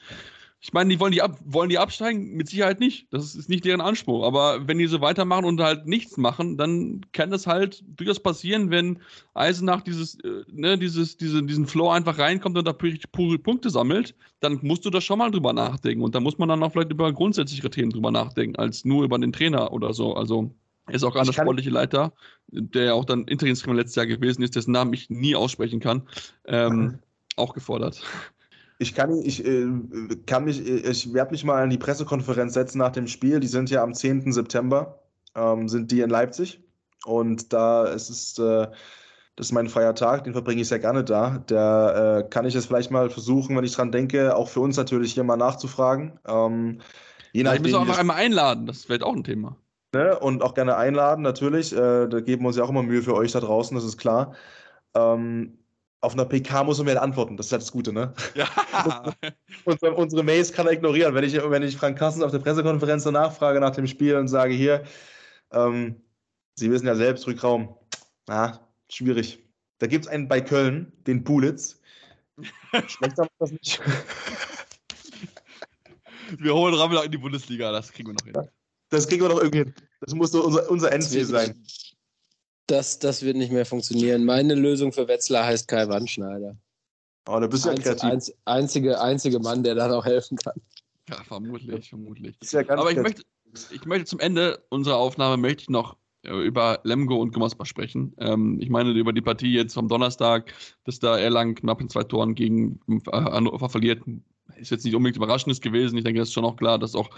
ich 0.61 0.73
meine, 0.73 0.91
die 0.91 0.99
wollen 0.99 1.13
die, 1.13 1.23
ab, 1.23 1.39
wollen 1.45 1.69
die 1.69 1.79
absteigen? 1.79 2.35
Mit 2.35 2.49
Sicherheit 2.49 2.81
nicht. 2.81 3.07
Das 3.13 3.35
ist 3.35 3.49
nicht 3.49 3.65
deren 3.65 3.81
Anspruch. 3.81 4.25
Aber 4.25 4.67
wenn 4.67 4.79
die 4.79 4.87
so 4.87 5.01
weitermachen 5.01 5.45
und 5.45 5.61
halt 5.61 5.87
nichts 5.87 6.17
machen, 6.17 6.57
dann 6.57 7.03
kann 7.13 7.31
das 7.31 7.47
halt 7.47 7.85
durchaus 7.87 8.21
passieren, 8.21 8.71
wenn 8.71 8.99
Eisenach 9.35 9.83
dieses, 9.83 10.19
äh, 10.25 10.45
ne, 10.49 10.79
dieses, 10.79 11.19
diese, 11.19 11.43
diesen 11.43 11.67
Flow 11.67 11.91
einfach 11.91 12.19
reinkommt 12.19 12.57
und 12.57 12.67
da 12.67 12.73
pure 12.73 13.39
Punkte 13.39 13.71
sammelt, 13.71 14.15
dann 14.41 14.59
musst 14.63 14.85
du 14.85 14.91
da 14.91 15.01
schon 15.01 15.19
mal 15.19 15.31
drüber 15.31 15.53
nachdenken. 15.53 16.03
Und 16.03 16.15
da 16.15 16.21
muss 16.21 16.39
man 16.39 16.49
dann 16.49 16.63
auch 16.63 16.73
vielleicht 16.73 16.91
über 16.91 17.13
grundsätzlichere 17.13 17.71
Themen 17.71 17.91
drüber 17.91 18.11
nachdenken, 18.11 18.57
als 18.57 18.85
nur 18.85 19.05
über 19.05 19.19
den 19.19 19.33
Trainer 19.33 19.73
oder 19.73 19.93
so. 19.93 20.15
Also 20.15 20.55
er 20.87 20.95
ist 20.95 21.05
auch 21.05 21.13
gerade 21.13 21.27
der 21.27 21.33
sportliche 21.33 21.71
Leiter, 21.71 22.13
der 22.49 22.85
ja 22.85 22.93
auch 22.95 23.05
dann 23.05 23.25
Interimstrainer 23.25 23.77
letztes 23.77 23.97
Jahr 23.97 24.07
gewesen 24.07 24.43
ist, 24.43 24.57
dessen 24.57 24.73
Namen 24.73 24.93
ich 24.95 25.11
nie 25.11 25.35
aussprechen 25.35 25.81
kann, 25.81 26.03
ähm, 26.47 26.77
mhm. 26.77 26.99
auch 27.37 27.55
gefordert. 27.55 28.03
Ich 28.79 28.95
kann, 28.95 29.21
ich, 29.23 29.45
äh, 29.45 29.67
kann 30.27 30.45
mich, 30.45 30.67
ich 30.67 31.13
werde 31.15 31.31
mich 31.31 31.45
mal 31.45 31.63
an 31.63 31.71
die 31.71 31.79
Pressekonferenz 31.79 32.55
setzen 32.55 32.79
nach 32.79 32.93
dem 32.93 33.07
Spiel. 33.07 33.41
Die 33.41 33.47
sind 33.47 33.71
ja 33.71 33.83
am 33.83 33.95
10. 33.95 34.33
September, 34.33 35.01
ähm, 35.35 35.69
sind 35.69 35.91
die 35.91 36.01
in 36.01 36.11
Leipzig. 36.11 36.63
Und 37.05 37.53
da 37.53 37.85
ist 37.85 38.11
es, 38.11 38.39
äh, 38.39 38.69
das 39.37 39.49
ist 39.49 39.53
mein 39.53 39.69
freier 39.69 39.95
Tag, 39.95 40.25
den 40.25 40.33
verbringe 40.33 40.63
ich 40.63 40.69
sehr 40.69 40.79
gerne 40.79 41.05
da. 41.05 41.43
Da 41.47 42.19
äh, 42.19 42.29
kann 42.29 42.47
ich 42.47 42.55
es 42.55 42.67
vielleicht 42.67 42.91
mal 42.91 43.11
versuchen, 43.11 43.57
wenn 43.57 43.65
ich 43.65 43.75
dran 43.75 43.93
denke, 43.93 44.35
auch 44.35 44.49
für 44.49 44.61
uns 44.61 44.77
natürlich 44.77 45.15
hier 45.15 45.25
mal 45.25 45.37
nachzufragen. 45.37 46.19
Ähm, 46.27 46.81
je 47.33 47.43
nachdem, 47.43 47.67
ich 47.67 47.73
muss 47.73 47.81
auch 47.81 47.87
noch 47.87 47.99
einmal 47.99 48.17
einladen, 48.17 48.67
das 48.67 48.89
wird 48.89 49.03
auch 49.03 49.15
ein 49.15 49.25
Thema. 49.25 49.57
Ne? 49.95 50.19
Und 50.19 50.43
auch 50.43 50.55
gerne 50.55 50.77
einladen, 50.77 51.23
natürlich. 51.23 51.73
Äh, 51.73 52.09
da 52.09 52.21
geben 52.21 52.43
wir 52.43 52.49
uns 52.49 52.57
ja 52.57 52.65
auch 52.65 52.71
immer 52.71 52.83
Mühe 52.83 53.03
für 53.03 53.15
euch 53.15 53.33
da 53.33 53.41
draußen, 53.41 53.75
das 53.75 53.85
ist 53.85 53.99
klar. 53.99 54.35
Ähm, 54.95 55.59
auf 56.01 56.13
einer 56.13 56.25
PK 56.25 56.65
muss 56.65 56.79
man 56.79 56.87
mir 56.87 57.01
antworten, 57.01 57.37
das 57.37 57.47
ist 57.47 57.53
halt 57.53 57.63
das 57.63 57.73
Gute, 57.73 57.93
ne? 57.93 58.13
Ja. 58.35 58.49
unsere, 59.65 59.95
unsere 59.95 60.23
Mails 60.23 60.53
kann 60.53 60.67
er 60.67 60.73
ignorieren. 60.73 61.15
Wenn 61.15 61.25
ich, 61.25 61.35
wenn 61.35 61.63
ich 61.63 61.77
Frank 61.77 61.99
Kassens 61.99 62.23
auf 62.23 62.31
der 62.31 62.39
Pressekonferenz 62.39 63.03
so 63.03 63.11
nachfrage 63.11 63.61
nach 63.61 63.75
dem 63.75 63.87
Spiel 63.87 64.17
und 64.17 64.29
sage, 64.29 64.55
hier, 64.55 64.85
ähm, 65.53 66.03
Sie 66.59 66.71
wissen 66.71 66.87
ja 66.87 66.95
selbst, 66.95 67.27
Rückraum, 67.27 67.77
na, 68.27 68.67
schwierig. 68.89 69.45
Da 69.79 69.87
gibt 69.87 70.07
es 70.07 70.11
einen 70.11 70.27
bei 70.27 70.41
Köln, 70.41 70.91
den 71.07 71.23
Pulitz. 71.23 71.81
Schlechter 72.87 73.29
das 73.39 73.51
nicht. 73.51 73.83
Wir 76.39 76.55
holen 76.55 76.75
Rammel 76.75 77.05
in 77.05 77.13
die 77.13 77.19
Bundesliga, 77.19 77.71
das 77.71 77.93
kriegen 77.93 78.09
wir 78.09 78.15
noch 78.15 78.25
hin. 78.25 78.51
Das 78.89 79.07
kriegen 79.07 79.23
wir 79.23 79.29
noch 79.29 79.39
irgendwie 79.39 79.59
hin. 79.59 79.75
Das 80.01 80.13
muss 80.13 80.33
so 80.33 80.45
unser, 80.45 80.69
unser 80.69 80.91
Endziel 80.91 81.25
sein. 81.25 81.65
Das, 82.67 82.99
das 82.99 83.23
wird 83.23 83.37
nicht 83.37 83.53
mehr 83.53 83.67
funktionieren. 83.67 84.25
Meine 84.25 84.55
Lösung 84.55 84.93
für 84.93 85.07
Wetzlar 85.07 85.47
heißt 85.47 85.69
Kai 85.69 85.89
Wandschneider. 85.89 86.57
Oh, 87.29 87.41
da 87.41 87.47
bist 87.47 87.65
du 87.65 87.71
ja 87.71 87.75
kreativ. 87.75 88.05
Einz, 88.05 88.33
einzige, 88.45 89.01
einzige 89.01 89.39
Mann, 89.39 89.63
der 89.63 89.75
da 89.75 89.89
noch 89.89 90.05
helfen 90.05 90.37
kann. 90.37 90.61
Ja, 91.09 91.23
vermutlich, 91.25 91.89
vermutlich. 91.89 92.37
Ja 92.51 92.69
Aber 92.69 92.91
ich 92.91 92.99
möchte, 92.99 93.23
ich 93.71 93.85
möchte 93.85 94.07
zum 94.07 94.21
Ende 94.21 94.65
unserer 94.69 94.97
Aufnahme 94.97 95.37
möchte 95.37 95.63
ich 95.63 95.71
noch 95.71 95.97
über 96.29 96.81
Lemgo 96.85 97.17
und 97.17 97.33
Gummersbach 97.33 97.67
sprechen. 97.67 98.15
Ähm, 98.19 98.59
ich 98.61 98.71
meine 98.71 98.91
über 98.91 99.13
die 99.13 99.23
Partie 99.23 99.53
jetzt 99.53 99.77
am 99.79 99.89
Donnerstag, 99.89 100.53
dass 100.85 100.99
da 100.99 101.19
Erlang 101.19 101.55
knapp 101.55 101.81
in 101.81 101.89
zwei 101.89 102.05
Toren 102.05 102.35
gegen 102.35 102.81
äh, 102.89 103.01
Hannover 103.13 103.69
verliert, 103.69 104.03
ist 104.57 104.71
jetzt 104.71 104.85
nicht 104.85 104.95
unbedingt 104.95 105.17
überraschendes 105.17 105.61
gewesen. 105.61 105.97
Ich 105.99 106.05
denke, 106.05 106.21
das 106.21 106.29
ist 106.29 106.35
schon 106.35 106.45
auch 106.45 106.57
klar, 106.57 106.79
dass 106.79 106.95
auch 106.95 107.11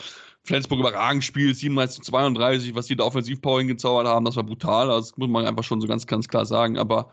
Flensburg 0.44 0.80
überragend 0.80 1.24
spielt, 1.24 1.56
37 1.56 2.02
zu 2.02 2.10
32, 2.10 2.74
was 2.74 2.86
die 2.86 2.96
da 2.96 3.04
Offensivpower 3.04 3.58
hingezaubert 3.58 4.06
haben, 4.06 4.24
das 4.24 4.36
war 4.36 4.44
brutal. 4.44 4.90
Also, 4.90 5.10
das 5.10 5.18
muss 5.18 5.28
man 5.28 5.46
einfach 5.46 5.64
schon 5.64 5.80
so 5.80 5.86
ganz, 5.86 6.06
ganz 6.06 6.28
klar 6.28 6.46
sagen. 6.46 6.78
Aber 6.78 7.10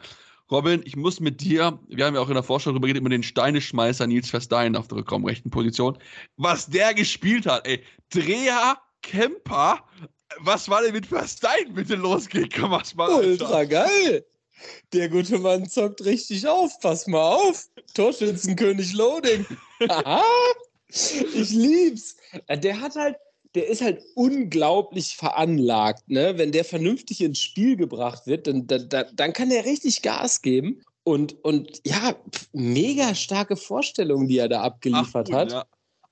Robin, 0.52 0.82
ich 0.86 0.96
muss 0.96 1.20
mit 1.20 1.42
dir, 1.42 1.80
wir 1.88 2.06
haben 2.06 2.16
ja 2.16 2.22
auch 2.22 2.30
in 2.30 2.36
der 2.36 2.44
Vorschau 2.44 2.72
darüber 2.72 2.88
geredet, 2.88 3.04
mit 3.04 3.12
den 3.12 3.24
Steineschmeißer 3.24 4.08
Nils 4.08 4.30
Verstein 4.30 4.76
auf 4.76 4.88
der 4.88 5.00
rückraumrechten 5.00 5.52
Position. 5.52 5.98
Was 6.38 6.68
der 6.68 6.94
gespielt 6.94 7.46
hat, 7.46 7.68
ey. 7.68 7.84
Dreher, 8.10 8.78
Kemper, 9.02 9.84
was 10.40 10.70
war 10.70 10.82
denn 10.82 10.94
mit 10.94 11.08
Verstein 11.08 11.74
bitte 11.74 11.96
losgegangen? 11.96 12.72
Was 12.72 12.96
mal, 12.96 13.10
Ultra 13.10 13.64
geil. 13.64 14.26
Der 14.94 15.10
gute 15.10 15.38
Mann 15.38 15.68
zockt 15.68 16.04
richtig 16.06 16.48
auf. 16.48 16.80
Pass 16.80 17.08
mal 17.08 17.36
auf. 17.36 17.68
Torschützenkönig 17.94 18.94
Loading. 18.94 19.46
ich 20.90 21.52
lieb's. 21.52 22.16
Der 22.50 22.80
hat 22.80 22.96
halt, 22.96 23.18
der 23.54 23.68
ist 23.68 23.82
halt 23.82 24.02
unglaublich 24.16 25.16
veranlagt. 25.16 26.10
Ne? 26.10 26.38
Wenn 26.38 26.52
der 26.52 26.66
vernünftig 26.66 27.22
ins 27.22 27.40
Spiel 27.40 27.76
gebracht 27.76 28.26
wird, 28.28 28.48
dann, 28.48 28.68
dann, 28.68 28.90
dann 29.14 29.34
kann 29.34 29.50
der 29.50 29.66
richtig 29.66 30.02
Gas 30.02 30.42
geben. 30.42 30.82
Und, 31.04 31.36
und 31.44 31.82
ja, 31.86 32.16
mega 32.52 33.14
starke 33.14 33.56
Vorstellungen, 33.56 34.28
die 34.28 34.40
er 34.40 34.50
da 34.50 34.62
abgeliefert 34.64 35.30
Ach, 35.32 35.36
hat. 35.36 35.52
Ja. 35.52 35.66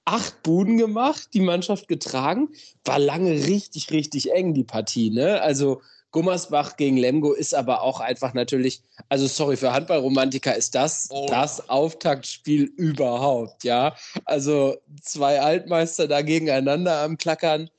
Acht 0.06 0.43
Buden 0.43 0.78
gemacht, 0.78 1.30
die 1.34 1.39
Mannschaft 1.39 1.88
getragen. 1.88 2.49
War 2.86 2.99
lange 2.99 3.32
richtig, 3.32 3.91
richtig 3.91 4.32
eng, 4.34 4.54
die 4.54 4.64
Partie. 4.64 5.10
Ne? 5.10 5.41
Also 5.41 5.82
Gummersbach 6.14 6.78
gegen 6.78 6.95
Lemgo 6.95 7.34
ist 7.34 7.56
aber 7.56 7.82
auch 7.82 7.99
einfach 7.99 8.34
natürlich, 8.34 8.82
also 9.10 9.28
sorry, 9.28 9.58
für 9.58 9.74
Handballromantiker 9.74 10.56
ist 10.56 10.76
das 10.76 11.08
oh. 11.10 11.26
das 11.28 11.70
Auftaktspiel 11.70 12.64
überhaupt, 12.64 13.64
ja. 13.64 13.95
Also 14.24 14.78
zwei 15.01 15.41
Altmeister 15.41 16.08
da 16.08 16.22
gegeneinander 16.22 16.99
am 16.99 17.18
Klackern 17.18 17.70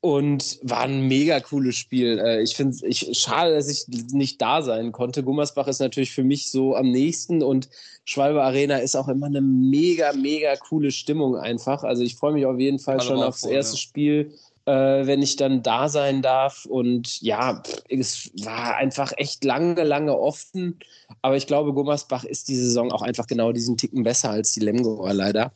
und 0.00 0.58
war 0.62 0.80
ein 0.80 1.06
mega 1.06 1.38
cooles 1.38 1.76
Spiel. 1.76 2.18
Äh, 2.18 2.42
ich 2.42 2.56
finde 2.56 2.76
es 2.88 3.18
schade, 3.18 3.54
dass 3.54 3.68
ich 3.68 3.86
nicht 3.88 4.40
da 4.40 4.62
sein 4.62 4.90
konnte. 4.90 5.22
Gummersbach 5.22 5.68
ist 5.68 5.78
natürlich 5.78 6.12
für 6.12 6.24
mich 6.24 6.50
so 6.50 6.74
am 6.74 6.90
nächsten 6.90 7.42
und 7.42 7.68
Schwalbe 8.04 8.42
Arena 8.42 8.78
ist 8.78 8.96
auch 8.96 9.08
immer 9.08 9.26
eine 9.26 9.40
mega, 9.40 10.12
mega 10.12 10.56
coole 10.56 10.90
Stimmung 10.90 11.36
einfach. 11.36 11.84
Also 11.84 12.02
ich 12.02 12.16
freue 12.16 12.32
mich 12.32 12.46
auf 12.46 12.58
jeden 12.58 12.78
Fall 12.78 12.98
Alle 12.98 13.06
schon 13.06 13.22
aufs 13.22 13.42
vor, 13.42 13.50
erste 13.50 13.76
ja. 13.76 13.80
Spiel 13.80 14.32
äh, 14.66 15.06
wenn 15.06 15.22
ich 15.22 15.36
dann 15.36 15.62
da 15.62 15.88
sein 15.88 16.22
darf. 16.22 16.64
Und 16.66 17.20
ja, 17.20 17.62
es 17.88 18.30
war 18.44 18.76
einfach 18.76 19.12
echt 19.16 19.44
lange, 19.44 19.82
lange 19.82 20.16
offen. 20.16 20.78
Aber 21.20 21.36
ich 21.36 21.46
glaube, 21.46 21.72
Gummersbach 21.72 22.24
ist 22.24 22.48
die 22.48 22.56
Saison 22.56 22.92
auch 22.92 23.02
einfach 23.02 23.26
genau 23.26 23.52
diesen 23.52 23.76
Ticken 23.76 24.02
besser 24.02 24.30
als 24.30 24.52
die 24.52 24.60
Lemgoer 24.60 25.14
leider. 25.14 25.52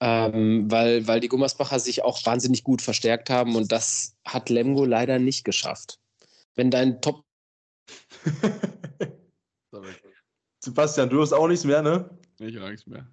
Ähm, 0.00 0.70
weil, 0.70 1.06
weil 1.06 1.20
die 1.20 1.28
Gummersbacher 1.28 1.78
sich 1.78 2.02
auch 2.02 2.24
wahnsinnig 2.26 2.64
gut 2.64 2.82
verstärkt 2.82 3.30
haben 3.30 3.56
und 3.56 3.70
das 3.72 4.16
hat 4.24 4.50
Lemgo 4.50 4.84
leider 4.84 5.18
nicht 5.18 5.44
geschafft. 5.44 5.98
Wenn 6.54 6.70
dein 6.70 7.00
Top. 7.00 7.24
Sebastian, 10.64 11.10
du 11.10 11.20
hast 11.20 11.32
auch 11.32 11.48
nichts 11.48 11.64
mehr, 11.64 11.82
ne? 11.82 12.08
Ich 12.38 12.56
habe 12.56 12.70
nichts 12.70 12.86
mehr 12.86 13.06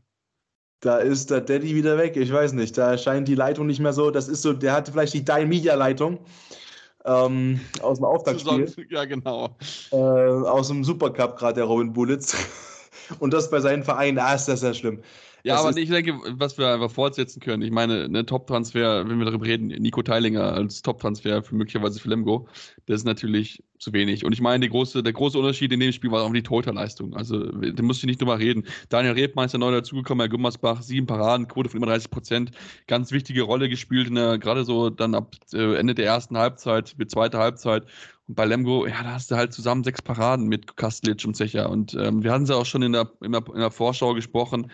da 0.82 0.98
ist 0.98 1.30
der 1.30 1.42
Daddy 1.42 1.76
wieder 1.76 1.98
weg. 1.98 2.18
Ich 2.18 2.34
weiß 2.34 2.54
nicht, 2.54 2.78
da 2.78 2.98
scheint 2.98 3.28
die 3.28 3.36
Leitung 3.36 3.68
nicht 3.68 3.80
mehr 3.80 3.94
so. 3.94 4.12
Das 4.12 4.28
ist 4.28 4.42
so, 4.42 4.52
der 4.52 4.74
hatte 4.74 4.92
vielleicht 4.92 5.14
die 5.14 5.24
Dai 5.24 5.46
Media 5.46 5.76
Leitung 5.76 6.20
ähm, 7.06 7.62
aus 7.82 8.00
dem 8.00 8.06
Auftaktspiel. 8.06 8.72
Ja, 8.90 9.06
genau. 9.06 9.56
Äh, 9.92 9.96
aus 9.96 10.68
dem 10.68 10.84
Supercup 10.84 11.38
gerade 11.38 11.56
der 11.56 11.66
Robin 11.66 11.94
Bullitz. 11.94 12.36
Und 13.20 13.34
das 13.34 13.50
bei 13.50 13.60
seinen 13.60 13.84
Vereinen, 13.84 14.18
ah, 14.18 14.34
ist 14.34 14.48
das 14.48 14.62
ja 14.62 14.74
schlimm. 14.74 15.02
Ja, 15.44 15.56
das 15.56 15.66
aber 15.66 15.78
ich 15.78 15.90
denke, 15.90 16.20
was 16.34 16.58
wir 16.58 16.68
einfach 16.68 16.92
fortsetzen 16.92 17.40
können, 17.40 17.64
ich 17.64 17.72
meine, 17.72 18.08
ne, 18.08 18.26
Top-Transfer, 18.26 19.08
wenn 19.08 19.18
wir 19.18 19.26
darüber 19.26 19.46
reden, 19.46 19.68
Nico 19.68 20.04
Teilinger 20.04 20.54
als 20.54 20.82
Top-Transfer 20.84 21.42
für 21.42 21.56
möglicherweise 21.56 22.00
für 22.00 22.10
Lemgo, 22.10 22.48
das 22.86 22.98
ist 22.98 23.06
natürlich 23.06 23.64
zu 23.82 23.94
wenig. 23.94 24.24
Und 24.26 24.34
ich 24.34 24.42
meine, 24.42 24.70
große, 24.70 25.04
der 25.04 25.14
große 25.14 25.38
Unterschied 25.38 25.72
in 25.72 25.80
dem 25.80 25.92
Spiel 25.92 26.12
war 26.12 26.24
auch 26.24 26.32
die 26.32 26.44
Torhüterleistung. 26.44 27.16
Also, 27.16 27.46
da 27.46 27.84
musst 27.84 28.04
du 28.04 28.08
nicht 28.08 28.22
drüber 28.22 28.40
reden. 28.40 28.66
Daniel 28.90 29.14
Rebmeister 29.14 29.58
neu 29.58 29.72
dazugekommen, 29.72 30.22
Herr 30.22 30.30
Gummersbach, 30.30 30.82
sieben 30.82 31.08
Paraden, 31.08 31.48
Quote 31.48 31.70
von 31.70 31.78
immer 31.78 31.88
30 31.88 32.10
Prozent. 32.10 32.52
Ganz 32.88 33.12
wichtige 33.12 33.42
Rolle 33.44 33.70
gespielt, 33.70 34.08
in 34.08 34.16
der, 34.16 34.38
gerade 34.38 34.64
so 34.64 34.90
dann 34.90 35.16
ab 35.16 35.36
äh, 35.54 35.76
Ende 35.76 35.96
der 35.96 36.06
ersten 36.06 36.38
Halbzeit, 36.38 36.96
mit 36.98 37.12
zweiter 37.12 37.40
Halbzeit. 37.40 37.86
Und 38.28 38.36
bei 38.36 38.46
Lemgo, 38.46 38.86
ja, 38.86 39.04
da 39.04 39.14
hast 39.14 39.32
du 39.32 39.36
halt 39.36 39.52
zusammen 39.52 39.84
sechs 39.84 40.02
Paraden 40.02 40.48
mit 40.48 40.78
Kastlic 40.78 41.26
und 41.26 41.36
Zecher. 41.36 41.70
Und 41.70 41.96
ähm, 41.96 42.24
wir 42.24 42.32
hatten 42.32 42.46
sie 42.46 42.56
auch 42.56 42.66
schon 42.66 42.84
in 42.84 42.94
der, 42.94 43.12
in 43.22 43.32
der, 43.32 43.44
in 43.48 43.60
der 43.60 43.72
Vorschau 43.72 44.14
gesprochen 44.14 44.72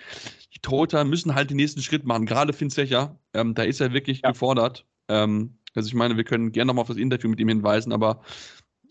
die 0.58 0.62
Torhüter 0.62 1.04
müssen 1.04 1.36
halt 1.36 1.52
den 1.52 1.58
nächsten 1.58 1.84
Schritt 1.84 2.06
machen. 2.06 2.26
Gerade 2.26 2.52
Finn 2.52 2.72
Zecher, 2.72 3.20
ähm, 3.34 3.54
da 3.54 3.62
ist 3.62 3.80
er 3.80 3.94
wirklich 3.94 4.22
ja. 4.24 4.32
gefordert. 4.32 4.86
Ähm, 5.08 5.58
also 5.76 5.88
ich 5.88 5.94
meine, 5.94 6.18
wir 6.18 6.24
können 6.24 6.52
gerne 6.52 6.70
nochmal 6.70 6.82
auf 6.82 6.88
das 6.88 6.98
Interview 6.98 7.30
mit 7.30 7.40
ihm 7.40 7.50
hinweisen, 7.50 7.94
aber 7.94 8.24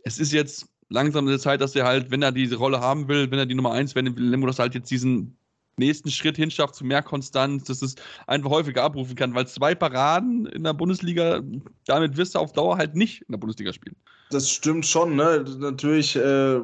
es 0.07 0.19
ist 0.21 0.33
jetzt 0.33 0.69
langsam 0.89 1.27
eine 1.27 1.39
Zeit, 1.39 1.61
dass 1.61 1.75
er 1.75 1.85
halt, 1.85 2.13
wenn 2.13 2.23
er 2.23 2.31
diese 2.31 2.57
Rolle 2.57 2.81
haben 2.81 3.09
will, 3.09 3.29
wenn 3.31 3.41
er 3.41 3.47
die 3.47 3.57
Nummer 3.57 3.73
eins 3.73 3.97
werden 3.97 4.17
will, 4.17 4.29
Lemgo 4.29 4.47
das 4.47 4.61
halt 4.61 4.75
jetzt 4.75 4.89
diesen 4.89 5.37
nächsten 5.79 6.11
Schritt 6.11 6.37
hinschafft 6.37 6.77
zu 6.77 6.85
mehr 6.85 7.03
Konstanz, 7.03 7.65
dass 7.65 7.83
es 7.83 7.97
einfach 8.29 8.51
häufiger 8.51 8.85
abrufen 8.85 9.17
kann, 9.17 9.35
weil 9.35 9.49
zwei 9.49 9.75
Paraden 9.75 10.47
in 10.47 10.63
der 10.63 10.75
Bundesliga, 10.75 11.43
damit 11.87 12.17
wirst 12.17 12.37
du 12.37 12.39
auf 12.39 12.53
Dauer 12.53 12.79
halt 12.79 12.95
nicht 12.95 13.23
in 13.23 13.33
der 13.33 13.39
Bundesliga 13.39 13.73
spielen. 13.73 13.97
Das 14.31 14.49
stimmt 14.49 14.87
schon, 14.87 15.17
ne? 15.17 15.45
Natürlich 15.59 16.15
äh, 16.15 16.61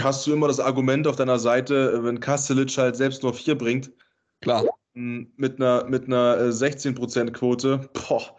hast 0.00 0.26
du 0.26 0.32
immer 0.32 0.48
das 0.48 0.58
Argument 0.58 1.06
auf 1.06 1.16
deiner 1.16 1.38
Seite, 1.38 2.02
wenn 2.02 2.20
Kastelic 2.20 2.76
halt 2.78 2.96
selbst 2.96 3.22
nur 3.22 3.34
vier 3.34 3.56
bringt. 3.56 3.92
Klar. 4.40 4.64
Mit 4.94 5.60
einer, 5.60 5.84
mit 5.84 6.06
einer 6.06 6.50
16%-Quote. 6.50 7.90
Boah. 7.92 8.34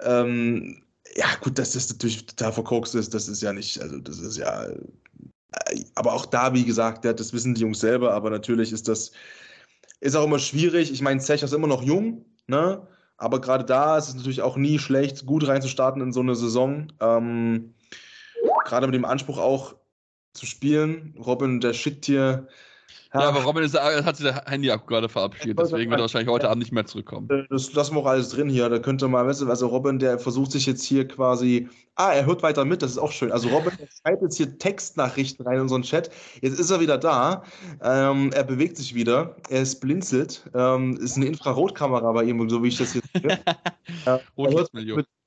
Ähm, 0.00 0.82
ja, 1.14 1.26
gut, 1.40 1.58
dass 1.58 1.72
das 1.72 1.90
natürlich 1.90 2.26
total 2.26 2.52
verkorkst 2.52 2.94
ist, 2.94 3.12
das 3.14 3.28
ist 3.28 3.42
ja 3.42 3.52
nicht, 3.52 3.80
also 3.80 3.98
das 3.98 4.18
ist 4.18 4.36
ja. 4.36 4.66
Äh, 4.66 5.84
aber 5.94 6.14
auch 6.14 6.26
da, 6.26 6.54
wie 6.54 6.64
gesagt, 6.64 7.04
das 7.04 7.32
wissen 7.32 7.54
die 7.54 7.60
Jungs 7.60 7.80
selber, 7.80 8.14
aber 8.14 8.30
natürlich 8.30 8.72
ist 8.72 8.88
das, 8.88 9.12
ist 10.00 10.16
auch 10.16 10.24
immer 10.24 10.38
schwierig. 10.38 10.90
Ich 10.90 11.02
meine, 11.02 11.20
Zech 11.20 11.42
ist 11.42 11.52
immer 11.52 11.66
noch 11.66 11.82
jung, 11.82 12.24
ne? 12.46 12.86
Aber 13.18 13.40
gerade 13.40 13.64
da 13.64 13.98
ist 13.98 14.08
es 14.08 14.14
natürlich 14.14 14.42
auch 14.42 14.56
nie 14.56 14.78
schlecht, 14.78 15.26
gut 15.26 15.46
reinzustarten 15.46 16.02
in 16.02 16.12
so 16.12 16.20
eine 16.20 16.34
Saison. 16.34 16.92
Ähm, 17.00 17.74
gerade 18.64 18.86
mit 18.86 18.94
dem 18.94 19.04
Anspruch 19.04 19.38
auch 19.38 19.76
zu 20.32 20.46
spielen. 20.46 21.14
Robin, 21.18 21.60
der 21.60 21.72
schickt 21.74 22.06
hier 22.06 22.48
ja, 23.14 23.28
aber 23.28 23.42
Robin 23.42 23.62
ist, 23.62 23.78
hat 23.78 24.16
sich 24.16 24.26
der 24.26 24.44
Handy 24.46 24.68
gerade 24.86 25.08
verabschiedet, 25.08 25.58
deswegen 25.58 25.90
wird 25.90 26.00
er 26.00 26.04
wahrscheinlich 26.04 26.30
heute 26.30 26.48
Abend 26.48 26.62
nicht 26.62 26.72
mehr 26.72 26.86
zurückkommen. 26.86 27.28
Äh, 27.30 27.44
das 27.50 27.72
lassen 27.74 27.94
wir 27.94 28.00
auch 28.00 28.06
alles 28.06 28.30
drin 28.30 28.48
hier. 28.48 28.68
Da 28.68 28.78
könnte 28.78 29.06
mal, 29.08 29.26
weißt 29.26 29.42
du, 29.42 29.48
also 29.48 29.66
Robin, 29.66 29.98
der 29.98 30.18
versucht 30.18 30.52
sich 30.52 30.66
jetzt 30.66 30.84
hier 30.84 31.06
quasi. 31.06 31.68
Ah, 31.96 32.12
er 32.12 32.24
hört 32.24 32.42
weiter 32.42 32.64
mit, 32.64 32.80
das 32.80 32.92
ist 32.92 32.98
auch 32.98 33.12
schön. 33.12 33.30
Also 33.30 33.50
Robin 33.50 33.72
schreibt 34.02 34.22
jetzt 34.22 34.36
hier 34.36 34.58
Textnachrichten 34.58 35.44
rein 35.44 35.56
in 35.56 35.62
unseren 35.62 35.82
Chat. 35.82 36.10
Jetzt 36.40 36.58
ist 36.58 36.70
er 36.70 36.80
wieder 36.80 36.96
da. 36.96 37.42
Ähm, 37.82 38.30
er 38.32 38.44
bewegt 38.44 38.78
sich 38.78 38.94
wieder. 38.94 39.36
Er 39.50 39.60
ist 39.60 39.80
blinzelt. 39.80 40.48
Ähm, 40.54 40.96
ist 40.96 41.16
eine 41.16 41.26
Infrarotkamera 41.26 42.12
bei 42.12 42.24
ihm, 42.24 42.48
so 42.48 42.62
wie 42.62 42.68
ich 42.68 42.78
das 42.78 42.94
jetzt 42.94 43.08
sehe. 43.12 43.38
ja, 44.06 44.20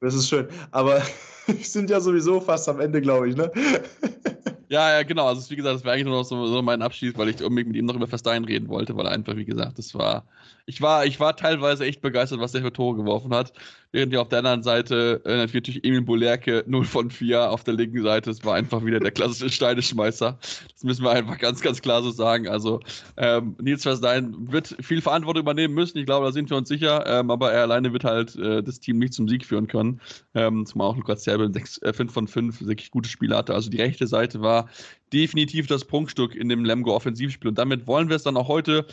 das 0.02 0.16
ist 0.16 0.28
schön. 0.28 0.48
Aber 0.72 1.04
sind 1.62 1.90
ja 1.90 2.00
sowieso 2.00 2.40
fast 2.42 2.68
am 2.70 2.80
Ende, 2.80 3.02
glaube 3.02 3.30
ich, 3.30 3.36
ne? 3.36 3.52
Ja, 4.68 4.98
ja, 4.98 5.04
genau. 5.04 5.28
Also, 5.28 5.48
wie 5.52 5.56
gesagt, 5.56 5.76
das 5.76 5.86
war 5.86 5.94
eigentlich 5.94 6.06
nur 6.06 6.16
noch 6.16 6.24
so, 6.24 6.48
so 6.48 6.62
mein 6.64 6.82
Abschied, 6.82 7.16
weil 7.18 7.30
ich 7.30 7.44
unbedingt 7.44 7.68
mit 7.68 7.78
ihm 7.78 7.86
noch 7.86 7.96
über 7.96 8.08
Verstein 8.08 8.44
reden 8.46 8.68
wollte, 8.68 8.98
weil 8.98 9.08
einfach, 9.08 9.36
wie 9.36 9.46
gesagt, 9.46 9.78
das 9.78 9.94
war. 9.94 10.26
Ich 10.68 10.82
war, 10.82 11.06
ich 11.06 11.20
war 11.20 11.36
teilweise 11.36 11.86
echt 11.86 12.02
begeistert, 12.02 12.40
was 12.40 12.52
der 12.52 12.62
für 12.62 12.74
Tore 12.74 12.98
geworfen 12.98 13.34
hat. 13.36 13.54
Während 13.92 14.12
ja 14.12 14.20
auf 14.20 14.30
der 14.30 14.40
anderen 14.40 14.64
Seite 14.64 15.22
äh, 15.24 15.38
natürlich 15.38 15.84
Emil 15.86 16.02
Bolerke 16.02 16.64
0 16.66 16.86
von 16.86 17.12
4 17.12 17.52
auf 17.52 17.64
der 17.64 17.76
linken 17.76 18.02
Seite. 18.02 18.32
Es 18.32 18.44
war 18.44 18.56
einfach 18.56 18.84
wieder 18.84 19.00
der 19.00 19.12
klassische 19.12 19.50
Steineschmeißer. 19.52 20.40
Das 20.74 20.84
müssen 20.84 21.04
wir 21.04 21.12
einfach 21.12 21.38
ganz, 21.38 21.62
ganz 21.62 21.84
klar 21.84 22.02
so 22.02 22.10
sagen. 22.10 22.48
Also, 22.48 22.80
ähm, 23.16 23.56
Nils 23.62 23.84
Verstein 23.84 24.36
wird 24.52 24.76
viel 24.82 25.02
Verantwortung 25.02 25.42
übernehmen 25.42 25.76
müssen. 25.76 26.00
Ich 26.00 26.08
glaube, 26.08 26.26
da 26.26 26.32
sind 26.32 26.50
wir 26.50 26.58
uns 26.58 26.68
sicher. 26.68 27.06
Ähm, 27.06 27.30
aber 27.30 27.54
er 27.54 27.62
alleine 27.62 27.94
wird 27.94 28.04
halt 28.04 28.36
äh, 28.36 28.64
das 28.64 28.80
Team 28.80 28.98
nicht 28.98 29.14
zum 29.14 29.30
Sieg 29.30 29.46
führen 29.46 29.68
können. 29.68 30.02
Ähm, 30.34 30.66
zumal 30.66 30.88
auch 30.88 30.98
Lukas 30.98 31.22
Zerbel 31.22 31.54
5 31.54 31.82
äh, 31.84 32.08
von 32.08 32.28
5 32.28 32.62
wirklich 32.62 32.90
gute 32.90 33.08
Spiele 33.08 33.38
hatte. 33.38 33.54
Also, 33.54 33.70
die 33.70 33.82
rechte 33.82 34.08
Seite 34.08 34.42
war 34.42 34.68
definitiv 35.14 35.68
das 35.68 35.86
Prunkstück 35.86 36.36
in 36.36 36.50
dem 36.50 36.66
Lemgo 36.66 36.96
Offensivspiel. 36.96 37.50
Und 37.50 37.60
damit 37.60 37.86
wollen 37.86 38.10
wir 38.10 38.16
es 38.16 38.24
dann 38.24 38.36
auch 38.36 38.48
heute 38.48 38.88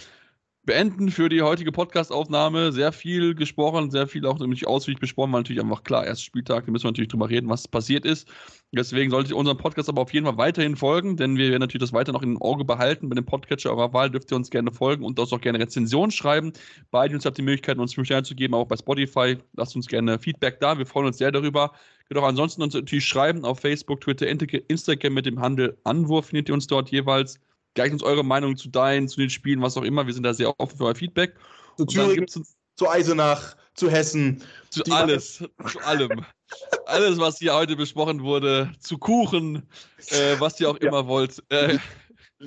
beenden 0.64 1.10
für 1.10 1.28
die 1.28 1.42
heutige 1.42 1.72
Podcast-Aufnahme. 1.72 2.70
Sehr 2.72 2.92
viel 2.92 3.34
gesprochen, 3.34 3.90
sehr 3.90 4.06
viel 4.06 4.24
auch 4.26 4.38
nämlich 4.38 4.66
ausführlich 4.66 5.00
besprochen, 5.00 5.32
weil 5.32 5.40
natürlich 5.40 5.60
einfach 5.60 5.82
klar, 5.82 6.06
erster 6.06 6.24
Spieltag, 6.24 6.66
da 6.66 6.72
müssen 6.72 6.84
wir 6.84 6.90
natürlich 6.90 7.10
drüber 7.10 7.28
reden, 7.28 7.48
was 7.48 7.66
passiert 7.66 8.04
ist. 8.04 8.28
Deswegen 8.70 9.10
solltet 9.10 9.32
ihr 9.32 9.36
unserem 9.36 9.58
Podcast 9.58 9.88
aber 9.88 10.02
auf 10.02 10.12
jeden 10.14 10.24
Fall 10.24 10.36
weiterhin 10.38 10.76
folgen, 10.76 11.16
denn 11.16 11.36
wir 11.36 11.50
werden 11.50 11.60
natürlich 11.60 11.82
das 11.82 11.92
weiter 11.92 12.12
noch 12.12 12.22
im 12.22 12.40
Auge 12.40 12.64
behalten. 12.64 13.08
Bei 13.08 13.16
dem 13.16 13.26
Podcatcher 13.26 13.70
eurer 13.70 13.92
Wahl 13.92 14.10
dürft 14.10 14.32
ihr 14.32 14.36
uns 14.36 14.50
gerne 14.50 14.70
folgen 14.70 15.04
und 15.04 15.18
uns 15.18 15.32
auch 15.32 15.40
gerne 15.40 15.58
Rezensionen 15.58 16.12
schreiben. 16.12 16.52
Beide 16.90 17.14
uns 17.14 17.26
habt 17.26 17.36
die 17.36 17.42
Möglichkeit, 17.42 17.78
uns 17.78 17.94
fünf 17.94 18.06
Sterne 18.06 18.22
zu 18.22 18.34
geben, 18.34 18.54
auch 18.54 18.66
bei 18.66 18.76
Spotify. 18.76 19.36
Lasst 19.54 19.74
uns 19.74 19.88
gerne 19.88 20.18
Feedback 20.18 20.60
da. 20.60 20.78
Wir 20.78 20.86
freuen 20.86 21.06
uns 21.06 21.18
sehr 21.18 21.32
darüber. 21.32 21.72
Könnt 22.08 22.20
auch 22.20 22.28
ansonsten 22.28 22.62
uns 22.62 22.74
natürlich 22.74 23.04
schreiben 23.04 23.44
auf 23.44 23.60
Facebook, 23.60 24.00
Twitter, 24.00 24.26
Instagram 24.28 25.12
mit 25.12 25.26
dem 25.26 25.40
Handel 25.40 25.76
Anwurf 25.84 26.26
findet 26.26 26.48
ihr 26.48 26.54
uns 26.54 26.66
dort 26.66 26.90
jeweils. 26.90 27.40
Gleicht 27.74 27.92
uns 27.92 28.02
eure 28.02 28.24
Meinung 28.24 28.56
zu 28.56 28.68
deinen, 28.68 29.08
zu 29.08 29.20
den 29.20 29.30
Spielen, 29.30 29.62
was 29.62 29.76
auch 29.76 29.82
immer. 29.82 30.06
Wir 30.06 30.14
sind 30.14 30.24
da 30.24 30.34
sehr 30.34 30.58
offen 30.60 30.76
für 30.76 30.84
euer 30.84 30.94
Feedback. 30.94 31.34
Zu 31.76 31.86
Thüringen, 31.86 32.28
zu 32.28 32.88
Eisenach, 32.88 33.56
zu 33.74 33.90
Hessen. 33.90 34.42
Zu 34.70 34.82
alles, 34.90 35.44
zu 35.68 35.80
allem. 35.80 36.24
alles, 36.86 37.18
was 37.18 37.38
hier 37.38 37.54
heute 37.54 37.76
besprochen 37.76 38.22
wurde, 38.22 38.72
zu 38.80 38.98
Kuchen, 38.98 39.68
äh, 40.08 40.36
was 40.38 40.60
ihr 40.60 40.70
auch 40.70 40.80
ja. 40.80 40.88
immer 40.88 41.06
wollt. 41.06 41.42
Äh, 41.48 41.78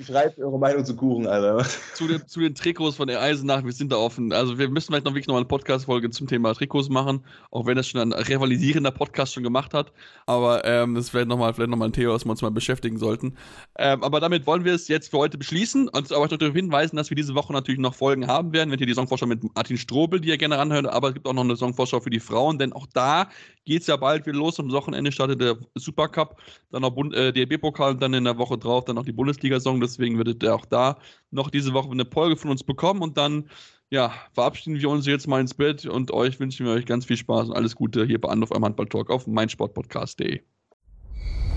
Schreibt 0.02 0.38
eure 0.38 0.58
Meinung 0.58 0.84
zu 0.84 0.94
Kuchen, 0.94 1.26
Alter. 1.26 1.64
Zu 1.94 2.06
den, 2.06 2.26
zu 2.26 2.40
den 2.40 2.54
Trikots 2.54 2.96
von 2.96 3.08
der 3.08 3.22
Eisenach, 3.22 3.64
wir 3.64 3.72
sind 3.72 3.90
da 3.90 3.96
offen. 3.96 4.30
Also 4.30 4.58
wir 4.58 4.68
müssen 4.68 4.88
vielleicht 4.88 5.06
noch 5.06 5.12
wirklich 5.12 5.26
noch 5.26 5.36
eine 5.36 5.46
Podcast-Folge 5.46 6.10
zum 6.10 6.26
Thema 6.26 6.52
Trikots 6.52 6.90
machen, 6.90 7.24
auch 7.50 7.64
wenn 7.64 7.76
das 7.76 7.88
schon 7.88 8.00
ein 8.00 8.12
rivalisierender 8.12 8.90
Podcast 8.90 9.32
schon 9.32 9.42
gemacht 9.42 9.72
hat. 9.72 9.92
Aber 10.26 10.64
ähm, 10.66 10.94
das 10.94 11.14
wäre 11.14 11.24
nochmal 11.24 11.54
vielleicht 11.54 11.70
nochmal 11.70 11.88
ein 11.88 11.92
Thema, 11.94 12.12
was 12.12 12.26
wir 12.26 12.30
uns 12.30 12.42
mal 12.42 12.50
beschäftigen 12.50 12.98
sollten. 12.98 13.36
Ähm, 13.78 14.04
aber 14.04 14.20
damit 14.20 14.46
wollen 14.46 14.64
wir 14.64 14.74
es 14.74 14.86
jetzt 14.88 15.10
für 15.10 15.18
heute 15.18 15.38
beschließen 15.38 15.88
und 15.88 16.12
aber 16.12 16.28
darauf 16.28 16.54
hinweisen, 16.54 16.96
dass 16.96 17.08
wir 17.08 17.16
diese 17.16 17.34
Woche 17.34 17.54
natürlich 17.54 17.80
noch 17.80 17.94
Folgen 17.94 18.26
haben 18.26 18.52
werden. 18.52 18.70
Wenn 18.70 18.80
ihr 18.80 18.86
die 18.86 18.94
Songvorschau 18.94 19.26
mit 19.26 19.42
Martin 19.54 19.78
Strobel, 19.78 20.20
die 20.20 20.28
ihr 20.28 20.36
gerne 20.36 20.58
anhört, 20.58 20.86
aber 20.86 21.08
es 21.08 21.14
gibt 21.14 21.26
auch 21.26 21.32
noch 21.32 21.44
eine 21.44 21.56
Songvorschau 21.56 22.00
für 22.00 22.10
die 22.10 22.20
Frauen, 22.20 22.58
denn 22.58 22.74
auch 22.74 22.86
da 22.92 23.30
geht 23.64 23.80
es 23.80 23.88
ja 23.88 23.96
bald 23.96 24.26
wieder 24.26 24.36
los. 24.38 24.60
Am 24.60 24.70
Wochenende 24.70 25.10
startet 25.10 25.40
der 25.40 25.56
Supercup, 25.74 26.36
dann 26.70 26.82
noch 26.82 26.94
äh, 27.12 27.32
DRB-Pokal 27.32 27.92
und 27.92 28.02
dann 28.02 28.12
in 28.12 28.24
der 28.24 28.36
Woche 28.36 28.58
drauf 28.58 28.84
dann 28.84 28.96
noch 28.96 29.04
die 29.04 29.12
Bundesliga-Song 29.12 29.80
deswegen 29.86 30.18
werdet 30.18 30.42
ihr 30.42 30.54
auch 30.54 30.66
da 30.66 30.98
noch 31.30 31.50
diese 31.50 31.72
Woche 31.72 31.90
eine 31.90 32.04
Folge 32.04 32.36
von 32.36 32.50
uns 32.50 32.64
bekommen 32.64 33.02
und 33.02 33.16
dann 33.16 33.48
ja, 33.90 34.12
verabschieden 34.32 34.80
wir 34.80 34.90
uns 34.90 35.06
jetzt 35.06 35.28
mal 35.28 35.40
ins 35.40 35.54
Bett 35.54 35.86
und 35.86 36.10
euch 36.10 36.40
wünschen 36.40 36.66
wir 36.66 36.72
euch 36.72 36.86
ganz 36.86 37.04
viel 37.06 37.16
Spaß 37.16 37.48
und 37.48 37.54
alles 37.54 37.76
Gute 37.76 38.04
hier 38.04 38.20
bei 38.20 38.28
Anwurf 38.28 38.52
am 38.52 38.64
Handball-Talk 38.64 39.10
auf 39.10 39.26
meinsportpodcast.de. 39.26 40.40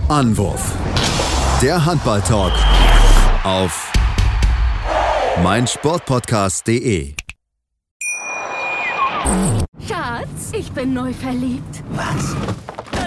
Anwurf. 0.07 0.76
Der 1.61 1.84
Handball-Talk 1.84 2.53
auf 3.43 3.91
meinsportpodcast.de. 5.43 7.15
Schatz, 9.88 10.51
ich 10.53 10.72
bin 10.72 10.93
neu 10.93 11.14
verliebt. 11.14 11.84
Was? 11.91 12.35